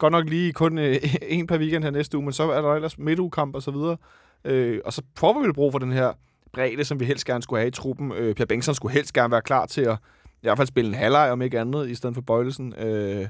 Godt 0.00 0.12
nok 0.12 0.28
lige 0.28 0.52
kun 0.52 0.78
øh, 0.78 0.96
en 1.22 1.46
per 1.46 1.58
weekend 1.58 1.84
her 1.84 1.90
næste 1.90 2.16
uge, 2.16 2.24
men 2.24 2.32
så 2.32 2.50
er 2.50 2.62
der 2.62 2.74
ellers 2.74 2.98
midtugekamp 2.98 3.54
og 3.54 3.62
så 3.62 3.70
videre. 3.70 3.96
Øh, 4.44 4.80
og 4.84 4.92
så 4.92 5.02
får 5.16 5.38
vi 5.38 5.44
vel 5.44 5.54
brug 5.54 5.72
for 5.72 5.78
den 5.78 5.92
her 5.92 6.12
bredde, 6.52 6.84
som 6.84 7.00
vi 7.00 7.04
helst 7.04 7.26
gerne 7.26 7.42
skulle 7.42 7.60
have 7.60 7.68
i 7.68 7.70
truppen. 7.70 8.12
Øh, 8.12 8.34
Per 8.34 8.44
Bengtsson 8.44 8.74
skulle 8.74 8.94
helst 8.94 9.12
gerne 9.12 9.30
være 9.30 9.42
klar 9.42 9.66
til 9.66 9.80
at 9.80 9.98
i 10.26 10.42
hvert 10.42 10.56
fald 10.56 10.68
spille 10.68 10.88
en 10.88 10.94
halvleg, 10.94 11.30
om 11.30 11.42
ikke 11.42 11.60
andet, 11.60 11.88
i 11.88 11.94
stedet 11.94 12.14
for 12.14 12.22
Bøjlesen. 12.22 12.74
Øh, 12.78 13.26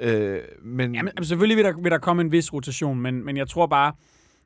øh, 0.00 0.38
men... 0.62 0.94
Jamen, 0.94 1.12
altså, 1.16 1.28
selvfølgelig 1.28 1.56
vil 1.56 1.64
der, 1.64 1.82
vil 1.82 1.92
der 1.92 1.98
komme 1.98 2.22
en 2.22 2.32
vis 2.32 2.52
rotation, 2.52 3.00
men, 3.00 3.24
men 3.24 3.36
jeg 3.36 3.48
tror 3.48 3.66
bare, 3.66 3.92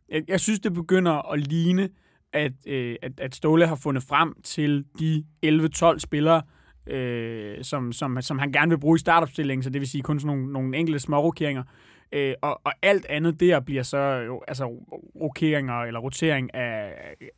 jeg, 0.08 0.22
jeg 0.28 0.40
synes, 0.40 0.60
det 0.60 0.74
begynder 0.74 1.32
at 1.32 1.40
ligne, 1.40 1.88
at, 2.34 2.52
øh, 2.66 2.96
at, 3.02 3.20
at 3.20 3.34
Ståle 3.34 3.66
har 3.66 3.76
fundet 3.76 4.02
frem 4.02 4.34
til 4.42 4.84
de 4.98 5.24
11-12 5.46 5.98
spillere, 5.98 6.42
øh, 6.86 7.64
som, 7.64 7.92
som, 7.92 8.22
som 8.22 8.38
han 8.38 8.52
gerne 8.52 8.70
vil 8.70 8.78
bruge 8.78 8.96
i 8.96 8.98
startopstillingen, 8.98 9.62
så 9.62 9.70
det 9.70 9.80
vil 9.80 9.88
sige 9.88 10.02
kun 10.02 10.20
sådan 10.20 10.36
nogle, 10.36 10.52
nogle 10.52 10.76
enkelte 10.76 10.98
små 10.98 11.22
rokeringer. 11.22 11.62
Øh, 12.12 12.34
og, 12.42 12.60
og 12.64 12.72
alt 12.82 13.06
andet 13.06 13.40
der 13.40 13.60
bliver 13.60 13.82
så 13.82 13.98
jo, 13.98 14.42
altså, 14.48 14.64
rokeringer 15.20 15.74
eller 15.74 16.00
rotering 16.00 16.54
af, 16.54 16.92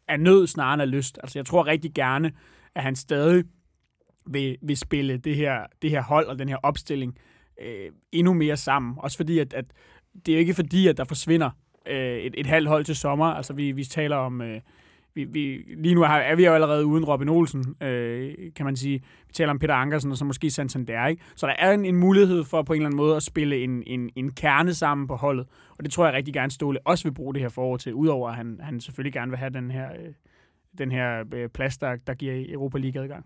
af 0.08 0.20
nød 0.20 0.46
snarere 0.46 0.74
end 0.74 0.82
af 0.82 0.90
lyst. 0.90 1.18
Altså 1.22 1.38
jeg 1.38 1.46
tror 1.46 1.66
rigtig 1.66 1.94
gerne, 1.94 2.32
at 2.74 2.82
han 2.82 2.96
stadig 2.96 3.44
vil, 4.26 4.56
vil 4.62 4.76
spille 4.76 5.16
det 5.16 5.36
her, 5.36 5.66
det 5.82 5.90
her 5.90 6.02
hold 6.02 6.26
og 6.26 6.38
den 6.38 6.48
her 6.48 6.56
opstilling 6.62 7.18
øh, 7.62 7.90
endnu 8.12 8.32
mere 8.32 8.56
sammen. 8.56 8.94
Også 8.98 9.16
fordi, 9.16 9.38
at, 9.38 9.54
at 9.54 9.64
det 10.26 10.32
er 10.32 10.36
jo 10.36 10.40
ikke 10.40 10.54
fordi, 10.54 10.88
at 10.88 10.96
der 10.96 11.04
forsvinder 11.04 11.50
øh, 11.86 12.18
et, 12.18 12.34
et 12.36 12.46
halvt 12.46 12.68
hold 12.68 12.84
til 12.84 12.96
sommer. 12.96 13.26
Altså 13.26 13.52
vi, 13.52 13.72
vi 13.72 13.84
taler 13.84 14.16
om... 14.16 14.42
Øh, 14.42 14.60
vi, 15.16 15.24
vi, 15.24 15.64
lige 15.76 15.94
nu 15.94 16.02
er 16.02 16.34
vi 16.36 16.46
jo 16.46 16.54
allerede 16.54 16.86
uden 16.86 17.04
Robin 17.04 17.28
Olsen, 17.28 17.76
øh, 17.82 18.34
kan 18.56 18.64
man 18.64 18.76
sige. 18.76 19.02
Vi 19.26 19.32
taler 19.32 19.50
om 19.50 19.58
Peter 19.58 19.74
Ankersen 19.74 20.10
og 20.10 20.16
så 20.16 20.24
måske 20.24 20.50
Santander. 20.50 21.06
Ikke? 21.06 21.22
Så 21.36 21.46
der 21.46 21.52
er 21.58 21.72
en, 21.72 21.84
en 21.84 21.96
mulighed 21.96 22.44
for 22.44 22.62
på 22.62 22.72
en 22.72 22.76
eller 22.76 22.86
anden 22.86 22.96
måde 22.96 23.16
at 23.16 23.22
spille 23.22 23.64
en, 23.64 23.82
en, 23.86 24.10
en 24.16 24.32
kerne 24.32 24.74
sammen 24.74 25.06
på 25.06 25.16
holdet. 25.16 25.46
Og 25.78 25.84
det 25.84 25.92
tror 25.92 26.04
jeg 26.04 26.14
rigtig 26.14 26.34
gerne 26.34 26.50
Ståle 26.50 26.78
også 26.84 27.04
vil 27.04 27.14
bruge 27.14 27.34
det 27.34 27.42
her 27.42 27.48
forår 27.48 27.76
til, 27.76 27.94
udover 27.94 28.28
at 28.28 28.36
han, 28.36 28.58
han 28.62 28.80
selvfølgelig 28.80 29.12
gerne 29.12 29.30
vil 29.30 29.38
have 29.38 29.50
den 29.50 29.70
her, 29.70 29.86
øh, 29.86 30.12
den 30.78 30.92
her 30.92 31.24
øh, 31.34 31.48
plads, 31.48 31.78
der, 31.78 31.96
der 32.06 32.14
giver 32.14 32.44
Europa 32.48 32.78
League 32.78 33.02
adgang. 33.02 33.24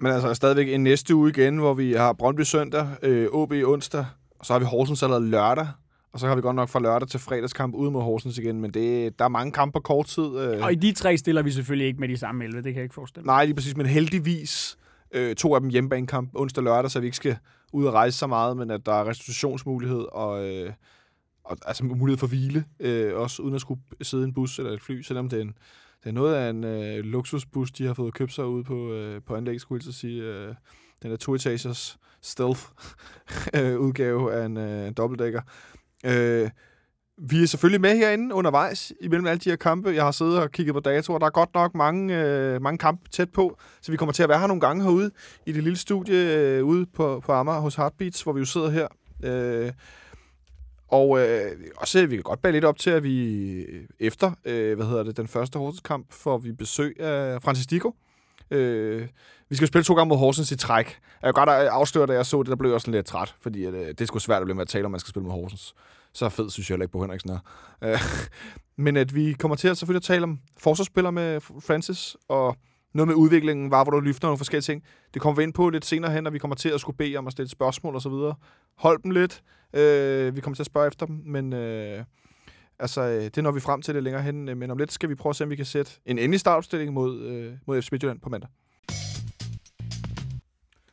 Men 0.00 0.12
altså 0.12 0.34
stadigvæk 0.34 0.68
en 0.68 0.82
næste 0.82 1.14
uge 1.14 1.30
igen, 1.30 1.58
hvor 1.58 1.74
vi 1.74 1.92
har 1.92 2.12
Brøndby 2.12 2.40
søndag, 2.40 2.86
øh, 3.02 3.28
OB 3.32 3.52
onsdag, 3.64 4.06
og 4.38 4.46
så 4.46 4.52
har 4.52 4.60
vi 4.60 4.64
Horsens 4.64 5.02
allerede 5.02 5.30
lørdag. 5.30 5.66
Og 6.12 6.20
så 6.20 6.28
har 6.28 6.34
vi 6.34 6.40
godt 6.40 6.56
nok 6.56 6.68
fra 6.68 6.80
lørdag 6.80 7.08
til 7.08 7.20
fredagskamp 7.20 7.74
ude 7.74 7.90
mod 7.90 8.02
Horsens 8.02 8.38
igen, 8.38 8.60
men 8.60 8.70
det, 8.70 9.18
der 9.18 9.24
er 9.24 9.28
mange 9.28 9.52
kampe 9.52 9.72
på 9.72 9.80
kort 9.80 10.06
tid. 10.06 10.38
Øh. 10.38 10.64
Og 10.64 10.72
i 10.72 10.74
de 10.74 10.92
tre 10.92 11.16
stiller 11.16 11.42
vi 11.42 11.50
selvfølgelig 11.50 11.86
ikke 11.86 12.00
med 12.00 12.08
de 12.08 12.16
samme 12.16 12.44
11, 12.44 12.56
det 12.56 12.64
kan 12.64 12.74
jeg 12.74 12.82
ikke 12.82 12.94
forestille 12.94 13.26
Nej, 13.26 13.44
lige 13.44 13.54
præcis, 13.54 13.76
men 13.76 13.86
heldigvis 13.86 14.78
øh, 15.12 15.34
to 15.34 15.54
af 15.54 15.60
dem 15.60 15.70
hjemmebanekamp 15.70 16.30
onsdag 16.34 16.60
og 16.60 16.64
lørdag, 16.64 16.90
så 16.90 17.00
vi 17.00 17.06
ikke 17.06 17.16
skal 17.16 17.36
ud 17.72 17.84
og 17.84 17.92
rejse 17.92 18.18
så 18.18 18.26
meget, 18.26 18.56
men 18.56 18.70
at 18.70 18.86
der 18.86 18.92
er 18.92 19.08
restitutionsmulighed 19.08 20.04
og, 20.12 20.48
øh, 20.48 20.72
og 21.44 21.56
altså 21.66 21.84
mulighed 21.84 22.18
for 22.18 22.26
hvile, 22.26 22.64
øh, 22.80 23.14
også 23.14 23.42
uden 23.42 23.54
at 23.54 23.60
skulle 23.60 23.80
sidde 24.02 24.24
i 24.24 24.26
en 24.26 24.34
bus 24.34 24.58
eller 24.58 24.72
et 24.72 24.82
fly, 24.82 25.02
selvom 25.02 25.28
det 25.28 25.36
er, 25.36 25.42
en, 25.42 25.54
det 26.04 26.08
er 26.08 26.12
noget 26.12 26.34
af 26.34 26.50
en 26.50 26.64
øh, 26.64 27.04
luksusbus, 27.04 27.72
de 27.72 27.86
har 27.86 27.94
fået 27.94 28.14
købt 28.14 28.32
sig 28.32 28.46
ud 28.46 28.64
på, 28.64 28.92
øh, 28.92 29.20
på 29.26 29.36
anlæg, 29.36 29.60
skulle 29.60 29.82
jeg 29.86 29.94
sige. 29.94 30.22
Øh, 30.22 30.54
den 31.02 31.12
er 31.12 31.16
to-etagers 31.16 31.98
stealth-udgave 32.22 34.32
af 34.34 34.46
en, 34.46 34.56
øh, 34.56 34.86
en 34.86 34.92
dobbeltdækker. 34.92 35.40
Øh, 36.04 36.50
vi 37.18 37.42
er 37.42 37.46
selvfølgelig 37.46 37.80
med 37.80 37.96
herinde 37.96 38.34
undervejs 38.34 38.92
imellem 39.00 39.26
alle 39.26 39.38
de 39.38 39.50
her 39.50 39.56
kampe. 39.56 39.90
Jeg 39.90 40.04
har 40.04 40.10
siddet 40.10 40.38
og 40.38 40.50
kigget 40.50 40.74
på 40.74 40.80
datoer. 40.80 41.18
Der 41.18 41.26
er 41.26 41.30
godt 41.30 41.54
nok 41.54 41.74
mange, 41.74 42.22
øh, 42.22 42.62
mange 42.62 42.78
kampe 42.78 43.08
tæt 43.08 43.30
på, 43.30 43.58
så 43.82 43.92
vi 43.92 43.96
kommer 43.96 44.12
til 44.12 44.22
at 44.22 44.28
være 44.28 44.38
her 44.38 44.46
nogle 44.46 44.60
gange 44.60 44.82
herude 44.82 45.10
i 45.46 45.52
det 45.52 45.62
lille 45.62 45.78
studie 45.78 46.16
øh, 46.16 46.64
ude 46.64 46.86
på, 46.86 47.22
på 47.26 47.32
Amager 47.32 47.60
hos 47.60 47.74
Heartbeats, 47.74 48.22
hvor 48.22 48.32
vi 48.32 48.38
jo 48.38 48.44
sidder 48.44 48.70
her. 48.70 48.88
Øh, 49.24 49.72
og 50.88 51.20
øh, 51.20 51.50
også 51.76 52.06
vi 52.06 52.16
kan 52.16 52.22
godt 52.22 52.42
bage 52.42 52.52
lidt 52.52 52.64
op 52.64 52.78
til, 52.78 52.90
at 52.90 53.02
vi 53.02 53.64
efter 54.00 54.32
øh, 54.44 54.76
hvad 54.76 54.86
hedder 54.86 55.02
det, 55.02 55.16
den 55.16 55.28
første 55.28 55.58
Horsens-kamp 55.58 56.12
får 56.12 56.38
vi 56.38 56.52
besøg 56.52 57.00
af 57.00 57.42
Francis 57.42 57.66
Dico. 57.66 57.94
Øh, 58.50 59.08
vi 59.52 59.56
skal 59.56 59.68
spille 59.68 59.84
to 59.84 59.94
gange 59.94 60.08
mod 60.08 60.16
Horsens 60.16 60.52
i 60.52 60.56
træk. 60.56 60.86
Jeg 61.22 61.34
kan 61.34 61.46
godt 61.46 61.48
afsløre, 61.48 62.06
da 62.06 62.12
jeg 62.12 62.26
så 62.26 62.42
det, 62.42 62.50
der 62.50 62.56
blev 62.56 62.70
jeg 62.70 62.74
også 62.74 62.90
lidt 62.90 63.06
træt, 63.06 63.34
fordi 63.40 63.64
at, 63.64 63.74
øh, 63.74 63.88
det 63.88 64.00
er 64.00 64.04
sgu 64.04 64.18
svært 64.18 64.42
at 64.42 64.46
blive 64.46 64.54
med 64.54 64.62
at 64.62 64.68
tale 64.68 64.84
om, 64.84 64.90
man 64.90 65.00
skal 65.00 65.10
spille 65.10 65.24
mod 65.24 65.32
Horsens. 65.32 65.74
Så 66.12 66.28
fed 66.28 66.50
synes 66.50 66.70
jeg 66.70 66.74
heller 66.74 66.84
ikke 66.84 66.92
på 66.92 67.02
Henriksen 67.02 67.30
er. 67.30 67.38
Øh, 67.84 68.00
men 68.84 68.96
at 68.96 69.14
vi 69.14 69.32
kommer 69.32 69.56
til 69.56 69.68
at 69.68 69.78
selvfølgelig 69.78 69.98
at 69.98 70.02
tale 70.02 70.22
om 70.22 70.38
forsvarsspillere 70.58 71.12
med 71.12 71.40
Francis, 71.40 72.16
og 72.28 72.56
noget 72.94 73.08
med 73.08 73.14
udviklingen, 73.14 73.70
var, 73.70 73.84
hvor 73.84 73.90
du 73.90 74.00
løfter 74.00 74.28
nogle 74.28 74.38
forskellige 74.38 74.62
ting. 74.62 74.82
Det 75.14 75.22
kommer 75.22 75.36
vi 75.36 75.42
ind 75.42 75.52
på 75.52 75.68
lidt 75.70 75.84
senere 75.84 76.12
hen, 76.12 76.24
når 76.24 76.30
vi 76.30 76.38
kommer 76.38 76.54
til 76.54 76.68
at 76.68 76.80
skulle 76.80 76.96
bede 76.96 77.16
om 77.16 77.26
at 77.26 77.32
stille 77.32 77.48
spørgsmål 77.48 77.94
og 77.94 78.02
så 78.02 78.08
videre. 78.08 78.34
Hold 78.78 79.02
dem 79.02 79.10
lidt. 79.10 79.42
Øh, 79.74 80.36
vi 80.36 80.40
kommer 80.40 80.54
til 80.54 80.62
at 80.62 80.66
spørge 80.66 80.86
efter 80.86 81.06
dem, 81.06 81.22
men 81.24 81.52
øh, 81.52 82.04
altså, 82.78 83.00
øh, 83.00 83.30
det 83.34 83.44
når 83.44 83.50
vi 83.50 83.60
frem 83.60 83.82
til 83.82 83.94
det 83.94 84.02
længere 84.02 84.22
hen. 84.22 84.48
Øh, 84.48 84.56
men 84.56 84.70
om 84.70 84.78
lidt 84.78 84.92
skal 84.92 85.08
vi 85.08 85.14
prøve 85.14 85.30
at 85.30 85.36
se, 85.36 85.44
om 85.44 85.50
vi 85.50 85.56
kan 85.56 85.64
sætte 85.64 85.92
en 86.06 86.18
endelig 86.18 86.40
startopstilling 86.40 86.92
mod, 86.92 87.20
øh, 87.20 87.52
mod 87.66 87.82
FC 87.82 87.88
Midtjylland 87.92 88.20
på 88.20 88.28
mandag. 88.28 88.50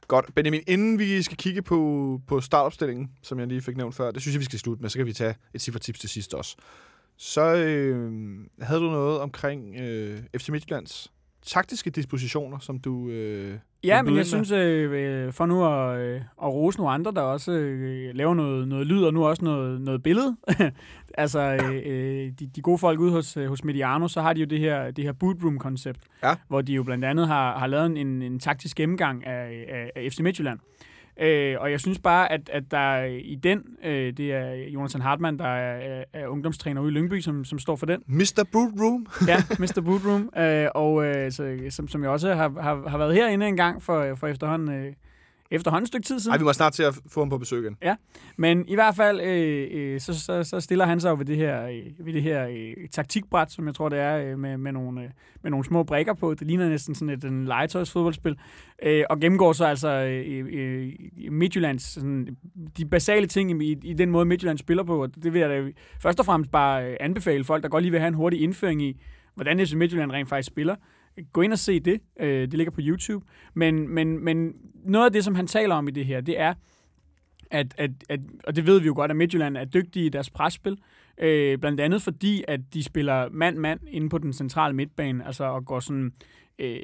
Godt. 0.09 0.35
Benjamin, 0.35 0.61
inden 0.67 0.99
vi 0.99 1.21
skal 1.21 1.37
kigge 1.37 1.61
på, 1.61 2.21
på 2.27 2.41
startopstillingen, 2.41 3.11
som 3.21 3.39
jeg 3.39 3.47
lige 3.47 3.61
fik 3.61 3.77
nævnt 3.77 3.95
før, 3.95 4.11
det 4.11 4.21
synes 4.21 4.35
jeg, 4.35 4.39
vi 4.39 4.45
skal 4.45 4.59
slutte 4.59 4.81
med, 4.81 4.89
så 4.89 4.97
kan 4.97 5.05
vi 5.05 5.13
tage 5.13 5.35
et 5.53 5.61
cifretips 5.61 5.99
til 5.99 6.09
sidst 6.09 6.33
også. 6.33 6.55
Så 7.17 7.55
øh, 7.55 8.11
havde 8.61 8.79
du 8.79 8.91
noget 8.91 9.19
omkring 9.19 9.75
øh, 9.75 10.23
FC 10.37 10.49
Midtjyllands 10.49 11.11
taktiske 11.49 11.89
dispositioner, 11.89 12.59
som 12.59 12.79
du... 12.79 13.09
Øh, 13.09 13.57
ja, 13.83 14.01
men 14.01 14.17
jeg 14.17 14.25
synes, 14.25 14.51
øh, 14.51 15.33
for 15.33 15.45
nu 15.45 15.65
at, 15.65 15.99
øh, 15.99 16.21
at 16.43 16.53
rose 16.53 16.77
nogle 16.77 16.93
andre, 16.93 17.11
der 17.11 17.21
også 17.21 17.51
øh, 17.51 18.15
laver 18.15 18.33
noget, 18.33 18.67
noget 18.67 18.87
lyd, 18.87 19.03
og 19.03 19.13
nu 19.13 19.25
også 19.25 19.45
noget, 19.45 19.81
noget 19.81 20.03
billede. 20.03 20.37
altså, 21.17 21.39
øh, 21.39 22.31
de, 22.39 22.47
de 22.55 22.61
gode 22.61 22.77
folk 22.77 22.99
ude 22.99 23.11
hos, 23.11 23.37
hos 23.47 23.63
Mediano, 23.63 24.07
så 24.07 24.21
har 24.21 24.33
de 24.33 24.39
jo 24.39 24.45
det 24.45 24.59
her, 24.59 24.91
det 24.91 25.03
her 25.03 25.13
bootroom-koncept, 25.13 25.99
ja. 26.23 26.35
hvor 26.47 26.61
de 26.61 26.73
jo 26.73 26.83
blandt 26.83 27.05
andet 27.05 27.27
har, 27.27 27.57
har 27.59 27.67
lavet 27.67 27.85
en, 27.85 28.21
en 28.21 28.39
taktisk 28.39 28.77
gennemgang 28.77 29.25
af, 29.25 29.65
af, 29.69 29.91
af 29.95 30.11
FC 30.11 30.19
Midtjylland. 30.19 30.59
Øh, 31.21 31.55
og 31.59 31.71
jeg 31.71 31.79
synes 31.79 31.99
bare, 31.99 32.31
at, 32.31 32.49
at 32.53 32.63
der 32.71 33.03
i 33.03 33.35
den, 33.35 33.63
øh, 33.83 34.13
det 34.17 34.33
er 34.33 34.53
Jonathan 34.53 35.01
Hartmann, 35.01 35.39
der 35.39 35.47
er, 35.47 36.03
er 36.13 36.27
ungdomstræner 36.27 36.81
ude 36.81 36.91
i 36.91 36.93
Lyngby, 36.93 37.19
som, 37.19 37.45
som 37.45 37.59
står 37.59 37.75
for 37.75 37.85
den. 37.85 38.03
Mr. 38.07 38.45
Boot 38.51 38.71
Room. 38.81 39.07
ja, 39.27 39.37
Mr. 39.59 39.81
Boot 39.85 40.01
Room. 40.05 40.29
Øh, 40.37 40.67
og 40.75 41.05
øh, 41.05 41.31
så, 41.31 41.57
som, 41.69 41.87
som 41.87 42.03
jeg 42.03 42.11
også 42.11 42.33
har, 42.33 42.61
har, 42.61 42.89
har 42.89 42.97
været 42.97 43.15
herinde 43.15 43.47
en 43.47 43.57
gang 43.57 43.83
for, 43.83 44.15
for 44.15 44.27
efterhånden... 44.27 44.85
Øh, 44.85 44.93
efterhånden 45.51 45.83
et 45.83 45.87
stykke 45.87 46.05
tid 46.05 46.19
siden. 46.19 46.33
Ej, 46.33 46.37
vi 46.37 46.43
må 46.43 46.53
snart 46.53 46.73
til 46.73 46.83
at 46.83 46.99
få 47.07 47.21
ham 47.21 47.29
på 47.29 47.37
besøg 47.37 47.61
igen. 47.61 47.77
Ja, 47.81 47.95
men 48.37 48.67
i 48.67 48.75
hvert 48.75 48.95
fald, 48.95 49.21
øh, 49.21 49.67
øh, 49.71 49.99
så, 49.99 50.19
så, 50.19 50.43
så 50.43 50.59
stiller 50.59 50.85
han 50.85 50.99
sig 50.99 51.09
jo 51.09 51.15
ved 51.15 51.25
det 51.25 51.37
her, 51.37 51.63
øh, 51.65 52.05
ved 52.05 52.13
det 52.13 52.23
her 52.23 52.47
øh, 52.47 52.89
taktikbræt, 52.91 53.51
som 53.51 53.67
jeg 53.67 53.75
tror, 53.75 53.89
det 53.89 53.99
er, 53.99 54.17
øh, 54.17 54.39
med, 54.39 54.57
med, 54.57 54.71
nogle, 54.71 55.03
øh, 55.03 55.09
med 55.43 55.51
nogle 55.51 55.65
små 55.65 55.83
brækker 55.83 56.13
på. 56.13 56.33
Det 56.33 56.47
ligner 56.47 56.69
næsten 56.69 56.95
sådan 56.95 57.09
et 57.09 57.23
en 57.23 57.45
legetøjsfodboldspil. 57.45 58.37
Øh, 58.83 59.03
og 59.09 59.19
gennemgår 59.19 59.53
så 59.53 59.65
altså 59.65 59.89
øh, 59.89 60.45
øh, 60.51 60.91
Midtjyllands, 61.31 61.83
sådan, 61.83 62.37
de 62.77 62.85
basale 62.85 63.27
ting 63.27 63.63
i, 63.63 63.75
i 63.83 63.93
den 63.93 64.09
måde, 64.09 64.25
Midtjylland 64.25 64.57
spiller 64.57 64.83
på. 64.83 65.03
Og 65.03 65.15
det 65.23 65.33
vil 65.33 65.39
jeg 65.39 65.49
da 65.49 65.71
først 66.01 66.19
og 66.19 66.25
fremmest 66.25 66.51
bare 66.51 66.85
øh, 66.85 66.97
anbefale 66.99 67.43
folk, 67.43 67.63
der 67.63 67.69
godt 67.69 67.83
lige 67.83 67.91
vil 67.91 67.99
have 67.99 68.07
en 68.07 68.13
hurtig 68.13 68.41
indføring 68.41 68.81
i, 68.81 69.01
hvordan 69.35 69.67
FC 69.67 69.73
Midtjylland 69.73 70.11
rent 70.11 70.29
faktisk 70.29 70.47
spiller. 70.47 70.75
Gå 71.33 71.41
ind 71.41 71.53
og 71.53 71.59
se 71.59 71.79
det. 71.79 72.01
Øh, 72.19 72.41
det 72.41 72.53
ligger 72.53 72.71
på 72.71 72.81
YouTube. 72.83 73.25
Men, 73.53 73.89
men, 73.89 74.23
men 74.23 74.53
noget 74.85 75.05
af 75.05 75.11
det, 75.11 75.23
som 75.23 75.35
han 75.35 75.47
taler 75.47 75.75
om 75.75 75.87
i 75.87 75.91
det 75.91 76.05
her, 76.05 76.21
det 76.21 76.39
er, 76.39 76.53
at, 77.51 77.73
at, 77.77 77.91
at 78.09 78.19
og 78.43 78.55
det 78.55 78.67
ved 78.67 78.79
vi 78.79 78.85
jo 78.85 78.93
godt, 78.95 79.11
at 79.11 79.17
Midtjylland 79.17 79.57
er 79.57 79.65
dygtige 79.65 80.05
i 80.05 80.09
deres 80.09 80.29
presspil. 80.29 80.77
Øh, 81.17 81.57
blandt 81.57 81.81
andet 81.81 82.01
fordi, 82.01 82.43
at 82.47 82.59
de 82.73 82.83
spiller 82.83 83.29
mand-mand 83.29 83.79
inde 83.87 84.09
på 84.09 84.17
den 84.17 84.33
centrale 84.33 84.75
midtbane, 84.75 85.25
altså 85.25 85.43
og 85.43 85.65
går 85.65 85.79
sådan, 85.79 86.13
øh, 86.59 86.79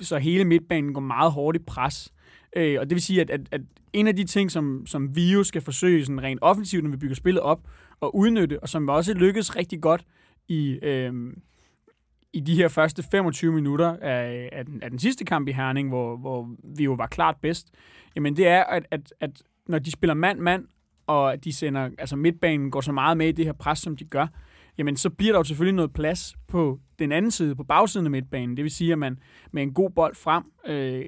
så 0.00 0.18
hele 0.18 0.44
midtbanen 0.44 0.94
går 0.94 1.00
meget 1.00 1.32
hårdt 1.32 1.56
i 1.56 1.60
pres. 1.66 2.12
Øh, 2.56 2.76
og 2.80 2.90
det 2.90 2.94
vil 2.94 3.02
sige, 3.02 3.20
at, 3.20 3.30
at, 3.30 3.40
at 3.50 3.60
en 3.92 4.06
af 4.06 4.16
de 4.16 4.24
ting, 4.24 4.50
som, 4.50 4.86
som 4.86 5.16
vi 5.16 5.32
jo 5.32 5.44
skal 5.44 5.62
forsøge 5.62 6.04
sådan 6.04 6.22
rent 6.22 6.38
offensivt, 6.42 6.84
når 6.84 6.90
vi 6.90 6.96
bygger 6.96 7.16
spillet 7.16 7.42
op, 7.42 7.68
og 8.00 8.16
udnytte, 8.16 8.62
og 8.62 8.68
som 8.68 8.88
også 8.88 9.14
lykkes 9.14 9.56
rigtig 9.56 9.80
godt 9.80 10.04
i, 10.48 10.78
øh, 10.82 11.32
i 12.34 12.40
de 12.40 12.54
her 12.54 12.68
første 12.68 13.02
25 13.02 13.52
minutter 13.52 13.96
af, 13.96 14.48
af, 14.52 14.64
den, 14.64 14.82
af 14.82 14.90
den 14.90 14.98
sidste 14.98 15.24
kamp 15.24 15.48
i 15.48 15.52
Herning, 15.52 15.88
hvor, 15.88 16.16
hvor 16.16 16.48
vi 16.76 16.84
jo 16.84 16.92
var 16.92 17.06
klart 17.06 17.36
bedst, 17.42 17.68
jamen 18.16 18.36
det 18.36 18.46
er, 18.48 18.64
at, 18.64 18.86
at, 18.90 19.12
at 19.20 19.42
når 19.66 19.78
de 19.78 19.90
spiller 19.90 20.14
mand-mand, 20.14 20.64
og 21.06 21.44
de 21.44 21.52
sender, 21.52 21.90
altså 21.98 22.16
midtbanen 22.16 22.70
går 22.70 22.80
så 22.80 22.92
meget 22.92 23.16
med 23.16 23.28
i 23.28 23.32
det 23.32 23.44
her 23.44 23.52
pres, 23.52 23.78
som 23.78 23.96
de 23.96 24.04
gør, 24.04 24.26
jamen 24.78 24.96
så 24.96 25.10
bliver 25.10 25.32
der 25.32 25.38
jo 25.38 25.44
selvfølgelig 25.44 25.76
noget 25.76 25.92
plads 25.92 26.34
på 26.48 26.80
den 26.98 27.12
anden 27.12 27.30
side, 27.30 27.56
på 27.56 27.64
bagsiden 27.64 28.06
af 28.06 28.10
midtbanen. 28.10 28.56
Det 28.56 28.62
vil 28.62 28.70
sige, 28.72 28.92
at 28.92 28.98
man 28.98 29.18
med 29.52 29.62
en 29.62 29.74
god 29.74 29.90
bold 29.90 30.14
frem 30.14 30.44
øh, 30.66 31.04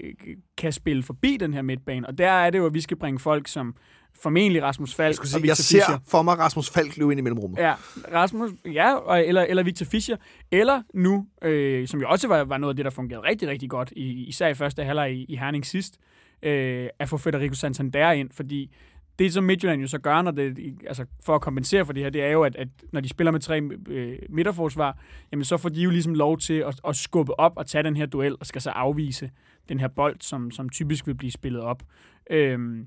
kan 0.56 0.72
spille 0.72 1.02
forbi 1.02 1.36
den 1.40 1.54
her 1.54 1.62
midtbane. 1.62 2.06
Og 2.06 2.18
der 2.18 2.30
er 2.30 2.50
det 2.50 2.58
jo, 2.58 2.66
at 2.66 2.74
vi 2.74 2.80
skal 2.80 2.96
bringe 2.96 3.18
folk 3.18 3.48
som 3.48 3.76
formentlig 4.22 4.62
Rasmus 4.62 4.94
Falk 4.94 5.18
jeg, 5.18 5.26
sige, 5.26 5.42
og 5.42 5.46
jeg 5.46 5.56
ser 5.56 5.78
Fischer. 5.78 5.98
for 6.08 6.22
mig 6.22 6.38
Rasmus 6.38 6.70
Falk 6.70 6.96
løbe 6.96 7.12
ind 7.12 7.18
i 7.18 7.22
mellemrummet. 7.22 7.58
Ja, 7.58 7.74
Rasmus, 8.12 8.50
ja, 8.64 8.94
og, 8.94 9.26
eller, 9.26 9.42
eller 9.42 9.62
Victor 9.62 9.86
Fischer. 9.86 10.16
Eller 10.50 10.82
nu, 10.94 11.26
øh, 11.42 11.88
som 11.88 12.00
jo 12.00 12.08
også 12.08 12.28
var, 12.28 12.44
var 12.44 12.58
noget 12.58 12.72
af 12.72 12.76
det, 12.76 12.84
der 12.84 12.90
fungerede 12.90 13.24
rigtig, 13.24 13.48
rigtig 13.48 13.70
godt, 13.70 13.92
i, 13.96 14.24
især 14.24 14.48
i 14.48 14.54
første 14.54 14.84
halvleg 14.84 15.12
i, 15.12 15.24
i 15.28 15.36
Herning 15.36 15.66
sidst, 15.66 15.98
øh, 16.42 16.88
at 16.98 17.08
få 17.08 17.16
Federico 17.16 17.54
Santander 17.54 18.10
ind, 18.10 18.30
fordi 18.32 18.70
det, 19.18 19.32
som 19.32 19.44
Midtjylland 19.44 19.80
jo 19.80 19.88
så 19.88 19.98
gør, 19.98 20.22
når 20.22 20.30
det, 20.30 20.58
altså 20.86 21.04
for 21.24 21.34
at 21.34 21.40
kompensere 21.40 21.86
for 21.86 21.92
det 21.92 22.02
her, 22.02 22.10
det 22.10 22.22
er 22.22 22.30
jo, 22.30 22.42
at, 22.42 22.56
at 22.56 22.68
når 22.92 23.00
de 23.00 23.08
spiller 23.08 23.30
med 23.30 23.40
tre 23.40 23.60
øh, 23.88 24.18
midterforsvar, 24.28 24.98
jamen 25.32 25.44
så 25.44 25.56
får 25.56 25.68
de 25.68 25.80
jo 25.80 25.90
ligesom 25.90 26.14
lov 26.14 26.38
til 26.38 26.54
at, 26.54 26.80
at 26.88 26.96
skubbe 26.96 27.40
op 27.40 27.52
og 27.56 27.66
tage 27.66 27.82
den 27.82 27.96
her 27.96 28.06
duel, 28.06 28.36
og 28.40 28.46
skal 28.46 28.60
så 28.60 28.70
afvise 28.70 29.30
den 29.68 29.80
her 29.80 29.88
bold, 29.88 30.16
som, 30.20 30.50
som 30.50 30.68
typisk 30.68 31.06
vil 31.06 31.14
blive 31.14 31.30
spillet 31.30 31.62
op. 31.62 31.82
Øhm, 32.30 32.86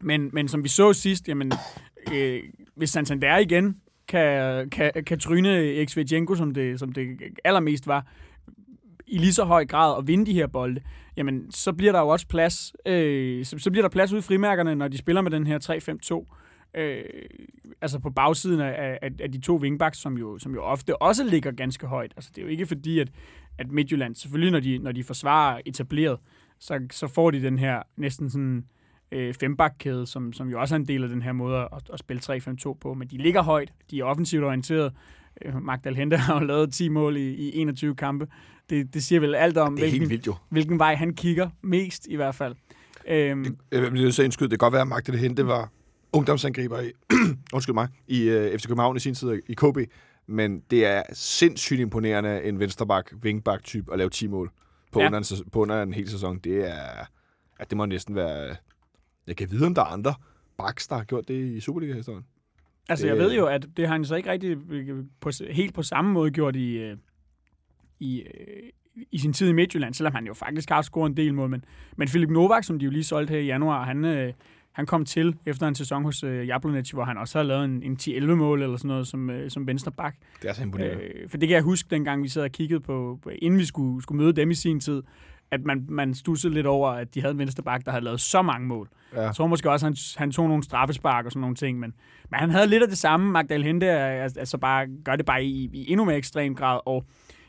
men, 0.00 0.30
men 0.32 0.48
som 0.48 0.64
vi 0.64 0.68
så 0.68 0.92
sidst, 0.92 1.28
jamen, 1.28 1.52
øh, 2.14 2.42
hvis 2.74 2.90
Santander 2.90 3.38
igen 3.38 3.76
kan, 4.08 4.70
kan, 4.70 4.92
kan 5.06 5.18
tryne 5.18 5.86
Xvejenko, 5.86 6.34
som 6.34 6.54
det, 6.54 6.80
som 6.80 6.92
det 6.92 7.08
allermest 7.44 7.86
var, 7.86 8.06
i 9.06 9.18
lige 9.18 9.32
så 9.32 9.44
høj 9.44 9.66
grad 9.66 9.98
at 9.98 10.06
vinde 10.06 10.26
de 10.26 10.32
her 10.32 10.46
bolde, 10.46 10.80
jamen 11.16 11.50
så 11.50 11.72
bliver 11.72 11.92
der 11.92 12.00
jo 12.00 12.08
også 12.08 12.26
plads, 12.26 12.72
øh, 12.86 13.44
så, 13.44 13.58
så 13.58 13.70
bliver 13.70 13.82
der 13.82 13.88
plads 13.88 14.12
ude 14.12 14.18
i 14.18 14.22
frimærkerne, 14.22 14.74
når 14.74 14.88
de 14.88 14.98
spiller 14.98 15.22
med 15.22 15.30
den 15.30 15.46
her 15.46 15.58
3-5-2. 16.12 16.80
Øh, 16.80 17.04
altså 17.80 17.98
på 17.98 18.10
bagsiden 18.10 18.60
af, 18.60 18.98
af, 19.02 19.10
af 19.20 19.32
de 19.32 19.40
to 19.40 19.56
wingbacks, 19.56 19.98
som 19.98 20.18
jo, 20.18 20.38
som 20.38 20.54
jo 20.54 20.62
ofte 20.62 21.02
også 21.02 21.24
ligger 21.24 21.50
ganske 21.50 21.86
højt. 21.86 22.12
Altså 22.16 22.30
det 22.34 22.40
er 22.40 22.42
jo 22.42 22.50
ikke 22.50 22.66
fordi, 22.66 22.98
at, 22.98 23.08
at 23.58 23.70
Midtjylland, 23.70 24.14
selvfølgelig 24.14 24.52
når 24.52 24.60
de, 24.60 24.78
når 24.78 24.92
de 24.92 25.04
forsvarer 25.04 25.60
etableret, 25.66 26.18
så, 26.58 26.80
så 26.90 27.06
får 27.06 27.30
de 27.30 27.42
den 27.42 27.58
her 27.58 27.82
næsten 27.96 28.30
sådan 28.30 28.64
øh, 29.12 29.34
fembakkæde, 29.34 30.06
som, 30.06 30.32
som 30.32 30.48
jo 30.48 30.60
også 30.60 30.74
er 30.74 30.78
en 30.78 30.88
del 30.88 31.02
af 31.02 31.08
den 31.08 31.22
her 31.22 31.32
måde 31.32 31.56
at, 31.56 31.90
at 31.92 31.98
spille 31.98 32.22
3-5-2 32.24 32.72
på. 32.80 32.94
Men 32.94 33.08
de 33.08 33.16
ligger 33.16 33.42
højt, 33.42 33.72
de 33.90 34.00
er 34.00 34.04
offensivt 34.04 34.44
orienteret. 34.44 34.92
Øh, 35.42 35.62
Magdal 35.62 35.96
Hente 35.96 36.16
har 36.26 36.40
jo 36.40 36.46
lavet 36.46 36.72
10 36.72 36.88
mål 36.88 37.16
i, 37.16 37.30
i 37.30 37.56
21 37.56 37.94
kampe. 37.94 38.26
Det, 38.70 38.94
det 38.94 39.04
siger 39.04 39.20
vel 39.20 39.34
alt 39.34 39.56
om, 39.56 39.74
hvilken, 39.74 40.10
vildt, 40.10 40.28
hvilken 40.48 40.78
vej 40.78 40.94
han 40.94 41.14
kigger 41.14 41.50
mest 41.62 42.06
i 42.06 42.16
hvert 42.16 42.34
fald. 42.34 42.54
Øhm, 43.08 43.44
det, 43.44 43.56
jeg 43.72 43.92
vil 43.92 44.12
så 44.12 44.22
indskyde, 44.22 44.50
det 44.50 44.58
kan 44.58 44.66
godt 44.66 44.72
være, 44.72 44.82
at 44.82 44.88
Magdal 44.88 45.18
Hente 45.18 45.46
var 45.46 45.70
ungdomsangriber 46.12 46.80
i, 46.80 46.92
undskyld 47.54 47.74
mig, 47.74 47.88
i 48.08 48.30
uh, 48.30 48.58
FC 48.58 48.66
København 48.66 48.96
i 48.96 49.00
sin 49.00 49.14
tid 49.14 49.42
i 49.48 49.54
KB, 49.54 49.78
men 50.26 50.62
det 50.70 50.86
er 50.86 51.02
sindssygt 51.12 51.80
imponerende 51.80 52.42
en 52.44 52.58
vensterbak, 52.58 53.12
wingback 53.24 53.64
type 53.64 53.92
at 53.92 53.98
lave 53.98 54.10
10 54.10 54.26
mål 54.26 54.50
på, 54.92 55.00
ja. 55.00 55.06
under, 55.06 55.18
en, 55.18 55.50
på 55.50 55.62
under 55.62 55.82
en 55.82 55.92
hel 55.92 56.08
sæson. 56.08 56.38
Det 56.38 56.70
er, 56.70 57.06
at 57.58 57.70
det 57.70 57.76
må 57.76 57.86
næsten 57.86 58.14
være 58.14 58.56
jeg 59.30 59.36
kan 59.36 59.50
vide, 59.50 59.66
om 59.66 59.74
der 59.74 59.82
er 59.82 59.86
andre 59.86 60.14
backs, 60.58 60.88
der 60.88 60.96
har 60.96 61.04
gjort 61.04 61.28
det 61.28 61.34
i 61.34 61.60
Superliga-historien. 61.60 62.24
Altså, 62.88 63.06
det, 63.06 63.12
jeg 63.12 63.18
ved 63.18 63.34
jo, 63.34 63.46
at 63.46 63.66
det 63.76 63.86
har 63.86 63.92
han 63.92 64.04
så 64.04 64.14
ikke 64.14 64.30
rigtig 64.30 64.56
på, 65.20 65.30
helt 65.50 65.74
på 65.74 65.82
samme 65.82 66.12
måde 66.12 66.30
gjort 66.30 66.56
i, 66.56 66.78
øh, 66.78 66.96
i, 68.00 68.20
øh, 68.20 68.70
i 69.12 69.18
sin 69.18 69.32
tid 69.32 69.48
i 69.48 69.52
Midtjylland, 69.52 69.94
selvom 69.94 70.14
han 70.14 70.26
jo 70.26 70.34
faktisk 70.34 70.70
har 70.70 70.82
scoret 70.82 71.10
en 71.10 71.16
del 71.16 71.34
mål. 71.34 71.50
Men, 71.50 71.64
men 71.96 72.08
Filip 72.08 72.30
Novak, 72.30 72.64
som 72.64 72.78
de 72.78 72.84
jo 72.84 72.90
lige 72.90 73.04
solgte 73.04 73.32
her 73.32 73.40
i 73.40 73.46
januar, 73.46 73.84
han, 73.84 74.04
øh, 74.04 74.32
han 74.72 74.86
kom 74.86 75.04
til 75.04 75.36
efter 75.46 75.68
en 75.68 75.74
sæson 75.74 76.04
hos 76.04 76.24
øh, 76.24 76.46
Jablonec, 76.46 76.90
hvor 76.90 77.04
han 77.04 77.18
også 77.18 77.38
har 77.38 77.42
lavet 77.42 77.64
en, 77.64 77.82
en 77.82 77.96
10-11 78.02 78.24
mål 78.34 78.62
eller 78.62 78.76
sådan 78.76 78.88
noget 78.88 79.06
som, 79.06 79.30
øh, 79.30 79.50
som 79.50 79.66
venstre 79.66 79.92
bak. 79.92 80.16
Det 80.42 80.50
er 80.50 80.54
så 80.54 80.62
imponerende. 80.62 81.04
Øh, 81.04 81.28
for 81.28 81.36
det 81.38 81.48
kan 81.48 81.54
jeg 81.54 81.62
huske, 81.62 81.86
dengang 81.90 82.22
vi 82.22 82.28
sad 82.28 82.42
og 82.42 82.50
kiggede 82.50 82.80
på 82.80 83.20
inden 83.38 83.60
vi 83.60 83.64
skulle, 83.64 84.02
skulle 84.02 84.22
møde 84.22 84.32
dem 84.32 84.50
i 84.50 84.54
sin 84.54 84.80
tid, 84.80 85.02
at 85.50 85.64
man, 85.64 85.86
man 85.88 86.14
stussede 86.14 86.54
lidt 86.54 86.66
over, 86.66 86.88
at 86.90 87.14
de 87.14 87.20
havde 87.20 87.32
en 87.32 87.38
vensterbak, 87.38 87.84
der 87.84 87.90
havde 87.90 88.04
lavet 88.04 88.20
så 88.20 88.42
mange 88.42 88.66
mål. 88.66 88.88
Ja. 89.14 89.22
Jeg 89.22 89.34
tror 89.34 89.46
måske 89.46 89.70
også, 89.70 89.86
at 89.86 89.88
han, 89.88 90.22
han 90.22 90.32
tog 90.32 90.48
nogle 90.48 90.62
straffespark 90.62 91.24
og 91.24 91.32
sådan 91.32 91.40
nogle 91.40 91.56
ting, 91.56 91.78
men, 91.78 91.94
men 92.30 92.40
han 92.40 92.50
havde 92.50 92.66
lidt 92.66 92.82
af 92.82 92.88
det 92.88 92.98
samme. 92.98 93.30
Magdal 93.30 93.62
Hente 93.62 93.86
altså 93.86 94.58
bare, 94.58 94.86
gør 95.04 95.16
det 95.16 95.26
bare 95.26 95.44
i, 95.44 95.70
i 95.72 95.90
endnu 95.90 96.04
mere 96.04 96.16
ekstrem 96.16 96.54
grad, 96.54 96.80
og 96.86 97.04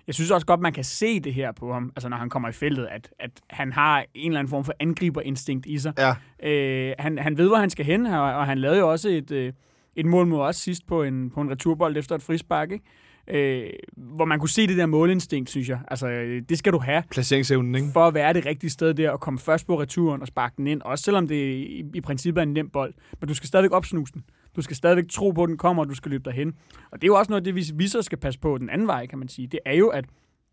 jeg 0.08 0.16
synes 0.16 0.32
også 0.32 0.47
godt, 0.47 0.60
man 0.60 0.74
kan 0.74 0.84
se 0.84 1.20
det 1.20 1.34
her 1.34 1.52
på 1.52 1.74
ham, 1.74 1.91
altså 1.95 2.10
når 2.10 2.18
han 2.18 2.30
kommer 2.30 2.49
i 2.49 2.52
feltet, 2.52 2.88
at, 2.91 3.10
at 3.20 3.32
han 3.49 3.74
har 3.74 4.06
en 4.14 4.32
eller 4.32 4.39
anden 4.39 4.49
form 4.49 4.64
for 4.64 4.74
angriberinstinkt 4.80 5.66
i 5.66 5.78
sig. 5.78 5.93
Ja. 5.97 6.49
Øh, 6.49 6.95
han, 6.99 7.18
han 7.18 7.38
ved, 7.38 7.47
hvor 7.47 7.58
han 7.58 7.70
skal 7.70 7.86
hen, 7.86 8.06
og 8.06 8.45
han 8.45 8.58
lavede 8.58 8.80
jo 8.80 8.91
også 8.91 9.10
et, 9.10 9.32
øh, 9.32 9.54
et 9.95 10.06
mål 10.06 10.28
mod 10.28 10.39
os 10.39 10.56
sidst 10.56 10.88
på 10.88 11.04
en, 11.04 11.30
på 11.30 11.41
en 11.41 11.52
returbold 11.52 11.97
efter 11.97 12.16
et 12.16 12.22
frispark, 12.22 12.72
ikke? 12.72 12.86
Øh, 13.28 13.70
hvor 13.98 14.26
man 14.26 14.40
kunne 14.40 14.50
se 14.50 14.68
det 14.68 14.78
der 14.78 14.86
målinstinkt, 14.86 15.50
synes 15.50 15.70
jeg. 15.70 15.80
Altså, 15.88 16.08
det 16.50 16.58
skal 16.58 16.74
du 16.74 16.80
have. 16.80 17.04
Placeringsevnen, 17.12 17.76
ikke? 17.76 17.88
For 17.94 18.08
at 18.08 18.14
være 18.14 18.34
det 18.34 18.46
rigtige 18.46 18.70
sted 18.70 18.94
der, 18.94 19.10
og 19.10 19.20
komme 19.20 19.40
først 19.40 19.68
på 19.68 19.82
returen 19.82 20.22
og 20.22 20.28
sparke 20.28 20.54
den 20.58 20.68
ind. 20.68 20.82
Også 20.82 21.04
selvom 21.04 21.28
det 21.28 21.36
i, 21.36 21.84
i 21.94 22.02
princippet 22.02 22.42
er 22.42 22.44
en 22.44 22.54
nem 22.54 22.70
bold. 22.70 22.94
Men 23.20 23.28
du 23.28 23.34
skal 23.34 23.48
stadigvæk 23.48 23.72
opsnuse 23.72 24.14
den. 24.14 24.24
Du 24.56 24.62
skal 24.62 24.76
stadigvæk 24.76 25.10
tro 25.10 25.32
på, 25.32 25.44
at 25.44 25.50
den 25.50 25.58
kommer, 25.58 25.84
og 25.84 25.90
du 25.90 25.96
skal 25.96 26.12
løbe 26.12 26.24
derhen. 26.24 26.54
Og 26.92 27.02
det 27.02 27.04
er 27.04 27.08
jo 27.08 27.16
også 27.16 27.32
noget 27.32 27.46
det, 27.46 27.56
vi, 27.56 27.66
vi 27.76 27.88
så 27.88 28.02
skal 28.02 28.18
passe 28.18 28.40
på 28.40 28.58
den 28.58 28.70
anden 28.70 28.88
vej, 28.88 29.06
kan 29.06 29.20
man 29.20 29.28
sige. 29.28 29.48
Det 29.48 29.60
er 29.66 29.74
jo, 29.74 29.88
at 29.88 30.06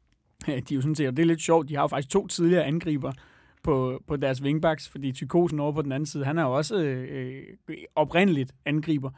de 0.47 0.55
er 0.55 0.63
jo 0.73 0.81
sådan 0.81 0.95
set, 0.95 1.09
og 1.09 1.17
det 1.17 1.23
er 1.23 1.27
lidt 1.27 1.43
sjovt, 1.43 1.69
de 1.69 1.75
har 1.75 1.83
jo 1.83 1.87
faktisk 1.87 2.11
to 2.11 2.27
tidligere 2.27 2.65
angriber 2.65 3.13
på, 3.63 4.03
på 4.07 4.17
deres 4.17 4.43
wingbacks, 4.43 4.89
fordi 4.89 5.13
Tykosen 5.13 5.61
over 5.61 5.73
på 5.73 5.83
den 5.83 5.93
anden 5.93 6.07
side, 6.07 6.25
han 6.25 6.39
er 6.39 6.43
jo 6.43 6.53
også 6.57 6.77
øh, 6.77 7.43
oprindeligt 7.95 8.53
angriber. 8.65 9.11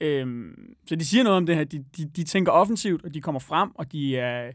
Øhm, 0.00 0.74
så 0.86 0.96
de 0.96 1.04
siger 1.04 1.24
noget 1.24 1.36
om 1.36 1.46
det 1.46 1.56
her. 1.56 1.64
De, 1.64 1.84
de, 1.96 2.04
de 2.04 2.24
tænker 2.24 2.52
offensivt, 2.52 3.04
og 3.04 3.14
de 3.14 3.20
kommer 3.20 3.38
frem, 3.38 3.70
og 3.74 3.92
de 3.92 4.16
er... 4.16 4.52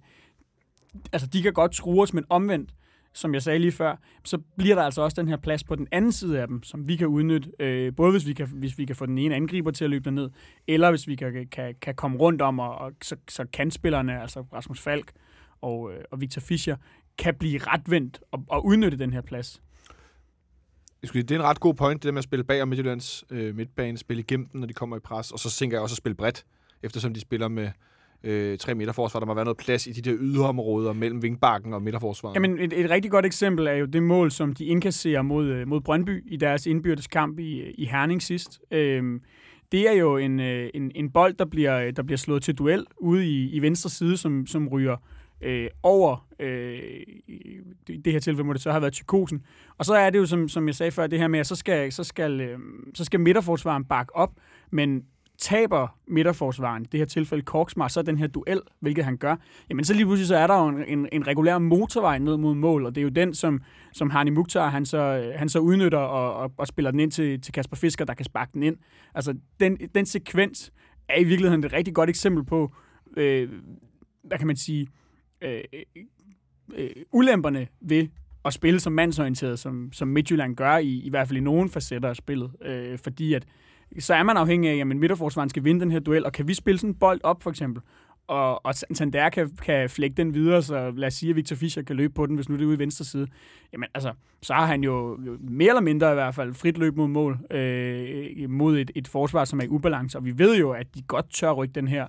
Altså, 1.14 1.28
de 1.28 1.42
kan 1.42 1.54
godt 1.54 1.72
true 1.72 2.02
os, 2.02 2.14
men 2.14 2.24
omvendt, 2.30 2.74
som 3.14 3.34
jeg 3.34 3.42
sagde 3.42 3.60
lige 3.60 3.72
før, 3.72 3.96
så 4.24 4.38
bliver 4.58 4.76
der 4.76 4.84
altså 4.84 5.02
også 5.02 5.22
den 5.22 5.28
her 5.28 5.38
plads 5.38 5.64
på 5.64 5.76
den 5.76 5.88
anden 5.92 6.12
side 6.12 6.42
af 6.42 6.48
dem, 6.48 6.64
som 6.64 6.88
vi 6.88 6.96
kan 6.96 7.08
udnytte, 7.08 7.52
øh, 7.60 7.96
både 7.96 8.12
hvis 8.12 8.28
vi 8.28 8.34
kan, 8.34 8.48
hvis 8.48 8.78
vi 8.78 8.86
kan 8.86 8.96
få 8.96 9.06
den 9.06 9.18
ene 9.18 9.36
angriber 9.36 9.72
til 9.72 9.84
at 9.84 9.90
løbe 9.90 10.12
ned, 10.12 10.30
eller 10.68 10.90
hvis 10.90 11.08
vi 11.08 11.16
kan, 11.16 11.48
kan, 11.52 11.76
kan 11.82 11.96
komme 11.96 12.18
rundt 12.18 12.42
om, 12.42 12.60
og, 12.60 12.76
og 12.76 12.92
så, 13.02 13.16
så 13.30 13.46
kan 13.54 13.72
spillerne, 13.72 14.22
altså 14.22 14.42
Rasmus 14.54 14.80
Falk 14.80 15.12
og, 15.62 15.94
øh, 15.94 16.00
og 16.12 16.22
Victor 16.22 16.42
Fischer, 16.42 16.76
kan 17.18 17.36
blive 17.36 17.58
retvendt 17.58 18.20
og, 18.32 18.44
og 18.50 18.66
udnytte 18.66 18.98
den 18.98 19.14
her 19.14 19.22
plads 19.22 19.63
det 21.12 21.32
er 21.32 21.36
en 21.36 21.44
ret 21.44 21.60
god 21.60 21.74
point, 21.74 22.04
det 22.04 22.08
der 22.08 22.12
med 22.12 22.18
at 22.18 22.24
spille 22.24 22.44
bag 22.44 22.62
om 22.62 22.68
Midtjyllands 22.68 23.24
øh, 23.30 23.56
midtbane, 23.56 23.98
spille 23.98 24.24
igennem 24.24 24.48
den, 24.48 24.60
når 24.60 24.68
de 24.68 24.74
kommer 24.74 24.98
i 24.98 25.00
pres, 25.00 25.32
og 25.32 25.40
så 25.40 25.52
tænker 25.52 25.78
jeg 25.78 25.82
også 25.82 25.94
at 25.94 25.98
spille 25.98 26.16
bredt, 26.16 26.46
eftersom 26.84 27.14
de 27.14 27.20
spiller 27.20 27.48
med 27.48 27.70
øh, 28.24 28.58
tre 28.58 28.76
midterforsvar. 28.76 29.20
Der 29.20 29.28
må 29.28 29.34
være 29.34 29.46
noget 29.46 29.58
plads 29.58 29.88
i 29.88 29.92
de 29.92 30.02
der 30.02 30.18
yderområder 30.20 30.94
mellem 30.94 31.22
vingbakken 31.22 31.74
og 31.74 31.82
midterforsvaret. 31.82 32.36
Jamen, 32.36 32.60
et, 32.60 32.74
et 32.74 32.90
rigtig 32.90 33.12
godt 33.12 33.26
eksempel 33.26 33.68
er 33.68 33.74
jo 33.74 33.86
det 33.86 34.04
mål, 34.04 34.32
som 34.32 34.54
de 34.54 34.66
indkasserer 34.66 35.22
mod, 35.22 35.46
øh, 35.46 35.68
mod 35.68 35.82
Brøndby 35.82 36.24
i 36.32 36.38
deres 36.38 36.66
indbyrdeskamp 36.66 37.40
i, 37.40 37.60
øh, 37.60 37.74
i 37.78 37.86
Herning 37.86 38.22
sidst. 38.22 38.60
Øhm, 38.72 39.22
det 39.72 39.90
er 39.90 39.94
jo 39.94 40.18
en, 40.18 40.40
øh, 40.40 40.70
en, 40.74 40.92
en 40.96 41.12
bold, 41.12 41.34
der 41.34 41.46
bliver, 41.46 41.92
der 41.92 42.04
bliver 42.04 42.18
slået 42.18 42.44
til 42.44 42.56
duel 42.56 42.86
ude 42.98 43.26
i, 43.26 43.50
i 43.50 43.60
venstre 43.60 43.90
side, 43.90 44.18
som, 44.18 44.48
som 44.48 44.68
ryger 44.68 44.98
øh, 45.42 45.68
over, 45.84 46.28
øh, 46.40 47.02
i 47.90 47.98
det 47.98 48.14
her 48.14 48.20
tilfælde 48.20 48.48
må 48.48 48.54
det 48.54 48.62
så 48.62 48.72
have 48.72 48.82
været 48.82 48.94
Tykosen. 48.94 49.42
Og 49.78 49.86
så 49.86 49.94
er 49.94 50.10
det 50.10 50.20
jo, 50.20 50.26
som, 50.26 50.50
som 50.50 50.68
jeg 50.68 50.76
sagde 50.76 50.92
før, 50.92 51.08
det 51.08 51.20
her 51.20 51.28
med, 51.28 51.40
at 51.40 51.48
så 51.48 51.56
skal, 51.56 51.92
så 51.92 52.04
skal, 52.04 52.42
øh, 52.42 52.60
så 52.96 53.06
skal 53.06 53.20
midterforsvaren 53.20 53.86
bakke 53.86 54.16
op, 54.16 54.32
men 54.72 55.04
taber 55.38 55.98
midterforsvaren, 56.08 56.84
i 56.84 56.86
det 56.86 57.00
her 57.00 57.06
tilfælde 57.06 57.44
Korksmar, 57.44 57.88
så 57.88 58.02
den 58.02 58.18
her 58.18 58.28
duel, 58.28 58.62
hvilket 58.80 59.06
han 59.06 59.18
gør, 59.18 59.36
jamen 59.70 59.86
så 59.86 59.94
lige 59.94 60.06
pludselig 60.06 60.28
så 60.28 60.36
er 60.36 60.48
der 60.48 60.64
jo 60.64 60.68
en, 60.68 60.84
en, 60.88 61.08
en 61.12 61.28
regulær 61.28 61.58
motorvej 61.58 62.18
ned 62.18 62.38
mod 62.38 62.56
mål, 62.56 62.86
og 62.86 62.96
det 62.96 63.02
er 63.02 63.04
jo 63.04 63.10
den, 63.10 63.34
som, 63.34 63.62
som 63.94 64.10
Harni 64.10 64.30
Mukhtar, 64.30 64.70
han 64.70 64.86
så, 64.86 65.32
han 65.36 65.50
så 65.50 65.60
udnytter 65.60 65.98
og, 65.98 66.34
og, 66.36 66.52
og 66.58 66.68
spiller 66.68 66.92
den 66.92 67.00
ind 67.00 67.12
til, 67.12 67.42
til 67.42 67.54
Kasper 67.54 67.76
Fisker, 67.76 68.06
der 68.06 68.14
kan 68.14 68.26
sparke 68.26 68.52
den 68.54 68.64
ind. 68.64 68.78
Altså, 69.16 69.36
den, 69.60 69.78
den 69.96 70.06
sekvens 70.06 70.72
er 71.10 71.20
i 71.20 71.24
virkeligheden 71.24 71.64
et 71.64 71.74
rigtig 71.74 71.94
godt 71.94 72.10
eksempel 72.10 72.44
på, 72.46 72.74
øh, 73.18 73.50
hvad 74.24 74.38
kan 74.38 74.48
man 74.48 74.56
sige, 74.56 74.88
øh, 75.42 75.62
øh, 76.76 76.90
ulemperne 77.12 77.68
ved 77.82 78.08
at 78.46 78.54
spille 78.54 78.80
som 78.80 78.94
mandsorienteret, 78.94 79.60
som, 79.60 79.90
som 79.94 80.08
Midtjylland 80.08 80.56
gør, 80.56 80.78
i, 80.78 81.02
i 81.04 81.10
hvert 81.10 81.28
fald 81.28 81.38
i 81.38 81.42
nogle 81.42 81.70
facetter 81.70 82.10
af 82.10 82.16
spillet. 82.16 82.52
Øh, 82.62 82.98
fordi 83.04 83.34
at, 83.34 83.46
så 84.00 84.14
er 84.14 84.24
man 84.24 84.38
afhængig 84.38 84.72
af, 84.72 84.78
at 84.78 84.88
midterforsvaren 84.88 85.50
skal 85.50 85.64
vinde 85.64 85.82
den 85.82 85.92
her 85.92 86.00
duel, 86.00 86.26
og 86.26 86.34
kan 86.34 86.48
vi 86.48 86.54
spille 86.54 86.78
sådan 86.78 86.90
en 86.90 86.96
bold 86.96 87.20
op, 87.24 87.44
for 87.44 87.50
eksempel, 87.50 87.82
og, 88.28 88.66
og 88.66 88.76
Sander 88.76 89.30
kan, 89.30 89.50
kan 89.62 89.90
flække 89.90 90.16
den 90.16 90.34
videre, 90.34 90.62
så 90.62 90.92
lad 90.92 91.08
os 91.08 91.14
sige, 91.14 91.30
at 91.30 91.36
Victor 91.36 91.56
Fischer 91.56 91.84
kan 91.84 91.96
løbe 91.96 92.14
på 92.14 92.26
den, 92.26 92.36
hvis 92.36 92.50
nu 92.50 92.56
det 92.56 92.62
er 92.62 92.66
ude 92.66 92.76
i 92.76 92.80
venstre 92.80 93.06
side. 93.06 93.28
Jamen 93.74 93.90
altså, 93.94 94.14
så 94.42 94.54
har 94.54 94.66
han 94.66 94.84
jo, 94.84 95.18
mere 95.40 95.70
eller 95.70 95.82
mindre 95.82 96.12
i 96.12 96.14
hvert 96.14 96.36
fald 96.36 96.54
frit 96.54 96.78
løb 96.78 96.96
mod 96.96 97.08
mål, 97.08 97.40
øh, 97.52 98.50
mod 98.50 98.78
et, 98.78 98.92
et 98.96 99.08
forsvar, 99.08 99.46
som 99.46 99.60
er 99.60 99.64
i 99.64 99.68
ubalance, 99.68 100.18
og 100.18 100.26
vi 100.26 100.38
ved 100.38 100.58
jo, 100.58 100.72
at 100.72 100.96
de 100.96 101.02
godt 101.02 101.34
tør 101.34 101.52
rykke 101.52 101.74
den 101.74 101.88
her 101.88 102.08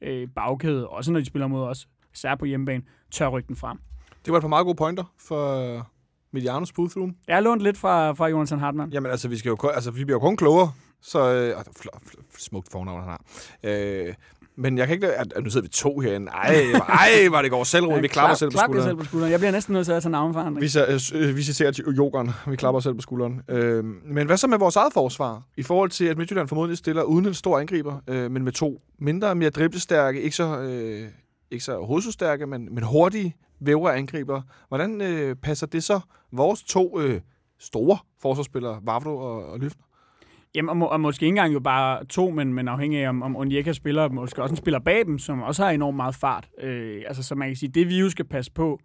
øh, 0.00 0.28
bagkæde, 0.34 0.88
også 0.88 1.12
når 1.12 1.20
de 1.20 1.26
spiller 1.26 1.46
mod 1.46 1.62
os 1.62 1.88
særligt 2.12 2.38
på 2.38 2.44
hjemmebane, 2.44 2.82
tør 3.10 3.28
rykke 3.28 3.48
den 3.48 3.56
frem. 3.56 3.78
Det 4.26 4.32
var 4.32 4.38
et 4.38 4.42
par 4.42 4.48
meget 4.48 4.64
gode 4.64 4.76
pointer 4.76 5.04
for 5.18 5.86
Medianos 6.32 6.72
pull 6.72 6.90
Jeg 7.28 7.36
har 7.36 7.40
lånt 7.40 7.62
lidt 7.62 7.78
fra, 7.78 8.12
fra 8.12 8.26
Jonathan 8.28 8.58
Hartmann. 8.58 8.92
Jamen 8.92 9.10
altså, 9.10 9.28
vi, 9.28 9.36
skal 9.36 9.48
jo, 9.48 9.68
altså, 9.74 9.90
vi 9.90 10.04
bliver 10.04 10.16
jo 10.16 10.20
kun 10.20 10.36
klogere, 10.36 10.72
så... 11.02 11.32
Øh, 11.32 11.50
fl- 11.60 11.98
fl- 12.08 12.38
smukt 12.38 12.72
fornavn, 12.72 13.00
han 13.00 13.08
har. 13.08 13.20
Øh, 13.64 14.14
men 14.56 14.78
jeg 14.78 14.86
kan 14.86 14.94
ikke... 14.94 15.12
At, 15.12 15.32
at 15.36 15.44
nu 15.44 15.50
sidder 15.50 15.64
vi 15.64 15.68
to 15.68 15.98
herinde. 15.98 16.30
Ej, 16.30 16.54
ej 16.88 17.28
var 17.30 17.42
det 17.42 17.50
går 17.50 17.64
selvro. 17.64 17.94
Ja, 17.94 18.00
vi 18.00 18.08
klapper 18.08 18.34
selv 18.34 18.50
på 18.50 18.58
skulderen. 18.58 18.88
selv 18.88 18.96
på 18.96 19.04
skulderen. 19.04 19.32
Jeg 19.32 19.40
bliver 19.40 19.52
næsten 19.52 19.72
nødt 19.72 19.86
til 19.86 19.92
at 19.92 20.02
tage 20.02 20.12
navnforandring. 20.12 20.60
Vi, 20.60 20.70
øh, 21.14 21.36
vi 21.36 21.42
citerer 21.42 21.70
til 21.70 21.84
jokeren. 21.96 22.30
Vi 22.46 22.56
klapper 22.56 22.80
selv 22.80 22.94
på 22.94 23.00
skulderen. 23.00 23.40
Øh, 23.48 23.84
men 23.84 24.26
hvad 24.26 24.36
så 24.36 24.46
med 24.46 24.58
vores 24.58 24.76
eget 24.76 24.92
forsvar? 24.92 25.42
I 25.56 25.62
forhold 25.62 25.90
til, 25.90 26.04
at 26.04 26.18
Midtjylland 26.18 26.48
formodentlig 26.48 26.78
stiller 26.78 27.02
uden 27.02 27.26
en 27.26 27.34
stor 27.34 27.58
angriber, 27.58 28.00
øh, 28.08 28.30
men 28.30 28.44
med 28.44 28.52
to 28.52 28.80
mindre, 28.98 29.34
mere 29.34 29.50
driblestærke, 29.50 30.22
ikke 30.22 30.36
så... 30.36 30.58
Øh, 30.60 31.08
ikke 31.50 31.64
så 31.64 31.78
hovedstærke, 31.78 32.46
men, 32.46 32.74
men 32.74 32.84
hurtige 32.84 33.36
vævre 33.60 33.96
angriber. 33.96 34.42
Hvordan 34.68 35.00
øh, 35.00 35.36
passer 35.36 35.66
det 35.66 35.84
så 35.84 36.00
vores 36.32 36.62
to 36.62 37.00
øh, 37.00 37.20
store 37.58 37.98
forsvarsspillere, 38.22 38.80
Vavro 38.82 39.16
og, 39.16 39.46
og 39.46 39.58
Lyfner? 39.58 39.84
Jamen, 40.54 40.68
og, 40.68 40.76
må, 40.76 40.86
og 40.86 41.00
måske 41.00 41.24
ikke 41.24 41.32
engang 41.32 41.54
jo 41.54 41.60
bare 41.60 42.04
to, 42.04 42.30
men, 42.30 42.54
men 42.54 42.68
afhængig 42.68 43.04
af, 43.04 43.08
om, 43.08 43.22
om 43.22 43.36
Onyeka 43.36 43.72
spiller, 43.72 44.08
måske 44.08 44.42
også 44.42 44.52
en 44.52 44.56
spiller 44.56 44.78
bag 44.78 45.06
dem, 45.06 45.18
som 45.18 45.42
også 45.42 45.64
har 45.64 45.70
enormt 45.70 45.96
meget 45.96 46.14
fart. 46.14 46.48
Øh, 46.60 47.02
altså, 47.06 47.22
så 47.22 47.34
man 47.34 47.48
kan 47.48 47.56
sige, 47.56 47.70
det 47.70 47.88
vi 47.88 48.00
jo 48.00 48.10
skal 48.10 48.24
passe 48.24 48.52
på, 48.52 48.80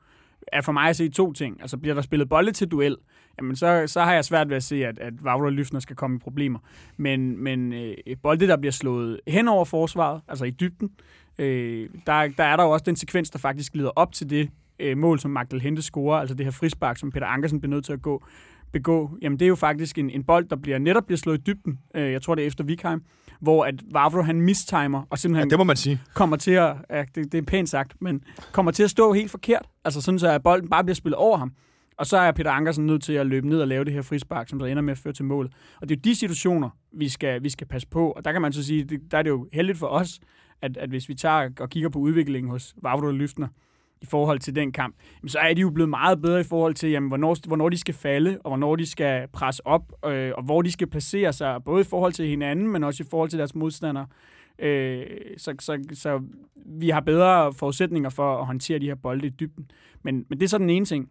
er 0.47 0.61
for 0.61 0.72
mig 0.72 0.89
at 0.89 0.95
se 0.95 1.09
to 1.09 1.34
ting. 1.34 1.61
Altså, 1.61 1.78
bliver 1.78 1.93
der 1.93 2.01
spillet 2.01 2.30
bolde 2.30 2.51
til 2.51 2.67
duel, 2.67 2.97
jamen 3.38 3.55
så, 3.55 3.84
så 3.88 4.01
har 4.01 4.13
jeg 4.13 4.26
svært 4.26 4.49
ved 4.49 4.55
at 4.55 4.63
se, 4.63 4.86
at, 4.86 4.99
at 4.99 5.24
Vavro 5.24 5.45
og 5.45 5.51
Løfner 5.51 5.80
skal 5.80 5.95
komme 5.95 6.15
i 6.15 6.19
problemer. 6.19 6.59
Men, 6.97 7.43
men 7.43 7.74
øh, 7.74 7.95
bolde, 8.24 8.47
der 8.47 8.57
bliver 8.57 8.72
slået 8.72 9.19
hen 9.28 9.47
over 9.47 9.65
forsvaret, 9.65 10.22
altså 10.28 10.45
i 10.45 10.51
dybden, 10.51 10.89
øh, 11.38 11.89
der, 12.07 12.28
der 12.28 12.43
er 12.43 12.55
der 12.55 12.63
jo 12.63 12.72
også 12.72 12.84
den 12.84 12.95
sekvens, 12.95 13.30
der 13.30 13.39
faktisk 13.39 13.74
glider 13.74 13.89
op 13.95 14.11
til 14.13 14.30
det 14.30 14.49
øh, 14.80 14.97
mål, 14.97 15.19
som 15.19 15.32
Magdal 15.32 15.61
Hente 15.61 15.82
scorer, 15.82 16.19
altså 16.19 16.36
det 16.36 16.45
her 16.45 16.51
frispark, 16.51 16.97
som 16.97 17.11
Peter 17.11 17.28
Ankersen 17.28 17.59
bliver 17.61 17.69
nødt 17.76 17.86
til 17.86 17.93
at 17.93 18.01
gå, 18.01 18.24
begå, 18.72 19.17
jamen 19.22 19.39
det 19.39 19.45
er 19.45 19.49
jo 19.49 19.55
faktisk 19.55 19.97
en, 19.97 20.09
en 20.09 20.24
bold, 20.24 20.45
der 20.49 20.55
bliver 20.55 20.78
netop 20.78 21.05
bliver 21.05 21.17
slået 21.17 21.38
i 21.38 21.41
dybden. 21.41 21.80
Øh, 21.95 22.11
jeg 22.11 22.22
tror, 22.22 22.36
det 22.36 22.41
er 22.41 22.47
efter 22.47 22.63
Vikheim, 22.63 23.03
hvor 23.39 23.65
at 23.65 23.76
Vavro 23.91 24.22
han 24.22 24.41
mistimer, 24.41 25.03
og 25.09 25.19
simpelthen 25.19 25.47
Ja, 25.47 25.49
det 25.49 25.57
må 25.59 25.63
man 25.63 25.76
sige. 25.76 26.01
kommer 26.13 26.38
til 26.38 26.51
at, 26.51 26.76
ja, 26.89 27.03
det, 27.15 27.32
det 27.32 27.38
er 27.38 27.41
pænt 27.41 27.69
sagt, 27.69 27.93
men 28.01 28.24
kommer 28.51 28.72
til 28.72 28.84
at 28.84 28.89
stå 28.89 29.13
helt 29.13 29.32
forkert. 29.32 29.65
Altså 29.86 30.01
sådan 30.01 30.19
så, 30.19 30.28
at 30.28 30.43
bolden 30.43 30.69
bare 30.69 30.84
bliver 30.84 30.95
spillet 30.95 31.15
over 31.15 31.38
ham. 31.38 31.51
Og 31.97 32.05
så 32.07 32.17
er 32.17 32.32
Peter 32.32 32.51
Ankersen 32.51 32.86
nødt 32.86 33.03
til 33.03 33.13
at 33.13 33.28
løbe 33.28 33.47
ned 33.49 33.61
og 33.61 33.67
lave 33.67 33.86
det 33.86 33.93
her 33.93 34.01
frispark, 34.01 34.49
som 34.49 34.59
der 34.59 34.65
ender 34.65 34.82
med 34.84 34.91
at 34.91 34.97
føre 34.97 35.13
til 35.13 35.26
målet. 35.26 35.51
Og 35.82 35.89
det 35.89 35.95
er 35.95 35.99
jo 35.99 36.11
de 36.11 36.15
situationer, 36.15 36.69
vi 36.91 37.09
skal, 37.09 37.43
vi 37.43 37.49
skal 37.49 37.67
passe 37.67 37.88
på. 37.88 38.11
Og 38.11 38.26
der 38.26 38.32
kan 38.32 38.41
man 38.41 38.53
så 38.53 38.63
sige, 38.63 38.84
det, 38.84 38.99
der 39.11 39.17
er 39.17 39.22
det 39.22 39.30
jo 39.30 39.47
heldigt 39.53 39.78
for 39.78 39.88
os, 39.88 40.19
at, 40.61 40.78
at 40.78 40.89
hvis 40.89 41.09
vi 41.09 41.13
tager 41.13 41.49
og 41.59 41.69
kigger 41.69 41.89
på 41.89 41.99
udviklingen 41.99 42.49
hos 42.51 42.76
Vavro 42.82 43.05
og 43.07 43.13
Lyftner, 43.13 43.47
i 44.01 44.05
forhold 44.05 44.39
til 44.39 44.55
den 44.55 44.71
kamp, 44.71 44.95
jamen, 45.21 45.29
så 45.29 45.39
er 45.39 45.53
de 45.53 45.61
jo 45.61 45.69
blevet 45.69 45.89
meget 45.89 46.21
bedre 46.21 46.39
i 46.39 46.43
forhold 46.43 46.73
til, 46.73 46.89
jamen, 46.89 47.07
hvornår, 47.07 47.47
hvornår 47.47 47.69
de 47.69 47.77
skal 47.77 47.93
falde, 47.93 48.37
og 48.43 48.49
hvornår 48.49 48.75
de 48.75 48.85
skal 48.85 49.27
presse 49.27 49.67
op, 49.67 49.93
øh, 50.05 50.31
og 50.37 50.43
hvor 50.43 50.61
de 50.61 50.71
skal 50.71 50.87
placere 50.87 51.33
sig, 51.33 51.63
både 51.65 51.81
i 51.81 51.83
forhold 51.83 52.13
til 52.13 52.27
hinanden, 52.27 52.67
men 52.67 52.83
også 52.83 53.03
i 53.03 53.07
forhold 53.09 53.29
til 53.29 53.39
deres 53.39 53.55
modstandere. 53.55 54.07
Øh, 54.59 55.05
så, 55.37 55.55
så, 55.59 55.83
så 55.93 56.21
vi 56.55 56.89
har 56.89 56.99
bedre 56.99 57.53
forudsætninger 57.53 58.09
for 58.09 58.39
at 58.39 58.45
håndtere 58.45 58.79
de 58.79 58.85
her 58.85 58.95
bolde 58.95 59.27
i 59.27 59.29
dybden. 59.29 59.71
Men, 60.03 60.25
men 60.29 60.39
det 60.39 60.45
er 60.45 60.49
så 60.49 60.57
den 60.57 60.69
ene 60.69 60.85
ting. 60.85 61.09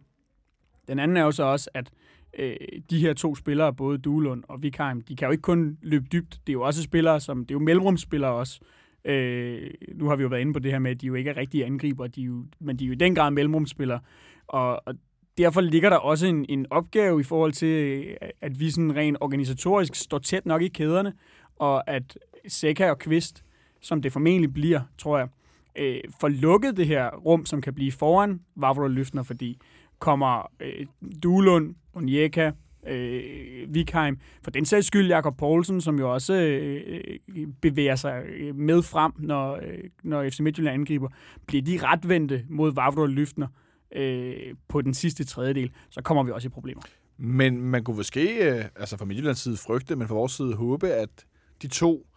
Den 0.87 0.99
anden 0.99 1.17
er 1.17 1.21
jo 1.21 1.31
så 1.31 1.43
også, 1.43 1.69
at 1.73 1.91
øh, 2.39 2.55
de 2.89 2.99
her 2.99 3.13
to 3.13 3.35
spillere, 3.35 3.73
både 3.73 3.97
Duelund 3.97 4.43
og 4.47 4.63
Vikheim, 4.63 5.01
de 5.01 5.15
kan 5.15 5.25
jo 5.25 5.31
ikke 5.31 5.41
kun 5.41 5.77
løbe 5.81 6.05
dybt. 6.11 6.31
Det 6.47 6.49
er 6.49 6.53
jo 6.53 6.61
også 6.61 6.83
spillere, 6.83 7.19
som 7.19 7.45
det 7.45 7.51
er 7.51 7.59
jo 7.59 7.65
mellemrumsspillere 7.65 8.31
også. 8.31 8.59
Øh, 8.61 8.80
Øh, 9.05 9.69
nu 9.95 10.07
har 10.07 10.15
vi 10.15 10.23
jo 10.23 10.29
været 10.29 10.41
inde 10.41 10.53
på 10.53 10.59
det 10.59 10.71
her 10.71 10.79
med, 10.79 10.91
at 10.91 11.01
de 11.01 11.07
jo 11.07 11.13
ikke 11.13 11.29
er 11.29 11.37
rigtige 11.37 11.65
angriber, 11.65 12.07
de 12.07 12.21
er 12.21 12.25
jo, 12.25 12.45
men 12.59 12.79
de 12.79 12.83
er 12.83 12.87
jo 12.87 12.93
i 12.93 12.95
den 12.95 13.15
grad 13.15 13.31
mellemrumspillere. 13.31 13.99
Og, 14.47 14.81
og 14.87 14.95
derfor 15.37 15.61
ligger 15.61 15.89
der 15.89 15.97
også 15.97 16.27
en, 16.27 16.45
en 16.49 16.65
opgave 16.69 17.19
i 17.19 17.23
forhold 17.23 17.51
til, 17.51 18.05
at 18.41 18.59
vi 18.59 18.69
sådan 18.69 18.95
rent 18.95 19.17
organisatorisk 19.21 19.95
står 19.95 20.17
tæt 20.17 20.45
nok 20.45 20.61
i 20.61 20.67
kæderne, 20.67 21.13
og 21.55 21.89
at 21.89 22.17
Seca 22.47 22.89
og 22.89 22.99
Kvist, 22.99 23.43
som 23.81 24.01
det 24.01 24.11
formentlig 24.11 24.53
bliver, 24.53 24.81
tror 24.97 25.17
jeg, 25.17 25.27
øh, 25.75 26.01
får 26.21 26.27
lukket 26.27 26.77
det 26.77 26.87
her 26.87 27.09
rum, 27.15 27.45
som 27.45 27.61
kan 27.61 27.73
blive 27.73 27.91
foran 27.91 28.41
Vavro 28.55 28.87
Løftner, 28.87 29.23
fordi 29.23 29.57
kommer 29.99 30.51
øh, 30.59 30.85
Duelund, 31.23 31.75
Onyeka, 31.93 32.51
øh, 32.87 33.73
Vikheim, 33.73 34.19
for 34.43 34.51
den 34.51 34.65
sags 34.65 34.87
skyld 34.87 35.07
Jakob 35.07 35.37
Poulsen, 35.37 35.81
som 35.81 35.99
jo 35.99 36.13
også 36.13 36.33
øh, 36.33 37.01
øh 37.27 37.47
bevæger 37.61 37.95
sig 37.95 38.23
øh, 38.25 38.55
med 38.55 38.81
frem, 38.81 39.11
når, 39.19 39.55
øh, 39.55 39.79
når 40.03 40.29
FC 40.29 40.39
Midtjylland 40.39 40.73
angriber, 40.73 41.09
bliver 41.47 41.63
de 41.63 41.79
retvendte 41.83 42.45
mod 42.49 42.73
Vavro 42.73 43.05
Løftner 43.05 43.47
øh, 43.95 44.33
på 44.67 44.81
den 44.81 44.93
sidste 44.93 45.23
tredjedel, 45.23 45.71
så 45.89 46.01
kommer 46.01 46.23
vi 46.23 46.31
også 46.31 46.47
i 46.47 46.49
problemer. 46.49 46.81
Men 47.17 47.61
man 47.61 47.83
kunne 47.83 47.97
måske, 47.97 48.51
øh, 48.51 48.65
altså 48.75 48.97
fra 48.97 49.05
Midtjyllands 49.05 49.39
side 49.39 49.57
frygte, 49.57 49.95
men 49.95 50.07
fra 50.07 50.15
vores 50.15 50.31
side 50.31 50.55
håbe, 50.55 50.89
at 50.89 51.25
de 51.61 51.67
to 51.67 52.07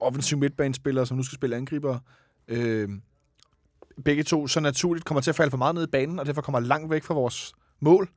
offensive 0.00 0.40
midtbanespillere, 0.40 1.06
som 1.06 1.16
nu 1.16 1.22
skal 1.22 1.36
spille 1.36 1.56
angriber, 1.56 1.98
øh, 2.48 2.88
begge 4.04 4.22
to 4.22 4.46
så 4.46 4.60
naturligt 4.60 5.04
kommer 5.04 5.20
til 5.20 5.30
at 5.30 5.36
falde 5.36 5.50
for 5.50 5.56
meget 5.56 5.74
ned 5.74 5.84
i 5.84 5.90
banen, 5.90 6.18
og 6.18 6.26
derfor 6.26 6.42
kommer 6.42 6.60
langt 6.60 6.90
væk 6.90 7.04
fra 7.04 7.14
vores 7.14 7.54
mål, 7.80 8.08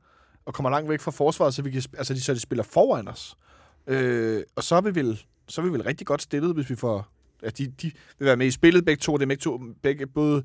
og 0.46 0.54
kommer 0.54 0.70
langt 0.70 0.88
væk 0.90 1.00
fra 1.00 1.10
forsvaret, 1.10 1.54
så, 1.54 1.62
vi 1.62 1.70
kan, 1.70 1.82
altså 1.98 2.14
de, 2.14 2.20
så 2.20 2.34
de 2.34 2.40
spiller 2.40 2.62
foran 2.62 3.08
os. 3.08 3.36
Øh, 3.86 4.42
og 4.56 4.62
så 4.62 4.74
er, 4.74 4.80
vi 4.80 4.94
vel, 4.94 5.22
så 5.48 5.60
er 5.60 5.64
vi 5.64 5.72
vel 5.72 5.82
rigtig 5.82 6.06
godt 6.06 6.22
stillet, 6.22 6.54
hvis 6.54 6.70
vi 6.70 6.74
får... 6.74 7.08
Ja, 7.42 7.48
de, 7.48 7.66
de 7.66 7.92
vil 8.18 8.26
være 8.26 8.36
med 8.36 8.46
i 8.46 8.50
spillet, 8.50 8.84
begge 8.84 9.00
to. 9.00 9.16
Det 9.16 9.22
er 9.22 9.26
begge 9.26 9.40
to, 9.40 9.60
begge, 9.82 10.06
både 10.06 10.42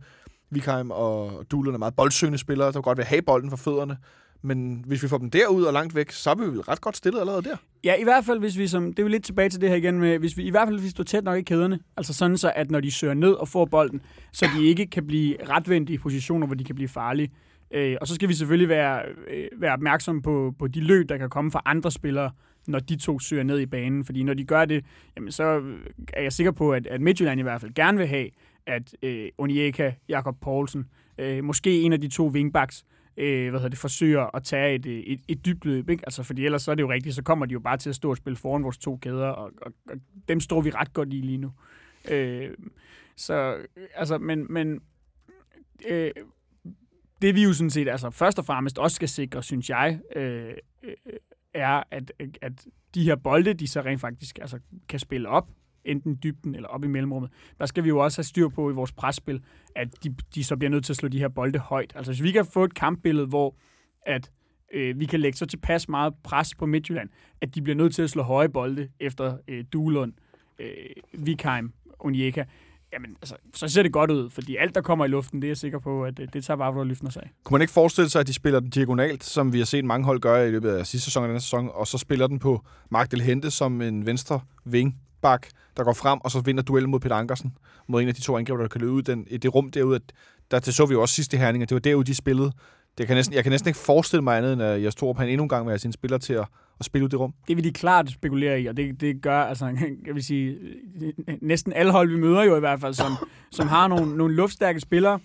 Vikheim 0.50 0.92
og 0.92 1.46
Dulen 1.52 1.74
er 1.74 1.78
meget 1.78 1.96
boldsøgende 1.96 2.38
spillere, 2.38 2.72
der 2.72 2.82
godt 2.82 2.98
vil 2.98 3.06
have 3.06 3.22
bolden 3.22 3.50
for 3.50 3.58
fødderne. 3.58 3.98
Men 4.42 4.84
hvis 4.88 5.04
vi 5.04 5.08
får 5.08 5.18
dem 5.18 5.30
derud 5.30 5.64
og 5.64 5.74
langt 5.74 5.96
væk, 5.96 6.12
så 6.12 6.30
er 6.30 6.36
vi 6.36 6.46
vel 6.46 6.62
ret 6.62 6.82
godt 6.82 6.98
stillet 6.98 7.20
allerede 7.20 7.44
der. 7.44 7.58
Ja, 7.84 7.96
i 7.96 8.04
hvert 8.04 8.26
fald, 8.26 8.40
hvis 8.40 8.58
vi 8.58 8.68
som, 8.68 8.86
det 8.86 9.00
er 9.00 9.04
jo 9.04 9.10
lidt 9.10 9.24
tilbage 9.24 9.50
til 9.50 9.62
det 9.62 9.70
her 9.70 9.76
igen 9.76 10.00
med, 10.00 10.20
hvis 10.20 10.38
vi 10.38 10.44
i 10.44 10.50
hvert 10.50 10.68
fald 10.68 10.76
hvis 10.76 10.86
vi 10.86 10.90
står 10.90 11.04
tæt 11.04 11.24
nok 11.24 11.38
i 11.38 11.42
kæderne, 11.42 11.80
altså 11.98 12.14
sådan 12.14 12.38
så, 12.38 12.52
at 12.56 12.72
når 12.72 12.80
de 12.80 12.92
søger 12.92 13.14
ned 13.14 13.32
og 13.32 13.48
får 13.48 13.66
bolden, 13.66 14.02
så 14.34 14.50
de 14.58 14.66
ikke 14.66 14.88
kan 14.88 15.08
blive 15.08 15.38
retvendte 15.50 15.94
i 15.94 15.98
positioner, 15.98 16.48
hvor 16.48 16.56
de 16.56 16.64
kan 16.64 16.76
blive 16.76 16.88
farlige. 16.88 17.32
Øh, 17.72 17.98
og 18.02 18.08
så 18.08 18.16
skal 18.16 18.30
vi 18.30 18.34
selvfølgelig 18.34 18.70
være, 18.70 19.02
øh, 19.28 19.48
være 19.62 19.74
opmærksomme 19.74 20.22
på, 20.22 20.54
på 20.60 20.68
de 20.68 20.82
løb, 20.82 21.10
der 21.10 21.18
kan 21.18 21.30
komme 21.30 21.52
fra 21.52 21.62
andre 21.66 21.92
spillere, 21.92 22.32
når 22.68 22.80
de 22.80 22.96
to 22.96 23.20
søger 23.20 23.44
ned 23.44 23.60
i 23.60 23.66
banen. 23.66 24.06
Fordi 24.06 24.24
når 24.24 24.34
de 24.34 24.44
gør 24.46 24.66
det, 24.66 24.86
jamen 25.16 25.32
så 25.32 25.60
øh, 25.60 25.80
er 26.14 26.22
jeg 26.22 26.34
sikker 26.34 26.52
på, 26.52 26.74
at, 26.74 26.88
at 26.88 27.02
Midtjylland 27.02 27.40
i 27.40 27.44
hvert 27.44 27.62
fald 27.62 27.74
gerne 27.74 27.98
vil 27.98 28.08
have, 28.08 28.30
at 28.66 28.96
øh, 29.02 29.30
Onyeka, 29.38 29.92
Jakob 30.10 30.36
Poulsen, 30.42 30.86
øh, 31.18 31.44
måske 31.44 31.82
en 31.82 31.94
af 31.94 32.02
de 32.02 32.08
to 32.08 32.28
wingbacks, 32.28 32.86
øh, 33.18 33.50
hvad 33.50 33.60
hedder 33.60 33.70
det, 33.70 33.78
forsøger 33.78 34.36
at 34.36 34.44
tage 34.44 34.76
et, 34.76 34.86
øh, 34.86 35.00
et, 35.00 35.20
et 35.28 35.46
dybt 35.46 35.66
løb. 35.66 35.90
Ikke? 35.90 36.04
Altså, 36.06 36.24
fordi 36.24 36.46
ellers 36.46 36.62
så 36.62 36.72
er 36.72 36.76
det 36.76 36.84
jo 36.84 36.92
rigtigt, 36.92 37.16
så 37.16 37.24
kommer 37.24 37.46
de 37.46 37.54
jo 37.54 37.60
bare 37.60 37.78
til 37.78 37.90
at 37.90 37.96
stå 37.96 38.10
og 38.10 38.18
spille 38.18 38.38
foran 38.38 38.64
vores 38.64 38.78
to 38.78 38.98
kæder, 38.98 39.28
og, 39.28 39.52
og, 39.62 39.72
og 39.90 39.98
dem 40.28 40.40
står 40.40 40.62
vi 40.62 40.70
ret 40.70 40.94
godt 40.94 41.14
i 41.14 41.22
lige 41.22 41.38
nu. 41.38 41.52
Øh, 42.12 42.50
så, 43.16 43.56
øh, 43.56 43.88
altså, 43.96 44.18
men, 44.18 44.46
men 44.50 44.82
øh, 45.88 46.12
det 47.22 47.36
vi 47.36 47.44
jo 47.44 47.54
sådan 47.54 47.70
set, 47.70 47.90
altså 47.90 48.10
først 48.10 48.40
og 48.40 48.46
fremmest 48.46 48.78
også 48.78 48.96
skal 48.96 49.10
sikre, 49.10 49.44
synes 49.44 49.70
jeg, 49.70 50.00
øh, 50.16 50.54
øh, 50.84 50.94
er, 51.54 51.84
at, 51.92 52.12
at 52.42 52.66
de 52.96 53.04
her 53.04 53.16
bolde, 53.16 53.54
de 53.54 53.68
så 53.68 53.82
rent 53.82 54.02
faktisk 54.02 54.40
altså, 54.42 54.60
kan 54.90 55.00
spille 55.00 55.30
op, 55.30 55.50
enten 55.86 56.20
dybden 56.24 56.56
eller 56.56 56.70
op 56.70 56.84
i 56.84 56.88
mellemrummet. 56.88 57.32
Der 57.60 57.66
skal 57.66 57.84
vi 57.84 57.90
jo 57.90 57.98
også 57.98 58.18
have 58.18 58.24
styr 58.24 58.48
på 58.48 58.70
i 58.70 58.74
vores 58.74 58.92
presspil, 58.92 59.44
at 59.76 60.04
de, 60.04 60.16
de 60.36 60.44
så 60.44 60.58
bliver 60.58 60.70
nødt 60.70 60.86
til 60.86 60.94
at 60.94 60.98
slå 60.98 61.10
de 61.10 61.20
her 61.20 61.28
bolde 61.28 61.60
højt. 61.60 61.94
Altså 61.96 62.12
hvis 62.12 62.24
vi 62.24 62.32
kan 62.32 62.46
få 62.46 62.64
et 62.64 62.74
kampbillede, 62.74 63.28
hvor 63.28 63.56
at 64.06 64.32
øh, 64.74 65.00
vi 65.00 65.06
kan 65.06 65.20
lægge 65.20 65.38
så 65.38 65.46
tilpas 65.46 65.90
meget 65.90 66.14
pres 66.24 66.56
på 66.56 66.66
Midtjylland, 66.66 67.10
at 67.42 67.56
de 67.56 67.62
bliver 67.62 67.76
nødt 67.76 67.96
til 67.96 68.02
at 68.02 68.10
slå 68.10 68.24
høje 68.24 68.50
bolde 68.50 68.90
efter 69.00 69.38
øh, 69.48 69.66
Duelund, 69.74 70.14
øh, 70.60 70.76
Vikheim, 71.14 71.74
Onyeka, 72.00 72.44
jamen, 72.94 73.16
altså, 73.22 73.36
så 73.54 73.68
ser 73.68 73.84
det 73.84 73.94
godt 73.94 74.12
ud, 74.12 74.30
fordi 74.30 74.56
alt, 74.56 74.76
der 74.76 74.82
kommer 74.82 75.06
i 75.06 75.08
luften, 75.08 75.42
det 75.42 75.48
er 75.48 75.50
jeg 75.50 75.58
sikker 75.58 75.80
på, 75.80 76.04
at 76.04 76.18
det, 76.18 76.34
det 76.34 76.46
tager 76.46 76.58
Vavro 76.58 76.80
og 76.80 76.88
løfter 76.88 77.10
sig 77.10 77.24
af. 77.24 77.32
Kunne 77.44 77.56
man 77.56 77.62
ikke 77.62 77.74
forestille 77.74 78.10
sig, 78.10 78.20
at 78.20 78.28
de 78.28 78.34
spiller 78.34 78.60
den 78.60 78.70
diagonalt, 78.70 79.24
som 79.24 79.54
vi 79.54 79.58
har 79.58 79.66
set 79.66 79.86
mange 79.86 80.06
hold 80.06 80.20
gøre 80.20 80.48
i 80.48 80.52
løbet 80.52 80.70
af 80.70 80.88
sidste 80.88 81.06
sæson 81.06 81.24
og 81.24 81.30
denne 81.30 81.42
sæson, 81.42 81.70
og 81.74 81.88
så 81.88 81.98
spiller 81.98 82.28
den 82.28 82.40
på 82.40 82.62
Mark 82.92 83.12
Del 83.12 83.22
Hente 83.22 83.52
som 83.52 83.82
en 83.82 84.06
venstre 84.06 84.40
wing 84.72 84.96
bak, 85.22 85.48
der 85.78 85.84
går 85.84 85.94
frem, 85.94 86.20
og 86.24 86.32
så 86.32 86.40
vinder 86.40 86.64
duellen 86.64 86.92
mod 86.92 87.00
Peter 87.00 87.16
Ankersen, 87.16 87.58
mod 87.88 88.02
en 88.02 88.08
af 88.08 88.16
de 88.16 88.22
to 88.22 88.38
angriber, 88.38 88.62
der 88.62 88.68
kan 88.68 88.82
løbe 88.82 88.94
ud 88.94 89.02
den, 89.02 89.28
i 89.30 89.38
det 89.38 89.56
rum 89.56 89.72
derude. 89.72 89.96
At, 89.96 90.02
der 90.52 90.60
det 90.60 90.76
så 90.76 90.86
vi 90.86 90.94
jo 90.94 91.02
også 91.02 91.16
sidste 91.16 91.38
herning, 91.38 91.64
at 91.64 91.70
det 91.70 91.76
var 91.76 91.80
derude, 91.80 92.06
de 92.06 92.16
spillede. 92.16 92.52
Det 92.98 93.08
kan 93.08 93.16
næsten, 93.16 93.36
jeg 93.36 93.44
kan 93.44 93.52
næsten 93.52 93.68
ikke 93.68 93.80
forestille 93.80 94.24
mig 94.24 94.38
andet, 94.38 94.54
end 94.54 94.62
at 94.62 94.82
jeg 94.84 94.92
står 94.92 95.14
på 95.14 95.20
han 95.20 95.30
endnu 95.30 95.44
en 95.44 95.50
gang 95.50 95.66
med 95.66 95.78
sine 95.78 95.94
spillere 95.94 96.20
til 96.20 96.34
at, 96.34 96.46
at 96.80 96.86
spille 96.86 97.06
ud 97.06 97.10
det 97.10 97.20
rum. 97.20 97.34
Det 97.48 97.56
vil 97.58 97.64
de 97.64 97.74
klart 97.74 98.10
spekulere 98.10 98.62
i, 98.62 98.66
og 98.66 98.78
det, 98.78 99.02
det 99.02 99.22
gør, 99.22 99.42
altså, 99.42 99.66
jeg 100.06 100.16
vil 100.16 100.24
sige, 100.24 100.58
næsten 101.42 101.74
alle 101.74 101.92
hold, 101.92 102.10
vi 102.10 102.18
møder 102.18 102.44
jo 102.44 102.58
i 102.58 102.60
hvert 102.60 102.82
fald, 102.82 102.94
som, 102.94 103.12
som 103.52 103.68
har 103.68 103.88
nogle, 103.88 104.18
nogle 104.18 104.36
luftstærke 104.36 104.80
spillere. 104.80 105.20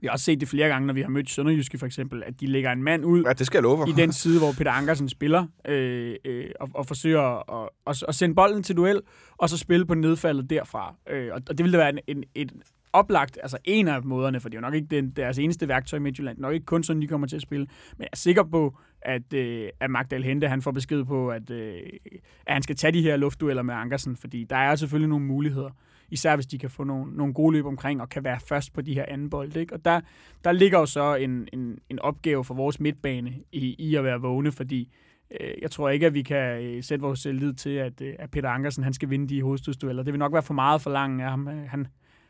Vi 0.00 0.06
har 0.06 0.12
også 0.12 0.24
set 0.24 0.40
det 0.40 0.48
flere 0.48 0.68
gange, 0.68 0.86
når 0.86 0.94
vi 0.94 1.02
har 1.02 1.08
mødt 1.08 1.30
Sønderjyske 1.30 1.78
for 1.78 1.86
eksempel, 1.86 2.22
at 2.26 2.40
de 2.40 2.46
lægger 2.46 2.72
en 2.72 2.82
mand 2.82 3.04
ud 3.04 3.22
Ja, 3.22 3.32
det 3.32 3.46
skal 3.46 3.58
jeg 3.58 3.62
love 3.62 3.88
i 3.88 3.92
den 3.92 4.12
side, 4.12 4.38
hvor 4.38 4.52
Peter 4.58 4.70
Ankersen 4.70 5.08
spiller, 5.08 5.46
øh, 5.68 6.16
øh, 6.24 6.44
og, 6.60 6.68
og 6.74 6.86
forsøger 6.86 7.62
at, 7.62 7.68
at, 7.86 8.04
at 8.08 8.14
sende 8.14 8.34
bolden 8.34 8.62
til 8.62 8.76
duel, 8.76 9.00
og 9.36 9.48
så 9.48 9.58
spille 9.58 9.86
på 9.86 9.94
nedfaldet 9.94 10.50
derfra. 10.50 10.94
Øh, 11.10 11.28
og, 11.32 11.42
og 11.48 11.58
det 11.58 11.64
vil 11.64 11.72
da 11.72 11.78
være 11.78 11.88
en, 11.90 11.98
en, 12.06 12.24
et 12.34 12.52
oplagt, 12.98 13.38
altså 13.42 13.58
en 13.64 13.88
af 13.88 14.02
måderne, 14.02 14.40
for 14.40 14.48
det 14.48 14.56
er 14.56 14.60
jo 14.60 14.66
nok 14.66 14.74
ikke 14.74 14.88
den, 14.90 15.10
deres 15.10 15.38
eneste 15.38 15.68
værktøj 15.68 15.96
i 15.96 16.00
Midtjylland, 16.00 16.38
nok 16.38 16.54
ikke 16.54 16.66
kun 16.66 16.82
sådan, 16.82 17.02
de 17.02 17.06
kommer 17.06 17.26
til 17.26 17.36
at 17.36 17.42
spille, 17.42 17.66
men 17.96 18.02
jeg 18.02 18.08
er 18.12 18.16
sikker 18.16 18.42
på, 18.42 18.78
at, 19.02 19.32
øh, 19.34 19.68
at 19.80 19.90
Magdal 19.90 20.22
Hente, 20.22 20.48
han 20.48 20.62
får 20.62 20.70
besked 20.70 21.04
på, 21.04 21.28
at, 21.30 21.50
øh, 21.50 21.80
at 22.46 22.52
han 22.52 22.62
skal 22.62 22.76
tage 22.76 22.92
de 22.92 23.02
her 23.02 23.16
luftdueller 23.16 23.62
med 23.62 23.74
Ankersen, 23.74 24.16
fordi 24.16 24.44
der 24.44 24.56
er 24.56 24.74
selvfølgelig 24.76 25.08
nogle 25.08 25.24
muligheder, 25.24 25.70
især 26.10 26.34
hvis 26.34 26.46
de 26.46 26.58
kan 26.58 26.70
få 26.70 26.84
nogle, 26.84 27.16
nogle 27.16 27.34
gode 27.34 27.52
løb 27.52 27.66
omkring, 27.66 28.00
og 28.00 28.08
kan 28.08 28.24
være 28.24 28.40
først 28.48 28.72
på 28.72 28.80
de 28.80 28.94
her 28.94 29.04
anden 29.08 29.30
bold. 29.30 29.56
Ikke? 29.56 29.74
Og 29.74 29.84
der, 29.84 30.00
der 30.44 30.52
ligger 30.52 30.78
jo 30.78 30.86
så 30.86 31.14
en, 31.14 31.48
en, 31.52 31.78
en 31.90 31.98
opgave 31.98 32.44
for 32.44 32.54
vores 32.54 32.80
midtbane 32.80 33.34
i, 33.52 33.74
i 33.78 33.94
at 33.94 34.04
være 34.04 34.20
vågne, 34.20 34.52
fordi 34.52 34.92
øh, 35.40 35.50
jeg 35.62 35.70
tror 35.70 35.88
ikke, 35.88 36.06
at 36.06 36.14
vi 36.14 36.22
kan 36.22 36.62
øh, 36.62 36.82
sætte 36.82 37.02
vores 37.02 37.24
lid 37.24 37.54
til, 37.54 37.70
at, 37.70 38.00
øh, 38.00 38.14
at 38.18 38.30
Peter 38.30 38.48
Ankersen 38.48 38.84
han 38.84 38.92
skal 38.92 39.10
vinde 39.10 39.28
de 39.28 39.42
hovedstødsdueller. 39.42 40.02
Det 40.02 40.12
vil 40.12 40.18
nok 40.18 40.32
være 40.32 40.42
for 40.42 40.54
meget 40.54 40.80
for 40.82 40.90
langt 40.90 41.22
af 41.22 41.30
ham. 41.30 41.48
Øh, 41.48 41.68
han, 41.68 41.86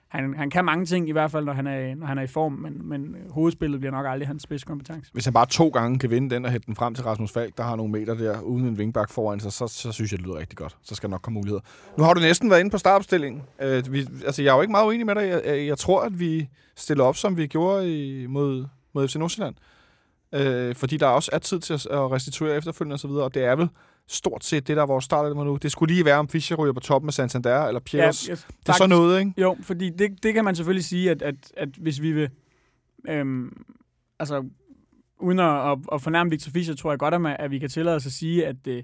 han, 0.09 0.35
han 0.35 0.51
kan 0.51 0.65
mange 0.65 0.87
ting, 0.87 1.09
i 1.09 1.13
hvert 1.13 1.31
fald, 1.31 1.45
når 1.45 1.53
han 1.53 1.67
er, 1.67 1.95
når 1.95 2.07
han 2.07 2.19
er 2.19 2.23
i 2.23 2.27
form, 2.27 2.53
men, 2.53 2.89
men 2.89 3.15
øh, 3.15 3.31
hovedspillet 3.31 3.81
bliver 3.81 3.93
nok 3.93 4.07
aldrig 4.09 4.29
hans 4.29 4.43
spidskompetence. 4.43 5.11
Hvis 5.13 5.25
han 5.25 5.35
bare 5.35 5.47
to 5.47 5.69
gange 5.69 5.99
kan 5.99 6.11
vinde 6.11 6.35
den 6.35 6.45
og 6.45 6.51
hætte 6.51 6.67
den 6.67 6.77
frem 6.77 6.95
til 6.95 7.05
Rasmus 7.05 7.33
Falk, 7.33 7.57
der 7.57 7.63
har 7.63 7.77
nogle 7.77 7.93
meter 7.93 8.15
der, 8.15 8.41
uden 8.41 8.67
en 8.67 8.79
vingbak 8.79 9.11
foran 9.11 9.41
sig, 9.41 9.53
så, 9.53 9.67
så 9.67 9.93
synes 9.93 10.13
jeg, 10.13 10.19
det 10.19 10.27
lyder 10.27 10.39
rigtig 10.39 10.59
godt. 10.59 10.77
Så 10.83 10.95
skal 10.95 11.09
der 11.09 11.11
nok 11.11 11.23
komme 11.23 11.35
muligheder. 11.35 11.61
Nu 11.99 12.05
har 12.05 12.15
du 12.15 12.21
næsten 12.21 12.51
været 12.51 12.61
inde 12.61 12.71
på 12.71 12.79
startopstillingen. 12.79 13.43
Øh, 13.63 13.93
vi, 13.93 14.07
altså, 14.27 14.43
jeg 14.43 14.51
er 14.51 14.55
jo 14.55 14.63
ikke 14.63 14.73
meget 14.73 14.87
uenig 14.87 15.07
med 15.07 15.15
dig. 15.15 15.29
Jeg, 15.29 15.43
jeg, 15.47 15.67
jeg 15.67 15.79
tror, 15.79 16.03
at 16.03 16.21
vi 16.21 16.49
stiller 16.77 17.05
op, 17.05 17.17
som 17.17 17.37
vi 17.37 17.47
gjorde 17.47 17.97
i, 17.97 18.27
mod, 18.27 18.67
mod 18.95 19.09
FC 19.09 19.17
Nordsjælland. 19.17 19.55
Øh, 20.35 20.75
fordi 20.75 20.97
der 20.97 21.07
også 21.07 21.31
er 21.33 21.39
tid 21.39 21.61
til 21.61 21.75
at, 21.75 21.87
at 21.87 22.13
restituere 22.13 22.57
efterfølgende 22.57 22.95
osv., 22.95 23.11
og, 23.11 23.25
og 23.25 23.35
det 23.35 23.45
er 23.45 23.57
vel 23.57 23.69
stort 24.09 24.45
set 24.45 24.69
det, 24.69 24.77
der 24.77 24.83
er 24.83 24.87
vores 24.87 25.05
start 25.05 25.37
nu. 25.37 25.57
Det 25.57 25.73
skulle 25.73 25.95
lige 25.95 26.05
være, 26.05 26.19
om 26.19 26.29
Fischer 26.29 26.57
ryger 26.57 26.73
på 26.73 26.81
toppen 26.81 27.07
med 27.07 27.13
Santander 27.13 27.65
eller 27.65 27.81
Piers. 27.81 28.29
Ja, 28.29 28.33
yes, 28.33 28.47
det 28.61 28.69
er 28.69 28.73
så 28.73 28.87
noget, 28.87 29.21
ikke? 29.21 29.33
Jo, 29.39 29.57
fordi 29.63 29.91
det, 29.91 30.23
det 30.23 30.35
kan 30.35 30.45
man 30.45 30.57
selvfølgelig 30.57 30.85
sige, 30.85 31.11
at, 31.11 31.23
at, 31.23 31.35
at 31.57 31.69
hvis 31.69 32.03
vi 32.03 32.13
vil... 32.13 32.31
Øhm, 33.09 33.65
altså, 34.19 34.45
uden 35.19 35.39
at, 35.39 35.71
at, 35.71 35.79
at 35.93 36.03
fornærme 36.03 36.31
Victor 36.31 36.51
Fischer, 36.51 36.75
tror 36.75 36.93
jeg 36.93 36.99
godt, 36.99 37.15
at, 37.15 37.37
at 37.39 37.51
vi 37.51 37.59
kan 37.59 37.69
tillade 37.69 37.97
os 37.97 38.07
at 38.07 38.13
sige, 38.13 38.47
at 38.47 38.57
øh, 38.67 38.83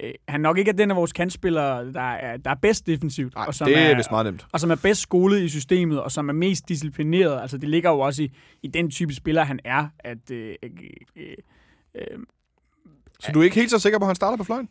øh, 0.00 0.10
han 0.28 0.40
nok 0.40 0.58
ikke 0.58 0.68
er 0.68 0.74
den 0.74 0.90
af 0.90 0.96
vores 0.96 1.12
kandspillere, 1.12 1.92
der 1.92 2.00
er, 2.00 2.36
der 2.36 2.50
er 2.50 2.54
bedst 2.62 2.86
defensivt. 2.86 3.34
Nej, 3.34 3.44
og 3.46 3.54
som 3.54 3.66
det 3.66 3.78
er, 3.78 3.80
er 3.80 3.96
vist 3.96 4.10
meget 4.10 4.26
nemt. 4.26 4.46
Og 4.52 4.60
som 4.60 4.70
er 4.70 4.80
bedst 4.82 5.00
skolet 5.00 5.42
i 5.42 5.48
systemet, 5.48 6.02
og 6.02 6.12
som 6.12 6.28
er 6.28 6.32
mest 6.32 6.68
disciplineret. 6.68 7.40
Altså, 7.40 7.58
det 7.58 7.68
ligger 7.68 7.90
jo 7.90 7.98
også 7.98 8.22
i, 8.22 8.32
i 8.62 8.66
den 8.66 8.90
type 8.90 9.14
spiller, 9.14 9.42
han 9.44 9.60
er, 9.64 9.88
at... 9.98 10.30
Øh, 10.30 10.54
øh, 11.16 11.34
øh, 11.94 12.18
så 13.20 13.32
du 13.32 13.40
er 13.40 13.44
ikke 13.44 13.56
helt 13.56 13.70
så 13.70 13.78
sikker 13.78 13.98
på, 13.98 14.04
at 14.04 14.08
han 14.08 14.16
starter 14.16 14.36
på 14.36 14.44
fløjen? 14.44 14.68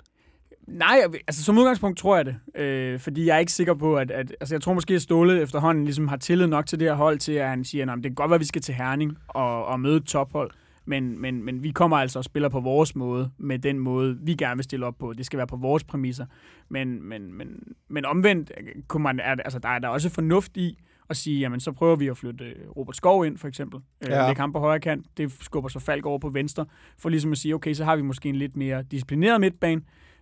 Nej, 0.67 1.01
altså 1.27 1.43
som 1.43 1.57
udgangspunkt 1.57 1.97
tror 1.97 2.15
jeg 2.15 2.25
det. 2.25 2.35
Øh, 2.55 2.99
fordi 2.99 3.25
jeg 3.25 3.35
er 3.35 3.39
ikke 3.39 3.51
sikker 3.51 3.73
på, 3.73 3.97
at, 3.97 4.11
at... 4.11 4.35
Altså 4.39 4.55
jeg 4.55 4.61
tror 4.61 4.73
måske, 4.73 4.93
at 4.93 5.01
Ståle 5.01 5.41
efterhånden 5.41 5.83
ligesom 5.83 6.07
har 6.07 6.17
tillid 6.17 6.47
nok 6.47 6.65
til 6.65 6.79
det 6.79 6.87
her 6.87 6.95
hold, 6.95 7.19
til 7.19 7.31
at 7.31 7.49
han 7.49 7.63
siger, 7.63 7.91
at 7.91 7.97
det 7.97 8.03
kan 8.03 8.15
godt 8.15 8.29
være, 8.29 8.35
at 8.35 8.39
vi 8.39 8.45
skal 8.45 8.61
til 8.61 8.75
Herning 8.75 9.17
og, 9.27 9.65
og 9.65 9.79
møde 9.79 9.97
et 9.97 10.05
tophold. 10.05 10.51
Men, 10.85 11.21
men, 11.21 11.43
men 11.43 11.63
vi 11.63 11.71
kommer 11.71 11.97
altså 11.97 12.19
og 12.19 12.25
spiller 12.25 12.49
på 12.49 12.59
vores 12.59 12.95
måde, 12.95 13.31
med 13.37 13.59
den 13.59 13.79
måde, 13.79 14.17
vi 14.21 14.33
gerne 14.33 14.57
vil 14.57 14.63
stille 14.63 14.85
op 14.85 14.95
på. 14.99 15.13
Det 15.13 15.25
skal 15.25 15.37
være 15.37 15.47
på 15.47 15.55
vores 15.55 15.83
præmisser. 15.83 16.25
Men, 16.69 17.03
men, 17.03 17.33
men, 17.33 17.47
men 17.89 18.05
omvendt 18.05 18.51
øh, 18.57 18.83
kunne 18.87 19.03
man, 19.03 19.19
altså, 19.19 19.59
der 19.59 19.69
er 19.69 19.79
der 19.79 19.87
også 19.87 20.09
fornuft 20.09 20.57
i 20.57 20.77
at 21.09 21.17
sige, 21.17 21.39
jamen 21.39 21.59
så 21.59 21.71
prøver 21.71 21.95
vi 21.95 22.07
at 22.07 22.17
flytte 22.17 22.53
Robert 22.77 22.95
Skov 22.95 23.25
ind, 23.25 23.37
for 23.37 23.47
eksempel. 23.47 23.79
Øh, 24.03 24.09
ja. 24.09 24.27
Lægge 24.27 24.39
ham 24.39 24.53
på 24.53 24.59
højre 24.59 24.79
kant. 24.79 25.05
Det 25.17 25.31
skubber 25.41 25.69
så 25.69 25.79
Falk 25.79 26.05
over 26.05 26.19
på 26.19 26.29
venstre. 26.29 26.65
For 26.97 27.09
ligesom 27.09 27.31
at 27.31 27.37
sige, 27.37 27.55
okay, 27.55 27.73
så 27.73 27.85
har 27.85 27.95
vi 27.95 28.01
måske 28.01 28.29
en 28.29 28.35
lidt 28.35 28.57
mere 28.57 28.83
disciplineret 28.83 29.41
midtbane. 29.41 29.81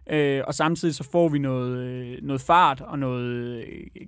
Øh, 0.10 0.42
og 0.48 0.54
samtidig 0.54 0.96
så 0.96 1.04
får 1.12 1.30
vi 1.30 1.40
noget, 1.40 1.78
øh, 1.78 2.18
noget 2.22 2.42
fart 2.42 2.82
og 2.82 3.00
noget, 3.00 3.26
øh, 3.26 3.64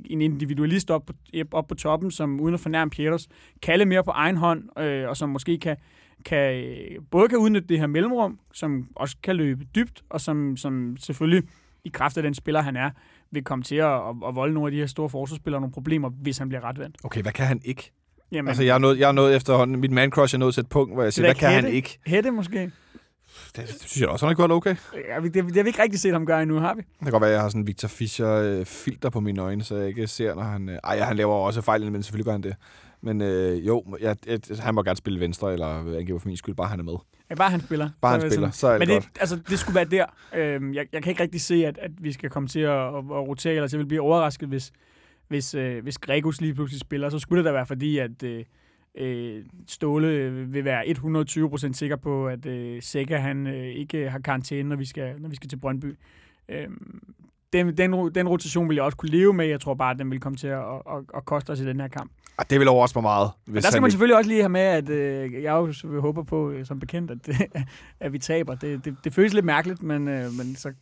en 0.05 0.21
individualist 0.21 0.91
op 0.91 1.05
på, 1.05 1.13
op 1.51 1.67
på 1.67 1.75
toppen, 1.75 2.11
som 2.11 2.39
uden 2.39 2.53
at 2.53 2.59
fornærme 2.59 2.89
Pieters, 2.91 3.28
kalde 3.61 3.86
mere 3.86 4.03
på 4.03 4.11
egen 4.11 4.38
hånd, 4.38 4.80
øh, 4.80 5.09
og 5.09 5.17
som 5.17 5.30
måske 5.30 5.57
kan, 5.57 5.78
kan, 6.25 6.63
både 7.11 7.30
kan 7.30 7.38
udnytte 7.38 7.67
det 7.67 7.80
her 7.80 7.88
mellemrum, 7.88 8.39
som 8.53 8.88
også 8.95 9.17
kan 9.23 9.36
løbe 9.36 9.65
dybt, 9.75 10.03
og 10.09 10.21
som, 10.21 10.57
som 10.57 10.97
selvfølgelig 10.99 11.43
i 11.84 11.89
kraft 11.89 12.17
af 12.17 12.23
den 12.23 12.34
spiller, 12.34 12.61
han 12.61 12.75
er, 12.75 12.89
vil 13.32 13.43
komme 13.43 13.63
til 13.63 13.75
at, 13.75 13.93
at, 13.93 14.15
at 14.28 14.36
volde 14.36 14.53
nogle 14.53 14.67
af 14.67 14.71
de 14.71 14.78
her 14.78 14.88
store 14.88 15.09
forsvarsspillere 15.09 15.61
nogle 15.61 15.73
problemer, 15.73 16.09
hvis 16.09 16.38
han 16.38 16.49
bliver 16.49 16.63
retvendt. 16.63 16.97
Okay, 17.03 17.21
hvad 17.21 17.32
kan 17.32 17.45
han 17.45 17.61
ikke? 17.65 17.91
Jamen, 18.32 18.47
altså, 18.47 18.63
jeg 18.63 18.73
er, 18.73 18.78
nået, 18.78 18.99
jeg 18.99 19.07
er 19.07 19.11
nået 19.11 19.36
efterhånden, 19.36 19.80
mit 19.80 19.91
man 19.91 20.09
crush 20.09 20.36
er 20.36 20.39
nået 20.39 20.53
til 20.53 20.61
et 20.61 20.69
punkt, 20.69 20.93
hvor 20.93 21.03
jeg 21.03 21.13
siger, 21.13 21.28
hvad 21.28 21.36
kan 21.36 21.49
hætte, 21.49 21.65
han 21.65 21.75
ikke? 21.75 21.99
Hætte 22.05 22.32
måske? 22.32 22.59
Det, 22.59 22.71
det 23.55 23.69
synes 23.69 24.01
jeg 24.01 24.09
også, 24.09 24.25
han 24.25 24.36
har 24.36 24.36
gjort 24.36 24.51
okay. 24.51 24.75
Ja, 25.09 25.21
det, 25.21 25.34
det, 25.34 25.55
har 25.55 25.63
vi 25.63 25.69
ikke 25.69 25.82
rigtig 25.82 25.99
set 25.99 26.13
ham 26.13 26.25
gøre 26.25 26.41
endnu, 26.41 26.59
har 26.59 26.73
vi? 26.73 26.82
Det 26.82 27.03
kan 27.03 27.11
godt 27.11 27.21
være, 27.21 27.30
at 27.30 27.34
jeg 27.34 27.41
har 27.41 27.49
sådan 27.49 27.67
Victor 27.67 27.88
Fischer-filter 27.88 29.09
på 29.09 29.19
mine 29.19 29.41
øjne, 29.41 29.63
så 29.63 29.75
jeg 29.75 29.88
ikke 29.88 30.07
ser, 30.07 30.36
når 30.36 30.43
han... 30.43 30.69
Øh, 30.69 30.78
ej, 30.84 30.99
han 30.99 31.17
laver 31.17 31.34
også 31.34 31.61
fejl, 31.61 31.91
men 31.91 32.03
selvfølgelig 32.03 32.25
gør 32.25 32.32
han 32.32 32.43
det. 32.43 32.55
Men 33.02 33.22
øh, 33.22 33.68
jo, 33.68 33.84
jeg, 34.02 34.16
jeg, 34.28 34.39
han 34.60 34.76
må 34.76 34.84
gerne 34.84 34.98
spille 34.98 35.20
venstre, 35.20 35.54
eller 35.54 35.98
angiver 35.98 36.20
for 36.20 36.28
min 36.28 36.38
skyld, 36.38 36.56
bare 36.56 36.68
han 36.68 36.80
er 36.80 36.84
med. 36.84 36.93
Ja, 37.30 37.36
bare 37.36 37.50
han 37.50 37.62
spiller. 37.62 37.89
Bare 38.02 38.20
han 38.20 38.32
spiller, 38.32 38.52
så 38.52 38.68
er 38.68 38.72
det 38.72 38.80
Men 38.80 38.88
det, 38.88 38.95
godt. 38.95 39.18
altså, 39.20 39.39
det 39.50 39.60
skulle 39.60 39.76
være 39.76 39.86
der. 39.86 40.06
Øhm, 40.36 40.74
jeg, 40.74 40.86
jeg 40.93 41.04
kan 41.04 41.10
ikke 41.10 41.24
rigtig 41.24 41.41
se, 41.41 41.66
at, 41.66 41.78
at 41.78 41.91
vi 41.98 42.12
skal 42.12 42.30
komme 42.30 42.50
til 42.50 42.60
at, 42.60 42.88
at, 42.88 42.98
at 42.98 43.28
rotere, 43.28 43.54
eller 43.54 43.68
så 43.68 43.78
jeg 43.78 43.80
vil 43.80 43.88
blive 43.88 44.02
overrasket, 44.02 44.50
hvis, 44.50 44.72
hvis, 45.28 45.54
øh, 45.54 45.84
hvis 45.84 45.98
Gregos 45.98 46.41
lige 46.41 46.54
pludselig 46.54 46.80
spiller. 46.80 47.10
Så 47.10 47.20
skulle 47.20 47.38
det 47.38 47.45
da 47.45 47.52
være 47.52 47.66
fordi, 47.66 47.98
at... 47.98 48.24
Øh, 48.24 48.43
øh, 48.98 49.43
Ståle 49.68 50.32
vil 50.32 50.66
være 50.66 50.86
120% 50.86 51.74
sikker 51.74 51.95
på, 51.95 52.28
at 52.28 52.45
øh, 52.45 52.82
Sækker 52.82 53.18
han 53.18 53.48
øh, 53.48 53.68
ikke 53.68 54.10
har 54.10 54.20
karantæne, 54.20 54.70
når 54.70 54.76
vi 54.76 54.86
skal, 54.86 55.22
når 55.22 55.30
vi 55.30 55.36
skal 55.36 55.50
til 55.50 55.58
Brøndby. 55.58 55.98
Øh, 56.50 56.68
den, 57.54 57.78
den, 57.78 58.16
den 58.16 58.28
rotation 58.28 58.70
vil 58.70 58.76
jeg 58.76 58.84
også 58.84 58.98
kunne 58.98 59.10
leve 59.10 59.34
med. 59.34 59.45
Jeg 59.45 59.62
tror 59.62 59.74
bare, 59.74 59.91
at 59.91 60.00
den 60.00 60.12
vil 60.12 60.20
komme 60.20 60.38
til 60.38 60.48
at, 60.48 60.60
at, 60.60 60.82
at, 60.89 61.04
at 61.16 61.26
koste 61.26 61.50
os 61.50 61.60
i 61.60 61.66
den 61.66 61.80
her 61.80 61.88
kamp. 61.88 62.12
Og 62.38 62.50
det 62.50 62.60
vil 62.60 62.68
overraske 62.68 62.98
mig 62.98 63.04
meget. 63.04 63.32
Hvis 63.45 63.54
Men 63.54 63.64
der 63.64 63.70
skal 63.70 63.82
man 63.82 63.91
selvfølgelig 63.91 64.18
også 64.18 64.30
lige 64.30 64.41
have 64.41 64.50
med, 64.50 64.62
at 64.62 64.89
øh, 64.89 65.34
jeg 65.43 65.52
jo 65.84 66.02
håber 66.02 66.24
på, 66.24 66.50
øh, 66.50 66.66
som 66.66 66.80
bekendt, 66.80 67.12
at, 67.12 67.52
at 68.00 68.14
vi 68.14 68.20
taber. 68.20 68.56
Det, 68.56 68.86
det, 68.86 68.95
det 69.04 69.14
føles 69.14 69.34
lidt 69.34 69.45
mærkeligt, 69.45 69.84
men, 69.84 70.08
øh, 70.08 70.32
men 70.32 70.56
så, 70.56 70.74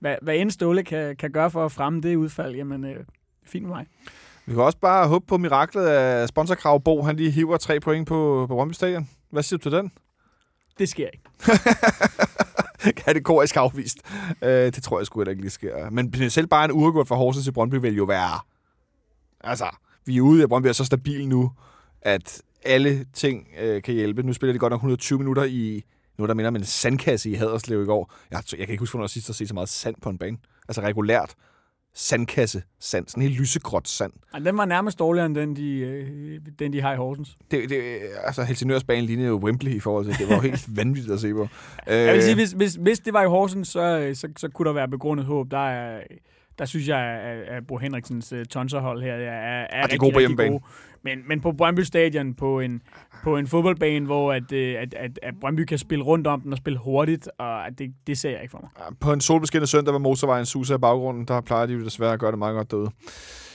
hvad, 0.00 0.16
hvad 0.22 0.36
end 0.36 0.50
Ståle 0.50 0.82
kan, 0.82 1.16
kan 1.16 1.32
gøre 1.32 1.50
for 1.50 1.64
at 1.64 1.72
fremme 1.72 2.00
det 2.00 2.16
udfald, 2.16 2.54
jamen 2.54 2.84
øh, 2.84 3.04
fint 3.46 3.66
med 3.66 3.74
mig. 3.74 3.86
Vi 4.46 4.54
kan 4.54 4.62
også 4.62 4.78
bare 4.78 5.08
håbe 5.08 5.26
på 5.26 5.38
miraklet 5.38 5.86
af 5.86 6.28
sponsorkrav 6.28 6.80
Bo. 6.80 7.02
Han 7.02 7.16
lige 7.16 7.30
hiver 7.30 7.56
tre 7.56 7.80
point 7.80 8.08
på, 8.08 8.44
på 8.48 8.54
Brøndby 8.54 8.72
Stadion. 8.72 9.08
Hvad 9.30 9.42
siger 9.42 9.58
du 9.58 9.62
til 9.62 9.72
den? 9.72 9.92
Det 10.78 10.88
sker 10.88 11.06
ikke. 11.06 11.24
Kategorisk 13.06 13.56
afvist. 13.56 13.98
Øh, 14.42 14.50
det 14.50 14.82
tror 14.82 15.00
jeg 15.00 15.06
sgu 15.06 15.22
ikke 15.22 15.40
lige 15.40 15.50
sker. 15.50 15.90
Men 15.90 16.30
selv 16.30 16.46
bare 16.46 16.64
en 16.64 16.72
uregået 16.72 17.08
for 17.08 17.14
Horsens 17.14 17.44
til 17.44 17.52
Brøndby 17.52 17.74
vil 17.74 17.96
jo 17.96 18.04
være... 18.04 18.40
Altså, 19.40 19.76
vi 20.06 20.16
er 20.16 20.20
ude, 20.20 20.42
af 20.42 20.48
Brøndby 20.48 20.66
er 20.66 20.72
så 20.72 20.84
stabil 20.84 21.28
nu, 21.28 21.52
at 22.02 22.42
alle 22.64 23.06
ting 23.14 23.48
øh, 23.60 23.82
kan 23.82 23.94
hjælpe. 23.94 24.22
Nu 24.22 24.32
spiller 24.32 24.52
de 24.52 24.58
godt 24.58 24.70
nok 24.70 24.78
120 24.78 25.18
minutter 25.18 25.44
i... 25.44 25.84
Nu 26.18 26.26
der 26.26 26.34
minder 26.34 26.48
om 26.48 26.56
en 26.56 26.64
sandkasse 26.64 27.30
i 27.30 27.34
Haderslev 27.34 27.82
i 27.82 27.86
går. 27.86 28.12
Jeg, 28.30 28.42
jeg 28.50 28.58
kan 28.58 28.68
ikke 28.68 28.82
huske, 28.82 28.92
hvornår 28.92 29.04
jeg 29.04 29.10
sidst 29.10 29.28
har 29.28 29.32
set 29.32 29.48
så 29.48 29.54
meget 29.54 29.68
sand 29.68 29.94
på 30.02 30.10
en 30.10 30.18
bane. 30.18 30.38
Altså 30.68 30.80
regulært 30.80 31.34
sandkasse 31.94 32.62
sand, 32.80 33.08
sådan 33.08 33.22
helt 33.22 33.38
lysegråt 33.40 33.88
sand. 33.88 34.12
Ja, 34.34 34.38
den 34.38 34.58
var 34.58 34.64
nærmest 34.64 34.98
dårligere 34.98 35.26
end 35.26 35.34
den, 35.34 35.56
de, 35.56 35.78
øh, 35.78 36.40
den, 36.58 36.72
de 36.72 36.80
har 36.80 36.92
i 36.92 36.96
Horsens. 36.96 37.38
Det, 37.50 37.68
det, 37.70 38.00
altså, 38.24 38.42
Helsingørs 38.42 38.84
bane 38.84 39.06
lignede 39.06 39.28
jo 39.28 39.36
Wembley 39.36 39.72
i 39.72 39.80
forhold 39.80 40.04
til 40.04 40.18
det. 40.18 40.28
var 40.28 40.34
jo 40.34 40.40
helt 40.40 40.66
vanvittigt 40.80 41.14
at 41.14 41.20
se 41.20 41.32
på. 41.32 41.48
Jeg 41.86 42.14
vil 42.14 42.22
sige, 42.22 42.34
hvis, 42.34 42.52
hvis, 42.52 42.74
hvis 42.74 42.98
det 42.98 43.12
var 43.12 43.22
i 43.22 43.26
Horsens, 43.26 43.68
så, 43.68 44.10
så, 44.14 44.28
så 44.36 44.48
kunne 44.48 44.66
der 44.66 44.72
være 44.72 44.88
begrundet 44.88 45.26
håb. 45.26 45.50
Der 45.50 45.68
er, 45.68 46.00
der 46.58 46.64
synes 46.64 46.88
jeg, 46.88 46.98
at, 46.98 47.38
at 47.38 47.66
Bo 47.66 47.76
Henriksens 47.76 48.32
uh, 48.32 48.42
tonserhold 48.42 49.02
her 49.02 49.12
er, 49.12 49.30
er, 49.30 49.66
er 49.70 49.82
rigtig, 49.82 50.00
gode 50.00 50.12
på 50.12 50.18
rigtig 50.18 50.36
gode. 50.36 50.60
Men, 51.04 51.18
men 51.28 51.40
på 51.40 51.52
Brøndby 51.52 51.80
Stadion, 51.80 52.34
på 52.34 52.60
en, 52.60 52.82
på 53.24 53.36
en 53.36 53.46
fodboldbane, 53.46 54.06
hvor 54.06 54.32
at, 54.32 54.52
øh, 54.52 54.82
at, 54.82 54.94
at, 54.94 55.18
at 55.22 55.34
Brøndby 55.40 55.64
kan 55.64 55.78
spille 55.78 56.04
rundt 56.04 56.26
om 56.26 56.40
den 56.40 56.52
og 56.52 56.58
spille 56.58 56.78
hurtigt, 56.78 57.28
og 57.38 57.66
at 57.66 57.78
det, 57.78 57.90
det 58.06 58.18
ser 58.18 58.30
jeg 58.30 58.42
ikke 58.42 58.52
for 58.52 58.70
mig. 58.78 58.96
På 59.00 59.12
en 59.12 59.20
solbeskinnet 59.20 59.68
søndag, 59.68 59.92
hvor 59.92 59.98
motorvejen 59.98 60.46
suser 60.46 60.74
i 60.74 60.78
baggrunden, 60.78 61.24
der 61.24 61.40
plejer 61.40 61.66
de 61.66 61.72
jo 61.72 61.84
desværre 61.84 62.12
at 62.12 62.20
gøre 62.20 62.30
det 62.30 62.38
meget 62.38 62.54
godt 62.54 62.70
derude. 62.70 62.90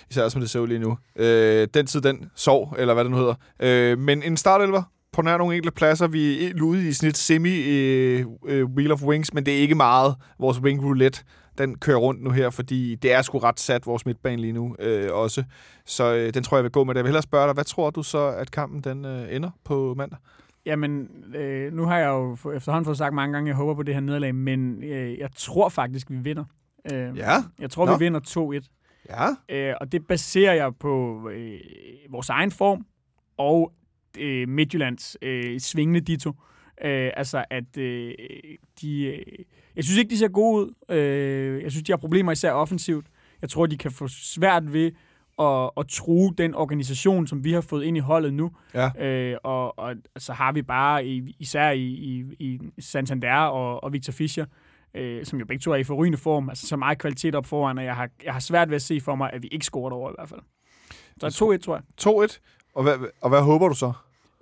Især 0.09 0.29
som 0.29 0.41
det 0.41 0.49
ser 0.49 0.59
ud 0.59 0.67
lige 0.67 0.79
nu. 0.79 0.97
Øh, 1.15 1.67
den 1.73 1.85
tid, 1.85 2.01
den 2.01 2.29
sov, 2.35 2.75
eller 2.77 2.93
hvad 2.93 3.03
det 3.03 3.11
nu 3.11 3.17
hedder. 3.17 3.35
Øh, 3.59 3.99
men 3.99 4.23
en 4.23 4.37
startelver 4.37 4.83
på 5.13 5.21
nær 5.21 5.37
nogle 5.37 5.55
enkelte 5.55 5.75
pladser. 5.75 6.07
Vi 6.07 6.45
er 6.45 6.61
ude 6.61 6.87
i 6.87 6.93
snit 6.93 7.17
semi 7.17 7.63
øh, 7.63 8.25
øh, 8.47 8.65
Wheel 8.65 8.91
of 8.91 9.03
Wings, 9.03 9.33
men 9.33 9.45
det 9.45 9.53
er 9.53 9.57
ikke 9.57 9.75
meget 9.75 10.15
vores 10.39 10.59
wing 10.59 10.83
roulette 10.83 11.23
den 11.57 11.77
kører 11.77 11.97
rundt 11.97 12.23
nu 12.23 12.29
her, 12.29 12.49
fordi 12.49 12.95
det 12.95 13.13
er 13.13 13.21
sgu 13.21 13.37
ret 13.37 13.59
sat, 13.59 13.85
vores 13.85 14.05
midtbane 14.05 14.41
lige 14.41 14.53
nu 14.53 14.75
øh, 14.79 15.09
også. 15.13 15.43
Så 15.85 16.15
øh, 16.15 16.33
den 16.33 16.43
tror 16.43 16.57
jeg 16.57 16.63
vil 16.63 16.71
gå 16.71 16.83
med 16.83 16.93
det. 16.93 16.97
Jeg 16.97 17.03
vil 17.03 17.09
hellere 17.09 17.23
spørge 17.23 17.45
dig, 17.45 17.53
hvad 17.53 17.63
tror 17.63 17.89
du 17.89 18.03
så, 18.03 18.27
at 18.27 18.51
kampen 18.51 18.81
den 18.81 19.05
øh, 19.05 19.35
ender 19.35 19.49
på 19.63 19.93
mandag? 19.97 20.17
Jamen, 20.65 21.09
øh, 21.35 21.73
nu 21.73 21.85
har 21.85 21.97
jeg 21.97 22.07
jo 22.07 22.51
efterhånden 22.51 22.85
fået 22.85 22.97
sagt 22.97 23.13
mange 23.13 23.33
gange, 23.33 23.47
at 23.47 23.49
jeg 23.49 23.55
håber 23.55 23.73
på 23.73 23.83
det 23.83 23.93
her 23.93 24.01
nederlag, 24.01 24.35
men 24.35 24.83
øh, 24.83 25.17
jeg 25.17 25.29
tror 25.35 25.69
faktisk, 25.69 26.09
vi 26.09 26.15
vinder. 26.15 26.43
Øh, 26.93 27.17
ja? 27.17 27.33
Jeg 27.59 27.69
tror, 27.69 27.85
Nå. 27.85 27.97
vi 27.97 28.05
vinder 28.05 28.59
2-1. 28.63 28.67
Ja? 29.09 29.27
Øh, 29.69 29.75
og 29.81 29.91
det 29.91 30.07
baserer 30.07 30.53
jeg 30.53 30.75
på 30.75 31.21
øh, 31.33 31.59
vores 32.09 32.29
egen 32.29 32.51
form 32.51 32.85
og 33.37 33.71
øh, 34.19 34.49
Midtjyllands 34.49 35.17
øh, 35.21 35.59
svingende 35.59 35.99
dito. 35.99 36.33
Øh, 36.83 37.11
altså, 37.17 37.45
at 37.49 37.77
øh, 37.77 38.13
de... 38.81 39.05
Øh, 39.05 39.45
jeg 39.75 39.83
synes 39.83 39.97
ikke, 39.97 40.09
de 40.09 40.17
ser 40.17 40.27
gode 40.27 40.65
ud. 40.65 40.95
Øh, 40.95 41.63
jeg 41.63 41.71
synes, 41.71 41.83
de 41.83 41.91
har 41.91 41.97
problemer 41.97 42.31
især 42.31 42.51
offensivt. 42.51 43.05
Jeg 43.41 43.49
tror, 43.49 43.65
de 43.65 43.77
kan 43.77 43.91
få 43.91 44.07
svært 44.07 44.73
ved 44.73 44.91
at, 45.39 45.69
at 45.77 45.87
true 45.87 46.33
den 46.37 46.55
organisation, 46.55 47.27
som 47.27 47.43
vi 47.43 47.53
har 47.53 47.61
fået 47.61 47.83
ind 47.83 47.97
i 47.97 47.99
holdet 47.99 48.33
nu. 48.33 48.51
Ja. 48.73 49.05
Øh, 49.05 49.37
og, 49.43 49.79
og 49.79 49.95
så 50.17 50.33
har 50.33 50.51
vi 50.51 50.61
bare, 50.61 51.05
især 51.39 51.71
i, 51.71 51.83
i, 51.83 52.25
i 52.39 52.59
Santander 52.79 53.37
og, 53.37 53.83
og 53.83 53.93
Victor 53.93 54.13
Fischer, 54.13 54.45
øh, 54.93 55.25
som 55.25 55.39
jo 55.39 55.45
begge 55.45 55.61
to 55.61 55.71
er 55.71 55.75
i 55.75 55.83
forrygende 55.83 56.17
form, 56.17 56.49
altså 56.49 56.67
så 56.67 56.77
meget 56.77 56.97
kvalitet 56.97 57.35
op 57.35 57.45
foran, 57.45 57.77
og 57.77 57.83
jeg 57.83 57.95
har, 57.95 58.09
jeg 58.23 58.33
har 58.33 58.39
svært 58.39 58.69
ved 58.69 58.75
at 58.75 58.81
se 58.81 59.01
for 59.01 59.15
mig, 59.15 59.29
at 59.33 59.43
vi 59.43 59.47
ikke 59.47 59.65
scorer 59.65 59.91
over 59.91 60.09
i 60.09 60.13
hvert 60.17 60.29
fald. 60.29 60.41
Så 61.31 61.55
2-1, 61.57 61.57
tror 61.57 61.75
jeg. 61.75 61.83
2-1? 62.29 62.39
Og 62.75 62.83
hvad, 62.83 62.93
og 63.21 63.29
hvad 63.29 63.41
håber 63.41 63.67
du 63.67 63.75
så? 63.75 63.93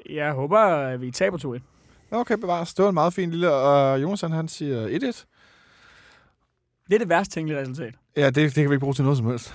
Jeg 0.10 0.34
håber, 0.34 0.60
at 0.60 1.02
vi 1.02 1.12
taber 1.12 1.38
2-1. 1.58 1.73
Okay, 2.14 2.38
bevares. 2.38 2.74
Det 2.74 2.84
var 2.84 2.90
en 2.90 2.94
meget 2.94 3.14
fin 3.14 3.32
lille... 3.32 3.52
Og 3.52 4.02
Jonas, 4.02 4.22
han 4.22 4.48
siger 4.48 4.88
1-1. 4.88 4.92
Det 6.88 6.96
er 6.96 7.00
det 7.00 7.10
værst 7.10 7.32
tænkelige 7.32 7.62
resultat. 7.62 7.96
Ja, 8.18 8.26
det, 8.26 8.36
det 8.36 8.54
kan 8.54 8.70
vi 8.70 8.74
ikke 8.74 8.80
bruge 8.80 8.94
til 8.94 9.04
noget 9.04 9.18
som 9.18 9.28
helst. 9.28 9.54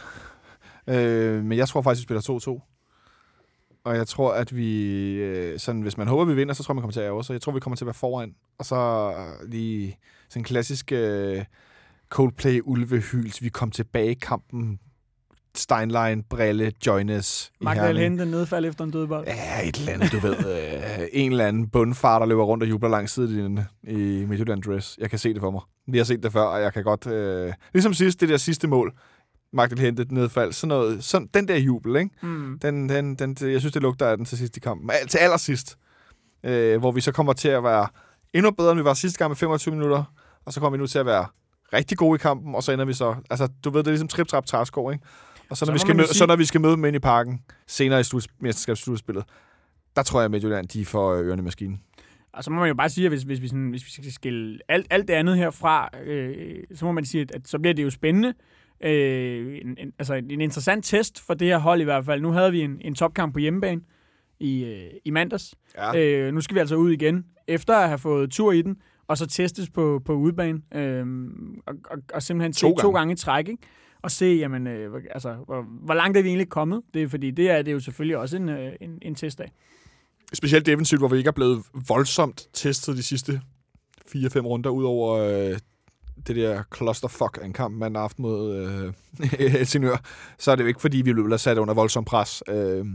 Øh, 0.86 1.44
men 1.44 1.58
jeg 1.58 1.68
tror 1.68 1.82
faktisk, 1.82 2.10
vi 2.10 2.14
spiller 2.14 2.60
2-2. 2.60 3.80
Og 3.84 3.96
jeg 3.96 4.06
tror, 4.06 4.32
at 4.32 4.56
vi... 4.56 5.12
Øh, 5.12 5.58
sådan, 5.58 5.82
hvis 5.82 5.96
man 5.96 6.08
håber, 6.08 6.24
vi 6.24 6.34
vinder, 6.34 6.54
så 6.54 6.62
tror 6.62 6.72
jeg, 6.72 6.76
man 6.76 6.82
kommer 6.82 6.92
til 6.92 7.00
at 7.00 7.06
ærge 7.06 7.24
Så 7.24 7.32
jeg 7.32 7.42
tror, 7.42 7.52
vi 7.52 7.60
kommer 7.60 7.76
til 7.76 7.84
at 7.84 7.86
være 7.86 7.94
foran. 7.94 8.34
Og 8.58 8.64
så 8.64 9.12
lige 9.46 9.98
sådan 10.28 10.40
en 10.40 10.44
klassisk 10.44 10.92
øh, 10.92 11.44
Coldplay 12.08 12.60
ulvehyls. 12.64 13.42
Vi 13.42 13.48
kom 13.48 13.70
tilbage 13.70 14.10
i 14.10 14.14
kampen. 14.14 14.80
Steinlein, 15.58 16.22
Brille, 16.22 16.72
Joines. 16.86 17.50
Magdal 17.60 17.98
hente 17.98 18.26
nedfald 18.26 18.64
efter 18.64 18.84
en 18.84 18.90
dødbold. 18.90 19.26
Ja, 19.26 19.68
et 19.68 19.76
eller 19.76 19.92
andet, 19.92 20.12
du 20.12 20.18
ved. 20.18 20.36
Øh, 20.38 21.06
en 21.12 21.30
eller 21.30 21.46
anden 21.46 21.68
bundfar, 21.68 22.18
der 22.18 22.26
løber 22.26 22.44
rundt 22.44 22.62
og 22.62 22.70
jubler 22.70 22.88
langs 22.88 23.12
siden 23.12 23.60
i 23.82 24.24
Midtjylland 24.28 24.62
Dress. 24.62 24.98
Jeg 25.00 25.10
kan 25.10 25.18
se 25.18 25.34
det 25.34 25.40
for 25.40 25.50
mig. 25.50 25.60
Vi 25.86 25.98
har 25.98 26.04
set 26.04 26.22
det 26.22 26.32
før, 26.32 26.42
og 26.42 26.62
jeg 26.62 26.72
kan 26.72 26.84
godt... 26.84 27.06
Øh, 27.06 27.52
ligesom 27.72 27.94
sidst, 27.94 28.20
det 28.20 28.28
der 28.28 28.36
sidste 28.36 28.68
mål. 28.68 28.92
Magdal 29.52 29.78
hente 29.78 30.14
nedfald. 30.14 30.52
Sådan 30.52 30.68
noget, 30.68 31.04
sådan, 31.04 31.28
den 31.34 31.48
der 31.48 31.56
jubel, 31.56 31.96
ikke? 31.96 32.10
Mm. 32.22 32.58
Den, 32.62 32.88
den, 32.88 33.14
den, 33.14 33.36
jeg 33.40 33.60
synes, 33.60 33.72
det 33.72 33.82
lugter 33.82 34.06
af 34.06 34.16
den 34.16 34.26
til 34.26 34.38
sidst 34.38 34.56
i 34.56 34.60
kampen. 34.60 34.90
Al, 34.90 35.08
til 35.08 35.18
allersidst. 35.18 35.78
Øh, 36.44 36.78
hvor 36.78 36.92
vi 36.92 37.00
så 37.00 37.12
kommer 37.12 37.32
til 37.32 37.48
at 37.48 37.64
være 37.64 37.86
endnu 38.34 38.50
bedre, 38.50 38.70
end 38.70 38.80
vi 38.80 38.84
var 38.84 38.94
sidste 38.94 39.18
gang 39.18 39.30
med 39.30 39.36
25 39.36 39.74
minutter. 39.74 40.04
Og 40.46 40.52
så 40.52 40.60
kommer 40.60 40.76
vi 40.76 40.80
nu 40.80 40.86
til 40.86 40.98
at 40.98 41.06
være 41.06 41.26
rigtig 41.72 41.98
gode 41.98 42.16
i 42.16 42.18
kampen, 42.18 42.54
og 42.54 42.62
så 42.62 42.72
ender 42.72 42.84
vi 42.84 42.92
så... 42.92 43.14
Altså, 43.30 43.48
du 43.64 43.70
ved, 43.70 43.78
det 43.78 43.86
er 43.86 43.90
ligesom 43.90 44.08
trip-trap-træsko, 44.08 44.90
ikke? 44.90 45.04
Og 45.50 45.56
så 45.56 45.64
når, 45.64 45.66
så 45.66 45.72
vi 45.72 45.78
skal 45.78 45.96
møde, 45.96 46.06
sige... 46.06 46.16
så 46.16 46.26
når 46.26 46.36
vi 46.36 46.44
skal 46.44 46.60
møde 46.60 46.72
dem 46.72 46.84
ind 46.84 46.96
i 46.96 46.98
parken, 46.98 47.42
senere 47.66 48.00
i 48.00 48.04
mesterskabsslutspillet, 48.40 49.24
der 49.96 50.02
tror 50.02 50.20
jeg, 50.20 50.24
at 50.24 50.30
Midtjylland, 50.30 50.66
de 50.66 50.84
får 50.84 51.14
ørerne 51.14 51.40
i 51.40 51.44
maskinen. 51.44 51.80
Og 52.32 52.44
så 52.44 52.50
må 52.50 52.60
man 52.60 52.68
jo 52.68 52.74
bare 52.74 52.88
sige, 52.88 53.04
at 53.04 53.10
hvis, 53.10 53.22
hvis, 53.22 53.42
vi, 53.42 53.48
sådan, 53.48 53.70
hvis 53.70 53.86
vi 53.86 53.90
skal 53.90 54.12
skille 54.12 54.58
alt, 54.68 54.86
alt 54.90 55.08
det 55.08 55.14
andet 55.14 55.36
herfra, 55.36 55.90
øh, 56.04 56.64
så 56.74 56.84
må 56.84 56.92
man 56.92 57.04
sige, 57.04 57.20
at, 57.20 57.30
at 57.30 57.48
så 57.48 57.58
bliver 57.58 57.74
det 57.74 57.82
jo 57.82 57.90
spændende. 57.90 58.34
Øh, 58.80 59.58
en, 59.64 59.76
en, 59.78 59.92
altså 59.98 60.14
en 60.14 60.40
interessant 60.40 60.84
test 60.84 61.20
for 61.20 61.34
det 61.34 61.48
her 61.48 61.58
hold 61.58 61.80
i 61.80 61.84
hvert 61.84 62.04
fald. 62.04 62.20
Nu 62.20 62.30
havde 62.30 62.52
vi 62.52 62.60
en, 62.60 62.80
en 62.80 62.94
topkamp 62.94 63.32
på 63.32 63.38
hjemmebane 63.38 63.80
i, 64.40 64.64
øh, 64.64 64.90
i 65.04 65.10
mandags. 65.10 65.54
Ja. 65.76 65.98
Øh, 65.98 66.34
nu 66.34 66.40
skal 66.40 66.54
vi 66.54 66.60
altså 66.60 66.76
ud 66.76 66.90
igen, 66.90 67.24
efter 67.46 67.76
at 67.76 67.88
have 67.88 67.98
fået 67.98 68.30
tur 68.30 68.52
i 68.52 68.62
den, 68.62 68.76
og 69.08 69.18
så 69.18 69.26
testes 69.26 69.70
på, 69.70 70.02
på 70.04 70.12
udebane. 70.12 70.60
Øh, 70.74 71.06
og, 71.66 71.74
og, 71.90 71.98
og 72.14 72.22
simpelthen 72.22 72.52
to, 72.52 72.68
gange. 72.68 72.82
to 72.82 72.90
gange 72.90 73.12
i 73.12 73.16
træk, 73.16 73.48
ikke? 73.48 73.62
Og 74.02 74.10
se, 74.10 74.24
jamen, 74.24 74.66
øh, 74.66 75.02
altså, 75.10 75.34
hvor, 75.46 75.62
hvor 75.62 75.94
langt 75.94 76.18
er 76.18 76.22
vi 76.22 76.28
egentlig 76.28 76.48
kommet. 76.48 76.82
Det 76.94 77.02
er, 77.02 77.08
fordi 77.08 77.30
det 77.30 77.50
er, 77.50 77.56
det 77.56 77.68
er 77.68 77.72
jo 77.72 77.80
selvfølgelig 77.80 78.16
også 78.16 78.36
en, 78.36 78.48
øh, 78.48 78.72
en, 78.80 78.98
en 79.02 79.14
test 79.14 79.40
af. 79.40 79.52
Specielt 80.32 80.66
defensivt, 80.66 81.00
hvor 81.00 81.08
vi 81.08 81.16
ikke 81.16 81.28
er 81.28 81.32
blevet 81.32 81.62
voldsomt 81.88 82.48
testet 82.52 82.96
de 82.96 83.02
sidste 83.02 83.40
4-5 84.06 84.40
runder, 84.40 84.70
ud 84.70 84.84
over 84.84 85.14
øh, 85.14 85.58
det 86.26 86.36
der 86.36 86.62
clusterfuck 86.76 87.38
af 87.42 87.46
en 87.46 87.52
kamp 87.52 87.74
mandag 87.74 88.02
aften 88.02 88.22
mod 88.22 88.56
øh, 88.56 88.92
Helsingør, 89.52 89.96
så 90.38 90.50
er 90.50 90.56
det 90.56 90.62
jo 90.62 90.68
ikke, 90.68 90.80
fordi 90.80 90.96
vi 90.96 91.12
blev 91.12 91.38
sat 91.38 91.58
under 91.58 91.74
voldsom 91.74 92.04
pres. 92.04 92.42
Øh, 92.48 92.86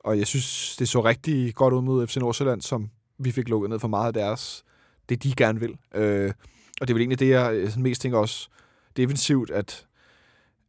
og 0.00 0.18
jeg 0.18 0.26
synes, 0.26 0.76
det 0.76 0.88
så 0.88 1.04
rigtig 1.04 1.54
godt 1.54 1.74
ud 1.74 1.82
mod 1.82 2.06
FC 2.06 2.16
Nordsjælland, 2.16 2.60
som 2.60 2.90
vi 3.18 3.30
fik 3.30 3.48
lukket 3.48 3.70
ned 3.70 3.78
for 3.78 3.88
meget 3.88 4.06
af 4.06 4.12
deres, 4.12 4.64
det 5.08 5.22
de 5.22 5.34
gerne 5.36 5.60
vil. 5.60 5.76
Øh, 5.94 6.32
og 6.80 6.88
det 6.88 6.90
er 6.90 6.94
vel 6.94 7.00
egentlig 7.00 7.18
det, 7.18 7.28
jeg 7.28 7.54
øh, 7.54 7.78
mest 7.78 8.02
tænker 8.02 8.18
også 8.18 8.48
defensivt, 8.96 9.50
at 9.50 9.86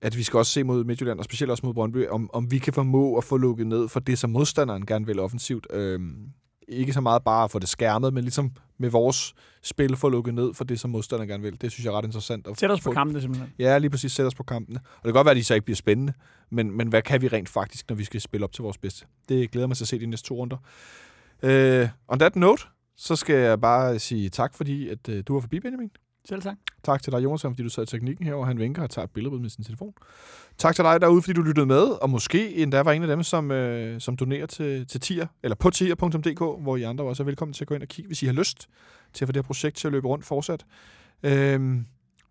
at 0.01 0.17
vi 0.17 0.23
skal 0.23 0.37
også 0.37 0.51
se 0.51 0.63
mod 0.63 0.83
Midtjylland, 0.83 1.19
og 1.19 1.25
specielt 1.25 1.51
også 1.51 1.65
mod 1.65 1.73
Brøndby, 1.73 2.07
om, 2.07 2.29
om 2.33 2.51
vi 2.51 2.57
kan 2.57 2.73
formå 2.73 3.17
at 3.17 3.23
få 3.23 3.37
lukket 3.37 3.67
ned 3.67 3.87
for 3.87 3.99
det, 3.99 4.19
som 4.19 4.29
modstanderen 4.29 4.85
gerne 4.85 5.05
vil 5.05 5.19
offensivt. 5.19 5.67
Øhm, 5.73 6.29
ikke 6.67 6.93
så 6.93 7.01
meget 7.01 7.23
bare 7.23 7.43
at 7.43 7.51
få 7.51 7.59
det 7.59 7.69
skærmet, 7.69 8.13
men 8.13 8.23
ligesom 8.23 8.51
med 8.77 8.89
vores 8.89 9.33
spil 9.61 9.95
få 9.95 10.09
lukket 10.09 10.33
ned 10.33 10.53
for 10.53 10.63
det, 10.63 10.79
som 10.79 10.89
modstanderen 10.89 11.29
gerne 11.29 11.43
vil. 11.43 11.61
Det 11.61 11.71
synes 11.71 11.85
jeg 11.85 11.91
er 11.91 11.97
ret 11.97 12.05
interessant. 12.05 12.47
At 12.47 12.59
Sæt 12.59 12.71
os 12.71 12.81
på 12.81 12.91
kampene 12.91 13.21
simpelthen. 13.21 13.53
Ja, 13.59 13.77
lige 13.77 13.89
præcis. 13.89 14.11
Sæt 14.11 14.25
os 14.25 14.35
på 14.35 14.43
kampene. 14.43 14.79
Og 14.79 15.03
det 15.03 15.03
kan 15.03 15.13
godt 15.13 15.25
være, 15.25 15.31
at 15.31 15.37
de 15.37 15.43
så 15.43 15.53
ikke 15.53 15.65
bliver 15.65 15.75
spændende, 15.75 16.13
men, 16.49 16.77
men 16.77 16.87
hvad 16.87 17.01
kan 17.01 17.21
vi 17.21 17.27
rent 17.27 17.49
faktisk, 17.49 17.89
når 17.89 17.95
vi 17.95 18.03
skal 18.03 18.21
spille 18.21 18.43
op 18.43 18.51
til 18.51 18.61
vores 18.61 18.77
bedste? 18.77 19.05
Det 19.29 19.51
glæder 19.51 19.67
mig 19.67 19.77
til 19.77 19.83
at 19.83 19.87
se 19.87 19.99
de 19.99 20.05
næste 20.05 20.27
to 20.27 20.35
runder. 20.35 20.57
Uh, 21.43 21.89
on 22.07 22.19
that 22.19 22.35
note, 22.35 22.63
så 22.97 23.15
skal 23.15 23.35
jeg 23.35 23.61
bare 23.61 23.99
sige 23.99 24.29
tak, 24.29 24.55
fordi 24.55 24.89
at, 24.89 25.09
uh, 25.09 25.15
du 25.27 25.33
var 25.33 25.39
forbi, 25.39 25.59
Benjamin. 25.59 25.91
Selv 26.25 26.41
tak. 26.41 26.57
Tak 26.83 27.03
til 27.03 27.13
dig, 27.13 27.23
Jonas, 27.23 27.41
fordi 27.41 27.63
du 27.63 27.69
sad 27.69 27.83
i 27.83 27.85
teknikken 27.85 28.25
her, 28.25 28.33
og 28.33 28.47
han 28.47 28.59
vinker 28.59 28.83
og 28.83 28.89
tager 28.89 29.03
et 29.03 29.11
billede 29.11 29.39
med 29.39 29.49
sin 29.49 29.63
telefon. 29.63 29.93
Tak 30.57 30.75
til 30.75 30.83
dig 30.83 31.01
derude, 31.01 31.21
fordi 31.21 31.33
du 31.33 31.41
lyttede 31.41 31.65
med, 31.65 31.83
og 31.83 32.09
måske 32.09 32.55
endda 32.55 32.81
var 32.81 32.91
en 32.91 33.01
af 33.01 33.07
dem, 33.07 33.23
som, 33.23 33.51
øh, 33.51 34.01
som 34.01 34.17
donerer 34.17 34.45
til, 34.45 34.87
til 34.87 34.99
tier, 35.01 35.27
eller 35.43 35.55
på 35.55 35.69
tier.dk, 35.69 36.39
hvor 36.63 36.77
I 36.77 36.83
andre 36.83 37.03
også 37.03 37.23
er 37.23 37.25
velkommen 37.25 37.53
til 37.53 37.63
at 37.63 37.67
gå 37.67 37.75
ind 37.75 37.83
og 37.83 37.89
kigge, 37.89 38.07
hvis 38.07 38.23
I 38.23 38.25
har 38.25 38.33
lyst 38.33 38.69
til 39.13 39.25
at 39.25 39.27
få 39.27 39.31
det 39.31 39.37
her 39.37 39.47
projekt 39.47 39.77
til 39.77 39.87
at 39.87 39.91
løbe 39.91 40.07
rundt 40.07 40.25
fortsat. 40.25 40.65
Øh, 41.23 41.77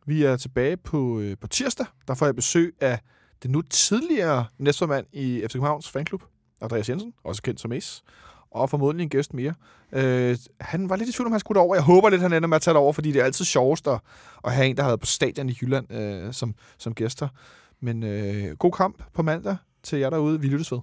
vi 0.06 0.24
er 0.24 0.36
tilbage 0.36 0.76
på, 0.76 1.20
øh, 1.20 1.36
på 1.40 1.46
tirsdag. 1.46 1.86
Der 2.08 2.14
får 2.14 2.26
jeg 2.26 2.34
besøg 2.34 2.74
af 2.80 3.00
den 3.42 3.50
nu 3.50 3.62
tidligere 3.62 4.46
næstformand 4.58 5.06
i 5.12 5.42
FC 5.46 5.52
Københavns 5.52 5.90
fanklub, 5.90 6.22
Andreas 6.60 6.88
Jensen, 6.88 7.12
også 7.24 7.42
kendt 7.42 7.60
som 7.60 7.72
Ace 7.72 8.02
og 8.50 8.70
formodentlig 8.70 9.04
en 9.04 9.10
gæst 9.10 9.34
mere. 9.34 9.54
Øh, 9.92 10.36
han 10.60 10.88
var 10.88 10.96
lidt 10.96 11.08
i 11.08 11.12
tvivl 11.12 11.26
om, 11.26 11.32
han 11.32 11.40
skulle 11.40 11.60
over. 11.60 11.74
Jeg 11.74 11.84
håber 11.84 12.08
lidt, 12.10 12.22
han 12.22 12.32
ender 12.32 12.48
med 12.48 12.56
at 12.56 12.62
tage 12.62 12.72
det 12.74 12.80
over, 12.80 12.92
fordi 12.92 13.12
det 13.12 13.20
er 13.20 13.24
altid 13.24 13.44
sjovest 13.44 13.86
at, 13.86 14.00
at 14.44 14.52
have 14.52 14.66
en, 14.66 14.76
der 14.76 14.82
har 14.82 14.90
været 14.90 15.00
på 15.00 15.06
stadion 15.06 15.48
i 15.48 15.56
Jylland 15.62 15.92
øh, 15.92 16.32
som, 16.32 16.54
som 16.78 16.94
gæster. 16.94 17.28
Men 17.80 18.02
øh, 18.02 18.56
god 18.56 18.72
kamp 18.72 19.02
på 19.14 19.22
mandag 19.22 19.56
til 19.82 19.98
jer 19.98 20.10
derude. 20.10 20.40
Vi 20.40 20.46
lyttes 20.46 20.72
ved. 20.72 20.78